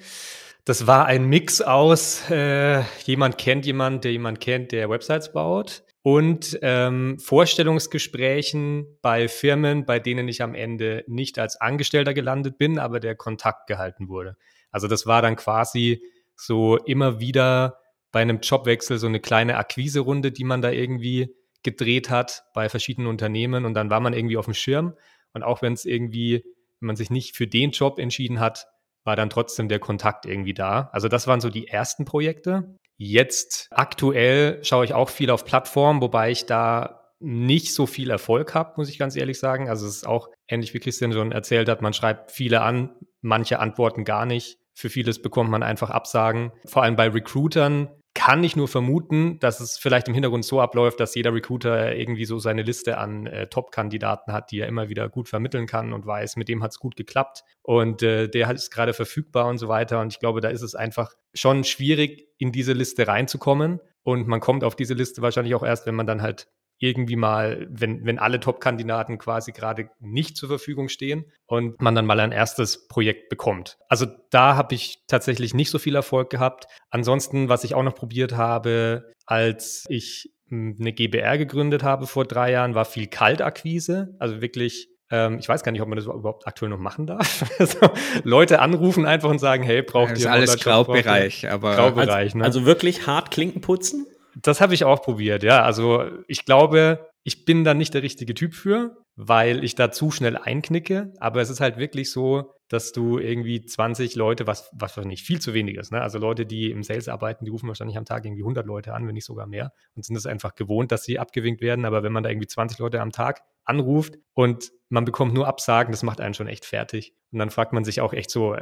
das 0.63 0.87
war 0.87 1.05
ein 1.05 1.25
Mix 1.25 1.61
aus, 1.61 2.29
äh, 2.29 2.83
jemand 3.05 3.37
kennt 3.37 3.65
jemand, 3.65 4.03
der 4.03 4.11
jemand 4.11 4.39
kennt, 4.39 4.71
der 4.71 4.89
Websites 4.89 5.33
baut 5.33 5.83
und 6.03 6.57
ähm, 6.61 7.19
Vorstellungsgesprächen 7.19 8.97
bei 9.01 9.27
Firmen, 9.27 9.85
bei 9.85 9.99
denen 9.99 10.27
ich 10.27 10.41
am 10.41 10.55
Ende 10.55 11.03
nicht 11.07 11.37
als 11.37 11.59
Angestellter 11.61 12.13
gelandet 12.13 12.57
bin, 12.57 12.79
aber 12.79 12.99
der 12.99 13.15
Kontakt 13.15 13.67
gehalten 13.67 14.09
wurde. 14.09 14.35
Also 14.71 14.87
das 14.87 15.05
war 15.05 15.21
dann 15.21 15.35
quasi 15.35 16.03
so 16.35 16.77
immer 16.77 17.19
wieder 17.19 17.77
bei 18.11 18.21
einem 18.21 18.39
Jobwechsel 18.39 18.97
so 18.97 19.07
eine 19.07 19.19
kleine 19.19 19.57
Akquiserunde, 19.57 20.31
die 20.31 20.43
man 20.43 20.61
da 20.61 20.71
irgendwie 20.71 21.35
gedreht 21.63 22.09
hat 22.09 22.43
bei 22.53 22.67
verschiedenen 22.69 23.07
Unternehmen 23.07 23.65
und 23.65 23.75
dann 23.75 23.89
war 23.89 23.99
man 23.99 24.13
irgendwie 24.13 24.37
auf 24.37 24.45
dem 24.45 24.55
Schirm 24.55 24.95
und 25.33 25.43
auch 25.43 25.61
wenn 25.61 25.73
es 25.73 25.85
irgendwie, 25.85 26.43
wenn 26.79 26.87
man 26.87 26.95
sich 26.95 27.11
nicht 27.11 27.35
für 27.35 27.47
den 27.47 27.71
Job 27.71 27.99
entschieden 27.99 28.39
hat, 28.39 28.67
war 29.03 29.15
dann 29.15 29.29
trotzdem 29.29 29.67
der 29.67 29.79
Kontakt 29.79 30.25
irgendwie 30.25 30.53
da. 30.53 30.89
Also 30.91 31.07
das 31.07 31.27
waren 31.27 31.41
so 31.41 31.49
die 31.49 31.67
ersten 31.67 32.05
Projekte. 32.05 32.77
Jetzt 33.03 33.67
aktuell 33.71 34.63
schaue 34.63 34.85
ich 34.85 34.93
auch 34.93 35.09
viel 35.09 35.31
auf 35.31 35.43
Plattformen, 35.43 36.03
wobei 36.03 36.29
ich 36.29 36.45
da 36.45 37.09
nicht 37.19 37.73
so 37.73 37.87
viel 37.87 38.11
Erfolg 38.11 38.53
habe, 38.53 38.73
muss 38.77 38.89
ich 38.89 38.99
ganz 38.99 39.15
ehrlich 39.15 39.39
sagen. 39.39 39.69
Also 39.69 39.87
es 39.87 39.95
ist 39.95 40.07
auch 40.07 40.29
ähnlich 40.47 40.75
wie 40.75 40.79
Christian 40.79 41.11
schon 41.11 41.31
erzählt 41.31 41.67
hat, 41.67 41.81
man 41.81 41.93
schreibt 41.93 42.31
viele 42.31 42.61
an, 42.61 42.91
manche 43.21 43.57
antworten 43.57 44.03
gar 44.03 44.27
nicht. 44.27 44.59
Für 44.75 44.91
vieles 44.91 45.19
bekommt 45.19 45.49
man 45.49 45.63
einfach 45.63 45.89
Absagen. 45.89 46.51
Vor 46.65 46.83
allem 46.83 46.95
bei 46.95 47.07
Recruitern 47.07 47.89
kann 48.13 48.43
ich 48.43 48.55
nur 48.55 48.67
vermuten, 48.67 49.39
dass 49.39 49.61
es 49.61 49.77
vielleicht 49.77 50.07
im 50.07 50.13
Hintergrund 50.13 50.43
so 50.43 50.59
abläuft, 50.59 50.99
dass 50.99 51.15
jeder 51.15 51.33
Recruiter 51.33 51.95
irgendwie 51.95 52.25
so 52.25 52.39
seine 52.39 52.61
Liste 52.61 52.97
an 52.97 53.25
äh, 53.25 53.47
Top-Kandidaten 53.47 54.33
hat, 54.33 54.51
die 54.51 54.59
er 54.59 54.67
immer 54.67 54.89
wieder 54.89 55.07
gut 55.07 55.29
vermitteln 55.29 55.65
kann 55.65 55.93
und 55.93 56.05
weiß, 56.05 56.35
mit 56.35 56.49
dem 56.49 56.61
hat 56.61 56.71
es 56.71 56.79
gut 56.79 56.95
geklappt 56.95 57.43
und 57.61 58.03
äh, 58.03 58.27
der 58.27 58.51
ist 58.51 58.71
gerade 58.71 58.93
verfügbar 58.93 59.47
und 59.47 59.57
so 59.57 59.67
weiter. 59.69 60.01
Und 60.01 60.11
ich 60.13 60.19
glaube, 60.19 60.41
da 60.41 60.49
ist 60.49 60.61
es 60.61 60.75
einfach 60.75 61.13
schon 61.33 61.63
schwierig, 61.63 62.27
in 62.37 62.51
diese 62.51 62.73
Liste 62.73 63.07
reinzukommen. 63.07 63.79
Und 64.03 64.27
man 64.27 64.39
kommt 64.39 64.63
auf 64.63 64.75
diese 64.75 64.95
Liste 64.95 65.21
wahrscheinlich 65.21 65.53
auch 65.55 65.63
erst, 65.63 65.85
wenn 65.85 65.95
man 65.95 66.07
dann 66.07 66.21
halt 66.21 66.47
irgendwie 66.81 67.15
mal, 67.15 67.67
wenn, 67.69 68.05
wenn 68.05 68.17
alle 68.17 68.39
Top-Kandidaten 68.39 69.19
quasi 69.19 69.51
gerade 69.51 69.89
nicht 69.99 70.35
zur 70.35 70.49
Verfügung 70.49 70.89
stehen 70.89 71.25
und 71.45 71.79
man 71.79 71.93
dann 71.93 72.07
mal 72.07 72.19
ein 72.19 72.31
erstes 72.31 72.87
Projekt 72.87 73.29
bekommt. 73.29 73.77
Also 73.87 74.07
da 74.31 74.55
habe 74.55 74.73
ich 74.73 75.03
tatsächlich 75.07 75.53
nicht 75.53 75.69
so 75.69 75.77
viel 75.77 75.95
Erfolg 75.95 76.31
gehabt. 76.31 76.65
Ansonsten, 76.89 77.49
was 77.49 77.63
ich 77.63 77.75
auch 77.75 77.83
noch 77.83 77.93
probiert 77.93 78.35
habe, 78.35 79.11
als 79.27 79.85
ich 79.89 80.33
hm, 80.49 80.77
eine 80.79 80.91
GBR 80.91 81.37
gegründet 81.37 81.83
habe 81.83 82.07
vor 82.07 82.25
drei 82.25 82.51
Jahren, 82.51 82.73
war 82.73 82.85
viel 82.85 83.05
Kaltakquise. 83.05 84.15
Also 84.17 84.41
wirklich 84.41 84.89
ähm, 85.11 85.37
ich 85.39 85.47
weiß 85.47 85.61
gar 85.63 85.71
nicht, 85.73 85.81
ob 85.81 85.89
man 85.89 85.97
das 85.97 86.05
überhaupt 86.05 86.47
aktuell 86.47 86.69
noch 86.69 86.79
machen 86.79 87.05
darf. 87.05 87.43
also, 87.59 87.77
Leute 88.23 88.59
anrufen 88.59 89.05
einfach 89.05 89.29
und 89.29 89.39
sagen, 89.39 89.61
hey, 89.61 89.83
braucht 89.83 90.13
das 90.13 90.21
ihr 90.21 90.31
alles 90.31 90.57
Graubereich, 90.57 91.49
aber 91.51 91.75
Graubereich, 91.75 92.09
also, 92.09 92.37
ne? 92.37 92.43
also 92.45 92.65
wirklich 92.65 93.05
hart 93.05 93.29
Klinken 93.29 93.61
putzen? 93.61 94.07
Das 94.35 94.61
habe 94.61 94.73
ich 94.73 94.83
auch 94.83 95.01
probiert, 95.01 95.43
ja. 95.43 95.63
Also 95.63 96.05
ich 96.27 96.45
glaube, 96.45 97.09
ich 97.23 97.45
bin 97.45 97.63
da 97.63 97.73
nicht 97.73 97.93
der 97.93 98.03
richtige 98.03 98.33
Typ 98.33 98.53
für, 98.53 98.97
weil 99.15 99.63
ich 99.63 99.75
da 99.75 99.91
zu 99.91 100.11
schnell 100.11 100.37
einknicke. 100.37 101.13
Aber 101.19 101.41
es 101.41 101.49
ist 101.49 101.59
halt 101.59 101.77
wirklich 101.77 102.11
so, 102.11 102.53
dass 102.69 102.93
du 102.93 103.19
irgendwie 103.19 103.65
20 103.65 104.15
Leute, 104.15 104.47
was, 104.47 104.69
was 104.73 104.95
nicht 104.97 105.25
viel 105.25 105.41
zu 105.41 105.53
wenig 105.53 105.75
ist, 105.75 105.91
ne? 105.91 106.01
Also 106.01 106.17
Leute, 106.17 106.45
die 106.45 106.71
im 106.71 106.83
Sales 106.83 107.09
arbeiten, 107.09 107.45
die 107.45 107.51
rufen 107.51 107.67
wahrscheinlich 107.67 107.97
am 107.97 108.05
Tag 108.05 108.25
irgendwie 108.25 108.43
100 108.43 108.65
Leute 108.65 108.93
an, 108.93 109.05
wenn 109.07 109.13
nicht 109.13 109.25
sogar 109.25 109.45
mehr 109.45 109.73
und 109.93 110.05
sind 110.05 110.15
es 110.15 110.25
einfach 110.25 110.55
gewohnt, 110.55 110.91
dass 110.91 111.03
sie 111.03 111.19
abgewinkt 111.19 111.61
werden. 111.61 111.85
Aber 111.85 112.01
wenn 112.01 112.13
man 112.13 112.23
da 112.23 112.29
irgendwie 112.29 112.47
20 112.47 112.79
Leute 112.79 113.01
am 113.01 113.11
Tag 113.11 113.41
anruft 113.65 114.15
und 114.33 114.71
man 114.89 115.05
bekommt 115.05 115.33
nur 115.33 115.47
Absagen, 115.47 115.91
das 115.91 116.03
macht 116.03 116.21
einen 116.21 116.33
schon 116.33 116.47
echt 116.47 116.65
fertig. 116.65 117.13
Und 117.31 117.39
dann 117.39 117.49
fragt 117.49 117.73
man 117.73 117.83
sich 117.83 118.01
auch 118.01 118.13
echt 118.13 118.31
so, 118.31 118.55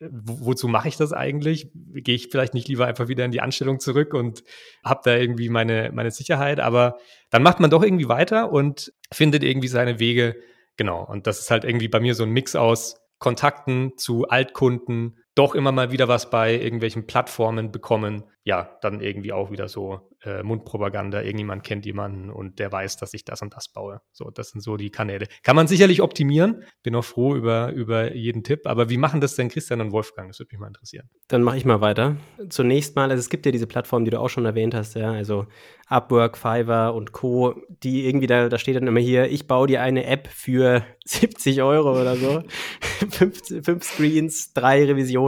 wozu 0.00 0.68
mache 0.68 0.88
ich 0.88 0.96
das 0.96 1.12
eigentlich? 1.12 1.70
Gehe 1.74 2.14
ich 2.14 2.28
vielleicht 2.30 2.54
nicht 2.54 2.68
lieber 2.68 2.86
einfach 2.86 3.08
wieder 3.08 3.24
in 3.24 3.30
die 3.30 3.40
Anstellung 3.40 3.80
zurück 3.80 4.14
und 4.14 4.44
habe 4.84 5.00
da 5.04 5.16
irgendwie 5.16 5.48
meine, 5.48 5.90
meine 5.92 6.10
Sicherheit? 6.10 6.60
Aber 6.60 6.98
dann 7.30 7.42
macht 7.42 7.60
man 7.60 7.70
doch 7.70 7.82
irgendwie 7.82 8.08
weiter 8.08 8.52
und 8.52 8.92
findet 9.12 9.42
irgendwie 9.42 9.68
seine 9.68 9.98
Wege. 9.98 10.36
Genau. 10.76 11.04
Und 11.04 11.26
das 11.26 11.40
ist 11.40 11.50
halt 11.50 11.64
irgendwie 11.64 11.88
bei 11.88 12.00
mir 12.00 12.14
so 12.14 12.22
ein 12.22 12.30
Mix 12.30 12.54
aus 12.54 13.00
Kontakten 13.18 13.92
zu 13.96 14.28
Altkunden, 14.28 15.18
doch 15.38 15.54
immer 15.54 15.72
mal 15.72 15.92
wieder 15.92 16.08
was 16.08 16.30
bei 16.30 16.54
irgendwelchen 16.54 17.06
Plattformen 17.06 17.70
bekommen. 17.70 18.24
Ja, 18.42 18.78
dann 18.80 19.00
irgendwie 19.00 19.32
auch 19.32 19.50
wieder 19.50 19.68
so 19.68 20.10
äh, 20.24 20.42
Mundpropaganda. 20.42 21.22
Irgendjemand 21.22 21.62
kennt 21.62 21.86
jemanden 21.86 22.30
und 22.30 22.58
der 22.58 22.72
weiß, 22.72 22.96
dass 22.96 23.14
ich 23.14 23.24
das 23.24 23.42
und 23.42 23.54
das 23.54 23.68
baue. 23.68 24.00
So, 24.10 24.30
das 24.30 24.50
sind 24.50 24.62
so 24.62 24.76
die 24.76 24.90
Kanäle. 24.90 25.26
Kann 25.42 25.54
man 25.54 25.68
sicherlich 25.68 26.02
optimieren. 26.02 26.64
Bin 26.82 26.94
auch 26.96 27.04
froh 27.04 27.36
über, 27.36 27.72
über 27.72 28.14
jeden 28.14 28.42
Tipp. 28.42 28.66
Aber 28.66 28.90
wie 28.90 28.96
machen 28.96 29.20
das 29.20 29.36
denn 29.36 29.48
Christian 29.48 29.80
und 29.80 29.92
Wolfgang? 29.92 30.28
Das 30.28 30.38
würde 30.40 30.48
mich 30.52 30.60
mal 30.60 30.68
interessieren. 30.68 31.08
Dann 31.28 31.42
mache 31.42 31.58
ich 31.58 31.64
mal 31.64 31.80
weiter. 31.80 32.16
Zunächst 32.48 32.96
mal, 32.96 33.10
also 33.10 33.20
es 33.20 33.30
gibt 33.30 33.46
ja 33.46 33.52
diese 33.52 33.66
Plattformen, 33.66 34.04
die 34.06 34.10
du 34.10 34.18
auch 34.18 34.30
schon 34.30 34.44
erwähnt 34.44 34.74
hast, 34.74 34.94
ja, 34.94 35.12
also 35.12 35.46
Upwork, 35.88 36.36
Fiverr 36.36 36.94
und 36.94 37.12
Co., 37.12 37.54
die 37.82 38.06
irgendwie 38.06 38.26
da, 38.26 38.48
da 38.48 38.58
steht 38.58 38.76
dann 38.76 38.86
immer 38.86 39.00
hier, 39.00 39.30
ich 39.30 39.46
baue 39.46 39.66
dir 39.66 39.82
eine 39.82 40.04
App 40.04 40.28
für 40.28 40.84
70 41.04 41.62
Euro 41.62 41.98
oder 42.00 42.16
so. 42.16 42.42
fünf, 43.10 43.40
fünf 43.64 43.84
Screens, 43.84 44.52
drei 44.52 44.84
Revisionen. 44.84 45.27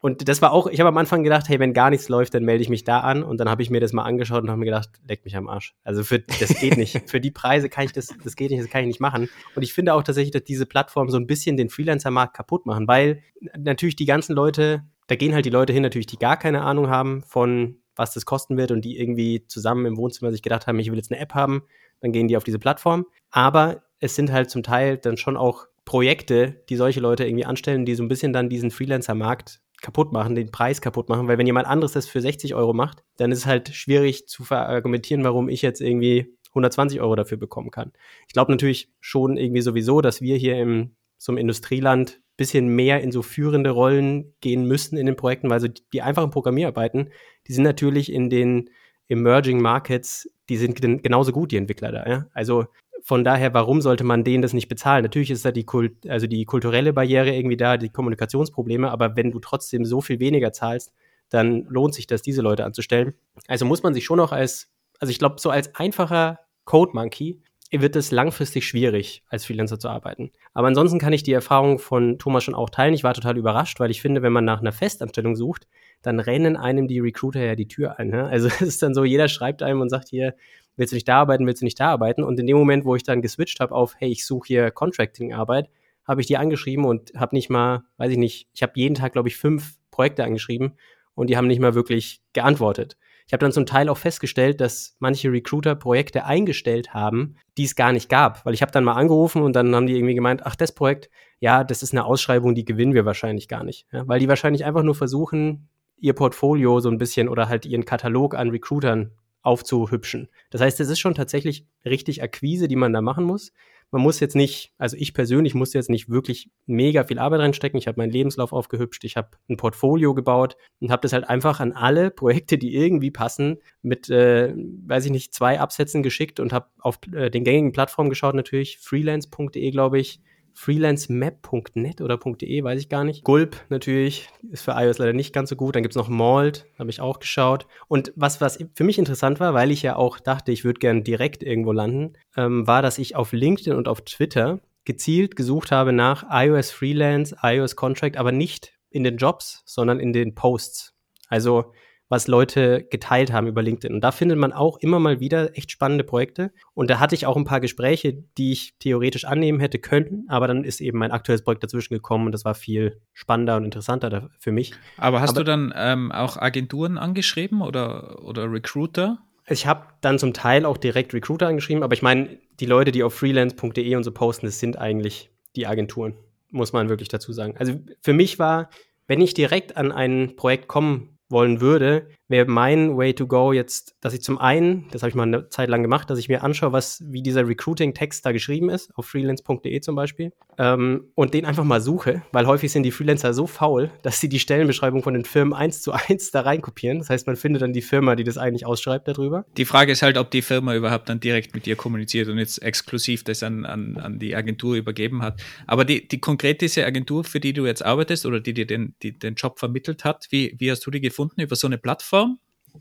Und 0.00 0.28
das 0.28 0.42
war 0.42 0.52
auch, 0.52 0.66
ich 0.66 0.80
habe 0.80 0.88
am 0.88 0.98
Anfang 0.98 1.22
gedacht, 1.22 1.48
hey, 1.48 1.58
wenn 1.58 1.72
gar 1.72 1.88
nichts 1.88 2.10
läuft, 2.10 2.34
dann 2.34 2.44
melde 2.44 2.62
ich 2.62 2.68
mich 2.68 2.84
da 2.84 3.00
an. 3.00 3.22
Und 3.22 3.38
dann 3.38 3.48
habe 3.48 3.62
ich 3.62 3.70
mir 3.70 3.80
das 3.80 3.94
mal 3.94 4.02
angeschaut 4.02 4.42
und 4.42 4.50
habe 4.50 4.58
mir 4.58 4.66
gedacht, 4.66 4.90
leck 5.08 5.24
mich 5.24 5.34
am 5.34 5.48
Arsch. 5.48 5.74
Also 5.82 6.04
für, 6.04 6.18
das 6.18 6.60
geht 6.60 6.76
nicht. 6.76 7.08
für 7.08 7.20
die 7.20 7.30
Preise 7.30 7.70
kann 7.70 7.86
ich 7.86 7.92
das, 7.92 8.08
das 8.22 8.36
geht 8.36 8.50
nicht, 8.50 8.62
das 8.62 8.68
kann 8.68 8.82
ich 8.82 8.88
nicht 8.88 9.00
machen. 9.00 9.30
Und 9.54 9.62
ich 9.62 9.72
finde 9.72 9.94
auch 9.94 10.02
tatsächlich, 10.02 10.32
dass 10.32 10.44
diese 10.44 10.66
Plattformen 10.66 11.10
so 11.10 11.16
ein 11.16 11.26
bisschen 11.26 11.56
den 11.56 11.70
Freelancer-Markt 11.70 12.36
kaputt 12.36 12.66
machen, 12.66 12.86
weil 12.86 13.22
natürlich 13.56 13.96
die 13.96 14.04
ganzen 14.04 14.34
Leute, 14.34 14.84
da 15.06 15.16
gehen 15.16 15.32
halt 15.32 15.46
die 15.46 15.50
Leute 15.50 15.72
hin, 15.72 15.82
natürlich, 15.82 16.06
die 16.06 16.18
gar 16.18 16.36
keine 16.36 16.62
Ahnung 16.62 16.90
haben 16.90 17.22
von, 17.22 17.78
was 17.96 18.12
das 18.12 18.26
kosten 18.26 18.58
wird 18.58 18.72
und 18.72 18.84
die 18.84 18.98
irgendwie 18.98 19.46
zusammen 19.46 19.86
im 19.86 19.96
Wohnzimmer 19.96 20.32
sich 20.32 20.42
gedacht 20.42 20.66
haben, 20.66 20.78
ich 20.78 20.90
will 20.90 20.98
jetzt 20.98 21.12
eine 21.12 21.20
App 21.20 21.32
haben 21.32 21.62
dann 22.04 22.12
gehen 22.12 22.28
die 22.28 22.36
auf 22.36 22.44
diese 22.44 22.58
Plattform. 22.58 23.06
Aber 23.30 23.82
es 23.98 24.14
sind 24.14 24.30
halt 24.30 24.50
zum 24.50 24.62
Teil 24.62 24.98
dann 24.98 25.16
schon 25.16 25.38
auch 25.38 25.66
Projekte, 25.84 26.62
die 26.68 26.76
solche 26.76 27.00
Leute 27.00 27.24
irgendwie 27.26 27.44
anstellen, 27.44 27.84
die 27.84 27.94
so 27.94 28.02
ein 28.02 28.08
bisschen 28.08 28.32
dann 28.32 28.48
diesen 28.48 28.70
Freelancer-Markt 28.70 29.60
kaputt 29.80 30.12
machen, 30.12 30.34
den 30.34 30.50
Preis 30.50 30.80
kaputt 30.80 31.08
machen, 31.08 31.28
weil 31.28 31.36
wenn 31.36 31.46
jemand 31.46 31.66
anderes 31.66 31.92
das 31.92 32.08
für 32.08 32.20
60 32.20 32.54
Euro 32.54 32.72
macht, 32.72 33.04
dann 33.16 33.30
ist 33.30 33.40
es 33.40 33.46
halt 33.46 33.68
schwierig 33.68 34.26
zu 34.28 34.42
verargumentieren, 34.42 35.24
warum 35.24 35.48
ich 35.48 35.60
jetzt 35.60 35.82
irgendwie 35.82 36.34
120 36.48 37.00
Euro 37.00 37.16
dafür 37.16 37.36
bekommen 37.36 37.70
kann. 37.70 37.92
Ich 38.26 38.32
glaube 38.32 38.50
natürlich 38.50 38.90
schon 39.00 39.36
irgendwie 39.36 39.60
sowieso, 39.60 40.00
dass 40.00 40.22
wir 40.22 40.36
hier 40.36 40.56
im 40.56 40.94
so 41.18 41.32
einem 41.32 41.38
Industrieland 41.38 42.20
bisschen 42.36 42.68
mehr 42.68 43.00
in 43.00 43.12
so 43.12 43.22
führende 43.22 43.70
Rollen 43.70 44.34
gehen 44.40 44.66
müssen 44.66 44.96
in 44.96 45.06
den 45.06 45.16
Projekten, 45.16 45.50
weil 45.50 45.60
so 45.60 45.68
die, 45.68 45.82
die 45.92 46.02
einfachen 46.02 46.30
Programmierarbeiten, 46.30 47.10
die 47.46 47.52
sind 47.52 47.64
natürlich 47.64 48.12
in 48.12 48.28
den 48.28 48.70
Emerging 49.08 49.60
Markets, 49.60 50.28
die 50.48 50.56
sind 50.56 50.80
genauso 50.80 51.32
gut, 51.32 51.52
die 51.52 51.56
Entwickler 51.56 51.92
da. 51.92 52.06
Ja? 52.06 52.26
Also 52.32 52.66
von 53.06 53.22
daher, 53.22 53.52
warum 53.52 53.82
sollte 53.82 54.02
man 54.02 54.24
denen 54.24 54.40
das 54.40 54.54
nicht 54.54 54.68
bezahlen? 54.68 55.02
Natürlich 55.02 55.30
ist 55.30 55.44
da 55.44 55.52
die, 55.52 55.64
Kult, 55.64 56.08
also 56.08 56.26
die 56.26 56.46
kulturelle 56.46 56.94
Barriere 56.94 57.34
irgendwie 57.34 57.58
da, 57.58 57.76
die 57.76 57.90
Kommunikationsprobleme, 57.90 58.90
aber 58.90 59.14
wenn 59.14 59.30
du 59.30 59.40
trotzdem 59.40 59.84
so 59.84 60.00
viel 60.00 60.20
weniger 60.20 60.54
zahlst, 60.54 60.90
dann 61.28 61.66
lohnt 61.66 61.92
sich 61.92 62.06
das, 62.06 62.22
diese 62.22 62.40
Leute 62.40 62.64
anzustellen. 62.64 63.12
Also 63.46 63.66
muss 63.66 63.82
man 63.82 63.92
sich 63.92 64.06
schon 64.06 64.20
auch 64.20 64.32
als, 64.32 64.70
also 65.00 65.10
ich 65.10 65.18
glaube, 65.18 65.36
so 65.38 65.50
als 65.50 65.74
einfacher 65.74 66.40
Code 66.64 66.92
Monkey 66.94 67.42
wird 67.80 67.96
es 67.96 68.10
langfristig 68.10 68.66
schwierig, 68.66 69.22
als 69.28 69.46
Freelancer 69.46 69.78
zu 69.78 69.88
arbeiten. 69.88 70.30
Aber 70.52 70.68
ansonsten 70.68 70.98
kann 70.98 71.12
ich 71.12 71.22
die 71.22 71.32
Erfahrung 71.32 71.78
von 71.78 72.18
Thomas 72.18 72.44
schon 72.44 72.54
auch 72.54 72.70
teilen. 72.70 72.94
Ich 72.94 73.04
war 73.04 73.14
total 73.14 73.36
überrascht, 73.36 73.80
weil 73.80 73.90
ich 73.90 74.00
finde, 74.00 74.22
wenn 74.22 74.32
man 74.32 74.44
nach 74.44 74.60
einer 74.60 74.72
Festanstellung 74.72 75.36
sucht, 75.36 75.66
dann 76.02 76.20
rennen 76.20 76.56
einem 76.56 76.88
die 76.88 77.00
Recruiter 77.00 77.40
ja 77.44 77.54
die 77.54 77.68
Tür 77.68 77.98
ein. 77.98 78.08
Ne? 78.08 78.26
Also 78.26 78.46
es 78.60 78.60
ist 78.60 78.82
dann 78.82 78.94
so, 78.94 79.04
jeder 79.04 79.28
schreibt 79.28 79.62
einem 79.62 79.80
und 79.80 79.88
sagt 79.88 80.08
hier, 80.08 80.34
willst 80.76 80.92
du 80.92 80.96
nicht 80.96 81.08
da 81.08 81.20
arbeiten, 81.20 81.46
willst 81.46 81.62
du 81.62 81.64
nicht 81.64 81.80
da 81.80 81.90
arbeiten? 81.90 82.22
Und 82.22 82.38
in 82.38 82.46
dem 82.46 82.56
Moment, 82.56 82.84
wo 82.84 82.96
ich 82.96 83.02
dann 83.02 83.22
geswitcht 83.22 83.60
habe 83.60 83.74
auf, 83.74 83.94
hey, 83.98 84.10
ich 84.10 84.26
suche 84.26 84.46
hier 84.46 84.70
Contracting-Arbeit, 84.70 85.68
habe 86.06 86.20
ich 86.20 86.26
die 86.26 86.36
angeschrieben 86.36 86.84
und 86.84 87.12
habe 87.16 87.34
nicht 87.34 87.50
mal, 87.50 87.84
weiß 87.96 88.12
ich 88.12 88.18
nicht, 88.18 88.48
ich 88.52 88.62
habe 88.62 88.72
jeden 88.76 88.94
Tag, 88.94 89.12
glaube 89.12 89.28
ich, 89.28 89.36
fünf 89.36 89.78
Projekte 89.90 90.24
angeschrieben 90.24 90.74
und 91.14 91.30
die 91.30 91.36
haben 91.36 91.46
nicht 91.46 91.60
mal 91.60 91.74
wirklich 91.74 92.20
geantwortet. 92.32 92.96
Ich 93.26 93.32
habe 93.32 93.40
dann 93.40 93.52
zum 93.52 93.66
Teil 93.66 93.88
auch 93.88 93.96
festgestellt, 93.96 94.60
dass 94.60 94.96
manche 94.98 95.32
Recruiter 95.32 95.74
Projekte 95.74 96.26
eingestellt 96.26 96.92
haben, 96.92 97.36
die 97.56 97.64
es 97.64 97.74
gar 97.74 97.92
nicht 97.92 98.08
gab. 98.08 98.44
Weil 98.44 98.54
ich 98.54 98.62
habe 98.62 98.72
dann 98.72 98.84
mal 98.84 98.94
angerufen 98.94 99.42
und 99.42 99.56
dann 99.56 99.74
haben 99.74 99.86
die 99.86 99.96
irgendwie 99.96 100.14
gemeint, 100.14 100.44
ach, 100.44 100.56
das 100.56 100.72
Projekt, 100.72 101.08
ja, 101.40 101.64
das 101.64 101.82
ist 101.82 101.92
eine 101.92 102.04
Ausschreibung, 102.04 102.54
die 102.54 102.64
gewinnen 102.64 102.92
wir 102.92 103.06
wahrscheinlich 103.06 103.48
gar 103.48 103.64
nicht. 103.64 103.86
Ja, 103.92 104.06
weil 104.06 104.20
die 104.20 104.28
wahrscheinlich 104.28 104.64
einfach 104.64 104.82
nur 104.82 104.94
versuchen, 104.94 105.68
ihr 105.96 106.12
Portfolio 106.12 106.80
so 106.80 106.90
ein 106.90 106.98
bisschen 106.98 107.28
oder 107.28 107.48
halt 107.48 107.64
ihren 107.64 107.86
Katalog 107.86 108.34
an 108.34 108.50
Recruitern 108.50 109.12
aufzuhübschen. 109.40 110.28
Das 110.50 110.60
heißt, 110.60 110.80
es 110.80 110.88
ist 110.88 110.98
schon 110.98 111.14
tatsächlich 111.14 111.66
richtig 111.84 112.22
Akquise, 112.22 112.68
die 112.68 112.76
man 112.76 112.92
da 112.92 113.00
machen 113.00 113.24
muss. 113.24 113.52
Man 113.94 114.02
muss 114.02 114.18
jetzt 114.18 114.34
nicht, 114.34 114.72
also 114.76 114.96
ich 114.98 115.14
persönlich 115.14 115.54
muss 115.54 115.72
jetzt 115.72 115.88
nicht 115.88 116.08
wirklich 116.08 116.50
mega 116.66 117.04
viel 117.04 117.20
Arbeit 117.20 117.38
reinstecken. 117.38 117.78
Ich 117.78 117.86
habe 117.86 118.00
meinen 118.00 118.10
Lebenslauf 118.10 118.52
aufgehübscht, 118.52 119.04
ich 119.04 119.16
habe 119.16 119.28
ein 119.48 119.56
Portfolio 119.56 120.14
gebaut 120.14 120.56
und 120.80 120.90
habe 120.90 121.02
das 121.02 121.12
halt 121.12 121.28
einfach 121.28 121.60
an 121.60 121.70
alle 121.70 122.10
Projekte, 122.10 122.58
die 122.58 122.74
irgendwie 122.74 123.12
passen, 123.12 123.58
mit, 123.82 124.10
äh, 124.10 124.52
weiß 124.52 125.04
ich 125.04 125.12
nicht, 125.12 125.32
zwei 125.32 125.60
Absätzen 125.60 126.02
geschickt 126.02 126.40
und 126.40 126.52
habe 126.52 126.66
auf 126.80 126.98
äh, 127.14 127.30
den 127.30 127.44
gängigen 127.44 127.70
Plattformen 127.70 128.10
geschaut, 128.10 128.34
natürlich 128.34 128.78
freelance.de, 128.78 129.70
glaube 129.70 130.00
ich, 130.00 130.20
freelancemap.net 130.54 132.00
oder 132.00 132.16
.de, 132.16 132.64
weiß 132.64 132.80
ich 132.80 132.88
gar 132.88 133.04
nicht. 133.04 133.24
Gulp 133.24 133.56
natürlich, 133.68 134.28
ist 134.50 134.64
für 134.64 134.72
iOS 134.72 134.98
leider 134.98 135.12
nicht 135.12 135.32
ganz 135.32 135.50
so 135.50 135.56
gut. 135.56 135.74
Dann 135.74 135.82
gibt 135.82 135.92
es 135.92 135.96
noch 135.96 136.08
Malt, 136.08 136.66
habe 136.78 136.90
ich 136.90 137.00
auch 137.00 137.18
geschaut. 137.18 137.66
Und 137.88 138.12
was, 138.16 138.40
was 138.40 138.58
für 138.74 138.84
mich 138.84 138.98
interessant 138.98 139.40
war, 139.40 139.52
weil 139.54 139.70
ich 139.70 139.82
ja 139.82 139.96
auch 139.96 140.20
dachte, 140.20 140.52
ich 140.52 140.64
würde 140.64 140.78
gern 140.78 141.04
direkt 141.04 141.42
irgendwo 141.42 141.72
landen, 141.72 142.14
ähm, 142.36 142.66
war, 142.66 142.82
dass 142.82 142.98
ich 142.98 143.16
auf 143.16 143.32
LinkedIn 143.32 143.74
und 143.74 143.88
auf 143.88 144.02
Twitter 144.02 144.60
gezielt 144.84 145.34
gesucht 145.36 145.72
habe 145.72 145.92
nach 145.92 146.26
iOS 146.30 146.70
Freelance, 146.70 147.36
iOS 147.42 147.74
Contract, 147.76 148.16
aber 148.16 148.32
nicht 148.32 148.74
in 148.90 149.02
den 149.02 149.16
Jobs, 149.16 149.62
sondern 149.66 149.98
in 149.98 150.12
den 150.12 150.34
Posts. 150.34 150.94
Also 151.28 151.72
was 152.08 152.28
Leute 152.28 152.84
geteilt 152.90 153.32
haben 153.32 153.46
über 153.46 153.62
LinkedIn. 153.62 153.94
Und 153.94 154.02
da 154.02 154.12
findet 154.12 154.38
man 154.38 154.52
auch 154.52 154.78
immer 154.78 154.98
mal 154.98 155.20
wieder 155.20 155.56
echt 155.56 155.70
spannende 155.70 156.04
Projekte. 156.04 156.52
Und 156.74 156.90
da 156.90 157.00
hatte 157.00 157.14
ich 157.14 157.26
auch 157.26 157.36
ein 157.36 157.44
paar 157.44 157.60
Gespräche, 157.60 158.24
die 158.36 158.52
ich 158.52 158.74
theoretisch 158.78 159.24
annehmen 159.24 159.60
hätte 159.60 159.78
können, 159.78 160.24
aber 160.28 160.46
dann 160.46 160.64
ist 160.64 160.80
eben 160.80 160.98
mein 160.98 161.12
aktuelles 161.12 161.42
Projekt 161.42 161.64
dazwischen 161.64 161.94
gekommen 161.94 162.26
und 162.26 162.32
das 162.32 162.44
war 162.44 162.54
viel 162.54 163.00
spannender 163.12 163.56
und 163.56 163.64
interessanter 163.64 164.30
für 164.38 164.52
mich. 164.52 164.74
Aber 164.96 165.20
hast 165.20 165.30
aber, 165.30 165.40
du 165.40 165.44
dann 165.44 165.72
ähm, 165.76 166.12
auch 166.12 166.36
Agenturen 166.36 166.98
angeschrieben 166.98 167.62
oder, 167.62 168.22
oder 168.24 168.50
Recruiter? 168.50 169.18
Ich 169.46 169.66
habe 169.66 169.86
dann 170.00 170.18
zum 170.18 170.32
Teil 170.32 170.64
auch 170.64 170.76
direkt 170.76 171.12
Recruiter 171.14 171.48
angeschrieben, 171.48 171.82
aber 171.82 171.94
ich 171.94 172.02
meine, 172.02 172.38
die 172.60 172.66
Leute, 172.66 172.92
die 172.92 173.02
auf 173.02 173.14
freelance.de 173.14 173.96
und 173.96 174.04
so 174.04 174.12
posten, 174.12 174.46
das 174.46 174.58
sind 174.58 174.78
eigentlich 174.78 175.30
die 175.56 175.66
Agenturen, 175.66 176.14
muss 176.50 176.72
man 176.72 176.88
wirklich 176.88 177.08
dazu 177.08 177.32
sagen. 177.32 177.54
Also 177.58 177.80
für 178.00 178.12
mich 178.12 178.38
war, 178.38 178.70
wenn 179.06 179.20
ich 179.20 179.34
direkt 179.34 179.76
an 179.76 179.92
ein 179.92 180.36
Projekt 180.36 180.68
kommen 180.68 181.13
wollen 181.34 181.60
würde, 181.60 182.08
wäre 182.34 182.50
mein 182.50 182.96
Way 182.96 183.14
to 183.14 183.28
go 183.28 183.52
jetzt, 183.52 183.94
dass 184.00 184.12
ich 184.12 184.20
zum 184.20 184.38
einen, 184.38 184.88
das 184.90 185.02
habe 185.02 185.08
ich 185.08 185.14
mal 185.14 185.22
eine 185.22 185.48
Zeit 185.50 185.68
lang 185.68 185.82
gemacht, 185.82 186.10
dass 186.10 186.18
ich 186.18 186.28
mir 186.28 186.42
anschaue, 186.42 186.72
was, 186.72 187.00
wie 187.06 187.22
dieser 187.22 187.46
Recruiting-Text 187.46 188.26
da 188.26 188.32
geschrieben 188.32 188.70
ist, 188.70 188.90
auf 188.96 189.06
freelance.de 189.06 189.80
zum 189.80 189.94
Beispiel, 189.94 190.32
ähm, 190.58 191.12
und 191.14 191.32
den 191.32 191.44
einfach 191.44 191.62
mal 191.62 191.80
suche, 191.80 192.22
weil 192.32 192.48
häufig 192.48 192.72
sind 192.72 192.82
die 192.82 192.90
Freelancer 192.90 193.32
so 193.34 193.46
faul, 193.46 193.92
dass 194.02 194.18
sie 194.18 194.28
die 194.28 194.40
Stellenbeschreibung 194.40 195.04
von 195.04 195.14
den 195.14 195.24
Firmen 195.24 195.54
eins 195.54 195.80
zu 195.80 195.92
eins 195.92 196.32
da 196.32 196.40
reinkopieren. 196.40 196.98
Das 196.98 197.08
heißt, 197.08 197.28
man 197.28 197.36
findet 197.36 197.62
dann 197.62 197.72
die 197.72 197.82
Firma, 197.82 198.16
die 198.16 198.24
das 198.24 198.36
eigentlich 198.36 198.66
ausschreibt 198.66 199.06
darüber. 199.06 199.44
Die 199.56 199.64
Frage 199.64 199.92
ist 199.92 200.02
halt, 200.02 200.18
ob 200.18 200.32
die 200.32 200.42
Firma 200.42 200.74
überhaupt 200.74 201.08
dann 201.08 201.20
direkt 201.20 201.54
mit 201.54 201.66
dir 201.66 201.76
kommuniziert 201.76 202.28
und 202.28 202.38
jetzt 202.38 202.62
exklusiv 202.62 203.22
das 203.22 203.44
an, 203.44 203.64
an, 203.64 203.96
an 203.96 204.18
die 204.18 204.34
Agentur 204.34 204.74
übergeben 204.74 205.22
hat. 205.22 205.40
Aber 205.68 205.84
die, 205.84 206.08
die 206.08 206.18
konkret 206.18 206.62
diese 206.62 206.84
Agentur, 206.84 207.22
für 207.22 207.38
die 207.38 207.52
du 207.52 207.64
jetzt 207.64 207.84
arbeitest 207.84 208.26
oder 208.26 208.40
die 208.40 208.54
dir 208.54 208.66
den, 208.66 208.96
die, 209.04 209.16
den 209.16 209.36
Job 209.36 209.60
vermittelt 209.60 210.04
hat, 210.04 210.26
wie, 210.30 210.56
wie 210.58 210.70
hast 210.70 210.84
du 210.84 210.90
die 210.90 211.00
gefunden? 211.00 211.40
Über 211.40 211.54
so 211.54 211.68
eine 211.68 211.78
Plattform? 211.78 212.23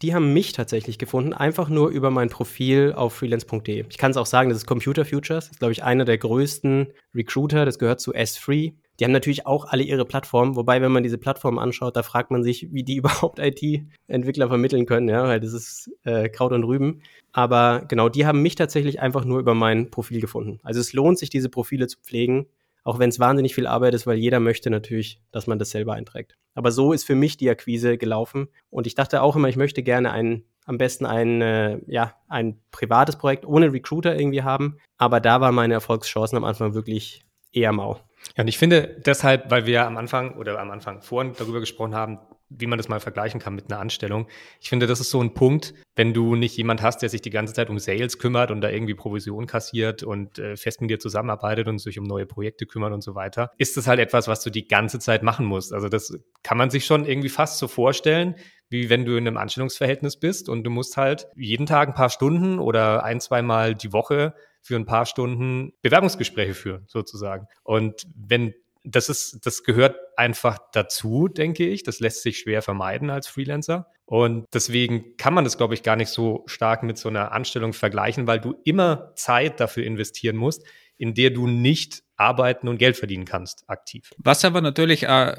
Die 0.01 0.15
haben 0.15 0.33
mich 0.33 0.53
tatsächlich 0.53 0.97
gefunden, 0.97 1.33
einfach 1.33 1.69
nur 1.69 1.89
über 1.89 2.09
mein 2.09 2.29
Profil 2.29 2.93
auf 2.95 3.13
freelance.de. 3.13 3.85
Ich 3.89 3.97
kann 3.97 4.11
es 4.11 4.17
auch 4.17 4.25
sagen, 4.25 4.49
das 4.49 4.57
ist 4.57 4.65
Computer 4.65 5.05
Futures, 5.05 5.49
ist, 5.49 5.59
glaube 5.59 5.71
ich, 5.71 5.83
einer 5.83 6.03
der 6.03 6.17
größten 6.17 6.87
Recruiter, 7.13 7.65
das 7.65 7.77
gehört 7.77 8.01
zu 8.01 8.13
S3. 8.13 8.73
Die 8.99 9.05
haben 9.05 9.11
natürlich 9.11 9.45
auch 9.45 9.65
alle 9.65 9.83
ihre 9.83 10.05
Plattformen, 10.05 10.55
wobei, 10.55 10.81
wenn 10.81 10.91
man 10.91 11.03
diese 11.03 11.17
Plattformen 11.17 11.59
anschaut, 11.59 11.95
da 11.95 12.03
fragt 12.03 12.31
man 12.31 12.43
sich, 12.43 12.71
wie 12.71 12.83
die 12.83 12.95
überhaupt 12.97 13.39
IT-Entwickler 13.39 14.47
vermitteln 14.47 14.85
können, 14.87 15.09
ja, 15.09 15.23
weil 15.25 15.39
das 15.39 15.53
ist 15.53 15.91
äh, 16.03 16.27
Kraut 16.29 16.53
und 16.53 16.63
Rüben. 16.63 17.01
Aber 17.31 17.85
genau, 17.87 18.09
die 18.09 18.25
haben 18.25 18.41
mich 18.41 18.55
tatsächlich 18.55 18.99
einfach 18.99 19.25
nur 19.25 19.39
über 19.39 19.53
mein 19.53 19.91
Profil 19.91 20.21
gefunden. 20.21 20.59
Also 20.63 20.79
es 20.79 20.93
lohnt 20.93 21.19
sich, 21.19 21.29
diese 21.29 21.49
Profile 21.49 21.87
zu 21.87 21.99
pflegen 21.99 22.47
auch 22.83 22.99
wenn 22.99 23.09
es 23.09 23.19
wahnsinnig 23.19 23.55
viel 23.55 23.67
Arbeit 23.67 23.93
ist, 23.93 24.07
weil 24.07 24.17
jeder 24.17 24.39
möchte 24.39 24.69
natürlich, 24.69 25.21
dass 25.31 25.47
man 25.47 25.59
das 25.59 25.71
selber 25.71 25.93
einträgt. 25.93 26.35
Aber 26.53 26.71
so 26.71 26.93
ist 26.93 27.05
für 27.05 27.15
mich 27.15 27.37
die 27.37 27.49
Akquise 27.49 27.97
gelaufen. 27.97 28.49
Und 28.69 28.87
ich 28.87 28.95
dachte 28.95 29.21
auch 29.21 29.35
immer, 29.35 29.49
ich 29.49 29.55
möchte 29.55 29.83
gerne 29.83 30.11
ein, 30.11 30.43
am 30.65 30.77
besten 30.77 31.05
ein, 31.05 31.41
äh, 31.41 31.79
ja, 31.87 32.15
ein 32.27 32.59
privates 32.71 33.15
Projekt 33.15 33.45
ohne 33.45 33.71
Recruiter 33.71 34.17
irgendwie 34.17 34.43
haben. 34.43 34.77
Aber 34.97 35.19
da 35.19 35.41
waren 35.41 35.55
meine 35.55 35.73
Erfolgschancen 35.73 36.37
am 36.37 36.43
Anfang 36.43 36.73
wirklich 36.73 37.25
eher 37.51 37.71
mau. 37.71 37.99
Ja, 38.35 38.43
und 38.43 38.47
ich 38.47 38.57
finde 38.57 39.01
deshalb, 39.05 39.49
weil 39.51 39.65
wir 39.65 39.85
am 39.85 39.97
Anfang 39.97 40.37
oder 40.37 40.59
am 40.59 40.71
Anfang 40.71 41.01
vorhin 41.01 41.33
darüber 41.37 41.59
gesprochen 41.59 41.95
haben, 41.95 42.19
wie 42.49 42.67
man 42.67 42.77
das 42.77 42.87
mal 42.87 42.99
vergleichen 42.99 43.39
kann 43.39 43.55
mit 43.55 43.71
einer 43.71 43.79
Anstellung. 43.79 44.27
Ich 44.61 44.69
finde, 44.69 44.87
das 44.87 44.99
ist 44.99 45.09
so 45.09 45.21
ein 45.21 45.33
Punkt, 45.33 45.73
wenn 45.95 46.13
du 46.13 46.35
nicht 46.35 46.55
jemand 46.57 46.81
hast, 46.81 47.01
der 47.01 47.09
sich 47.09 47.21
die 47.21 47.29
ganze 47.29 47.53
Zeit 47.53 47.69
um 47.69 47.79
Sales 47.79 48.19
kümmert 48.19 48.51
und 48.51 48.61
da 48.61 48.69
irgendwie 48.69 48.93
Provision 48.93 49.47
kassiert 49.47 50.03
und 50.03 50.39
äh, 50.39 50.55
fest 50.55 50.81
mit 50.81 50.89
dir 50.89 50.99
zusammenarbeitet 50.99 51.67
und 51.67 51.79
sich 51.79 51.99
um 51.99 52.05
neue 52.05 52.25
Projekte 52.25 52.65
kümmert 52.65 52.93
und 52.93 53.01
so 53.01 53.15
weiter, 53.15 53.51
ist 53.57 53.77
das 53.77 53.87
halt 53.87 53.99
etwas, 53.99 54.27
was 54.27 54.43
du 54.43 54.49
die 54.49 54.67
ganze 54.67 54.99
Zeit 54.99 55.23
machen 55.23 55.45
musst. 55.45 55.73
Also 55.73 55.89
das 55.89 56.17
kann 56.43 56.57
man 56.57 56.69
sich 56.69 56.85
schon 56.85 57.05
irgendwie 57.05 57.29
fast 57.29 57.57
so 57.57 57.67
vorstellen, 57.67 58.35
wie 58.69 58.89
wenn 58.89 59.05
du 59.05 59.15
in 59.17 59.27
einem 59.27 59.37
Anstellungsverhältnis 59.37 60.17
bist 60.19 60.49
und 60.49 60.63
du 60.63 60.69
musst 60.69 60.97
halt 60.97 61.27
jeden 61.35 61.65
Tag 61.65 61.89
ein 61.89 61.93
paar 61.93 62.09
Stunden 62.09 62.59
oder 62.59 63.03
ein, 63.03 63.19
zweimal 63.19 63.75
die 63.75 63.93
Woche 63.93 64.33
für 64.61 64.75
ein 64.75 64.85
paar 64.85 65.05
Stunden 65.05 65.73
Bewerbungsgespräche 65.81 66.53
führen, 66.53 66.85
sozusagen. 66.87 67.47
Und 67.63 68.07
wenn 68.15 68.53
das 68.83 69.09
ist, 69.09 69.45
das 69.45 69.63
gehört 69.63 69.95
einfach 70.17 70.59
dazu, 70.73 71.27
denke 71.27 71.67
ich. 71.67 71.83
Das 71.83 71.99
lässt 71.99 72.21
sich 72.21 72.39
schwer 72.39 72.61
vermeiden 72.61 73.09
als 73.09 73.27
Freelancer. 73.27 73.87
Und 74.05 74.45
deswegen 74.53 75.15
kann 75.17 75.33
man 75.33 75.43
das, 75.43 75.57
glaube 75.57 75.73
ich, 75.73 75.83
gar 75.83 75.95
nicht 75.95 76.09
so 76.09 76.43
stark 76.45 76.83
mit 76.83 76.97
so 76.97 77.09
einer 77.09 77.31
Anstellung 77.31 77.73
vergleichen, 77.73 78.27
weil 78.27 78.39
du 78.39 78.55
immer 78.65 79.13
Zeit 79.15 79.59
dafür 79.59 79.85
investieren 79.85 80.35
musst, 80.35 80.63
in 80.97 81.13
der 81.13 81.29
du 81.29 81.47
nicht 81.47 82.03
arbeiten 82.17 82.67
und 82.67 82.77
Geld 82.77 82.97
verdienen 82.97 83.25
kannst, 83.25 83.63
aktiv. 83.67 84.11
Was 84.17 84.45
aber 84.45 84.61
natürlich 84.61 85.03
äh, 85.03 85.35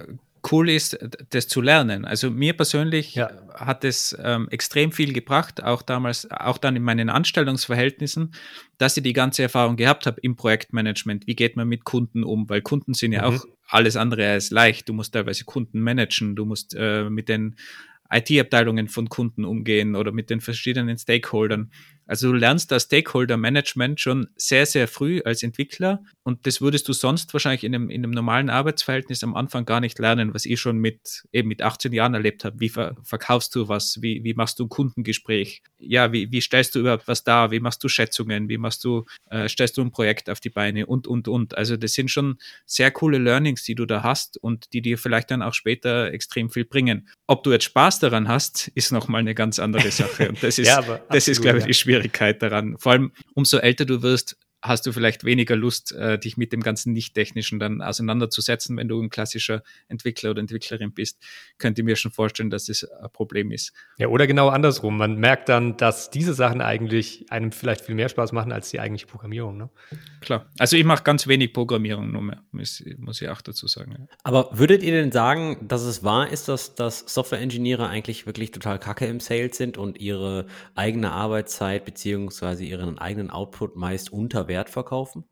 cool 0.51 0.71
ist, 0.71 0.99
das 1.31 1.49
zu 1.49 1.61
lernen. 1.61 2.05
Also 2.05 2.31
mir 2.31 2.55
persönlich 2.55 3.15
ja. 3.15 3.31
hat 3.55 3.85
es 3.85 4.17
ähm, 4.23 4.49
extrem 4.51 4.93
viel 4.93 5.13
gebracht, 5.13 5.63
auch 5.63 5.83
damals, 5.83 6.31
auch 6.31 6.59
dann 6.59 6.77
in 6.77 6.83
meinen 6.83 7.09
Anstellungsverhältnissen, 7.09 8.35
dass 8.79 8.97
ich 8.97 9.03
die 9.03 9.13
ganze 9.13 9.43
Erfahrung 9.43 9.77
gehabt 9.77 10.07
habe 10.07 10.21
im 10.21 10.37
Projektmanagement. 10.37 11.27
Wie 11.27 11.37
geht 11.37 11.57
man 11.57 11.69
mit 11.69 11.85
Kunden 11.85 12.25
um? 12.25 12.49
Weil 12.49 12.63
Kunden 12.63 12.95
sind 12.95 13.13
ja 13.13 13.29
mhm. 13.29 13.37
auch 13.37 13.45
alles 13.69 13.97
andere 13.97 14.29
als 14.29 14.51
leicht. 14.51 14.89
Du 14.89 14.93
musst 14.93 15.15
teilweise 15.15 15.45
Kunden 15.45 15.81
managen, 15.81 16.37
du 16.37 16.45
musst 16.45 16.75
äh, 16.79 17.09
mit 17.09 17.29
den 17.29 17.57
IT-Abteilungen 18.11 18.89
von 18.89 19.09
Kunden 19.09 19.45
umgehen 19.45 19.97
oder 19.97 20.13
mit 20.13 20.31
den 20.31 20.41
verschiedenen 20.41 20.97
Stakeholdern. 20.99 21.71
Also 22.07 22.33
du 22.33 22.39
lernst 22.39 22.71
das 22.71 22.85
Stakeholder-Management 22.85 24.01
schon 24.01 24.29
sehr, 24.37 24.67
sehr 24.67 24.89
früh 24.89 25.23
als 25.25 25.43
Entwickler 25.43 26.03
und 26.23 26.47
das 26.47 26.61
würdest 26.61 26.89
du 26.89 26.93
sonst 26.93 27.33
wahrscheinlich 27.33 27.65
in 27.65 27.75
einem, 27.75 27.91
in 27.91 28.05
einem 28.05 28.11
normalen 28.11 28.51
Arbeitsverhältnis 28.51 29.25
am 29.25 29.35
Anfang 29.35 29.65
gar 29.65 29.81
nicht 29.81 29.99
lernen, 29.99 30.35
was 30.35 30.45
ich 30.45 30.61
schon 30.61 30.79
mit 30.79 31.25
eben 31.33 31.49
mit 31.49 31.63
18 31.63 31.93
Jahren 31.93 32.15
erlebt 32.15 32.45
habe. 32.45 32.61
Wie 32.61 32.69
ver 32.69 32.97
verkaufst 33.03 33.55
du 33.55 33.69
was? 33.69 34.03
Wie, 34.03 34.23
wie 34.25 34.35
machst 34.35 34.59
du 34.59 34.65
ein 34.65 34.69
Kundengespräch? 34.69 35.63
Ja, 35.79 36.13
wie, 36.13 36.31
wie 36.31 36.41
stellst 36.41 36.75
du 36.75 36.81
überhaupt 36.81 37.09
was 37.09 37.25
dar? 37.25 37.51
Wie 37.51 37.61
machst 37.61 37.83
du 37.83 37.89
Schätzungen? 37.89 38.49
Wie 38.49 38.59
machst 38.59 38.85
du, 38.85 39.05
äh, 39.31 39.49
stellst 39.49 39.77
du 39.79 39.83
ein 39.83 39.91
Projekt 39.91 40.29
auf 40.29 40.41
die 40.41 40.51
Beine 40.51 40.87
und, 40.87 41.07
und, 41.07 41.29
und. 41.29 41.57
Also 41.57 41.77
das 41.77 41.95
sind 41.95 42.11
schon 42.11 42.37
sehr 42.67 42.91
coole 42.91 43.19
Learnings, 43.19 43.65
die 43.65 43.75
du 43.75 43.87
da 43.87 44.03
hast 44.03 44.37
und 44.39 44.73
die 44.73 44.83
dir 44.83 44.99
vielleicht 44.99 45.31
dann 45.31 45.43
auch 45.43 45.55
später 45.55 46.13
extrem 46.13 46.51
viel 46.51 46.65
bringen. 46.65 47.09
Ob 47.27 47.43
du 47.45 47.53
jetzt 47.53 47.65
Spaß 47.65 47.99
daran 48.01 48.29
hast, 48.29 48.69
ist 48.75 48.93
nochmal 48.93 49.21
eine 49.21 49.35
ganz 49.35 49.59
andere 49.59 49.91
Sache. 49.91 50.29
Und 50.29 50.43
das 50.43 50.59
ist, 50.59 50.69
ja, 50.69 51.01
das 51.09 51.29
ist, 51.29 51.41
glaube 51.41 51.59
ich, 51.59 51.65
die 51.65 51.75
Schwierigkeit 51.75 51.94
daran. 52.43 52.77
Vor 52.79 52.93
allem, 52.93 53.13
umso 53.35 53.59
älter 53.59 53.85
du 53.85 54.03
wirst, 54.03 54.37
hast 54.65 54.87
du 54.87 54.93
vielleicht 54.93 55.25
weniger 55.25 55.57
Lust, 55.57 55.93
äh, 55.93 56.19
dich 56.19 56.39
mit 56.39 56.53
dem 56.53 56.63
ganzen 56.63 56.95
Nicht-Technischen 56.95 57.59
dann 57.59 57.83
auseinanderzusetzen, 57.83 58.77
wenn 58.79 58.89
du 58.89 59.01
ein 59.01 59.11
klassischer 59.11 59.63
Entwickler 59.89 60.31
oder 60.31 60.41
Entwicklerin 60.41 60.93
bist. 60.93 61.23
Könnte 61.59 61.83
mir 61.83 61.97
schon 61.97 62.11
vorstellen, 62.11 62.49
dass 62.49 62.65
das 62.65 62.85
ein 62.85 63.11
Problem 63.13 63.51
ist. 63.51 63.75
Ja, 63.99 64.09
oder 64.09 64.27
genau 64.27 64.49
andersrum. 64.49 64.97
Man 64.97 65.19
merkt 65.19 65.51
dann, 65.51 65.77
dass 65.77 66.11
diese 66.11 66.33
Sachen 66.33 66.63
eigentlich 66.63 67.27
einem 67.31 67.53
vielleicht 67.53 67.83
viel 67.83 67.95
mehr 67.95 68.09
Spaß 68.09 68.33
machen 68.33 68.53
als 68.53 68.71
die 68.71 68.81
eigentliche 68.81 69.07
Programmierung. 69.07 69.59
Ne? 69.59 69.71
Klar. 70.23 70.47
Also 70.59 70.79
ich 70.79 70.85
mache 70.85 71.03
ganz 71.03 71.27
wenig 71.27 71.53
Programmierung 71.53 72.11
nur 72.11 72.23
mehr, 72.23 72.43
muss, 72.51 72.83
muss 72.97 73.21
ich 73.21 73.29
auch 73.29 73.43
dazu 73.43 73.67
sagen. 73.67 73.97
Ja. 73.99 74.07
Aber 74.23 74.49
würdet 74.53 74.83
ihr 74.83 74.93
denn 74.93 75.13
sagen, 75.13 75.59
dass 75.69 75.83
es 75.83 76.03
wahr 76.03 76.31
ist, 76.31 76.49
dass, 76.49 76.75
dass 76.75 77.01
Software-Ingenieure 77.01 77.87
eigentlich 77.87 78.25
wirklich 78.27 78.51
total 78.51 78.79
kacke 78.79 79.05
im 79.05 79.21
Sales 79.21 79.59
sind 79.59 79.77
und 79.77 80.01
ihre 80.01 80.47
eigene 80.75 81.13
Arbeitszeit 81.13 81.85
beziehungsweise 81.85 82.65
ihren 82.65 82.99
eigenen 82.99 83.29
Output 83.29 83.77
meist 83.77 84.11
unter 84.11 84.49
Wert 84.55 84.71
verkaufen? 84.71 85.25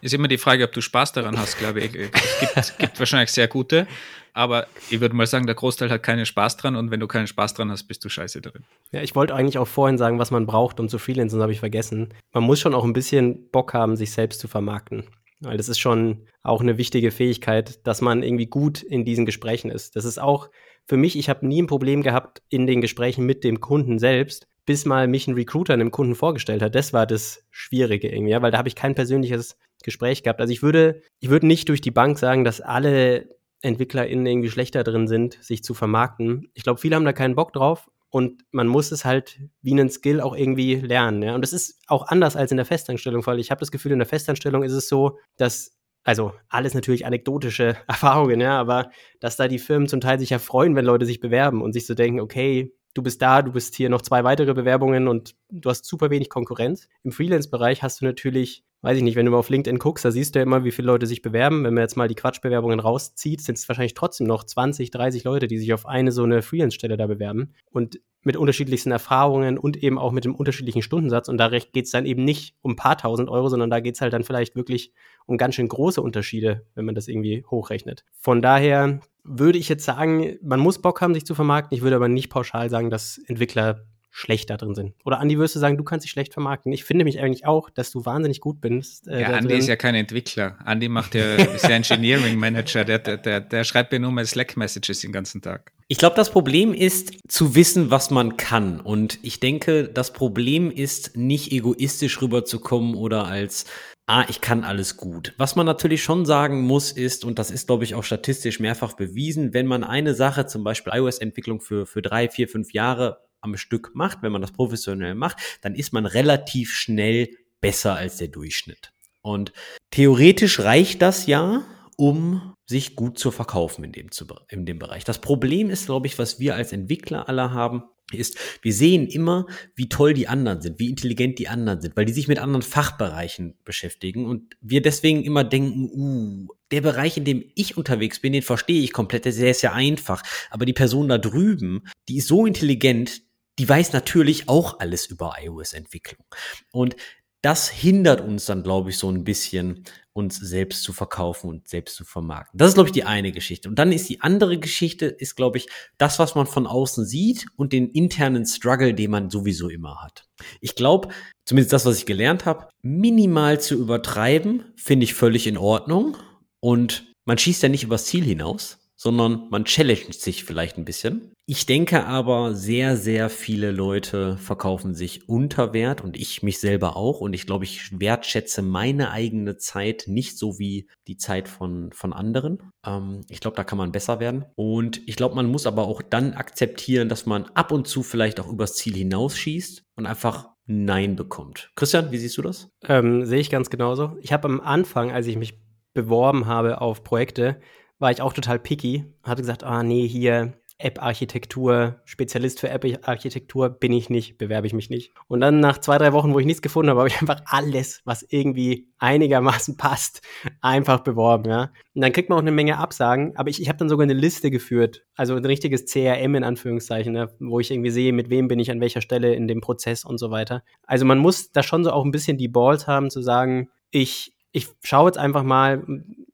Ist 0.00 0.14
immer 0.14 0.28
die 0.28 0.38
Frage, 0.38 0.64
ob 0.64 0.72
du 0.72 0.80
Spaß 0.80 1.12
daran 1.12 1.38
hast, 1.38 1.58
glaube 1.58 1.80
ich. 1.80 1.94
Es 1.94 2.40
gibt, 2.40 2.78
gibt 2.78 2.98
wahrscheinlich 2.98 3.30
sehr 3.30 3.48
gute, 3.48 3.86
aber 4.32 4.66
ich 4.88 5.00
würde 5.00 5.14
mal 5.14 5.26
sagen, 5.26 5.44
der 5.44 5.54
Großteil 5.54 5.90
hat 5.90 6.02
keinen 6.02 6.24
Spaß 6.24 6.56
dran 6.56 6.74
und 6.74 6.90
wenn 6.90 7.00
du 7.00 7.06
keinen 7.06 7.26
Spaß 7.26 7.52
dran 7.52 7.70
hast, 7.70 7.84
bist 7.84 8.02
du 8.02 8.08
scheiße 8.08 8.40
drin. 8.40 8.64
Ja, 8.90 9.02
ich 9.02 9.14
wollte 9.14 9.34
eigentlich 9.34 9.58
auch 9.58 9.68
vorhin 9.68 9.98
sagen, 9.98 10.18
was 10.18 10.30
man 10.30 10.46
braucht, 10.46 10.80
um 10.80 10.88
zu 10.88 10.98
freelancen, 10.98 11.42
habe 11.42 11.52
ich 11.52 11.60
vergessen. 11.60 12.14
Man 12.32 12.44
muss 12.44 12.60
schon 12.60 12.74
auch 12.74 12.84
ein 12.84 12.94
bisschen 12.94 13.50
Bock 13.50 13.74
haben, 13.74 13.96
sich 13.96 14.12
selbst 14.12 14.40
zu 14.40 14.48
vermarkten. 14.48 15.04
Weil 15.40 15.58
das 15.58 15.68
ist 15.68 15.80
schon 15.80 16.26
auch 16.42 16.62
eine 16.62 16.78
wichtige 16.78 17.10
Fähigkeit, 17.10 17.86
dass 17.86 18.00
man 18.00 18.22
irgendwie 18.22 18.46
gut 18.46 18.82
in 18.82 19.04
diesen 19.04 19.26
Gesprächen 19.26 19.70
ist. 19.70 19.96
Das 19.96 20.04
ist 20.04 20.18
auch 20.18 20.48
für 20.86 20.96
mich, 20.96 21.18
ich 21.18 21.28
habe 21.28 21.46
nie 21.46 21.60
ein 21.60 21.66
Problem 21.66 22.02
gehabt 22.02 22.42
in 22.48 22.66
den 22.66 22.80
Gesprächen 22.80 23.26
mit 23.26 23.44
dem 23.44 23.60
Kunden 23.60 23.98
selbst, 23.98 24.46
bis 24.64 24.84
mal 24.84 25.08
mich 25.08 25.26
ein 25.26 25.34
Recruiter 25.34 25.74
einem 25.74 25.90
Kunden 25.90 26.14
vorgestellt 26.14 26.62
hat. 26.62 26.74
Das 26.74 26.92
war 26.92 27.06
das 27.06 27.44
Schwierige 27.50 28.08
irgendwie, 28.08 28.32
ja, 28.32 28.42
weil 28.42 28.50
da 28.50 28.58
habe 28.58 28.68
ich 28.68 28.76
kein 28.76 28.94
persönliches 28.94 29.56
Gespräch 29.82 30.22
gehabt. 30.22 30.40
Also 30.40 30.52
ich 30.52 30.62
würde, 30.62 31.02
ich 31.18 31.30
würde 31.30 31.46
nicht 31.46 31.68
durch 31.68 31.80
die 31.80 31.90
Bank 31.90 32.18
sagen, 32.18 32.44
dass 32.44 32.60
alle 32.60 33.28
EntwicklerInnen 33.62 34.26
irgendwie 34.26 34.50
schlechter 34.50 34.84
drin 34.84 35.08
sind, 35.08 35.38
sich 35.40 35.62
zu 35.62 35.74
vermarkten. 35.74 36.48
Ich 36.54 36.62
glaube, 36.62 36.80
viele 36.80 36.96
haben 36.96 37.04
da 37.04 37.12
keinen 37.12 37.34
Bock 37.34 37.52
drauf 37.52 37.90
und 38.10 38.44
man 38.50 38.66
muss 38.66 38.92
es 38.92 39.04
halt 39.04 39.40
wie 39.62 39.72
einen 39.72 39.90
Skill 39.90 40.20
auch 40.20 40.36
irgendwie 40.36 40.76
lernen. 40.76 41.22
Ja? 41.22 41.34
Und 41.34 41.42
das 41.42 41.52
ist 41.52 41.80
auch 41.86 42.06
anders 42.08 42.36
als 42.36 42.50
in 42.50 42.56
der 42.56 42.66
Festanstellung, 42.66 43.24
weil 43.26 43.38
ich 43.38 43.50
habe 43.50 43.60
das 43.60 43.70
Gefühl, 43.70 43.92
in 43.92 43.98
der 43.98 44.08
Festanstellung 44.08 44.62
ist 44.62 44.72
es 44.72 44.88
so, 44.88 45.18
dass 45.36 45.76
also 46.04 46.32
alles 46.48 46.74
natürlich 46.74 47.06
anekdotische 47.06 47.76
Erfahrungen, 47.86 48.40
ja, 48.40 48.58
aber 48.58 48.90
dass 49.20 49.36
da 49.36 49.48
die 49.48 49.58
Firmen 49.60 49.88
zum 49.88 50.00
Teil 50.00 50.18
sich 50.18 50.30
ja 50.30 50.38
freuen, 50.38 50.74
wenn 50.74 50.84
Leute 50.84 51.06
sich 51.06 51.20
bewerben 51.20 51.62
und 51.62 51.72
sich 51.72 51.86
so 51.86 51.94
denken, 51.94 52.20
okay, 52.20 52.72
du 52.94 53.02
bist 53.02 53.22
da, 53.22 53.42
du 53.42 53.52
bist 53.52 53.74
hier 53.74 53.88
noch 53.88 54.02
zwei 54.02 54.24
weitere 54.24 54.54
Bewerbungen 54.54 55.08
und 55.08 55.34
du 55.50 55.70
hast 55.70 55.84
super 55.84 56.10
wenig 56.10 56.28
Konkurrenz. 56.28 56.88
Im 57.02 57.12
Freelance-Bereich 57.12 57.82
hast 57.82 58.00
du 58.00 58.04
natürlich, 58.04 58.64
weiß 58.82 58.96
ich 58.96 59.02
nicht, 59.02 59.16
wenn 59.16 59.24
du 59.24 59.32
mal 59.32 59.38
auf 59.38 59.48
LinkedIn 59.48 59.78
guckst, 59.78 60.04
da 60.04 60.10
siehst 60.10 60.34
du 60.34 60.40
ja 60.40 60.42
immer, 60.42 60.64
wie 60.64 60.72
viele 60.72 60.86
Leute 60.86 61.06
sich 61.06 61.22
bewerben. 61.22 61.64
Wenn 61.64 61.74
man 61.74 61.82
jetzt 61.82 61.96
mal 61.96 62.08
die 62.08 62.14
Quatschbewerbungen 62.14 62.80
rauszieht, 62.80 63.40
sind 63.40 63.58
es 63.58 63.68
wahrscheinlich 63.68 63.94
trotzdem 63.94 64.26
noch 64.26 64.44
20, 64.44 64.90
30 64.90 65.24
Leute, 65.24 65.46
die 65.46 65.58
sich 65.58 65.72
auf 65.72 65.86
eine 65.86 66.12
so 66.12 66.24
eine 66.24 66.42
Freelance-Stelle 66.42 66.96
da 66.96 67.06
bewerben. 67.06 67.54
Und 67.70 68.00
mit 68.24 68.36
unterschiedlichsten 68.36 68.92
Erfahrungen 68.92 69.58
und 69.58 69.76
eben 69.82 69.98
auch 69.98 70.12
mit 70.12 70.24
dem 70.24 70.34
unterschiedlichen 70.34 70.82
Stundensatz. 70.82 71.28
Und 71.28 71.38
da 71.38 71.48
geht 71.48 71.84
es 71.84 71.90
dann 71.90 72.06
eben 72.06 72.24
nicht 72.24 72.54
um 72.62 72.72
ein 72.72 72.76
paar 72.76 72.96
tausend 72.96 73.28
Euro, 73.28 73.48
sondern 73.48 73.70
da 73.70 73.80
geht 73.80 73.96
es 73.96 74.00
halt 74.00 74.12
dann 74.12 74.22
vielleicht 74.22 74.54
wirklich 74.54 74.92
um 75.26 75.36
ganz 75.36 75.56
schön 75.56 75.68
große 75.68 76.00
Unterschiede, 76.00 76.64
wenn 76.74 76.84
man 76.84 76.94
das 76.94 77.08
irgendwie 77.08 77.44
hochrechnet. 77.50 78.04
Von 78.18 78.40
daher 78.40 79.00
würde 79.24 79.58
ich 79.58 79.68
jetzt 79.68 79.84
sagen, 79.84 80.38
man 80.42 80.60
muss 80.60 80.80
Bock 80.80 81.00
haben, 81.00 81.14
sich 81.14 81.26
zu 81.26 81.34
vermarkten. 81.34 81.76
Ich 81.76 81.82
würde 81.82 81.96
aber 81.96 82.08
nicht 82.08 82.28
pauschal 82.28 82.70
sagen, 82.70 82.90
dass 82.90 83.18
Entwickler 83.26 83.84
schlecht 84.14 84.50
da 84.50 84.58
drin 84.58 84.74
sind. 84.74 84.94
Oder 85.04 85.18
Andi, 85.18 85.38
würdest 85.38 85.56
du 85.56 85.58
sagen, 85.58 85.78
du 85.78 85.84
kannst 85.84 86.04
dich 86.04 86.10
schlecht 86.10 86.34
vermarkten? 86.34 86.70
Ich 86.70 86.84
finde 86.84 87.04
mich 87.04 87.18
eigentlich 87.18 87.46
auch, 87.46 87.70
dass 87.70 87.90
du 87.90 88.04
wahnsinnig 88.04 88.40
gut 88.40 88.60
bist. 88.60 89.08
Äh, 89.08 89.22
ja, 89.22 89.28
Andi 89.28 89.54
ist 89.54 89.68
ja 89.68 89.76
kein 89.76 89.94
Entwickler. 89.94 90.58
Andi 90.64 90.88
macht 90.88 91.14
ja, 91.14 91.36
ist 91.36 91.64
ja 91.64 91.70
Engineering 91.70 92.38
Manager. 92.38 92.84
Der, 92.84 92.98
der, 92.98 93.16
der, 93.16 93.40
der 93.40 93.64
schreibt 93.64 93.90
mir 93.90 93.98
nur 93.98 94.12
mal 94.12 94.24
Slack-Messages 94.24 95.00
den 95.00 95.12
ganzen 95.12 95.40
Tag. 95.40 95.72
Ich 95.88 95.96
glaube, 95.96 96.14
das 96.14 96.30
Problem 96.30 96.74
ist 96.74 97.14
zu 97.26 97.54
wissen, 97.54 97.90
was 97.90 98.10
man 98.10 98.36
kann. 98.36 98.80
Und 98.80 99.18
ich 99.22 99.40
denke, 99.40 99.88
das 99.88 100.12
Problem 100.12 100.70
ist, 100.70 101.16
nicht 101.16 101.50
egoistisch 101.50 102.20
rüberzukommen 102.20 102.94
oder 102.94 103.26
als 103.26 103.64
ah, 104.06 104.24
ich 104.28 104.42
kann 104.42 104.64
alles 104.64 104.98
gut. 104.98 105.32
Was 105.38 105.56
man 105.56 105.64
natürlich 105.64 106.02
schon 106.02 106.26
sagen 106.26 106.62
muss, 106.62 106.92
ist, 106.92 107.24
und 107.24 107.38
das 107.38 107.50
ist, 107.50 107.66
glaube 107.66 107.84
ich, 107.84 107.94
auch 107.94 108.04
statistisch 108.04 108.60
mehrfach 108.60 108.92
bewiesen, 108.94 109.54
wenn 109.54 109.66
man 109.66 109.84
eine 109.84 110.14
Sache, 110.14 110.44
zum 110.44 110.64
Beispiel 110.64 110.92
iOS-Entwicklung 110.94 111.60
für, 111.60 111.86
für 111.86 112.02
drei, 112.02 112.28
vier, 112.28 112.48
fünf 112.48 112.72
Jahre 112.72 113.20
am 113.42 113.56
Stück 113.56 113.92
macht, 113.94 114.22
wenn 114.22 114.32
man 114.32 114.40
das 114.40 114.52
professionell 114.52 115.14
macht, 115.14 115.38
dann 115.60 115.74
ist 115.74 115.92
man 115.92 116.06
relativ 116.06 116.72
schnell 116.72 117.28
besser 117.60 117.94
als 117.94 118.16
der 118.16 118.28
Durchschnitt. 118.28 118.92
Und 119.20 119.52
theoretisch 119.90 120.60
reicht 120.60 121.02
das 121.02 121.26
ja, 121.26 121.64
um 121.96 122.54
sich 122.66 122.96
gut 122.96 123.18
zu 123.18 123.30
verkaufen 123.30 123.84
in 123.84 123.92
dem, 123.92 124.08
in 124.48 124.66
dem 124.66 124.78
Bereich. 124.78 125.04
Das 125.04 125.20
Problem 125.20 125.70
ist, 125.70 125.86
glaube 125.86 126.06
ich, 126.06 126.18
was 126.18 126.40
wir 126.40 126.56
als 126.56 126.72
Entwickler 126.72 127.28
alle 127.28 127.52
haben, 127.52 127.84
ist, 128.12 128.36
wir 128.60 128.72
sehen 128.72 129.06
immer, 129.06 129.46
wie 129.74 129.88
toll 129.88 130.12
die 130.12 130.28
anderen 130.28 130.60
sind, 130.60 130.78
wie 130.78 130.90
intelligent 130.90 131.38
die 131.38 131.48
anderen 131.48 131.80
sind, 131.80 131.96
weil 131.96 132.04
die 132.04 132.12
sich 132.12 132.28
mit 132.28 132.38
anderen 132.38 132.62
Fachbereichen 132.62 133.54
beschäftigen 133.64 134.26
und 134.26 134.56
wir 134.60 134.82
deswegen 134.82 135.22
immer 135.22 135.44
denken, 135.44 135.90
uh, 135.94 136.48
der 136.70 136.80
Bereich, 136.80 137.16
in 137.16 137.24
dem 137.24 137.44
ich 137.54 137.76
unterwegs 137.76 138.20
bin, 138.20 138.32
den 138.32 138.42
verstehe 138.42 138.82
ich 138.82 138.92
komplett, 138.92 139.24
der 139.24 139.50
ist 139.50 139.62
ja 139.62 139.72
einfach, 139.72 140.22
aber 140.50 140.66
die 140.66 140.72
Person 140.72 141.08
da 141.08 141.18
drüben, 141.18 141.84
die 142.08 142.18
ist 142.18 142.28
so 142.28 142.46
intelligent, 142.46 143.22
die 143.58 143.68
weiß 143.68 143.92
natürlich 143.92 144.48
auch 144.48 144.80
alles 144.80 145.06
über 145.06 145.34
iOS-Entwicklung. 145.40 146.24
Und 146.72 146.96
das 147.42 147.68
hindert 147.68 148.20
uns 148.20 148.46
dann, 148.46 148.62
glaube 148.62 148.90
ich, 148.90 148.98
so 148.98 149.10
ein 149.10 149.24
bisschen, 149.24 149.84
uns 150.12 150.36
selbst 150.36 150.84
zu 150.84 150.92
verkaufen 150.92 151.48
und 151.48 151.68
selbst 151.68 151.96
zu 151.96 152.04
vermarkten. 152.04 152.56
Das 152.56 152.68
ist, 152.68 152.74
glaube 152.74 152.88
ich, 152.88 152.92
die 152.92 153.04
eine 153.04 153.32
Geschichte. 153.32 153.68
Und 153.68 153.78
dann 153.78 153.90
ist 153.90 154.08
die 154.08 154.20
andere 154.20 154.58
Geschichte, 154.58 155.06
ist, 155.06 155.34
glaube 155.34 155.58
ich, 155.58 155.66
das, 155.98 156.18
was 156.18 156.34
man 156.34 156.46
von 156.46 156.66
außen 156.66 157.04
sieht 157.04 157.46
und 157.56 157.72
den 157.72 157.88
internen 157.90 158.46
Struggle, 158.46 158.94
den 158.94 159.10
man 159.10 159.30
sowieso 159.30 159.68
immer 159.68 160.02
hat. 160.02 160.28
Ich 160.60 160.76
glaube, 160.76 161.08
zumindest 161.44 161.72
das, 161.72 161.84
was 161.84 161.98
ich 161.98 162.06
gelernt 162.06 162.44
habe, 162.44 162.68
minimal 162.82 163.60
zu 163.60 163.74
übertreiben, 163.74 164.64
finde 164.76 165.04
ich 165.04 165.14
völlig 165.14 165.46
in 165.46 165.58
Ordnung. 165.58 166.16
Und 166.60 167.12
man 167.24 167.38
schießt 167.38 167.62
ja 167.62 167.68
nicht 167.68 167.84
übers 167.84 168.04
Ziel 168.04 168.24
hinaus, 168.24 168.78
sondern 169.02 169.48
man 169.50 169.64
challenged 169.64 170.14
sich 170.14 170.44
vielleicht 170.44 170.78
ein 170.78 170.84
bisschen. 170.84 171.32
Ich 171.44 171.66
denke 171.66 172.06
aber, 172.06 172.54
sehr, 172.54 172.96
sehr 172.96 173.30
viele 173.30 173.72
Leute 173.72 174.36
verkaufen 174.36 174.94
sich 174.94 175.28
unter 175.28 175.72
Wert 175.72 176.04
und 176.04 176.16
ich 176.16 176.44
mich 176.44 176.60
selber 176.60 176.96
auch. 176.96 177.20
Und 177.20 177.32
ich 177.32 177.44
glaube, 177.44 177.64
ich 177.64 177.98
wertschätze 177.98 178.62
meine 178.62 179.10
eigene 179.10 179.56
Zeit 179.56 180.04
nicht 180.06 180.38
so 180.38 180.60
wie 180.60 180.88
die 181.08 181.16
Zeit 181.16 181.48
von, 181.48 181.90
von 181.90 182.12
anderen. 182.12 182.62
Ähm, 182.86 183.22
ich 183.28 183.40
glaube, 183.40 183.56
da 183.56 183.64
kann 183.64 183.76
man 183.76 183.90
besser 183.90 184.20
werden. 184.20 184.44
Und 184.54 185.00
ich 185.08 185.16
glaube, 185.16 185.34
man 185.34 185.46
muss 185.46 185.66
aber 185.66 185.88
auch 185.88 186.00
dann 186.00 186.34
akzeptieren, 186.34 187.08
dass 187.08 187.26
man 187.26 187.46
ab 187.54 187.72
und 187.72 187.88
zu 187.88 188.04
vielleicht 188.04 188.38
auch 188.38 188.48
übers 188.48 188.76
Ziel 188.76 188.94
hinausschießt 188.94 189.82
und 189.96 190.06
einfach 190.06 190.50
Nein 190.66 191.16
bekommt. 191.16 191.72
Christian, 191.74 192.12
wie 192.12 192.18
siehst 192.18 192.38
du 192.38 192.42
das? 192.42 192.68
Ähm, 192.86 193.26
sehe 193.26 193.40
ich 193.40 193.50
ganz 193.50 193.68
genauso. 193.68 194.16
Ich 194.20 194.32
habe 194.32 194.46
am 194.46 194.60
Anfang, 194.60 195.10
als 195.10 195.26
ich 195.26 195.36
mich 195.36 195.58
beworben 195.92 196.46
habe 196.46 196.80
auf 196.80 197.02
Projekte, 197.02 197.60
war 198.02 198.10
ich 198.10 198.20
auch 198.20 198.34
total 198.34 198.58
picky. 198.58 199.06
Hatte 199.22 199.40
gesagt, 199.40 199.64
ah 199.64 199.82
nee, 199.82 200.06
hier 200.06 200.52
App-Architektur, 200.82 202.00
Spezialist 202.04 202.58
für 202.58 202.68
App-Architektur 202.68 203.70
bin 203.70 203.92
ich 203.92 204.10
nicht, 204.10 204.36
bewerbe 204.36 204.66
ich 204.66 204.72
mich 204.72 204.90
nicht. 204.90 205.12
Und 205.28 205.40
dann 205.40 205.60
nach 205.60 205.78
zwei, 205.78 205.96
drei 205.96 206.12
Wochen, 206.12 206.34
wo 206.34 206.40
ich 206.40 206.46
nichts 206.46 206.60
gefunden 206.60 206.90
habe, 206.90 207.00
habe 207.00 207.08
ich 207.08 207.20
einfach 207.20 207.40
alles, 207.46 208.02
was 208.04 208.26
irgendwie 208.28 208.88
einigermaßen 208.98 209.76
passt, 209.78 210.22
einfach 210.60 211.00
beworben, 211.00 211.48
ja. 211.48 211.70
Und 211.94 212.02
dann 212.02 212.12
kriegt 212.12 212.28
man 212.28 212.36
auch 212.38 212.42
eine 212.42 212.50
Menge 212.50 212.78
Absagen, 212.78 213.36
aber 213.36 213.48
ich, 213.48 213.62
ich 213.62 213.68
habe 213.68 213.78
dann 213.78 213.88
sogar 213.88 214.02
eine 214.02 214.12
Liste 214.12 214.50
geführt, 214.50 215.04
also 215.14 215.36
ein 215.36 215.44
richtiges 215.44 215.86
CRM 215.86 216.34
in 216.34 216.44
Anführungszeichen, 216.44 217.12
ne, 217.12 217.32
wo 217.38 217.60
ich 217.60 217.70
irgendwie 217.70 217.90
sehe, 217.90 218.12
mit 218.12 218.28
wem 218.28 218.48
bin 218.48 218.58
ich 218.58 218.70
an 218.70 218.80
welcher 218.80 219.00
Stelle 219.00 219.34
in 219.34 219.46
dem 219.46 219.60
Prozess 219.60 220.04
und 220.04 220.18
so 220.18 220.30
weiter. 220.30 220.64
Also 220.86 221.04
man 221.04 221.18
muss 221.18 221.52
da 221.52 221.62
schon 221.62 221.84
so 221.84 221.92
auch 221.92 222.04
ein 222.04 222.10
bisschen 222.10 222.36
die 222.36 222.48
Balls 222.48 222.88
haben, 222.88 223.10
zu 223.10 223.22
sagen, 223.22 223.68
ich, 223.90 224.34
ich 224.50 224.68
schaue 224.82 225.08
jetzt 225.08 225.18
einfach 225.18 225.44
mal, 225.44 225.84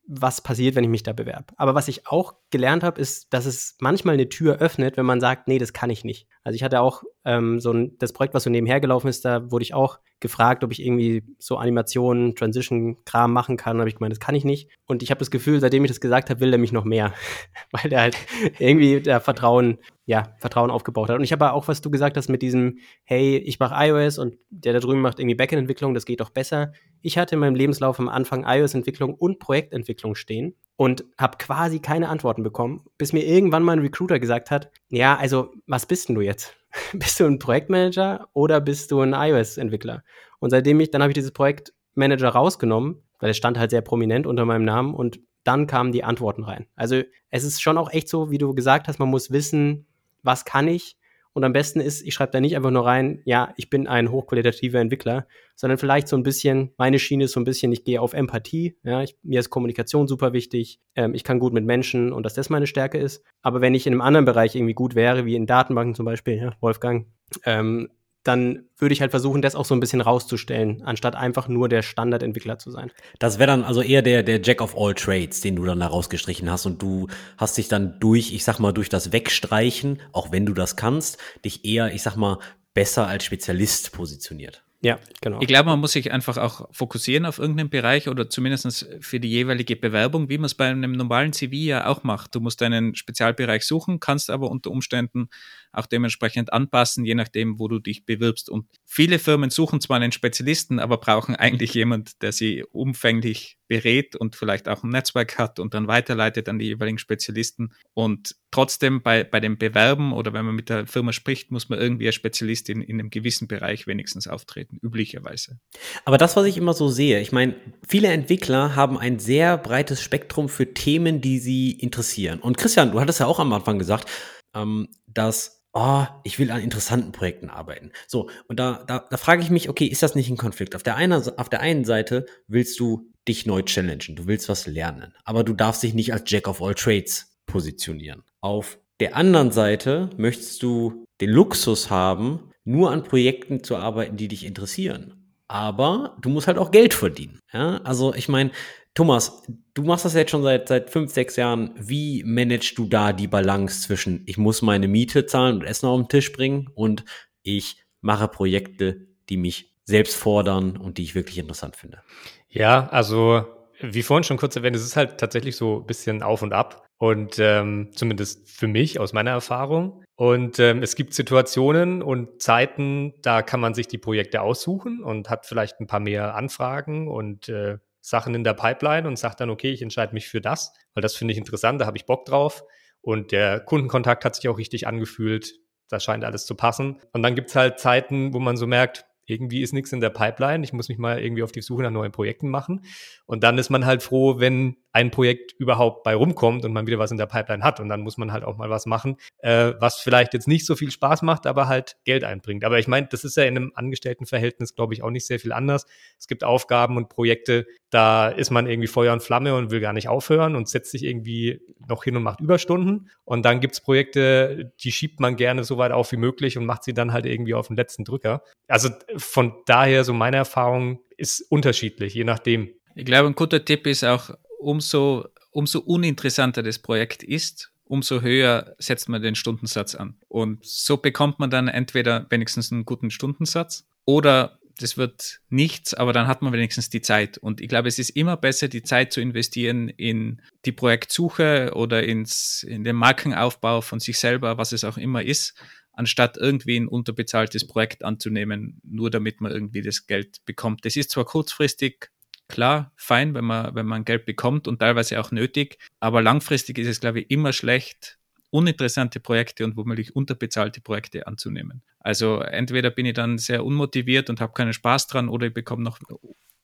was 0.09 0.41
passiert, 0.41 0.75
wenn 0.75 0.85
ich 0.85 0.91
mich 0.91 1.03
da 1.03 1.13
bewerbe. 1.13 1.53
Aber 1.57 1.75
was 1.75 1.87
ich 1.87 2.07
auch 2.07 2.35
gelernt 2.51 2.83
habe, 2.83 3.01
ist, 3.01 3.33
dass 3.33 3.45
es 3.45 3.77
manchmal 3.79 4.15
eine 4.15 4.29
Tür 4.29 4.57
öffnet, 4.57 4.97
wenn 4.97 5.07
man 5.07 5.21
sagt, 5.21 5.49
nee, 5.49 5.59
das 5.59 5.75
kann 5.75 5.91
ich 5.91 6.03
nicht. 6.03 6.27
Also 6.43 6.57
ich 6.57 6.63
hatte 6.63 6.81
auch 6.81 7.03
ähm, 7.29 7.61
so 7.61 7.71
ein, 7.73 7.99
das 7.99 8.15
Projekt, 8.15 8.33
was 8.33 8.45
so 8.45 8.51
nebenher 8.51 8.81
gelaufen 8.81 9.07
ist, 9.07 9.23
da 9.23 9.51
wurde 9.51 9.63
ich 9.63 9.75
auch 9.75 9.99
gefragt, 10.19 10.65
ob 10.65 10.73
ich 10.73 10.83
irgendwie 10.83 11.23
so 11.39 11.59
Animationen, 11.59 12.35
Transition-Kram 12.35 13.31
machen 13.31 13.59
kann. 13.59 13.77
Da 13.77 13.83
habe 13.83 13.91
ich 13.91 13.97
gemeint, 13.97 14.13
das 14.13 14.19
kann 14.19 14.35
ich 14.35 14.47
nicht. 14.47 14.71
Und 14.87 15.03
ich 15.03 15.11
habe 15.11 15.19
das 15.19 15.31
Gefühl, 15.31 15.61
seitdem 15.61 15.85
ich 15.85 15.91
das 15.91 16.01
gesagt 16.01 16.31
habe, 16.31 16.41
will 16.41 16.51
er 16.51 16.59
mich 16.59 16.73
noch 16.73 16.85
mehr. 16.85 17.13
Weil 17.71 17.91
der 17.91 18.01
halt 18.01 18.17
irgendwie 18.59 19.03
der 19.03 19.21
Vertrauen, 19.21 19.77
ja, 20.07 20.35
Vertrauen 20.39 20.71
aufgebaut 20.71 21.11
hat. 21.11 21.17
Und 21.17 21.25
ich 21.25 21.33
habe 21.33 21.53
auch, 21.53 21.69
was 21.69 21.83
du 21.83 21.91
gesagt 21.91 22.17
hast 22.17 22.31
mit 22.31 22.41
diesem, 22.41 22.79
hey, 23.05 23.37
ich 23.37 23.61
mache 23.61 23.75
iOS 23.87 24.17
und 24.17 24.39
der 24.49 24.73
da 24.73 24.81
drüben 24.81 25.03
macht 25.03 25.21
irgendwie 25.21 25.37
Backend-Entwicklung, 25.37 25.93
das 25.93 26.07
geht 26.07 26.21
doch 26.21 26.31
besser. 26.31 26.73
Ich 27.03 27.19
hatte 27.19 27.35
in 27.35 27.41
meinem 27.41 27.57
Lebenslauf 27.57 28.01
am 28.01 28.09
Anfang 28.09 28.47
iOS-Entwicklung 28.47 29.13
und 29.13 29.39
Projektentwicklung 29.39 30.15
stehen 30.15 30.55
und 30.79 31.05
habe 31.19 31.39
quasi 31.39 31.81
keine 31.81 32.09
Antworten 32.09 32.45
bekommen, 32.45 32.85
bis 32.99 33.13
mir 33.13 33.25
irgendwann 33.25 33.65
mal 33.65 33.73
ein 33.73 33.81
Recruiter 33.81 34.21
gesagt 34.21 34.53
hat, 34.53 34.71
ja, 34.91 35.17
also 35.17 35.51
was 35.67 35.87
bist 35.87 36.09
denn 36.09 36.15
du 36.15 36.21
jetzt? 36.21 36.55
bist 36.93 37.19
du 37.19 37.25
ein 37.25 37.41
Projektmanager 37.41 38.29
oder 38.33 38.61
bist 38.61 38.93
du 38.93 39.01
ein 39.01 39.13
iOS-Entwickler? 39.13 40.05
Und 40.39 40.51
seitdem 40.51 40.79
ich, 40.79 40.93
dann 40.93 41.03
habe 41.03 41.11
ich 41.11 41.17
dieses 41.17 41.33
Projektmanager 41.33 42.29
rausgenommen, 42.29 43.03
weil 43.19 43.31
es 43.31 43.37
stand 43.37 43.59
halt 43.59 43.71
sehr 43.71 43.81
prominent 43.81 44.25
unter 44.25 44.45
meinem 44.45 44.65
Namen 44.65 44.95
und 44.95 45.19
dann 45.43 45.67
kamen 45.67 45.91
die 45.91 46.05
Antworten 46.05 46.45
rein. 46.45 46.69
Also 46.77 47.03
es 47.31 47.43
ist 47.43 47.61
schon 47.61 47.77
auch 47.77 47.91
echt 47.91 48.09
so, 48.09 48.31
wie 48.31 48.39
du 48.39 48.55
gesagt 48.55 48.87
hast, 48.87 49.01
man 49.01 49.11
muss 49.11 49.33
wissen, 49.33 49.85
was 50.23 50.45
kann 50.45 50.69
ich 50.69 50.97
und 51.33 51.45
am 51.45 51.53
besten 51.53 51.81
ist, 51.81 52.03
ich 52.03 52.15
schreibe 52.15 52.33
da 52.33 52.41
nicht 52.41 52.57
einfach 52.57 52.71
nur 52.71 52.85
rein, 52.85 53.21
ja, 53.25 53.53
ich 53.57 53.71
bin 53.71 53.87
ein 53.87 54.11
hochqualitativer 54.11 54.81
Entwickler, 54.81 55.27
sondern 55.55 55.79
vielleicht 55.79 56.09
so 56.09 56.17
ein 56.17 56.23
bisschen, 56.23 56.73
meine 56.79 56.99
Schiene 56.99 57.25
ist 57.25 57.33
so 57.33 57.41
ein 57.41 57.45
bisschen, 57.45 57.73
ich 57.73 57.85
gehe 57.85 58.01
auf 58.01 58.13
Empathie, 58.13 58.77
ja, 58.83 59.03
ich, 59.03 59.17
mir 59.23 59.41
ist 59.41 59.51
Kommunikation 59.51 60.09
super 60.09 60.33
wichtig, 60.33 60.81
ähm, 60.95 61.15
ich 61.15 61.25
kann 61.25 61.39
gut 61.39 61.53
mit 61.53 61.65
Menschen 61.65 62.13
und 62.13 62.25
dass 62.25 62.35
das 62.35 62.51
meine 62.51 62.67
Stärke 62.67 62.99
ist. 62.99 63.25
Aber 63.43 63.61
wenn 63.61 63.75
ich 63.75 63.87
in 63.87 63.93
einem 63.93 64.01
anderen 64.01 64.25
Bereich 64.25 64.55
irgendwie 64.57 64.75
gut 64.75 64.95
wäre, 64.95 65.27
wie 65.27 65.37
in 65.37 65.47
Datenbanken 65.47 65.95
zum 65.95 66.07
Beispiel, 66.07 66.37
ja, 66.37 66.53
Wolfgang, 66.61 67.07
ähm, 67.45 67.89
dann 68.25 68.65
würde 68.77 68.93
ich 68.93 69.01
halt 69.01 69.11
versuchen, 69.11 69.43
das 69.43 69.55
auch 69.55 69.65
so 69.65 69.75
ein 69.75 69.81
bisschen 69.81 70.01
rauszustellen, 70.01 70.83
anstatt 70.83 71.17
einfach 71.17 71.49
nur 71.49 71.69
der 71.69 71.83
Standardentwickler 71.83 72.59
zu 72.59 72.71
sein. 72.71 72.91
Das 73.19 73.39
wäre 73.39 73.47
dann 73.47 73.65
also 73.65 73.81
eher 73.81 74.03
der, 74.03 74.23
der 74.23 74.41
Jack 74.43 74.61
of 74.61 74.77
all 74.77 74.95
Trades, 74.95 75.41
den 75.41 75.57
du 75.57 75.65
dann 75.65 75.81
da 75.81 75.87
rausgestrichen 75.87 76.51
hast 76.51 76.67
und 76.67 76.83
du 76.83 77.09
hast 77.37 77.57
dich 77.57 77.69
dann 77.69 77.99
durch, 78.01 78.33
ich 78.33 78.45
sag 78.45 78.59
mal, 78.59 78.73
durch 78.73 78.89
das 78.89 79.13
Wegstreichen, 79.13 80.01
auch 80.13 80.33
wenn 80.33 80.47
du 80.47 80.53
das 80.53 80.77
kannst, 80.77 81.19
dich 81.45 81.65
eher, 81.65 81.93
ich 81.95 82.03
sag 82.03 82.17
mal, 82.17 82.39
besser 82.75 83.07
als 83.07 83.25
Spezialist 83.25 83.93
positioniert. 83.93 84.63
Ja, 84.81 85.01
genau. 85.21 85.41
Ich 85.41 85.49
glaube, 85.49 85.69
man 85.71 85.81
muss 85.81 85.93
sich 85.93 86.13
einfach 86.13 86.37
auch 86.37 86.69
fokussieren 86.71 87.27
auf 87.27 87.39
irgendeinen 87.39 87.69
Bereich 87.69 88.09
oder 88.09 88.31
zumindest 88.31 88.89
für 89.01 89.19
die 89.19 89.29
jeweilige 89.29 89.75
Bewerbung, 89.75 90.29
wie 90.29 90.39
man 90.39 90.45
es 90.45 90.55
bei 90.55 90.69
einem 90.69 90.93
normalen 90.93 91.33
CV 91.33 91.55
ja 91.55 91.87
auch 91.89 92.05
macht. 92.05 92.37
Du 92.37 92.41
musst 92.41 92.63
einen 92.63 92.95
Spezialbereich 92.95 93.65
suchen, 93.65 93.99
kannst 93.99 94.31
aber 94.31 94.49
unter 94.49 94.71
Umständen 94.71 95.31
auch 95.73 95.87
dementsprechend 95.87 96.53
anpassen, 96.53 97.05
je 97.05 97.15
nachdem, 97.15 97.59
wo 97.59 97.69
du 97.69 97.79
dich 97.79 98.05
bewirbst. 98.05 98.51
Und 98.51 98.67
viele 98.85 99.19
Firmen 99.19 99.51
suchen 99.51 99.81
zwar 99.81 99.97
einen 99.97 100.13
Spezialisten, 100.13 100.79
aber 100.79 100.99
brauchen 100.99 101.37
eigentlich 101.37 101.75
jemand, 101.75 102.23
der 102.23 102.33
sie 102.33 102.65
umfänglich 102.71 103.59
berät 103.69 104.17
und 104.17 104.35
vielleicht 104.35 104.69
auch 104.69 104.83
ein 104.83 104.89
Netzwerk 104.89 105.39
hat 105.39 105.61
und 105.61 105.75
dann 105.75 105.87
weiterleitet 105.87 106.49
an 106.49 106.59
die 106.59 106.67
jeweiligen 106.67 106.99
Spezialisten. 106.99 107.73
Und 107.93 108.35
trotzdem 108.51 109.03
bei, 109.03 109.25
bei 109.25 109.41
dem 109.41 109.59
Bewerben 109.59 110.13
oder 110.13 110.33
wenn 110.33 110.47
man 110.47 110.55
mit 110.55 110.71
der 110.71 110.87
Firma 110.87 111.13
spricht, 111.13 111.51
muss 111.51 111.69
man 111.69 111.79
irgendwie 111.79 112.07
als 112.07 112.15
Spezialist 112.15 112.71
in, 112.71 112.81
in 112.81 112.99
einem 112.99 113.11
gewissen 113.11 113.47
Bereich 113.47 113.87
wenigstens 113.87 114.27
auftreten, 114.27 114.79
üblicherweise. 114.83 115.61
Aber 116.05 116.19
das, 116.19 116.35
was 116.35 116.47
ich 116.47 116.57
immer 116.57 116.73
so 116.73 116.89
sehe, 116.89 117.21
ich 117.21 117.31
meine, 117.31 117.55
viele 117.87 118.09
Entwickler 118.09 118.75
haben 118.75 118.99
ein 118.99 119.19
sehr 119.19 119.59
breites 119.59 120.03
Spektrum 120.03 120.49
für 120.49 120.73
Themen, 120.73 121.21
die 121.21 121.39
sie 121.39 121.73
interessieren. 121.73 122.41
Und 122.41 122.57
Christian, 122.57 122.91
du 122.93 123.01
hattest 123.01 123.21
ja 123.21 123.27
auch 123.27 123.39
am 123.39 123.53
Anfang 123.53 123.79
gesagt, 123.79 124.09
ähm, 124.55 124.89
dass 125.07 125.58
oh, 125.73 126.05
ich 126.25 126.39
will 126.39 126.51
an 126.51 126.61
interessanten 126.61 127.13
Projekten 127.13 127.51
arbeiten. 127.51 127.93
So, 128.07 128.31
und 128.49 128.59
da, 128.59 128.85
da, 128.87 129.07
da 129.11 129.17
frage 129.17 129.43
ich 129.43 129.51
mich, 129.51 129.69
okay, 129.69 129.87
ist 129.87 130.03
das 130.03 130.15
nicht 130.15 130.31
ein 130.31 130.37
Konflikt? 130.37 130.75
Auf 130.75 130.83
der, 130.83 130.97
einen, 130.97 131.13
auf 131.13 131.49
der 131.49 131.61
einen 131.61 131.85
Seite 131.85 132.27
willst 132.47 132.79
du 132.81 133.11
dich 133.27 133.47
neu 133.47 133.63
challengen, 133.63 134.17
du 134.17 134.27
willst 134.27 134.49
was 134.49 134.67
lernen, 134.67 135.15
aber 135.25 135.45
du 135.45 135.53
darfst 135.53 135.83
dich 135.83 135.95
nicht 135.95 136.13
als 136.13 136.31
Jack 136.31 136.49
of 136.49 136.63
all 136.63 136.75
Trades 136.75 137.39
positionieren. 137.47 138.23
Auf 138.41 138.79
der 139.01 139.17
anderen 139.17 139.53
Seite 139.53 140.11
möchtest 140.17 140.63
du 140.63 141.05
den 141.21 141.31
Luxus 141.31 141.91
haben, 141.91 142.51
nur 142.65 142.91
an 142.91 143.05
Projekten 143.05 143.63
zu 143.63 143.77
arbeiten, 143.77 144.17
die 144.17 144.29
dich 144.29 144.45
interessieren. 144.45 145.15
Aber 145.49 146.17
du 146.21 146.29
musst 146.29 146.47
halt 146.47 146.59
auch 146.59 146.71
Geld 146.71 146.93
verdienen. 146.93 147.41
Ja? 147.53 147.79
Also 147.79 148.15
ich 148.15 148.29
meine, 148.29 148.51
Thomas, 148.95 149.43
du 149.75 149.83
machst 149.83 150.05
das 150.05 150.15
jetzt 150.15 150.31
schon 150.31 150.43
seit, 150.43 150.69
seit 150.69 150.91
fünf, 150.91 151.13
sechs 151.13 151.37
Jahren. 151.37 151.73
Wie 151.79 152.23
managst 152.25 152.77
du 152.79 152.87
da 152.87 153.13
die 153.13 153.29
Balance 153.29 153.83
zwischen, 153.83 154.25
ich 154.27 154.39
muss 154.39 154.63
meine 154.63 154.89
Miete 154.89 155.27
zahlen 155.27 155.57
und 155.57 155.65
Essen 155.65 155.87
auf 155.87 156.01
den 156.01 156.09
Tisch 156.09 156.33
bringen 156.33 156.69
und 156.75 157.05
ich 157.43 157.85
mache 158.01 158.29
Projekte, 158.29 159.07
die 159.29 159.37
mich 159.37 159.75
selbst 159.85 160.17
fordern 160.17 160.77
und 160.77 160.99
die 160.99 161.05
ich 161.05 161.15
wirklich 161.15 161.39
interessant 161.39 161.77
finde? 161.77 162.03
Ja, 162.49 162.89
also 162.89 163.45
wie 163.81 164.03
vorhin 164.03 164.25
schon 164.25 164.37
kurz 164.37 164.57
erwähnt, 164.57 164.77
es 164.77 164.85
ist 164.85 164.97
halt 164.97 165.19
tatsächlich 165.19 165.57
so 165.57 165.81
ein 165.81 165.87
bisschen 165.87 166.23
auf 166.23 166.43
und 166.43 166.53
ab. 166.53 166.85
Und 167.01 167.39
ähm, 167.39 167.91
zumindest 167.95 168.51
für 168.51 168.67
mich 168.67 168.99
aus 168.99 169.13
meiner 169.13 169.31
Erfahrung. 169.31 170.03
Und 170.17 170.59
ähm, 170.59 170.83
es 170.83 170.97
gibt 170.97 171.15
Situationen 171.15 172.03
und 172.03 172.43
Zeiten, 172.43 173.15
da 173.23 173.43
kann 173.43 173.61
man 173.61 173.75
sich 173.75 173.87
die 173.87 173.99
Projekte 173.99 174.43
aussuchen 174.43 175.05
und 175.05 175.31
hat 175.31 175.47
vielleicht 175.47 175.79
ein 175.79 175.87
paar 175.87 176.01
mehr 176.01 176.35
Anfragen 176.35 177.07
und 177.07 177.49
äh, 177.49 177.79
Sachen 178.09 178.35
in 178.35 178.45
der 178.45 178.55
Pipeline 178.55 179.07
und 179.07 179.19
sage 179.19 179.37
dann, 179.39 179.51
okay, 179.51 179.71
ich 179.71 179.83
entscheide 179.83 180.15
mich 180.15 180.29
für 180.29 180.41
das, 180.41 180.73
weil 180.95 181.03
das 181.03 181.15
finde 181.15 181.33
ich 181.33 181.39
interessant, 181.39 181.81
da 181.81 181.87
habe 181.87 181.97
ich 181.97 182.07
Bock 182.07 182.25
drauf. 182.25 182.65
Und 183.01 183.33
der 183.33 183.61
Kundenkontakt 183.61 184.25
hat 184.25 184.35
sich 184.35 184.49
auch 184.49 184.59
richtig 184.59 184.87
angefühlt. 184.87 185.55
Das 185.89 186.05
scheint 186.05 186.25
alles 186.25 186.45
zu 186.45 186.55
passen. 186.55 187.01
Und 187.13 187.23
dann 187.23 187.35
gibt 187.35 187.51
es 187.51 187.57
halt 187.57 187.79
Zeiten, 187.79 188.35
wo 188.35 188.39
man 188.39 188.57
so 188.57 188.67
merkt, 188.67 189.07
irgendwie 189.29 189.63
ist 189.63 189.73
nichts 189.73 189.93
in 189.93 190.01
der 190.01 190.11
Pipeline. 190.11 190.65
Ich 190.65 190.73
muss 190.73 190.89
mich 190.89 190.99
mal 190.99 191.23
irgendwie 191.23 191.43
auf 191.43 191.53
die 191.53 191.63
Suche 191.63 191.83
nach 191.83 191.91
neuen 191.91 192.13
Projekten 192.13 192.49
machen. 192.49 192.85
Und 193.27 193.45
dann 193.45 193.59
ist 193.59 193.71
man 193.71 193.85
halt 193.85 194.03
froh, 194.03 194.41
wenn 194.41 194.77
ein 194.93 195.11
Projekt 195.11 195.53
überhaupt 195.59 196.03
bei 196.03 196.15
rumkommt 196.15 196.65
und 196.65 196.73
man 196.73 196.87
wieder 196.87 196.99
was 196.99 197.11
in 197.11 197.19
der 197.19 197.27
Pipeline 197.27 197.63
hat. 197.63 197.79
Und 197.79 197.89
dann 197.89 198.01
muss 198.01 198.17
man 198.17 198.33
halt 198.33 198.43
auch 198.43 198.57
mal 198.57 198.71
was 198.71 198.87
machen, 198.87 199.17
äh, 199.39 199.75
was 199.79 199.97
vielleicht 199.97 200.35
jetzt 200.35 200.49
nicht 200.49 200.67
so 200.67 200.75
viel 200.75 200.91
Spaß 200.91 201.23
macht, 201.23 201.47
aber 201.47 201.69
halt 201.69 201.97
Geld 202.05 202.25
einbringt. 202.25 202.65
Aber 202.65 202.79
ich 202.79 202.89
meine, 202.89 203.07
das 203.07 203.23
ist 203.23 203.37
ja 203.37 203.45
in 203.45 203.57
einem 203.57 203.73
Angestelltenverhältnis, 203.75 204.75
glaube 204.75 204.95
ich, 204.95 205.03
auch 205.03 205.11
nicht 205.11 205.27
sehr 205.27 205.39
viel 205.39 205.53
anders. 205.53 205.87
Es 206.19 206.27
gibt 206.27 206.43
Aufgaben 206.43 206.97
und 206.97 207.09
Projekte, 207.11 207.67
da 207.91 208.29
ist 208.29 208.51
man 208.51 208.67
irgendwie 208.67 208.89
Feuer 208.89 209.13
und 209.13 209.23
Flamme 209.23 209.55
und 209.55 209.71
will 209.71 209.81
gar 209.81 209.93
nicht 209.93 210.09
aufhören 210.09 210.57
und 210.57 210.69
setzt 210.69 210.91
sich 210.91 211.05
irgendwie 211.05 211.61
noch 211.87 212.05
hin 212.05 212.17
und 212.17 212.23
macht 212.23 212.41
Überstunden. 212.41 213.11
Und 213.25 213.45
dann 213.45 213.61
gibt's 213.61 213.81
Projekte, 213.81 214.73
die 214.83 214.93
schiebt 214.93 215.21
man 215.21 215.37
gerne 215.37 215.65
so 215.65 215.79
weit 215.79 215.93
auf 215.93 216.13
wie 216.13 216.17
möglich 216.17 216.59
und 216.59 216.67
macht 216.67 216.85
sie 216.85 216.93
dann 216.93 217.13
halt 217.13 217.25
irgendwie 217.25 217.55
auf 217.55 217.69
den 217.69 217.77
letzten 217.77 218.05
Drücker. 218.05 218.43
Also 218.67 218.91
von 219.19 219.53
daher, 219.67 220.05
so 220.05 220.13
meine 220.13 220.39
Erfahrung 220.39 221.01
ist 221.17 221.41
unterschiedlich, 221.51 222.15
je 222.15 222.25
nachdem. 222.25 222.71
Ich 222.95 223.05
glaube, 223.05 223.29
ein 223.29 223.35
guter 223.35 223.65
Tipp 223.65 223.87
ist 223.87 224.05
auch, 224.05 224.31
umso, 224.59 225.27
umso 225.51 225.81
uninteressanter 225.81 226.63
das 226.63 226.79
Projekt 226.79 227.23
ist, 227.23 227.71
umso 227.85 228.21
höher 228.21 228.75
setzt 228.79 229.09
man 229.09 229.23
den 229.23 229.35
Stundensatz 229.35 229.95
an. 229.95 230.17
Und 230.29 230.65
so 230.65 230.97
bekommt 230.97 231.39
man 231.39 231.51
dann 231.51 231.69
entweder 231.69 232.27
wenigstens 232.31 232.73
einen 232.73 232.85
guten 232.85 233.11
Stundensatz 233.11 233.87
oder 234.05 234.59
das 234.81 234.97
wird 234.97 235.41
nichts, 235.49 235.93
aber 235.93 236.13
dann 236.13 236.29
hat 236.29 236.41
man 236.41 236.53
wenigstens 236.53 236.89
die 236.89 237.01
Zeit. 237.01 237.37
Und 237.37 237.61
ich 237.61 237.69
glaube, 237.69 237.89
es 237.89 237.99
ist 237.99 238.11
immer 238.11 238.37
besser, 238.37 238.69
die 238.69 238.83
Zeit 238.83 239.13
zu 239.13 239.21
investieren 239.21 239.89
in 239.89 240.41
die 240.65 240.73
Projektsuche 240.73 241.73
oder 241.75 242.05
ins, 242.05 242.63
in 242.63 242.85
den 242.85 242.95
Markenaufbau 242.95 243.81
von 243.81 243.99
sich 243.99 244.19
selber, 244.19 244.57
was 244.57 244.73
es 244.73 244.85
auch 244.85 244.97
immer 244.97 245.23
ist, 245.23 245.55
anstatt 245.99 246.37
irgendwie 246.37 246.79
ein 246.79 246.87
unterbezahltes 246.87 247.67
Projekt 247.67 248.05
anzunehmen, 248.05 248.81
nur 248.85 249.11
damit 249.11 249.41
man 249.41 249.51
irgendwie 249.51 249.83
das 249.83 250.07
Geld 250.07 250.45
bekommt. 250.47 250.85
Das 250.85 250.95
ist 250.95 251.11
zwar 251.11 251.25
kurzfristig 251.25 252.11
klar, 252.47 252.93
fein, 252.97 253.35
wenn 253.35 253.45
man, 253.45 253.75
wenn 253.75 253.85
man 253.85 254.05
Geld 254.05 254.25
bekommt 254.25 254.69
und 254.69 254.79
teilweise 254.79 255.19
auch 255.19 255.33
nötig. 255.33 255.79
Aber 255.99 256.23
langfristig 256.23 256.79
ist 256.79 256.87
es, 256.87 257.01
glaube 257.01 257.21
ich, 257.21 257.31
immer 257.31 257.53
schlecht, 257.53 258.19
uninteressante 258.51 259.19
Projekte 259.19 259.65
und 259.65 259.77
womöglich 259.77 260.15
unterbezahlte 260.15 260.81
Projekte 260.81 261.27
anzunehmen. 261.27 261.83
Also 261.99 262.41
entweder 262.41 262.91
bin 262.91 263.05
ich 263.05 263.15
dann 263.15 263.37
sehr 263.37 263.65
unmotiviert 263.65 264.31
und 264.31 264.41
habe 264.41 264.53
keinen 264.53 264.73
Spaß 264.73 265.09
dran 265.09 265.29
oder 265.29 265.49
ich 265.49 265.55
bekomme 265.55 265.83
noch 265.83 265.99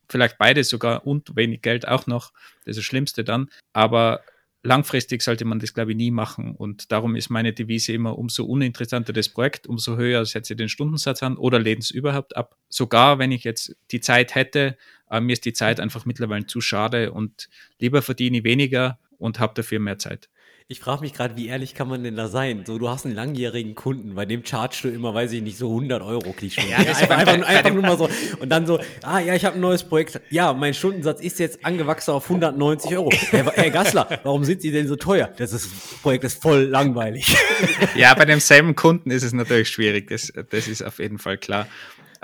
vielleicht 0.08 0.38
beides 0.38 0.68
sogar 0.68 1.06
und 1.06 1.34
wenig 1.34 1.60
Geld 1.60 1.88
auch 1.88 2.06
noch. 2.06 2.32
Das 2.64 2.72
ist 2.72 2.76
das 2.78 2.84
Schlimmste 2.84 3.24
dann. 3.24 3.50
Aber 3.72 4.22
langfristig 4.64 5.22
sollte 5.22 5.44
man 5.44 5.60
das, 5.60 5.74
glaube 5.74 5.92
ich, 5.92 5.96
nie 5.96 6.10
machen. 6.10 6.56
Und 6.56 6.90
darum 6.90 7.16
ist 7.16 7.28
meine 7.28 7.52
Devise 7.52 7.92
immer, 7.92 8.18
umso 8.18 8.44
uninteressanter 8.44 9.12
das 9.12 9.28
Projekt, 9.28 9.66
umso 9.66 9.96
höher 9.96 10.24
setze 10.24 10.54
ich 10.54 10.56
den 10.56 10.68
Stundensatz 10.70 11.22
an 11.22 11.36
oder 11.36 11.60
lehne 11.60 11.80
es 11.80 11.90
überhaupt 11.90 12.36
ab. 12.36 12.56
Sogar 12.68 13.18
wenn 13.18 13.30
ich 13.30 13.44
jetzt 13.44 13.76
die 13.92 14.00
Zeit 14.00 14.34
hätte, 14.34 14.76
äh, 15.10 15.20
mir 15.20 15.34
ist 15.34 15.44
die 15.44 15.52
Zeit 15.52 15.80
einfach 15.80 16.06
mittlerweile 16.06 16.46
zu 16.46 16.60
schade 16.60 17.12
und 17.12 17.48
lieber 17.78 18.02
verdiene 18.02 18.38
ich 18.38 18.44
weniger 18.44 18.98
und 19.18 19.38
habe 19.38 19.54
dafür 19.54 19.78
mehr 19.78 19.98
Zeit. 19.98 20.28
Ich 20.66 20.80
frage 20.80 21.02
mich 21.02 21.12
gerade, 21.12 21.36
wie 21.36 21.48
ehrlich 21.48 21.74
kann 21.74 21.88
man 21.88 22.04
denn 22.04 22.16
da 22.16 22.26
sein? 22.26 22.64
So, 22.66 22.78
du 22.78 22.88
hast 22.88 23.04
einen 23.04 23.14
langjährigen 23.14 23.74
Kunden, 23.74 24.14
bei 24.14 24.24
dem 24.24 24.46
chargst 24.46 24.82
du 24.82 24.88
immer, 24.88 25.12
weiß 25.12 25.32
ich 25.32 25.42
nicht, 25.42 25.58
so 25.58 25.68
100 25.68 26.00
Euro 26.00 26.34
du. 26.38 26.46
Ja, 26.46 26.78
einfach, 26.78 27.10
einfach, 27.10 27.46
einfach 27.46 27.70
nur 27.70 27.82
mal 27.82 27.98
so. 27.98 28.08
Und 28.40 28.48
dann 28.48 28.66
so, 28.66 28.80
ah 29.02 29.18
ja, 29.18 29.34
ich 29.34 29.44
habe 29.44 29.56
ein 29.56 29.60
neues 29.60 29.84
Projekt. 29.84 30.22
Ja, 30.30 30.54
mein 30.54 30.72
Stundensatz 30.72 31.20
ist 31.20 31.38
jetzt 31.38 31.66
angewachsen 31.66 32.12
auf 32.12 32.24
190 32.24 32.96
Euro. 32.96 33.10
Herr, 33.12 33.52
Herr 33.52 33.70
Gassler, 33.70 34.08
warum 34.22 34.42
sind 34.44 34.62
Sie 34.62 34.70
denn 34.70 34.88
so 34.88 34.96
teuer? 34.96 35.30
Das, 35.36 35.52
ist, 35.52 35.66
das 35.66 36.00
Projekt 36.00 36.24
ist 36.24 36.40
voll 36.40 36.62
langweilig. 36.62 37.36
Ja, 37.94 38.14
bei 38.14 38.24
demselben 38.24 38.74
Kunden 38.74 39.10
ist 39.10 39.22
es 39.22 39.34
natürlich 39.34 39.68
schwierig. 39.68 40.08
Das, 40.08 40.32
das 40.48 40.66
ist 40.66 40.82
auf 40.82 40.98
jeden 40.98 41.18
Fall 41.18 41.36
klar. 41.36 41.66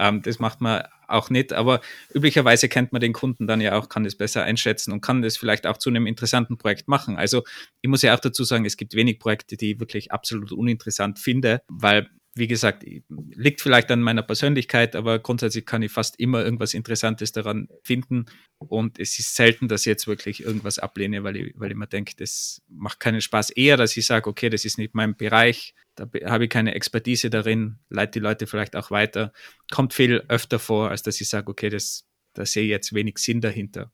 Ähm, 0.01 0.23
das 0.23 0.39
macht 0.39 0.63
man 0.63 0.83
auch 1.09 1.29
nicht, 1.29 1.53
aber 1.53 1.81
üblicherweise 2.15 2.69
kennt 2.69 2.93
man 2.93 3.01
den 3.01 3.13
Kunden 3.13 3.47
dann 3.47 3.61
ja 3.61 3.79
auch, 3.79 3.91
kann 3.91 4.05
das 4.05 4.15
besser 4.15 4.43
einschätzen 4.45 4.93
und 4.93 5.03
kann 5.03 5.21
das 5.21 5.37
vielleicht 5.37 5.67
auch 5.67 5.77
zu 5.77 5.91
einem 5.91 6.07
interessanten 6.07 6.57
Projekt 6.57 6.89
machen. 6.89 7.17
Also 7.17 7.43
ich 7.83 7.91
muss 7.91 8.03
ja 8.03 8.15
auch 8.15 8.21
dazu 8.21 8.45
sagen, 8.45 8.65
es 8.65 8.79
gibt 8.79 8.95
wenig 8.95 9.19
Projekte, 9.19 9.57
die 9.59 9.73
ich 9.73 9.81
wirklich 9.81 10.11
absolut 10.11 10.53
uninteressant 10.53 11.19
finde, 11.19 11.63
weil 11.69 12.09
wie 12.35 12.47
gesagt, 12.47 12.85
liegt 13.09 13.61
vielleicht 13.61 13.91
an 13.91 14.03
meiner 14.03 14.23
Persönlichkeit, 14.23 14.95
aber 14.95 15.19
grundsätzlich 15.19 15.67
kann 15.67 15.83
ich 15.83 15.91
fast 15.91 16.19
immer 16.21 16.45
irgendwas 16.45 16.75
Interessantes 16.75 17.33
daran 17.33 17.69
finden. 17.83 18.27
Und 18.59 19.01
es 19.01 19.19
ist 19.19 19.35
selten, 19.35 19.67
dass 19.67 19.81
ich 19.81 19.87
jetzt 19.87 20.07
wirklich 20.07 20.45
irgendwas 20.45 20.79
ablehne, 20.79 21.25
weil 21.25 21.37
ich, 21.37 21.55
weil 21.57 21.73
ich 21.73 21.77
mir 21.77 21.89
denke, 21.89 22.15
das 22.17 22.63
macht 22.69 23.01
keinen 23.01 23.21
Spaß. 23.21 23.51
Eher, 23.51 23.77
dass 23.77 23.97
ich 23.97 24.07
sage, 24.07 24.31
okay, 24.31 24.49
das 24.49 24.65
ist 24.65 24.79
nicht 24.79 24.95
mein 24.95 25.17
Bereich, 25.17 25.75
da 26.01 26.31
habe 26.31 26.45
ich 26.45 26.51
keine 26.51 26.75
Expertise 26.75 27.31
darin, 27.31 27.79
leite 27.89 28.13
die 28.13 28.21
Leute 28.21 28.47
vielleicht 28.47 28.77
auch 28.77 28.91
weiter. 28.91 29.33
Kommt 29.71 29.95
viel 29.95 30.25
öfter 30.29 30.59
vor, 30.59 30.91
als 30.91 31.03
dass 31.03 31.21
ich 31.21 31.29
sage, 31.29 31.51
okay, 31.51 31.69
das, 31.69 32.09
da 32.35 32.47
sehe 32.47 32.65
ich 32.65 32.71
jetzt 32.71 32.95
wenig 32.95 33.19
Sinn 33.19 33.41
dahinter. 33.41 33.93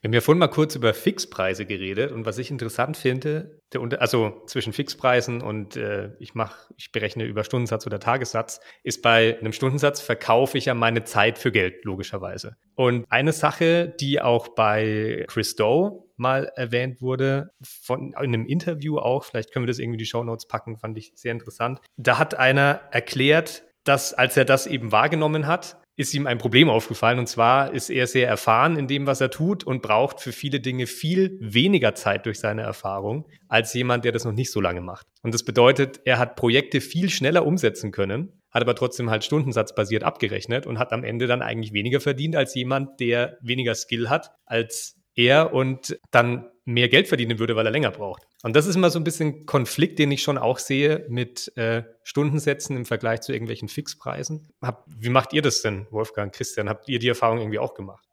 Wir 0.00 0.08
haben 0.08 0.14
ja 0.14 0.20
vorhin 0.22 0.38
mal 0.38 0.48
kurz 0.48 0.76
über 0.76 0.94
Fixpreise 0.94 1.66
geredet 1.66 2.10
und 2.10 2.24
was 2.24 2.38
ich 2.38 2.50
interessant 2.50 2.96
finde, 2.96 3.60
also 3.98 4.42
zwischen 4.46 4.72
Fixpreisen 4.72 5.42
und 5.42 5.76
äh, 5.76 6.12
ich 6.18 6.34
mache, 6.34 6.72
ich 6.78 6.90
berechne 6.90 7.24
über 7.24 7.44
Stundensatz 7.44 7.86
oder 7.86 8.00
Tagessatz, 8.00 8.60
ist 8.82 9.02
bei 9.02 9.38
einem 9.38 9.52
Stundensatz 9.52 10.00
verkaufe 10.00 10.56
ich 10.56 10.66
ja 10.66 10.74
meine 10.74 11.04
Zeit 11.04 11.38
für 11.38 11.52
Geld, 11.52 11.84
logischerweise. 11.84 12.56
Und 12.76 13.04
eine 13.10 13.32
Sache, 13.32 13.94
die 14.00 14.22
auch 14.22 14.48
bei 14.48 15.26
Chris 15.28 15.54
Doe 15.54 16.07
mal 16.18 16.50
erwähnt 16.56 17.00
wurde, 17.00 17.50
von 17.62 18.08
in 18.08 18.14
einem 18.16 18.46
Interview 18.46 18.98
auch, 18.98 19.24
vielleicht 19.24 19.52
können 19.52 19.64
wir 19.64 19.68
das 19.68 19.78
irgendwie 19.78 19.96
in 19.96 19.98
die 19.98 20.06
Show 20.06 20.24
Notes 20.24 20.46
packen, 20.46 20.78
fand 20.78 20.96
ich 20.98 21.12
sehr 21.14 21.32
interessant. 21.32 21.80
Da 21.96 22.18
hat 22.18 22.34
einer 22.34 22.80
erklärt, 22.90 23.64
dass 23.84 24.14
als 24.14 24.36
er 24.36 24.44
das 24.44 24.66
eben 24.66 24.92
wahrgenommen 24.92 25.46
hat, 25.46 25.78
ist 25.98 26.14
ihm 26.14 26.28
ein 26.28 26.38
Problem 26.38 26.70
aufgefallen. 26.70 27.18
Und 27.18 27.26
zwar 27.26 27.72
ist 27.72 27.90
er 27.90 28.06
sehr 28.06 28.28
erfahren 28.28 28.78
in 28.78 28.86
dem, 28.86 29.06
was 29.06 29.20
er 29.20 29.30
tut 29.30 29.64
und 29.64 29.82
braucht 29.82 30.20
für 30.20 30.30
viele 30.30 30.60
Dinge 30.60 30.86
viel 30.86 31.36
weniger 31.40 31.94
Zeit 31.96 32.24
durch 32.24 32.38
seine 32.38 32.62
Erfahrung 32.62 33.26
als 33.48 33.74
jemand, 33.74 34.04
der 34.04 34.12
das 34.12 34.24
noch 34.24 34.32
nicht 34.32 34.52
so 34.52 34.60
lange 34.60 34.80
macht. 34.80 35.08
Und 35.22 35.34
das 35.34 35.42
bedeutet, 35.42 36.00
er 36.04 36.18
hat 36.18 36.36
Projekte 36.36 36.80
viel 36.80 37.10
schneller 37.10 37.44
umsetzen 37.44 37.90
können, 37.90 38.40
hat 38.52 38.62
aber 38.62 38.76
trotzdem 38.76 39.10
halt 39.10 39.24
stundensatzbasiert 39.24 40.04
abgerechnet 40.04 40.68
und 40.68 40.78
hat 40.78 40.92
am 40.92 41.02
Ende 41.02 41.26
dann 41.26 41.42
eigentlich 41.42 41.72
weniger 41.72 41.98
verdient 41.98 42.36
als 42.36 42.54
jemand, 42.54 43.00
der 43.00 43.36
weniger 43.40 43.74
Skill 43.74 44.08
hat 44.08 44.30
als 44.46 44.97
er 45.18 45.52
und 45.52 45.98
dann 46.10 46.46
mehr 46.68 46.88
Geld 46.90 47.08
verdienen 47.08 47.38
würde, 47.38 47.56
weil 47.56 47.64
er 47.64 47.72
länger 47.72 47.90
braucht. 47.90 48.26
Und 48.42 48.54
das 48.54 48.66
ist 48.66 48.76
immer 48.76 48.90
so 48.90 48.98
ein 49.00 49.04
bisschen 49.04 49.46
Konflikt, 49.46 49.98
den 49.98 50.12
ich 50.12 50.22
schon 50.22 50.36
auch 50.36 50.58
sehe 50.58 51.06
mit 51.08 51.50
äh, 51.56 51.82
Stundensätzen 52.02 52.76
im 52.76 52.84
Vergleich 52.84 53.22
zu 53.22 53.32
irgendwelchen 53.32 53.68
Fixpreisen. 53.68 54.50
Hab, 54.60 54.84
wie 54.86 55.08
macht 55.08 55.32
ihr 55.32 55.40
das 55.40 55.62
denn, 55.62 55.86
Wolfgang, 55.90 56.32
Christian? 56.32 56.68
Habt 56.68 56.86
ihr 56.88 56.98
die 56.98 57.08
Erfahrung 57.08 57.38
irgendwie 57.38 57.58
auch 57.58 57.72
gemacht? 57.72 58.06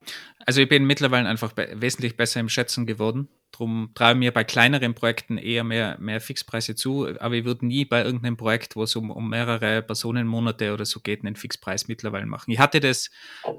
Also 0.46 0.62
ich 0.62 0.70
bin 0.70 0.86
mittlerweile 0.86 1.28
einfach 1.28 1.52
be 1.52 1.68
wesentlich 1.76 2.16
besser 2.16 2.40
im 2.40 2.48
Schätzen 2.48 2.86
geworden. 2.86 3.28
Darum 3.52 3.92
traue 3.94 4.16
mir 4.16 4.32
bei 4.32 4.44
kleineren 4.46 4.94
Projekten 4.94 5.38
eher 5.38 5.64
mehr, 5.66 5.98
mehr 6.00 6.22
Fixpreise 6.22 6.76
zu. 6.76 7.08
Aber 7.20 7.36
ich 7.36 7.44
würde 7.44 7.66
nie 7.66 7.84
bei 7.84 8.04
irgendeinem 8.04 8.38
Projekt, 8.38 8.78
wo 8.78 8.84
es 8.84 8.96
um, 8.96 9.12
um 9.12 9.30
mehrere 9.30 9.82
Personenmonate 9.82 10.74
oder 10.74 10.86
so 10.86 11.02
geht, 11.02 11.26
einen 11.26 11.36
Fixpreis 11.36 11.90
mittlerweile 11.90 12.26
machen. 12.26 12.52
Ich 12.52 12.60
hatte 12.60 12.80
das 12.80 13.10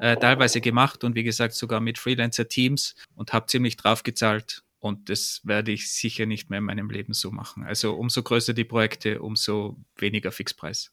äh, 0.00 0.16
teilweise 0.16 0.62
gemacht 0.62 1.04
und 1.04 1.14
wie 1.16 1.24
gesagt 1.24 1.54
sogar 1.54 1.80
mit 1.80 1.98
Freelancer-Teams 1.98 2.94
und 3.14 3.32
habe 3.34 3.46
ziemlich 3.46 3.76
drauf 3.76 4.02
gezahlt 4.02 4.62
und 4.86 5.10
das 5.10 5.40
werde 5.44 5.72
ich 5.72 5.92
sicher 5.92 6.26
nicht 6.26 6.50
mehr 6.50 6.60
in 6.60 6.64
meinem 6.64 6.90
Leben 6.90 7.12
so 7.12 7.30
machen. 7.30 7.64
Also 7.64 7.94
umso 7.94 8.22
größer 8.22 8.54
die 8.54 8.64
Projekte, 8.64 9.20
umso 9.20 9.76
weniger 9.96 10.32
Fixpreis. 10.32 10.92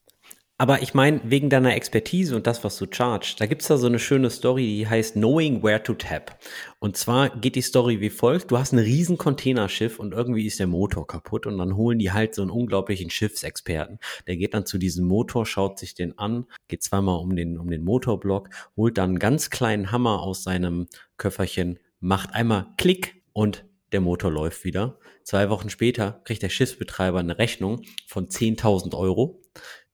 Aber 0.60 0.84
ich 0.84 0.94
meine, 0.94 1.20
wegen 1.24 1.50
deiner 1.50 1.76
Expertise 1.76 2.36
und 2.36 2.46
das, 2.46 2.64
was 2.64 2.78
du 2.78 2.86
chargst, 2.86 3.42
da 3.42 3.48
gibt 3.48 3.64
es 3.64 3.68
da 3.68 3.78
so 3.78 3.88
eine 3.88 3.98
schöne 3.98 4.30
Story, 4.30 4.66
die 4.66 4.88
heißt 4.88 5.16
Knowing 5.16 5.64
Where 5.64 5.82
to 5.82 5.96
Tap. 5.96 6.40
Und 6.80 6.96
zwar 6.96 7.32
geht 7.32 7.56
die 7.56 7.62
Story 7.62 8.00
wie 8.02 8.12
folgt. 8.12 8.52
Du 8.52 8.58
hast 8.60 8.72
ein 8.72 8.80
riesen 8.80 9.18
Containerschiff 9.18 9.98
und 9.98 10.14
irgendwie 10.14 10.46
ist 10.46 10.60
der 10.60 10.68
Motor 10.68 11.08
kaputt 11.08 11.48
und 11.48 11.58
dann 11.58 11.76
holen 11.76 11.98
die 11.98 12.12
halt 12.12 12.36
so 12.36 12.44
einen 12.44 12.52
unglaublichen 12.52 13.10
Schiffsexperten. 13.10 13.98
Der 14.28 14.38
geht 14.38 14.54
dann 14.54 14.68
zu 14.68 14.78
diesem 14.78 15.08
Motor, 15.08 15.48
schaut 15.48 15.80
sich 15.80 15.96
den 15.96 16.18
an, 16.20 16.46
geht 16.68 16.84
zweimal 16.84 17.20
um 17.20 17.36
den, 17.36 17.58
um 17.58 17.70
den 17.70 17.84
Motorblock, 17.84 18.50
holt 18.78 19.00
dann 19.00 19.10
einen 19.10 19.20
ganz 19.20 19.50
kleinen 19.50 19.92
Hammer 19.92 20.22
aus 20.22 20.44
seinem 20.44 20.88
Köfferchen, 21.18 21.80
macht 22.00 22.34
einmal 22.34 22.68
Klick 22.78 23.24
und 23.34 23.66
der 23.94 24.02
Motor 24.02 24.32
läuft 24.32 24.64
wieder. 24.66 25.00
Zwei 25.24 25.50
Wochen 25.50 25.70
später 25.70 26.22
kriegt 26.26 26.44
der 26.44 26.50
Schiffsbetreiber 26.50 27.20
eine 27.20 27.38
Rechnung 27.38 27.82
von 28.08 28.28
10.000 28.28 28.98
Euro 28.98 29.42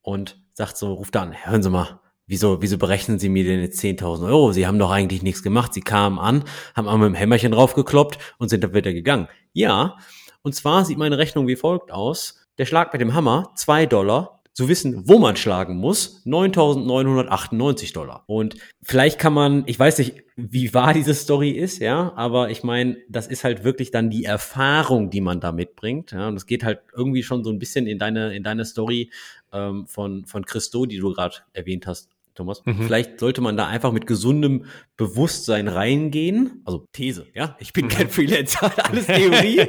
und 0.01 0.41
sagt 0.53 0.77
so, 0.77 0.93
ruft 0.93 1.15
an, 1.15 1.34
hören 1.45 1.61
Sie 1.61 1.69
mal, 1.69 1.99
wieso, 2.26 2.61
wieso 2.61 2.77
berechnen 2.77 3.19
Sie 3.19 3.30
mir 3.30 3.43
denn 3.43 3.61
jetzt 3.61 3.80
10.000 3.81 4.27
Euro? 4.27 4.51
Sie 4.51 4.65
haben 4.65 4.80
doch 4.80 4.91
eigentlich 4.91 5.21
nichts 5.21 5.43
gemacht. 5.43 5.73
Sie 5.73 5.81
kamen 5.81 6.17
an, 6.17 6.43
haben 6.76 6.88
einmal 6.88 7.09
mit 7.09 7.17
dem 7.17 7.19
Hämmerchen 7.19 7.51
draufgekloppt 7.51 8.17
und 8.38 8.49
sind 8.49 8.63
dann 8.63 8.73
wieder 8.73 8.93
gegangen. 8.93 9.27
Ja, 9.53 9.97
und 10.41 10.55
zwar 10.55 10.85
sieht 10.85 10.97
meine 10.97 11.17
Rechnung 11.17 11.47
wie 11.47 11.55
folgt 11.55 11.91
aus. 11.91 12.47
Der 12.57 12.65
Schlag 12.65 12.93
mit 12.93 13.01
dem 13.01 13.13
Hammer, 13.13 13.51
zwei 13.55 13.85
Dollar, 13.85 14.38
zu 14.60 14.68
wissen, 14.68 15.07
wo 15.07 15.19
man 15.19 15.38
schlagen 15.38 15.77
muss, 15.77 16.22
9.998 16.26 17.94
Dollar. 17.94 18.26
Und 18.27 18.57
vielleicht 18.84 19.18
kann 19.18 19.31
man, 19.31 19.64
ich 19.68 19.80
weiß 19.80 19.99
nicht, 19.99 20.26
wie 20.36 20.73
wahr 20.73 20.94
diese 20.94 21.14
Story 21.14 21.52
ist, 21.52 21.80
ja, 21.80 22.11
aber 22.18 22.49
ich 22.49 22.61
meine, 22.61 22.98
das 23.07 23.27
ist 23.27 23.45
halt 23.45 23.64
wirklich 23.64 23.91
dann 23.91 24.10
die 24.10 24.26
Erfahrung, 24.26 25.11
die 25.11 25.22
man 25.22 25.40
da 25.40 25.53
mitbringt. 25.53 26.11
Ja, 26.11 26.27
und 26.27 26.36
es 26.36 26.45
geht 26.45 26.65
halt 26.65 26.81
irgendwie 26.94 27.23
schon 27.23 27.45
so 27.45 27.52
ein 27.52 27.57
bisschen 27.57 27.88
in 27.88 27.99
deine, 27.99 28.36
in 28.36 28.44
deine 28.44 28.65
Story 28.65 29.11
ähm, 29.53 29.88
von, 29.88 30.26
von 30.26 30.44
Christo, 30.44 30.86
die 30.86 30.98
du 30.98 31.14
gerade 31.14 31.38
erwähnt 31.53 31.88
hast, 31.88 32.10
Thomas. 32.39 32.61
Mhm. 32.65 32.83
Vielleicht 32.83 33.19
sollte 33.19 33.41
man 33.41 33.57
da 33.57 33.67
einfach 33.67 33.91
mit 33.91 34.07
gesundem 34.07 34.65
Bewusstsein 34.95 35.67
reingehen. 35.67 36.61
Also 36.65 36.87
These, 36.93 37.27
ja. 37.33 37.57
Ich 37.59 37.73
bin 37.73 37.89
kein 37.89 38.07
mhm. 38.07 38.11
Freelancer, 38.11 38.71
alles 38.85 39.07
Theorie. 39.07 39.67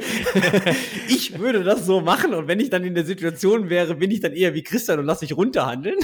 ich 1.09 1.37
würde 1.37 1.63
das 1.63 1.85
so 1.85 1.99
machen 1.99 2.33
und 2.33 2.47
wenn 2.47 2.59
ich 2.59 2.69
dann 2.69 2.85
in 2.85 2.95
der 2.95 3.05
Situation 3.05 3.69
wäre, 3.69 3.95
bin 3.95 4.09
ich 4.09 4.21
dann 4.21 4.33
eher 4.33 4.53
wie 4.53 4.63
Christian 4.63 4.99
und 4.99 5.05
lasse 5.05 5.25
mich 5.25 5.35
runterhandeln. 5.35 5.97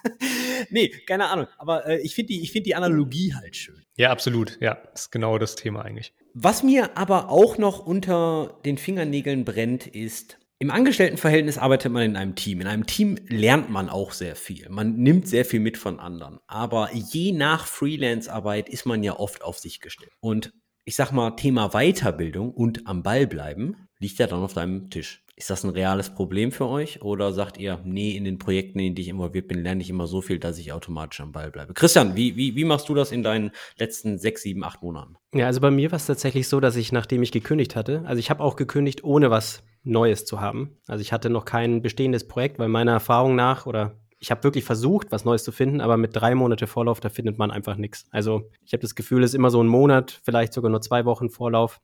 nee, 0.70 0.88
keine 0.88 1.28
Ahnung. 1.28 1.46
Aber 1.58 1.86
äh, 1.86 2.00
ich 2.00 2.14
finde 2.14 2.32
die, 2.32 2.42
ich 2.42 2.52
die 2.52 2.74
Analogie 2.74 3.34
halt 3.34 3.54
schön. 3.54 3.84
Ja, 3.96 4.10
absolut. 4.10 4.58
Ja, 4.60 4.78
das 4.92 5.02
ist 5.02 5.10
genau 5.10 5.38
das 5.38 5.56
Thema 5.56 5.84
eigentlich. 5.84 6.14
Was 6.32 6.62
mir 6.62 6.96
aber 6.96 7.30
auch 7.30 7.58
noch 7.58 7.84
unter 7.84 8.58
den 8.64 8.78
Fingernägeln 8.78 9.44
brennt, 9.44 9.86
ist, 9.86 10.38
im 10.60 10.70
Angestelltenverhältnis 10.70 11.56
arbeitet 11.56 11.92
man 11.92 12.02
in 12.02 12.16
einem 12.16 12.34
Team. 12.34 12.60
In 12.60 12.66
einem 12.66 12.86
Team 12.86 13.16
lernt 13.28 13.70
man 13.70 13.88
auch 13.88 14.12
sehr 14.12 14.34
viel. 14.34 14.68
Man 14.68 14.96
nimmt 14.96 15.28
sehr 15.28 15.44
viel 15.44 15.60
mit 15.60 15.78
von 15.78 16.00
anderen. 16.00 16.40
Aber 16.48 16.90
je 16.92 17.32
nach 17.32 17.66
Freelance-Arbeit 17.66 18.68
ist 18.68 18.84
man 18.84 19.04
ja 19.04 19.18
oft 19.18 19.42
auf 19.42 19.58
sich 19.58 19.80
gestellt. 19.80 20.12
Und 20.20 20.52
ich 20.84 20.96
sag 20.96 21.12
mal, 21.12 21.32
Thema 21.32 21.70
Weiterbildung 21.70 22.52
und 22.52 22.86
am 22.86 23.02
Ball 23.02 23.26
bleiben 23.26 23.87
liegt 23.98 24.18
ja 24.18 24.26
dann 24.26 24.42
auf 24.42 24.54
deinem 24.54 24.90
Tisch. 24.90 25.24
Ist 25.36 25.50
das 25.50 25.62
ein 25.62 25.70
reales 25.70 26.10
Problem 26.10 26.50
für 26.50 26.66
euch? 26.66 27.00
Oder 27.02 27.32
sagt 27.32 27.58
ihr, 27.58 27.80
nee, 27.84 28.16
in 28.16 28.24
den 28.24 28.38
Projekten, 28.38 28.80
in 28.80 28.96
die 28.96 29.02
ich 29.02 29.08
involviert 29.08 29.46
bin, 29.46 29.62
lerne 29.62 29.82
ich 29.82 29.88
immer 29.88 30.08
so 30.08 30.20
viel, 30.20 30.40
dass 30.40 30.58
ich 30.58 30.72
automatisch 30.72 31.20
am 31.20 31.30
Ball 31.30 31.52
bleibe? 31.52 31.74
Christian, 31.74 32.16
wie, 32.16 32.34
wie, 32.34 32.56
wie 32.56 32.64
machst 32.64 32.88
du 32.88 32.94
das 32.94 33.12
in 33.12 33.22
deinen 33.22 33.52
letzten 33.76 34.18
sechs, 34.18 34.42
sieben, 34.42 34.64
acht 34.64 34.82
Monaten? 34.82 35.14
Ja, 35.32 35.46
also 35.46 35.60
bei 35.60 35.70
mir 35.70 35.92
war 35.92 35.96
es 35.96 36.06
tatsächlich 36.06 36.48
so, 36.48 36.58
dass 36.58 36.74
ich, 36.74 36.90
nachdem 36.90 37.22
ich 37.22 37.30
gekündigt 37.30 37.76
hatte, 37.76 38.02
also 38.04 38.18
ich 38.18 38.30
habe 38.30 38.42
auch 38.42 38.56
gekündigt, 38.56 39.04
ohne 39.04 39.30
was 39.30 39.62
Neues 39.84 40.24
zu 40.24 40.40
haben. 40.40 40.76
Also 40.88 41.02
ich 41.02 41.12
hatte 41.12 41.30
noch 41.30 41.44
kein 41.44 41.82
bestehendes 41.82 42.26
Projekt, 42.26 42.58
weil 42.58 42.68
meiner 42.68 42.92
Erfahrung 42.92 43.36
nach 43.36 43.66
oder 43.66 43.96
ich 44.18 44.30
habe 44.30 44.42
wirklich 44.44 44.64
versucht, 44.64 45.12
was 45.12 45.24
Neues 45.24 45.44
zu 45.44 45.52
finden, 45.52 45.80
aber 45.80 45.96
mit 45.96 46.14
drei 46.14 46.34
Monate 46.34 46.66
Vorlauf, 46.66 47.00
da 47.00 47.08
findet 47.08 47.38
man 47.38 47.50
einfach 47.50 47.76
nichts. 47.76 48.06
Also 48.10 48.50
ich 48.64 48.72
habe 48.72 48.82
das 48.82 48.94
Gefühl, 48.94 49.22
es 49.22 49.30
ist 49.30 49.34
immer 49.34 49.50
so 49.50 49.62
ein 49.62 49.68
Monat, 49.68 50.20
vielleicht 50.24 50.52
sogar 50.52 50.70
nur 50.70 50.80
zwei 50.80 51.04
Wochen 51.04 51.30
Vorlauf. 51.30 51.80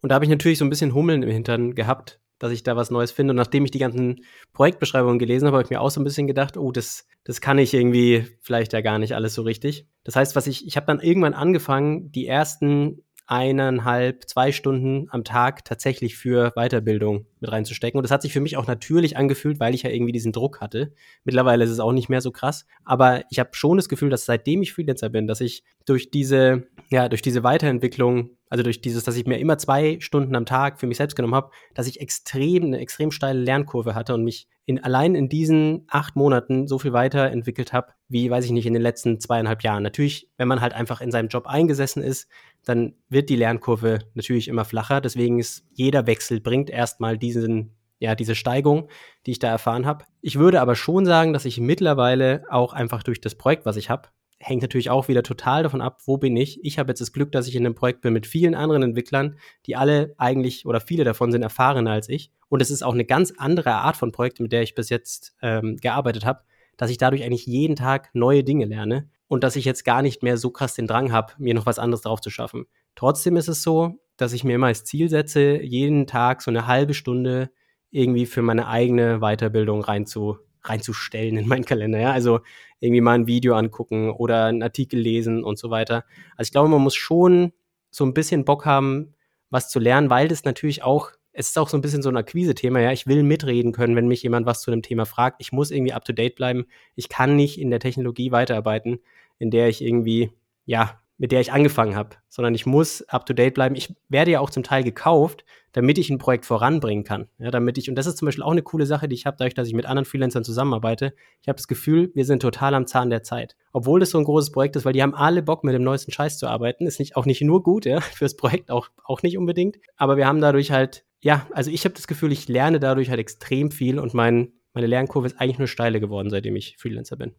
Und 0.00 0.10
da 0.10 0.14
habe 0.14 0.24
ich 0.24 0.30
natürlich 0.30 0.58
so 0.58 0.64
ein 0.64 0.70
bisschen 0.70 0.94
Hummeln 0.94 1.22
im 1.22 1.30
Hintern 1.30 1.74
gehabt, 1.74 2.20
dass 2.38 2.52
ich 2.52 2.62
da 2.62 2.76
was 2.76 2.90
Neues 2.90 3.12
finde. 3.12 3.32
Und 3.32 3.36
nachdem 3.36 3.64
ich 3.64 3.70
die 3.70 3.78
ganzen 3.78 4.24
Projektbeschreibungen 4.52 5.18
gelesen 5.18 5.46
habe, 5.46 5.58
habe 5.58 5.64
ich 5.64 5.70
mir 5.70 5.80
auch 5.80 5.90
so 5.90 6.00
ein 6.00 6.04
bisschen 6.04 6.26
gedacht, 6.26 6.56
oh, 6.56 6.72
das, 6.72 7.06
das 7.24 7.40
kann 7.40 7.58
ich 7.58 7.74
irgendwie 7.74 8.26
vielleicht 8.40 8.72
ja 8.72 8.80
gar 8.80 8.98
nicht 8.98 9.14
alles 9.14 9.34
so 9.34 9.42
richtig. 9.42 9.86
Das 10.04 10.16
heißt, 10.16 10.36
was 10.36 10.46
ich, 10.46 10.66
ich 10.66 10.76
habe 10.76 10.86
dann 10.86 11.00
irgendwann 11.00 11.34
angefangen, 11.34 12.10
die 12.12 12.26
ersten 12.26 13.02
eineinhalb, 13.26 14.28
zwei 14.28 14.52
Stunden 14.52 15.06
am 15.10 15.24
Tag 15.24 15.64
tatsächlich 15.64 16.16
für 16.16 16.52
Weiterbildung 16.56 17.26
mit 17.40 17.50
reinzustecken. 17.50 17.98
Und 17.98 18.02
das 18.02 18.10
hat 18.10 18.22
sich 18.22 18.32
für 18.32 18.40
mich 18.40 18.56
auch 18.56 18.66
natürlich 18.66 19.16
angefühlt, 19.16 19.60
weil 19.60 19.74
ich 19.74 19.82
ja 19.82 19.90
irgendwie 19.90 20.12
diesen 20.12 20.32
Druck 20.32 20.60
hatte. 20.60 20.92
Mittlerweile 21.24 21.64
ist 21.64 21.70
es 21.70 21.80
auch 21.80 21.92
nicht 21.92 22.08
mehr 22.08 22.20
so 22.20 22.30
krass. 22.30 22.66
Aber 22.84 23.22
ich 23.30 23.38
habe 23.38 23.50
schon 23.52 23.78
das 23.78 23.88
Gefühl, 23.88 24.10
dass 24.10 24.26
seitdem 24.26 24.62
ich 24.62 24.72
Freelancer 24.72 25.08
bin, 25.08 25.26
dass 25.26 25.40
ich 25.40 25.64
durch 25.86 26.10
diese, 26.10 26.64
ja, 26.90 27.08
durch 27.08 27.22
diese 27.22 27.42
Weiterentwicklung 27.42 28.30
also 28.54 28.62
durch 28.62 28.80
dieses, 28.80 29.02
dass 29.02 29.16
ich 29.16 29.26
mir 29.26 29.40
immer 29.40 29.58
zwei 29.58 29.98
Stunden 29.98 30.36
am 30.36 30.46
Tag 30.46 30.78
für 30.78 30.86
mich 30.86 30.98
selbst 30.98 31.16
genommen 31.16 31.34
habe, 31.34 31.50
dass 31.74 31.88
ich 31.88 32.00
extrem, 32.00 32.62
eine 32.62 32.78
extrem 32.78 33.10
steile 33.10 33.40
Lernkurve 33.40 33.96
hatte 33.96 34.14
und 34.14 34.22
mich 34.22 34.46
in, 34.64 34.78
allein 34.78 35.16
in 35.16 35.28
diesen 35.28 35.86
acht 35.88 36.14
Monaten 36.14 36.68
so 36.68 36.78
viel 36.78 36.92
weiterentwickelt 36.92 37.72
habe, 37.72 37.94
wie, 38.06 38.30
weiß 38.30 38.44
ich 38.44 38.52
nicht, 38.52 38.66
in 38.66 38.72
den 38.72 38.80
letzten 38.80 39.18
zweieinhalb 39.18 39.64
Jahren. 39.64 39.82
Natürlich, 39.82 40.30
wenn 40.36 40.46
man 40.46 40.60
halt 40.60 40.72
einfach 40.72 41.00
in 41.00 41.10
seinem 41.10 41.26
Job 41.26 41.48
eingesessen 41.48 42.00
ist, 42.00 42.28
dann 42.64 42.94
wird 43.08 43.28
die 43.28 43.34
Lernkurve 43.34 43.98
natürlich 44.14 44.46
immer 44.46 44.64
flacher. 44.64 45.00
Deswegen 45.00 45.40
ist 45.40 45.66
jeder 45.72 46.06
Wechsel 46.06 46.40
bringt 46.40 46.70
erstmal 46.70 47.18
diesen, 47.18 47.74
ja, 47.98 48.14
diese 48.14 48.36
Steigung, 48.36 48.88
die 49.26 49.32
ich 49.32 49.40
da 49.40 49.48
erfahren 49.48 49.84
habe. 49.84 50.04
Ich 50.20 50.38
würde 50.38 50.60
aber 50.60 50.76
schon 50.76 51.06
sagen, 51.06 51.32
dass 51.32 51.44
ich 51.44 51.58
mittlerweile 51.58 52.44
auch 52.50 52.72
einfach 52.72 53.02
durch 53.02 53.20
das 53.20 53.34
Projekt, 53.34 53.66
was 53.66 53.76
ich 53.76 53.90
habe, 53.90 54.10
hängt 54.38 54.62
natürlich 54.62 54.90
auch 54.90 55.08
wieder 55.08 55.22
total 55.22 55.62
davon 55.62 55.80
ab, 55.80 56.00
wo 56.04 56.18
bin 56.18 56.36
ich. 56.36 56.62
Ich 56.64 56.78
habe 56.78 56.90
jetzt 56.90 57.00
das 57.00 57.12
Glück, 57.12 57.32
dass 57.32 57.48
ich 57.48 57.56
in 57.56 57.64
einem 57.64 57.74
Projekt 57.74 58.02
bin 58.02 58.12
mit 58.12 58.26
vielen 58.26 58.54
anderen 58.54 58.82
Entwicklern, 58.82 59.38
die 59.66 59.76
alle 59.76 60.14
eigentlich 60.18 60.66
oder 60.66 60.80
viele 60.80 61.04
davon 61.04 61.32
sind 61.32 61.42
erfahrener 61.42 61.92
als 61.92 62.08
ich. 62.08 62.30
Und 62.48 62.60
es 62.60 62.70
ist 62.70 62.82
auch 62.82 62.94
eine 62.94 63.04
ganz 63.04 63.32
andere 63.36 63.72
Art 63.72 63.96
von 63.96 64.12
Projekt, 64.12 64.40
mit 64.40 64.52
der 64.52 64.62
ich 64.62 64.74
bis 64.74 64.88
jetzt 64.88 65.34
ähm, 65.42 65.76
gearbeitet 65.76 66.24
habe, 66.24 66.42
dass 66.76 66.90
ich 66.90 66.98
dadurch 66.98 67.24
eigentlich 67.24 67.46
jeden 67.46 67.76
Tag 67.76 68.10
neue 68.12 68.44
Dinge 68.44 68.66
lerne 68.66 69.08
und 69.28 69.44
dass 69.44 69.56
ich 69.56 69.64
jetzt 69.64 69.84
gar 69.84 70.02
nicht 70.02 70.22
mehr 70.22 70.36
so 70.36 70.50
krass 70.50 70.74
den 70.74 70.86
Drang 70.86 71.12
habe, 71.12 71.32
mir 71.38 71.54
noch 71.54 71.66
was 71.66 71.78
anderes 71.78 72.02
drauf 72.02 72.20
zu 72.20 72.30
schaffen. 72.30 72.66
Trotzdem 72.94 73.36
ist 73.36 73.48
es 73.48 73.62
so, 73.62 73.98
dass 74.16 74.32
ich 74.32 74.44
mir 74.44 74.54
immer 74.54 74.68
als 74.68 74.84
Ziel 74.84 75.08
setze, 75.08 75.60
jeden 75.62 76.06
Tag 76.06 76.42
so 76.42 76.50
eine 76.50 76.66
halbe 76.66 76.94
Stunde 76.94 77.50
irgendwie 77.90 78.26
für 78.26 78.42
meine 78.42 78.68
eigene 78.68 79.20
Weiterbildung 79.20 79.82
reinzu, 79.82 80.38
reinzustellen 80.62 81.36
in 81.36 81.48
meinen 81.48 81.64
Kalender. 81.64 81.98
Ja? 81.98 82.12
Also 82.12 82.40
irgendwie 82.84 83.00
mal 83.00 83.14
ein 83.14 83.26
Video 83.26 83.54
angucken 83.54 84.10
oder 84.10 84.44
einen 84.44 84.62
Artikel 84.62 85.00
lesen 85.00 85.42
und 85.42 85.58
so 85.58 85.70
weiter. 85.70 86.04
Also 86.36 86.48
ich 86.48 86.52
glaube, 86.52 86.68
man 86.68 86.82
muss 86.82 86.94
schon 86.94 87.52
so 87.90 88.04
ein 88.04 88.14
bisschen 88.14 88.44
Bock 88.44 88.66
haben, 88.66 89.14
was 89.50 89.68
zu 89.70 89.78
lernen, 89.78 90.10
weil 90.10 90.28
das 90.28 90.44
natürlich 90.44 90.82
auch, 90.82 91.10
es 91.32 91.48
ist 91.48 91.58
auch 91.58 91.68
so 91.68 91.76
ein 91.76 91.80
bisschen 91.80 92.02
so 92.02 92.08
ein 92.08 92.16
Akquise-Thema, 92.16 92.80
ja. 92.80 92.92
Ich 92.92 93.06
will 93.06 93.22
mitreden 93.22 93.72
können, 93.72 93.96
wenn 93.96 94.08
mich 94.08 94.22
jemand 94.22 94.46
was 94.46 94.60
zu 94.60 94.70
einem 94.70 94.82
Thema 94.82 95.06
fragt. 95.06 95.36
Ich 95.40 95.52
muss 95.52 95.70
irgendwie 95.70 95.92
up 95.92 96.04
to 96.04 96.12
date 96.12 96.36
bleiben. 96.36 96.66
Ich 96.94 97.08
kann 97.08 97.36
nicht 97.36 97.60
in 97.60 97.70
der 97.70 97.80
Technologie 97.80 98.30
weiterarbeiten, 98.30 99.00
in 99.38 99.50
der 99.50 99.68
ich 99.68 99.82
irgendwie, 99.82 100.30
ja, 100.66 101.00
mit 101.16 101.32
der 101.32 101.40
ich 101.40 101.52
angefangen 101.52 101.94
habe, 101.94 102.16
sondern 102.28 102.54
ich 102.54 102.66
muss 102.66 103.02
up 103.02 103.24
to 103.26 103.34
date 103.34 103.54
bleiben. 103.54 103.76
Ich 103.76 103.94
werde 104.08 104.32
ja 104.32 104.40
auch 104.40 104.50
zum 104.50 104.62
Teil 104.62 104.82
gekauft, 104.82 105.44
damit 105.72 105.98
ich 105.98 106.10
ein 106.10 106.18
Projekt 106.18 106.46
voranbringen 106.46 107.04
kann. 107.04 107.28
Ja, 107.38 107.50
damit 107.50 107.78
ich, 107.78 107.88
und 107.88 107.96
das 107.96 108.06
ist 108.06 108.16
zum 108.16 108.26
Beispiel 108.26 108.44
auch 108.44 108.52
eine 108.52 108.62
coole 108.62 108.86
Sache, 108.86 109.08
die 109.08 109.14
ich 109.14 109.26
habe, 109.26 109.36
dadurch, 109.38 109.54
dass 109.54 109.68
ich 109.68 109.74
mit 109.74 109.86
anderen 109.86 110.04
Freelancern 110.04 110.44
zusammenarbeite. 110.44 111.14
Ich 111.42 111.48
habe 111.48 111.56
das 111.56 111.68
Gefühl, 111.68 112.10
wir 112.14 112.24
sind 112.24 112.42
total 112.42 112.74
am 112.74 112.86
Zahn 112.86 113.10
der 113.10 113.22
Zeit. 113.22 113.56
Obwohl 113.72 114.00
das 114.00 114.10
so 114.10 114.18
ein 114.18 114.24
großes 114.24 114.52
Projekt 114.52 114.76
ist, 114.76 114.84
weil 114.84 114.92
die 114.92 115.02
haben 115.02 115.14
alle 115.14 115.42
Bock, 115.42 115.64
mit 115.64 115.74
dem 115.74 115.82
neuesten 115.82 116.12
Scheiß 116.12 116.38
zu 116.38 116.46
arbeiten. 116.46 116.86
Ist 116.86 117.00
nicht, 117.00 117.16
auch 117.16 117.26
nicht 117.26 117.42
nur 117.42 117.62
gut, 117.62 117.86
ja, 117.86 118.00
fürs 118.00 118.36
Projekt 118.36 118.70
auch, 118.70 118.88
auch 119.04 119.22
nicht 119.22 119.36
unbedingt. 119.36 119.76
Aber 119.96 120.16
wir 120.16 120.26
haben 120.26 120.40
dadurch 120.40 120.70
halt, 120.70 121.04
ja, 121.20 121.46
also 121.52 121.70
ich 121.70 121.84
habe 121.84 121.94
das 121.94 122.06
Gefühl, 122.06 122.32
ich 122.32 122.48
lerne 122.48 122.78
dadurch 122.78 123.10
halt 123.10 123.20
extrem 123.20 123.70
viel 123.70 123.98
und 123.98 124.14
mein, 124.14 124.52
meine 124.74 124.86
Lernkurve 124.86 125.26
ist 125.26 125.40
eigentlich 125.40 125.58
nur 125.58 125.68
steile 125.68 126.00
geworden, 126.00 126.30
seitdem 126.30 126.54
ich 126.54 126.76
Freelancer 126.78 127.16
bin. 127.16 127.34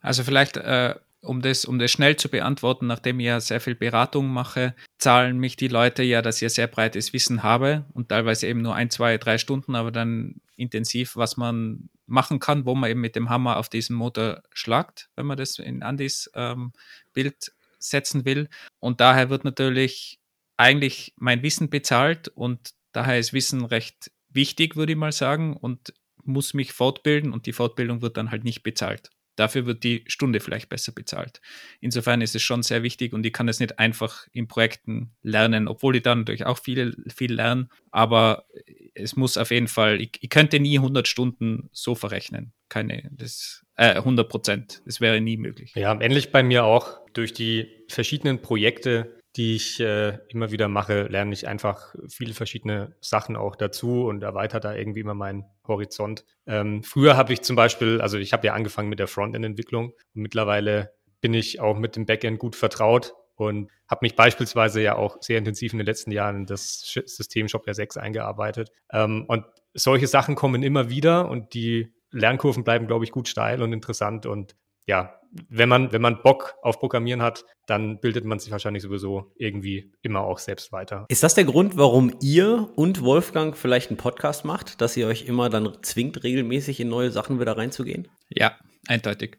Also 0.00 0.24
vielleicht 0.24 0.58
äh, 0.58 0.94
um 1.20 1.42
das, 1.42 1.64
um 1.64 1.78
das 1.78 1.90
schnell 1.90 2.16
zu 2.16 2.28
beantworten, 2.28 2.86
nachdem 2.86 3.20
ich 3.20 3.26
ja 3.26 3.40
sehr 3.40 3.60
viel 3.60 3.74
Beratung 3.74 4.28
mache, 4.28 4.74
zahlen 4.98 5.38
mich 5.38 5.56
die 5.56 5.68
Leute 5.68 6.02
ja, 6.02 6.22
dass 6.22 6.40
ich 6.40 6.52
sehr 6.52 6.68
breites 6.68 7.12
Wissen 7.12 7.42
habe 7.42 7.84
und 7.92 8.08
teilweise 8.08 8.46
eben 8.46 8.62
nur 8.62 8.74
ein, 8.74 8.90
zwei, 8.90 9.18
drei 9.18 9.38
Stunden, 9.38 9.74
aber 9.74 9.90
dann 9.90 10.40
intensiv, 10.56 11.16
was 11.16 11.36
man 11.36 11.88
machen 12.06 12.38
kann, 12.38 12.64
wo 12.64 12.74
man 12.74 12.90
eben 12.90 13.00
mit 13.00 13.16
dem 13.16 13.30
Hammer 13.30 13.56
auf 13.56 13.68
diesen 13.68 13.96
Motor 13.96 14.42
schlagt, 14.52 15.10
wenn 15.16 15.26
man 15.26 15.36
das 15.36 15.58
in 15.58 15.82
Andys 15.82 16.30
ähm, 16.34 16.72
Bild 17.12 17.52
setzen 17.78 18.24
will. 18.24 18.48
Und 18.80 19.00
daher 19.00 19.30
wird 19.30 19.44
natürlich 19.44 20.20
eigentlich 20.56 21.14
mein 21.16 21.42
Wissen 21.42 21.70
bezahlt 21.70 22.28
und 22.28 22.70
daher 22.92 23.18
ist 23.18 23.32
Wissen 23.32 23.64
recht 23.64 24.10
wichtig, 24.30 24.76
würde 24.76 24.92
ich 24.92 24.98
mal 24.98 25.12
sagen, 25.12 25.56
und 25.56 25.92
muss 26.24 26.54
mich 26.54 26.72
fortbilden 26.72 27.32
und 27.32 27.46
die 27.46 27.52
Fortbildung 27.52 28.02
wird 28.02 28.16
dann 28.16 28.30
halt 28.30 28.44
nicht 28.44 28.62
bezahlt. 28.62 29.10
Dafür 29.38 29.66
wird 29.66 29.84
die 29.84 30.02
Stunde 30.08 30.40
vielleicht 30.40 30.68
besser 30.68 30.90
bezahlt. 30.90 31.40
Insofern 31.80 32.22
ist 32.22 32.34
es 32.34 32.42
schon 32.42 32.64
sehr 32.64 32.82
wichtig 32.82 33.12
und 33.12 33.24
ich 33.24 33.32
kann 33.32 33.46
es 33.46 33.60
nicht 33.60 33.78
einfach 33.78 34.26
in 34.32 34.48
Projekten 34.48 35.12
lernen, 35.22 35.68
obwohl 35.68 35.94
ich 35.94 36.02
da 36.02 36.12
natürlich 36.16 36.44
auch 36.44 36.58
viel, 36.58 36.96
viel 37.14 37.34
lerne. 37.34 37.68
Aber 37.92 38.46
es 38.94 39.14
muss 39.14 39.36
auf 39.36 39.52
jeden 39.52 39.68
Fall, 39.68 40.00
ich, 40.00 40.18
ich 40.20 40.28
könnte 40.28 40.58
nie 40.58 40.76
100 40.78 41.06
Stunden 41.06 41.68
so 41.70 41.94
verrechnen. 41.94 42.52
Keine, 42.68 43.08
das, 43.12 43.64
äh, 43.76 43.94
100 43.94 44.28
Prozent. 44.28 44.82
Das 44.86 45.00
wäre 45.00 45.20
nie 45.20 45.36
möglich. 45.36 45.72
Ja, 45.76 45.98
ähnlich 46.00 46.32
bei 46.32 46.42
mir 46.42 46.64
auch. 46.64 46.98
Durch 47.12 47.32
die 47.32 47.68
verschiedenen 47.88 48.42
Projekte 48.42 49.17
die 49.38 49.54
ich 49.54 49.78
äh, 49.78 50.18
immer 50.28 50.50
wieder 50.50 50.66
mache, 50.66 51.04
lerne 51.04 51.32
ich 51.32 51.46
einfach 51.46 51.94
viele 52.08 52.34
verschiedene 52.34 52.96
Sachen 53.00 53.36
auch 53.36 53.54
dazu 53.54 54.04
und 54.04 54.24
erweitere 54.24 54.60
da 54.60 54.74
irgendwie 54.74 55.00
immer 55.00 55.14
meinen 55.14 55.44
Horizont. 55.66 56.24
Ähm, 56.46 56.82
früher 56.82 57.16
habe 57.16 57.32
ich 57.32 57.42
zum 57.42 57.54
Beispiel, 57.54 58.00
also 58.00 58.18
ich 58.18 58.32
habe 58.32 58.48
ja 58.48 58.54
angefangen 58.54 58.88
mit 58.88 58.98
der 58.98 59.06
Frontend-Entwicklung 59.06 59.92
mittlerweile 60.12 60.92
bin 61.20 61.34
ich 61.34 61.60
auch 61.60 61.78
mit 61.78 61.94
dem 61.94 62.04
Backend 62.04 62.40
gut 62.40 62.56
vertraut 62.56 63.14
und 63.36 63.70
habe 63.88 64.00
mich 64.02 64.16
beispielsweise 64.16 64.82
ja 64.82 64.96
auch 64.96 65.22
sehr 65.22 65.38
intensiv 65.38 65.72
in 65.72 65.78
den 65.78 65.86
letzten 65.86 66.10
Jahren 66.10 66.36
in 66.36 66.46
das 66.46 66.80
System 67.06 67.48
Shopware 67.48 67.74
6 67.74 67.96
eingearbeitet. 67.96 68.72
Ähm, 68.92 69.24
und 69.28 69.44
solche 69.72 70.08
Sachen 70.08 70.34
kommen 70.34 70.64
immer 70.64 70.90
wieder 70.90 71.28
und 71.28 71.54
die 71.54 71.92
Lernkurven 72.10 72.64
bleiben, 72.64 72.88
glaube 72.88 73.04
ich, 73.04 73.12
gut 73.12 73.28
steil 73.28 73.62
und 73.62 73.72
interessant 73.72 74.26
und 74.26 74.56
ja, 74.88 75.20
wenn 75.50 75.68
man, 75.68 75.92
wenn 75.92 76.00
man 76.00 76.22
Bock 76.22 76.54
auf 76.62 76.80
Programmieren 76.80 77.20
hat, 77.20 77.44
dann 77.66 78.00
bildet 78.00 78.24
man 78.24 78.38
sich 78.38 78.50
wahrscheinlich 78.50 78.82
sowieso 78.82 79.30
irgendwie 79.36 79.92
immer 80.00 80.20
auch 80.20 80.38
selbst 80.38 80.72
weiter. 80.72 81.04
Ist 81.08 81.22
das 81.22 81.34
der 81.34 81.44
Grund, 81.44 81.76
warum 81.76 82.16
ihr 82.22 82.70
und 82.76 83.02
Wolfgang 83.02 83.54
vielleicht 83.54 83.90
einen 83.90 83.98
Podcast 83.98 84.46
macht, 84.46 84.80
dass 84.80 84.96
ihr 84.96 85.06
euch 85.06 85.26
immer 85.26 85.50
dann 85.50 85.76
zwingt, 85.82 86.24
regelmäßig 86.24 86.80
in 86.80 86.88
neue 86.88 87.10
Sachen 87.10 87.38
wieder 87.38 87.58
reinzugehen? 87.58 88.08
Ja, 88.30 88.56
eindeutig. 88.86 89.36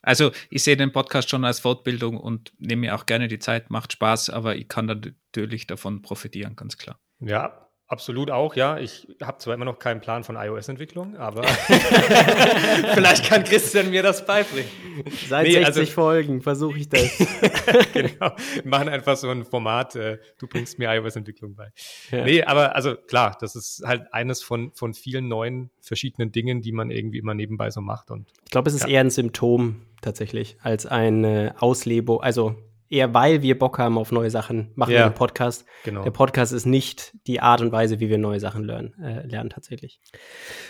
Also 0.00 0.30
ich 0.48 0.62
sehe 0.62 0.78
den 0.78 0.92
Podcast 0.92 1.28
schon 1.28 1.44
als 1.44 1.60
Fortbildung 1.60 2.16
und 2.16 2.52
nehme 2.58 2.80
mir 2.80 2.94
auch 2.94 3.04
gerne 3.04 3.28
die 3.28 3.38
Zeit, 3.38 3.70
macht 3.70 3.92
Spaß, 3.92 4.30
aber 4.30 4.56
ich 4.56 4.68
kann 4.68 4.86
natürlich 4.86 5.66
davon 5.66 6.00
profitieren, 6.00 6.56
ganz 6.56 6.78
klar. 6.78 6.98
Ja, 7.20 7.65
Absolut 7.88 8.32
auch, 8.32 8.56
ja. 8.56 8.78
Ich 8.78 9.06
habe 9.22 9.38
zwar 9.38 9.54
immer 9.54 9.64
noch 9.64 9.78
keinen 9.78 10.00
Plan 10.00 10.24
von 10.24 10.34
iOS-Entwicklung, 10.34 11.16
aber 11.16 11.44
vielleicht 12.94 13.26
kann 13.26 13.44
Christian 13.44 13.90
mir 13.90 14.02
das 14.02 14.26
beibringen. 14.26 14.68
Seit 15.28 15.46
nee, 15.46 15.52
60 15.52 15.66
also, 15.66 15.92
Folgen 15.92 16.42
versuche 16.42 16.78
ich 16.78 16.88
das. 16.88 17.16
genau. 17.92 18.32
Wir 18.54 18.64
machen 18.64 18.88
einfach 18.88 19.16
so 19.16 19.30
ein 19.30 19.44
Format, 19.44 19.94
äh, 19.94 20.18
du 20.38 20.48
bringst 20.48 20.80
mir 20.80 20.92
iOS-Entwicklung 20.94 21.54
bei. 21.54 21.70
Ja. 22.10 22.24
Nee, 22.24 22.42
aber 22.42 22.74
also 22.74 22.96
klar, 22.96 23.36
das 23.40 23.54
ist 23.54 23.82
halt 23.86 24.12
eines 24.12 24.42
von, 24.42 24.72
von 24.74 24.92
vielen 24.92 25.28
neuen 25.28 25.70
verschiedenen 25.80 26.32
Dingen, 26.32 26.62
die 26.62 26.72
man 26.72 26.90
irgendwie 26.90 27.18
immer 27.18 27.34
nebenbei 27.34 27.70
so 27.70 27.80
macht. 27.80 28.10
Und, 28.10 28.32
ich 28.44 28.50
glaube, 28.50 28.68
es 28.68 28.74
ist 28.74 28.82
ja. 28.82 28.88
eher 28.88 29.00
ein 29.02 29.10
Symptom 29.10 29.82
tatsächlich, 30.00 30.56
als 30.60 30.86
eine 30.86 31.54
Auslebung, 31.60 32.20
also 32.20 32.56
eher 32.88 33.14
weil 33.14 33.42
wir 33.42 33.58
Bock 33.58 33.78
haben 33.78 33.98
auf 33.98 34.12
neue 34.12 34.30
Sachen, 34.30 34.70
machen 34.74 34.92
ja, 34.92 34.98
wir 34.98 35.04
einen 35.06 35.14
Podcast. 35.14 35.64
Genau. 35.84 36.02
Der 36.02 36.10
Podcast 36.10 36.52
ist 36.52 36.66
nicht 36.66 37.12
die 37.26 37.40
Art 37.40 37.60
und 37.60 37.72
Weise, 37.72 38.00
wie 38.00 38.08
wir 38.08 38.18
neue 38.18 38.40
Sachen 38.40 38.64
lernen, 38.64 38.94
äh, 39.02 39.26
lernen 39.26 39.50
tatsächlich. 39.50 40.00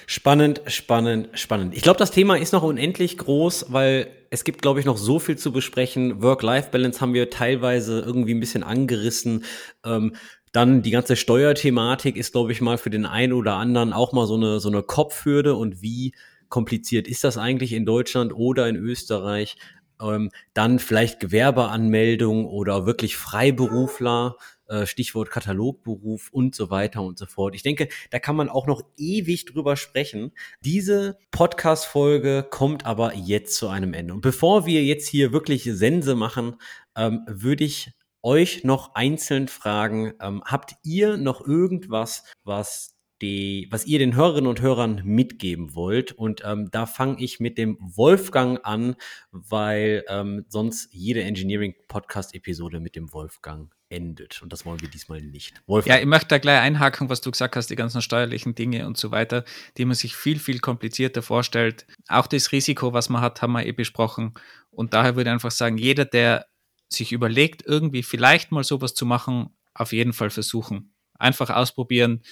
Spannend, 0.07 0.63
spannend, 0.67 1.29
spannend. 1.35 1.75
Ich 1.75 1.83
glaube, 1.83 1.99
das 1.99 2.11
Thema 2.11 2.37
ist 2.37 2.53
noch 2.53 2.63
unendlich 2.63 3.19
groß, 3.19 3.67
weil 3.71 4.09
es 4.31 4.45
gibt, 4.45 4.63
glaube 4.63 4.81
ich, 4.81 4.87
noch 4.87 4.97
so 4.97 5.19
viel 5.19 5.37
zu 5.37 5.53
besprechen. 5.53 6.23
Work-Life-Balance 6.23 7.01
haben 7.01 7.15
wir 7.15 7.31
teilweise 7.31 8.01
irgendwie 8.01 8.35
ein 8.35 8.41
bisschen 8.41 8.63
angerissen. 8.63 9.45
Ähm, 9.85 10.15
dann 10.53 10.83
die 10.83 10.91
ganze 10.91 11.17
Steuerthematik 11.17 12.17
ist, 12.17 12.33
glaube 12.33 12.53
ich, 12.53 12.61
mal 12.61 12.79
für 12.79 12.91
den 12.91 13.05
einen 13.05 13.35
oder 13.35 13.55
anderen 13.55 13.93
auch 13.93 14.13
mal 14.13 14.27
so 14.27 14.37
eine, 14.37 14.59
so 14.59 14.69
eine 14.69 14.83
Kopfhürde 14.83 15.55
und 15.55 15.83
wie 15.83 16.13
kompliziert 16.49 17.09
ist 17.09 17.25
das 17.25 17.39
eigentlich 17.39 17.73
in 17.73 17.85
Deutschland 17.85 18.33
oder 18.35 18.69
in 18.69 18.77
Österreich? 18.77 19.57
Ähm, 20.01 20.31
dann 20.55 20.79
vielleicht 20.79 21.21
Gewerbeanmeldung 21.21 22.47
oder 22.47 22.87
wirklich 22.87 23.17
Freiberufler, 23.17 24.37
äh, 24.69 24.87
Stichwort 24.87 25.31
Katalogberuf 25.31 26.31
und 26.33 26.55
so 26.55 26.71
weiter 26.71 27.03
und 27.03 27.19
so 27.19 27.27
fort. 27.27 27.55
Ich 27.55 27.63
denke, 27.63 27.89
da 28.11 28.19
kann 28.19 28.37
man 28.37 28.49
auch 28.49 28.67
noch 28.67 28.83
ewig 28.97 29.45
drüber 29.45 29.77
sprechen. 29.77 30.33
Diese 30.61 31.19
Podcast-Folge 31.31 32.47
kommt 32.51 32.85
aber 32.85 33.15
jetzt 33.15 33.57
zu 33.57 33.69
einem 33.69 33.95
Ende. 33.95 34.15
Und 34.15 34.23
bevor 34.23 34.67
wir 34.67 34.85
jetzt 34.85 35.09
hier 35.09 35.33
wirklich 35.33 35.65
Sense 35.65 36.15
machen, 36.15 36.57
ähm, 36.97 37.25
würde 37.29 37.65
ich 37.65 37.93
euch 38.23 38.65
noch 38.65 38.95
einzeln 38.97 39.47
fragen, 39.47 40.15
ähm, 40.21 40.43
habt 40.45 40.75
ihr 40.83 41.17
noch 41.17 41.47
irgendwas, 41.47 42.25
was 42.43 42.96
die, 43.23 43.69
was 43.71 43.87
ihr 43.87 43.99
den 43.99 44.15
Hörerinnen 44.15 44.49
und 44.49 44.61
Hörern 44.61 45.03
mitgeben 45.05 45.75
wollt. 45.75 46.13
Und 46.13 46.43
ähm, 46.45 46.69
da 46.71 46.87
fange 46.87 47.23
ich 47.23 47.41
mit 47.41 47.59
dem 47.59 47.79
Wolfgang 47.81 48.61
an, 48.65 48.97
weil 49.31 50.05
ähm, 50.09 50.45
sonst 50.49 50.93
jede 50.93 51.23
Engineering-Podcast-Episode 51.23 52.81
mit 52.81 52.97
dem 52.97 53.13
Wolfgang 53.13 53.73
endet. 53.89 54.43
Und 54.43 54.53
das 54.53 54.67
wollen 54.67 54.81
wir 54.81 54.89
diesmal 54.89 55.23
nicht. 55.23 55.63
Wolfgang. 55.67 55.97
Ja, 55.97 56.03
ich 56.03 56.09
möchte 56.09 56.29
da 56.29 56.39
gleich 56.39 56.61
einhaken, 56.61 57.09
was 57.09 57.21
du 57.21 57.31
gesagt 57.31 57.57
hast, 57.57 57.71
die 57.71 57.77
ganzen 57.77 58.03
steuerlichen 58.03 58.55
Dinge 58.55 58.87
und 58.87 58.97
so 58.97 59.11
weiter, 59.11 59.45
die 59.77 59.85
man 59.85 59.95
sich 59.95 60.17
viel, 60.17 60.39
viel 60.39 60.59
komplizierter 60.59 61.23
vorstellt. 61.23 61.87
Auch 62.09 62.27
das 62.27 62.53
Risiko, 62.53 62.93
was 62.93 63.09
man 63.09 63.23
hat, 63.23 63.43
haben 63.43 63.53
wir 63.53 63.65
eh 63.65 63.73
besprochen. 63.73 64.35
Und 64.71 64.93
daher 64.93 65.17
würde 65.17 65.31
ich 65.31 65.35
einfach 65.35 65.51
sagen, 65.51 65.79
jeder, 65.79 66.05
der 66.05 66.47
sich 66.89 67.13
überlegt, 67.13 67.65
irgendwie 67.65 68.03
vielleicht 68.03 68.53
mal 68.53 68.65
sowas 68.65 68.95
zu 68.95 69.07
machen, 69.07 69.51
auf 69.75 69.93
jeden 69.93 70.13
Fall 70.13 70.31
versuchen. 70.31 70.93
Einfach 71.19 71.51
ausprobieren. 71.51 72.23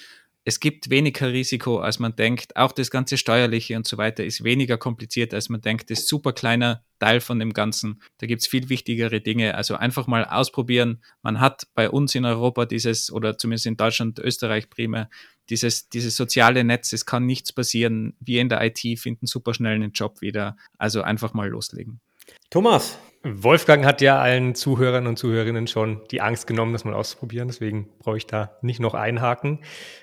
Es 0.47 0.59
gibt 0.59 0.91
weniger 0.91 1.33
Risiko, 1.33 1.79
als 1.79 1.97
man 1.97 2.15
denkt. 2.15 2.55
Auch 2.55 2.71
das 2.71 2.91
ganze 2.91 3.17
Steuerliche 3.17 3.75
und 3.75 3.87
so 3.87 3.97
weiter 3.97 4.23
ist 4.23 4.43
weniger 4.43 4.77
kompliziert, 4.77 5.33
als 5.33 5.49
man 5.49 5.61
denkt. 5.61 5.89
Das 5.89 6.01
ist 6.01 6.07
super 6.07 6.33
kleiner 6.33 6.83
Teil 6.99 7.19
von 7.19 7.39
dem 7.39 7.51
Ganzen. 7.51 7.99
Da 8.19 8.27
gibt 8.27 8.43
es 8.43 8.47
viel 8.47 8.69
wichtigere 8.69 9.21
Dinge. 9.21 9.55
Also 9.55 9.75
einfach 9.75 10.05
mal 10.05 10.23
ausprobieren. 10.23 11.01
Man 11.23 11.39
hat 11.39 11.65
bei 11.73 11.89
uns 11.89 12.13
in 12.13 12.25
Europa 12.25 12.67
dieses, 12.67 13.11
oder 13.11 13.39
zumindest 13.39 13.65
in 13.65 13.75
Deutschland, 13.75 14.19
Österreich 14.19 14.69
primär, 14.69 15.09
dieses, 15.49 15.89
dieses 15.89 16.15
soziale 16.15 16.63
Netz. 16.63 16.93
Es 16.93 17.07
kann 17.07 17.25
nichts 17.25 17.51
passieren. 17.51 18.15
Wir 18.19 18.41
in 18.41 18.49
der 18.49 18.63
IT 18.63 18.99
finden 18.99 19.25
super 19.25 19.55
schnell 19.55 19.73
einen 19.73 19.93
Job 19.93 20.21
wieder. 20.21 20.57
Also 20.77 21.01
einfach 21.01 21.33
mal 21.33 21.49
loslegen. 21.49 22.01
Thomas. 22.49 22.99
Wolfgang 23.23 23.85
hat 23.85 24.01
ja 24.01 24.19
allen 24.19 24.53
Zuhörern 24.53 25.07
und 25.07 25.17
Zuhörerinnen 25.17 25.65
schon 25.65 26.01
die 26.11 26.21
Angst 26.21 26.45
genommen, 26.45 26.73
das 26.73 26.85
mal 26.85 26.93
auszuprobieren. 26.93 27.47
Deswegen 27.47 27.89
brauche 27.99 28.17
ich 28.17 28.27
da 28.27 28.57
nicht 28.61 28.79
noch 28.79 28.93
einhaken. 28.93 29.59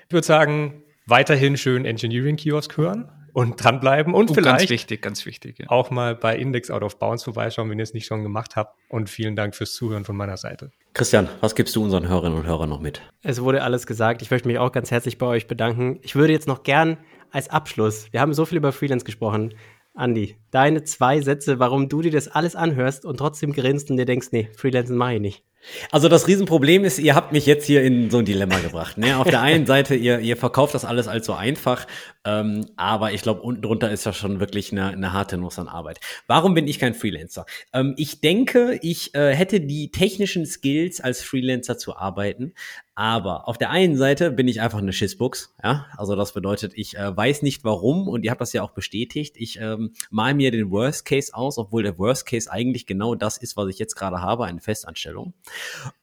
Ich 0.07 0.13
würde 0.13 0.27
sagen, 0.27 0.83
weiterhin 1.05 1.55
schön 1.55 1.85
Engineering 1.85 2.35
Kiosk 2.35 2.75
hören 2.75 3.09
und 3.33 3.63
dranbleiben 3.63 4.13
und, 4.13 4.29
und 4.29 4.35
vielleicht 4.35 4.59
ganz 4.59 4.69
wichtig, 4.69 5.01
ganz 5.01 5.25
wichtig, 5.25 5.59
ja. 5.59 5.69
auch 5.69 5.89
mal 5.89 6.15
bei 6.15 6.37
Index 6.37 6.69
Out 6.69 6.83
of 6.83 6.99
Bounds 6.99 7.23
vorbeischauen, 7.23 7.69
wenn 7.69 7.79
ihr 7.79 7.83
es 7.83 7.93
nicht 7.93 8.05
schon 8.05 8.23
gemacht 8.23 8.55
habt. 8.55 8.77
Und 8.89 9.09
vielen 9.09 9.35
Dank 9.35 9.55
fürs 9.55 9.73
Zuhören 9.73 10.05
von 10.05 10.15
meiner 10.15 10.37
Seite. 10.37 10.71
Christian, 10.93 11.27
was 11.41 11.55
gibst 11.55 11.75
du 11.75 11.83
unseren 11.83 12.07
Hörerinnen 12.07 12.37
und 12.37 12.45
Hörern 12.45 12.69
noch 12.69 12.79
mit? 12.79 13.01
Es 13.23 13.41
wurde 13.41 13.63
alles 13.63 13.87
gesagt. 13.87 14.21
Ich 14.21 14.29
möchte 14.29 14.47
mich 14.47 14.59
auch 14.59 14.71
ganz 14.71 14.91
herzlich 14.91 15.17
bei 15.17 15.25
euch 15.25 15.47
bedanken. 15.47 15.99
Ich 16.03 16.15
würde 16.15 16.33
jetzt 16.33 16.47
noch 16.47 16.63
gern 16.63 16.97
als 17.31 17.49
Abschluss, 17.49 18.11
wir 18.11 18.21
haben 18.21 18.33
so 18.33 18.45
viel 18.45 18.59
über 18.59 18.71
Freelance 18.71 19.05
gesprochen, 19.05 19.55
Andi, 19.95 20.37
deine 20.49 20.83
zwei 20.83 21.21
Sätze, 21.21 21.59
warum 21.59 21.87
du 21.87 22.01
dir 22.01 22.11
das 22.11 22.27
alles 22.27 22.55
anhörst 22.55 23.05
und 23.05 23.17
trotzdem 23.17 23.53
grinst 23.53 23.91
und 23.91 23.97
dir 23.97 24.05
denkst, 24.05 24.29
nee, 24.31 24.49
Freelancen 24.57 24.97
mache 24.97 25.15
ich 25.15 25.21
nicht. 25.21 25.43
Also 25.91 26.09
das 26.09 26.27
Riesenproblem 26.27 26.83
ist, 26.83 26.99
ihr 26.99 27.15
habt 27.15 27.31
mich 27.31 27.45
jetzt 27.45 27.65
hier 27.65 27.83
in 27.83 28.09
so 28.09 28.17
ein 28.17 28.25
Dilemma 28.25 28.59
gebracht. 28.59 28.97
Ne? 28.97 29.17
Auf 29.17 29.29
der 29.29 29.41
einen 29.41 29.65
Seite, 29.67 29.95
ihr, 29.95 30.19
ihr 30.19 30.35
verkauft 30.35 30.73
das 30.73 30.83
alles 30.83 31.07
als 31.07 31.25
so 31.25 31.33
einfach, 31.33 31.87
ähm, 32.25 32.65
aber 32.77 33.11
ich 33.11 33.21
glaube, 33.21 33.41
unten 33.41 33.61
drunter 33.61 33.91
ist 33.91 34.05
ja 34.05 34.13
schon 34.13 34.39
wirklich 34.39 34.71
eine, 34.71 34.87
eine 34.87 35.13
harte 35.13 35.37
Nuss 35.37 35.59
an 35.59 35.67
Arbeit. 35.67 35.99
Warum 36.27 36.53
bin 36.53 36.67
ich 36.67 36.79
kein 36.79 36.93
Freelancer? 36.93 37.45
Ähm, 37.73 37.93
ich 37.97 38.21
denke, 38.21 38.79
ich 38.81 39.13
äh, 39.15 39.35
hätte 39.35 39.61
die 39.61 39.91
technischen 39.91 40.45
Skills, 40.45 41.01
als 41.01 41.21
Freelancer 41.21 41.77
zu 41.77 41.95
arbeiten, 41.95 42.53
aber 42.95 43.47
auf 43.47 43.57
der 43.57 43.71
einen 43.71 43.97
Seite 43.97 44.29
bin 44.29 44.47
ich 44.47 44.61
einfach 44.61 44.77
eine 44.77 44.93
Schissbuchs, 44.93 45.55
ja. 45.63 45.87
Also 45.97 46.15
das 46.15 46.33
bedeutet, 46.33 46.73
ich 46.75 46.95
äh, 46.95 47.15
weiß 47.15 47.41
nicht 47.41 47.63
warum 47.63 48.07
und 48.07 48.23
ihr 48.23 48.29
habt 48.29 48.41
das 48.41 48.53
ja 48.53 48.61
auch 48.61 48.71
bestätigt. 48.71 49.35
Ich 49.37 49.59
ähm, 49.59 49.93
mal 50.11 50.35
mir 50.35 50.51
den 50.51 50.69
Worst 50.69 51.05
Case 51.05 51.33
aus, 51.33 51.57
obwohl 51.57 51.81
der 51.81 51.97
Worst 51.97 52.27
Case 52.27 52.51
eigentlich 52.51 52.85
genau 52.85 53.15
das 53.15 53.37
ist, 53.37 53.57
was 53.57 53.67
ich 53.69 53.79
jetzt 53.79 53.95
gerade 53.95 54.21
habe, 54.21 54.45
eine 54.45 54.61
Festanstellung. 54.61 55.33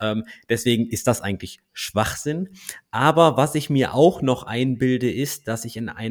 Ähm, 0.00 0.24
deswegen 0.48 0.88
ist 0.88 1.06
das 1.06 1.20
eigentlich 1.20 1.60
Schwachsinn. 1.72 2.48
Aber 2.90 3.36
was 3.36 3.54
ich 3.54 3.70
mir 3.70 3.94
auch 3.94 4.20
noch 4.20 4.42
einbilde, 4.42 5.10
ist, 5.10 5.46
dass 5.46 5.64
ich 5.64 5.76
in 5.76 5.88
einem 5.88 6.09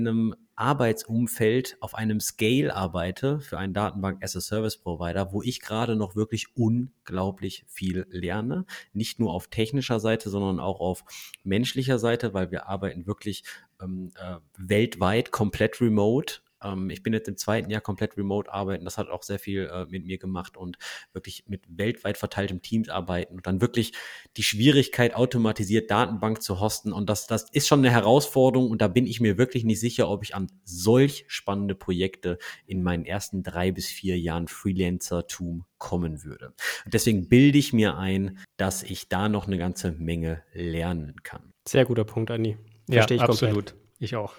Arbeitsumfeld 0.56 1.78
auf 1.80 1.96
einem 1.96 2.20
Scale 2.20 2.76
arbeite 2.76 3.40
für 3.40 3.58
einen 3.58 3.74
Datenbank 3.74 4.22
as 4.24 4.36
a 4.36 4.42
Service 4.42 4.78
Provider, 4.78 5.32
wo 5.32 5.42
ich 5.42 5.62
gerade 5.62 5.96
noch 5.96 6.18
wirklich 6.18 6.48
unglaublich 6.56 7.64
viel 7.68 8.06
lerne. 8.10 8.66
Nicht 8.92 9.20
nur 9.20 9.34
auf 9.34 9.48
technischer 9.48 10.02
Seite, 10.02 10.30
sondern 10.30 10.60
auch 10.60 10.82
auf 10.82 11.06
menschlicher 11.44 11.98
Seite, 11.98 12.34
weil 12.34 12.52
wir 12.52 12.68
arbeiten 12.68 13.08
wirklich 13.08 13.44
ähm, 13.82 14.12
äh, 14.16 14.36
weltweit 14.58 15.32
komplett 15.32 15.80
remote 15.80 16.42
ähm, 16.64 16.90
ich 16.90 17.04
bin 17.04 17.14
jetzt 17.14 17.28
im 17.28 17.38
zweiten 17.38 17.70
Jahr 17.70 17.82
komplett 17.82 18.18
remote 18.18 18.52
arbeiten. 18.52 18.86
Das 18.86 18.98
hat 18.98 19.10
auch 19.10 19.24
sehr 19.24 19.40
viel 19.40 19.70
äh, 19.72 19.86
mit 19.86 20.06
mir 20.06 20.18
gemacht 20.18 20.58
und 20.58 20.78
wirklich 21.14 21.46
mit 21.48 21.64
weltweit 21.70 22.18
verteiltem 22.18 22.62
Teams 22.62 22.90
arbeiten 22.90 23.36
und 23.36 23.48
dann 23.48 23.62
wirklich 23.62 23.94
die 24.38 24.44
Schwierigkeit, 24.44 25.16
automatisiert 25.16 25.90
Datenbank 25.92 26.42
zu 26.42 26.60
hosten. 26.60 26.94
Und 26.94 27.10
das, 27.10 27.28
das 27.28 27.50
ist 27.52 27.68
schon 27.68 27.80
eine 27.80 27.92
Herausforderung 27.92 28.70
und 28.70 28.82
da 28.82 28.88
bin 28.88 29.06
ich 29.06 29.20
mir 29.20 29.38
wirklich 29.38 29.64
nicht 29.64 29.80
sicher, 29.80 30.10
ob 30.10 30.24
ich 30.24 30.36
an 30.36 30.48
solch 30.64 31.26
spannende 31.28 31.76
Projekte 31.76 32.38
in 32.66 32.84
meinen 32.84 33.06
ersten 33.06 33.44
drei 33.44 33.72
bis 33.72 33.88
vier 33.88 34.20
Jahren 34.20 34.48
Freelancer-Tum 34.48 35.66
kommen 35.78 36.24
würde. 36.24 36.54
Und 36.86 36.94
deswegen 36.94 37.30
bilde 37.30 37.58
ich 37.58 37.74
mir 37.74 37.98
ein, 37.98 38.40
dass 38.58 38.84
ich 38.84 39.08
da 39.08 39.30
noch 39.30 39.48
eine 39.48 39.58
ganze 39.58 39.92
Menge 39.94 40.44
lernen 40.54 41.16
kann. 41.24 41.54
Sehr 41.68 41.86
guter 41.86 42.04
Punkt, 42.04 42.32
Andi. 42.32 42.58
Verstehe 42.90 43.18
ja, 43.18 43.24
ich 43.24 43.30
absolut. 43.30 43.68
Komplett. 43.68 43.76
Ich 44.00 44.16
auch. 44.16 44.34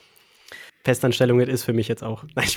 Festanstellung 0.85 1.40
ist 1.40 1.65
für 1.65 1.73
mich 1.73 1.89
jetzt 1.89 2.02
auch. 2.02 2.24
Nein, 2.35 2.47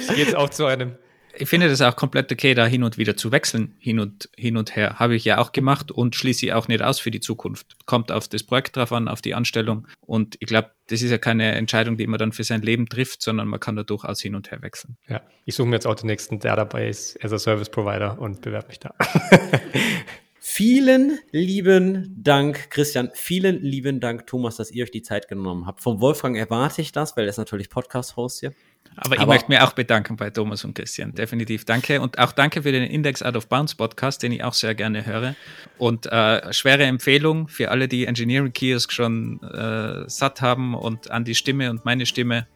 ich 0.00 0.08
gehe 0.08 0.24
jetzt 0.24 0.36
auch 0.36 0.50
zu 0.50 0.66
einem. 0.66 0.96
Ich 1.40 1.48
finde 1.48 1.68
das 1.68 1.80
auch 1.82 1.94
komplett 1.94 2.32
okay, 2.32 2.54
da 2.54 2.66
hin 2.66 2.82
und 2.82 2.98
wieder 2.98 3.16
zu 3.16 3.30
wechseln, 3.30 3.76
hin 3.78 4.00
und, 4.00 4.28
hin 4.36 4.56
und 4.56 4.74
her. 4.74 4.98
Habe 4.98 5.14
ich 5.14 5.24
ja 5.24 5.38
auch 5.38 5.52
gemacht 5.52 5.92
und 5.92 6.16
schließe 6.16 6.46
ich 6.46 6.52
auch 6.52 6.66
nicht 6.66 6.82
aus 6.82 6.98
für 6.98 7.12
die 7.12 7.20
Zukunft. 7.20 7.76
Kommt 7.86 8.10
auf 8.10 8.26
das 8.26 8.42
Projekt 8.42 8.76
drauf 8.76 8.90
an, 8.92 9.06
auf 9.06 9.22
die 9.22 9.34
Anstellung. 9.34 9.86
Und 10.00 10.36
ich 10.40 10.48
glaube, 10.48 10.72
das 10.88 11.00
ist 11.00 11.12
ja 11.12 11.18
keine 11.18 11.52
Entscheidung, 11.52 11.96
die 11.96 12.08
man 12.08 12.18
dann 12.18 12.32
für 12.32 12.42
sein 12.42 12.62
Leben 12.62 12.88
trifft, 12.88 13.22
sondern 13.22 13.46
man 13.46 13.60
kann 13.60 13.76
da 13.76 13.84
durchaus 13.84 14.20
hin 14.20 14.34
und 14.34 14.50
her 14.50 14.62
wechseln. 14.62 14.96
Ja, 15.06 15.20
ich 15.44 15.54
suche 15.54 15.68
mir 15.68 15.76
jetzt 15.76 15.86
auch 15.86 15.94
den 15.94 16.08
nächsten 16.08 16.40
Database 16.40 17.16
as 17.22 17.32
a 17.32 17.38
Service 17.38 17.70
Provider 17.70 18.18
und 18.18 18.40
bewerbe 18.40 18.66
mich 18.68 18.80
da. 18.80 18.92
Vielen 20.50 21.18
lieben 21.30 22.16
Dank, 22.16 22.70
Christian. 22.70 23.10
Vielen 23.12 23.62
lieben 23.62 24.00
Dank, 24.00 24.26
Thomas, 24.26 24.56
dass 24.56 24.70
ihr 24.70 24.82
euch 24.82 24.90
die 24.90 25.02
Zeit 25.02 25.28
genommen 25.28 25.66
habt. 25.66 25.82
Von 25.82 26.00
Wolfgang 26.00 26.38
erwarte 26.38 26.80
ich 26.80 26.90
das, 26.90 27.16
weil 27.16 27.24
er 27.24 27.30
ist 27.30 27.36
natürlich 27.36 27.68
Podcast-Host 27.68 28.40
hier. 28.40 28.54
Aber, 28.96 29.16
ich 29.16 29.26
möchte 29.26 29.50
mich 29.50 29.60
auch 29.60 29.74
bedanken 29.74 30.16
bei 30.16 30.30
Thomas 30.30 30.64
und 30.64 30.74
Christian. 30.74 31.12
Definitiv 31.14 31.66
danke. 31.66 32.00
Und 32.00 32.18
auch 32.18 32.32
danke 32.32 32.62
für 32.62 32.72
den 32.72 32.84
Index 32.84 33.22
Out 33.22 33.36
of 33.36 33.48
Bounds 33.48 33.74
Podcast, 33.74 34.22
den 34.22 34.32
ich 34.32 34.42
auch 34.42 34.54
sehr 34.54 34.74
gerne 34.74 35.04
höre. 35.04 35.36
Und 35.76 36.06
äh, 36.06 36.50
schwere 36.52 36.84
Empfehlung 36.84 37.46
für 37.48 37.70
alle, 37.70 37.86
die 37.86 38.06
Engineering 38.06 38.52
Kiosk 38.52 38.90
schon 38.90 39.42
äh, 39.42 40.08
satt 40.08 40.40
haben 40.40 40.74
und 40.74 41.10
an 41.10 41.24
die 41.24 41.34
Stimme 41.34 41.70
und 41.70 41.84
meine 41.84 42.06
Stimme. 42.06 42.48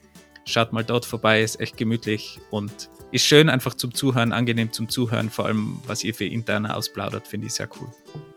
Schaut 0.47 0.73
mal 0.73 0.83
dort 0.83 1.05
vorbei, 1.05 1.43
ist 1.43 1.61
echt 1.61 1.77
gemütlich 1.77 2.41
und 2.51 2.89
ist 3.13 3.25
schön 3.25 3.49
einfach 3.49 3.75
zum 3.75 3.95
Zuhören, 3.95 4.33
angenehm 4.33 4.73
zum 4.73 4.89
Zuhören, 4.89 5.31
vor 5.31 5.47
allem 5.47 5.81
was 5.87 6.03
ihr 6.03 6.15
für 6.15 6.25
interne 6.25 6.75
ausplaudert, 6.75 7.29
finde 7.29 7.47
ich 7.47 7.55
sehr 7.55 7.69
cool. 7.81 7.89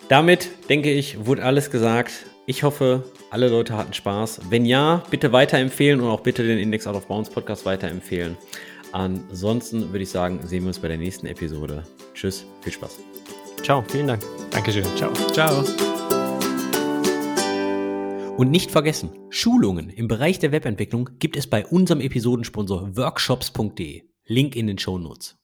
Damit, 0.10 0.50
denke 0.70 0.92
ich, 0.92 1.26
wurde 1.26 1.44
alles 1.44 1.72
gesagt. 1.72 2.12
Ich 2.46 2.62
hoffe, 2.62 3.04
alle 3.32 3.50
Leute 3.50 3.76
hatten 3.76 3.94
Spaß. 3.94 4.42
Wenn 4.50 4.66
ja, 4.66 5.04
bitte 5.10 5.32
weiterempfehlen 5.32 6.00
und 6.00 6.10
auch 6.10 6.20
bitte 6.20 6.46
den 6.46 6.60
Index 6.60 6.86
Out 6.86 6.96
of 6.96 7.08
Bounds 7.08 7.30
Podcast 7.30 7.66
weiterempfehlen. 7.66 8.38
Ansonsten 8.92 9.92
würde 9.92 10.04
ich 10.04 10.10
sagen, 10.10 10.40
sehen 10.44 10.64
wir 10.64 10.68
uns 10.68 10.80
bei 10.80 10.88
der 10.88 10.98
nächsten 10.98 11.26
Episode. 11.26 11.84
Tschüss, 12.14 12.46
viel 12.62 12.74
Spaß. 12.74 13.00
Ciao, 13.64 13.84
vielen 13.88 14.08
Dank. 14.08 14.24
Dankeschön. 14.52 14.86
Ciao. 14.96 15.12
Ciao. 15.34 15.64
Und 18.38 18.52
nicht 18.52 18.70
vergessen, 18.70 19.10
Schulungen 19.30 19.90
im 19.90 20.08
Bereich 20.08 20.40
der 20.40 20.52
Webentwicklung 20.52 21.10
gibt 21.20 21.38
es 21.38 21.48
bei 21.48 21.66
unserem 21.66 22.02
Episodensponsor 22.02 22.96
workshops.de. 22.96 24.15
Link 24.28 24.56
in 24.56 24.66
den 24.66 24.80
Show 24.80 24.98
Notes. 24.98 25.34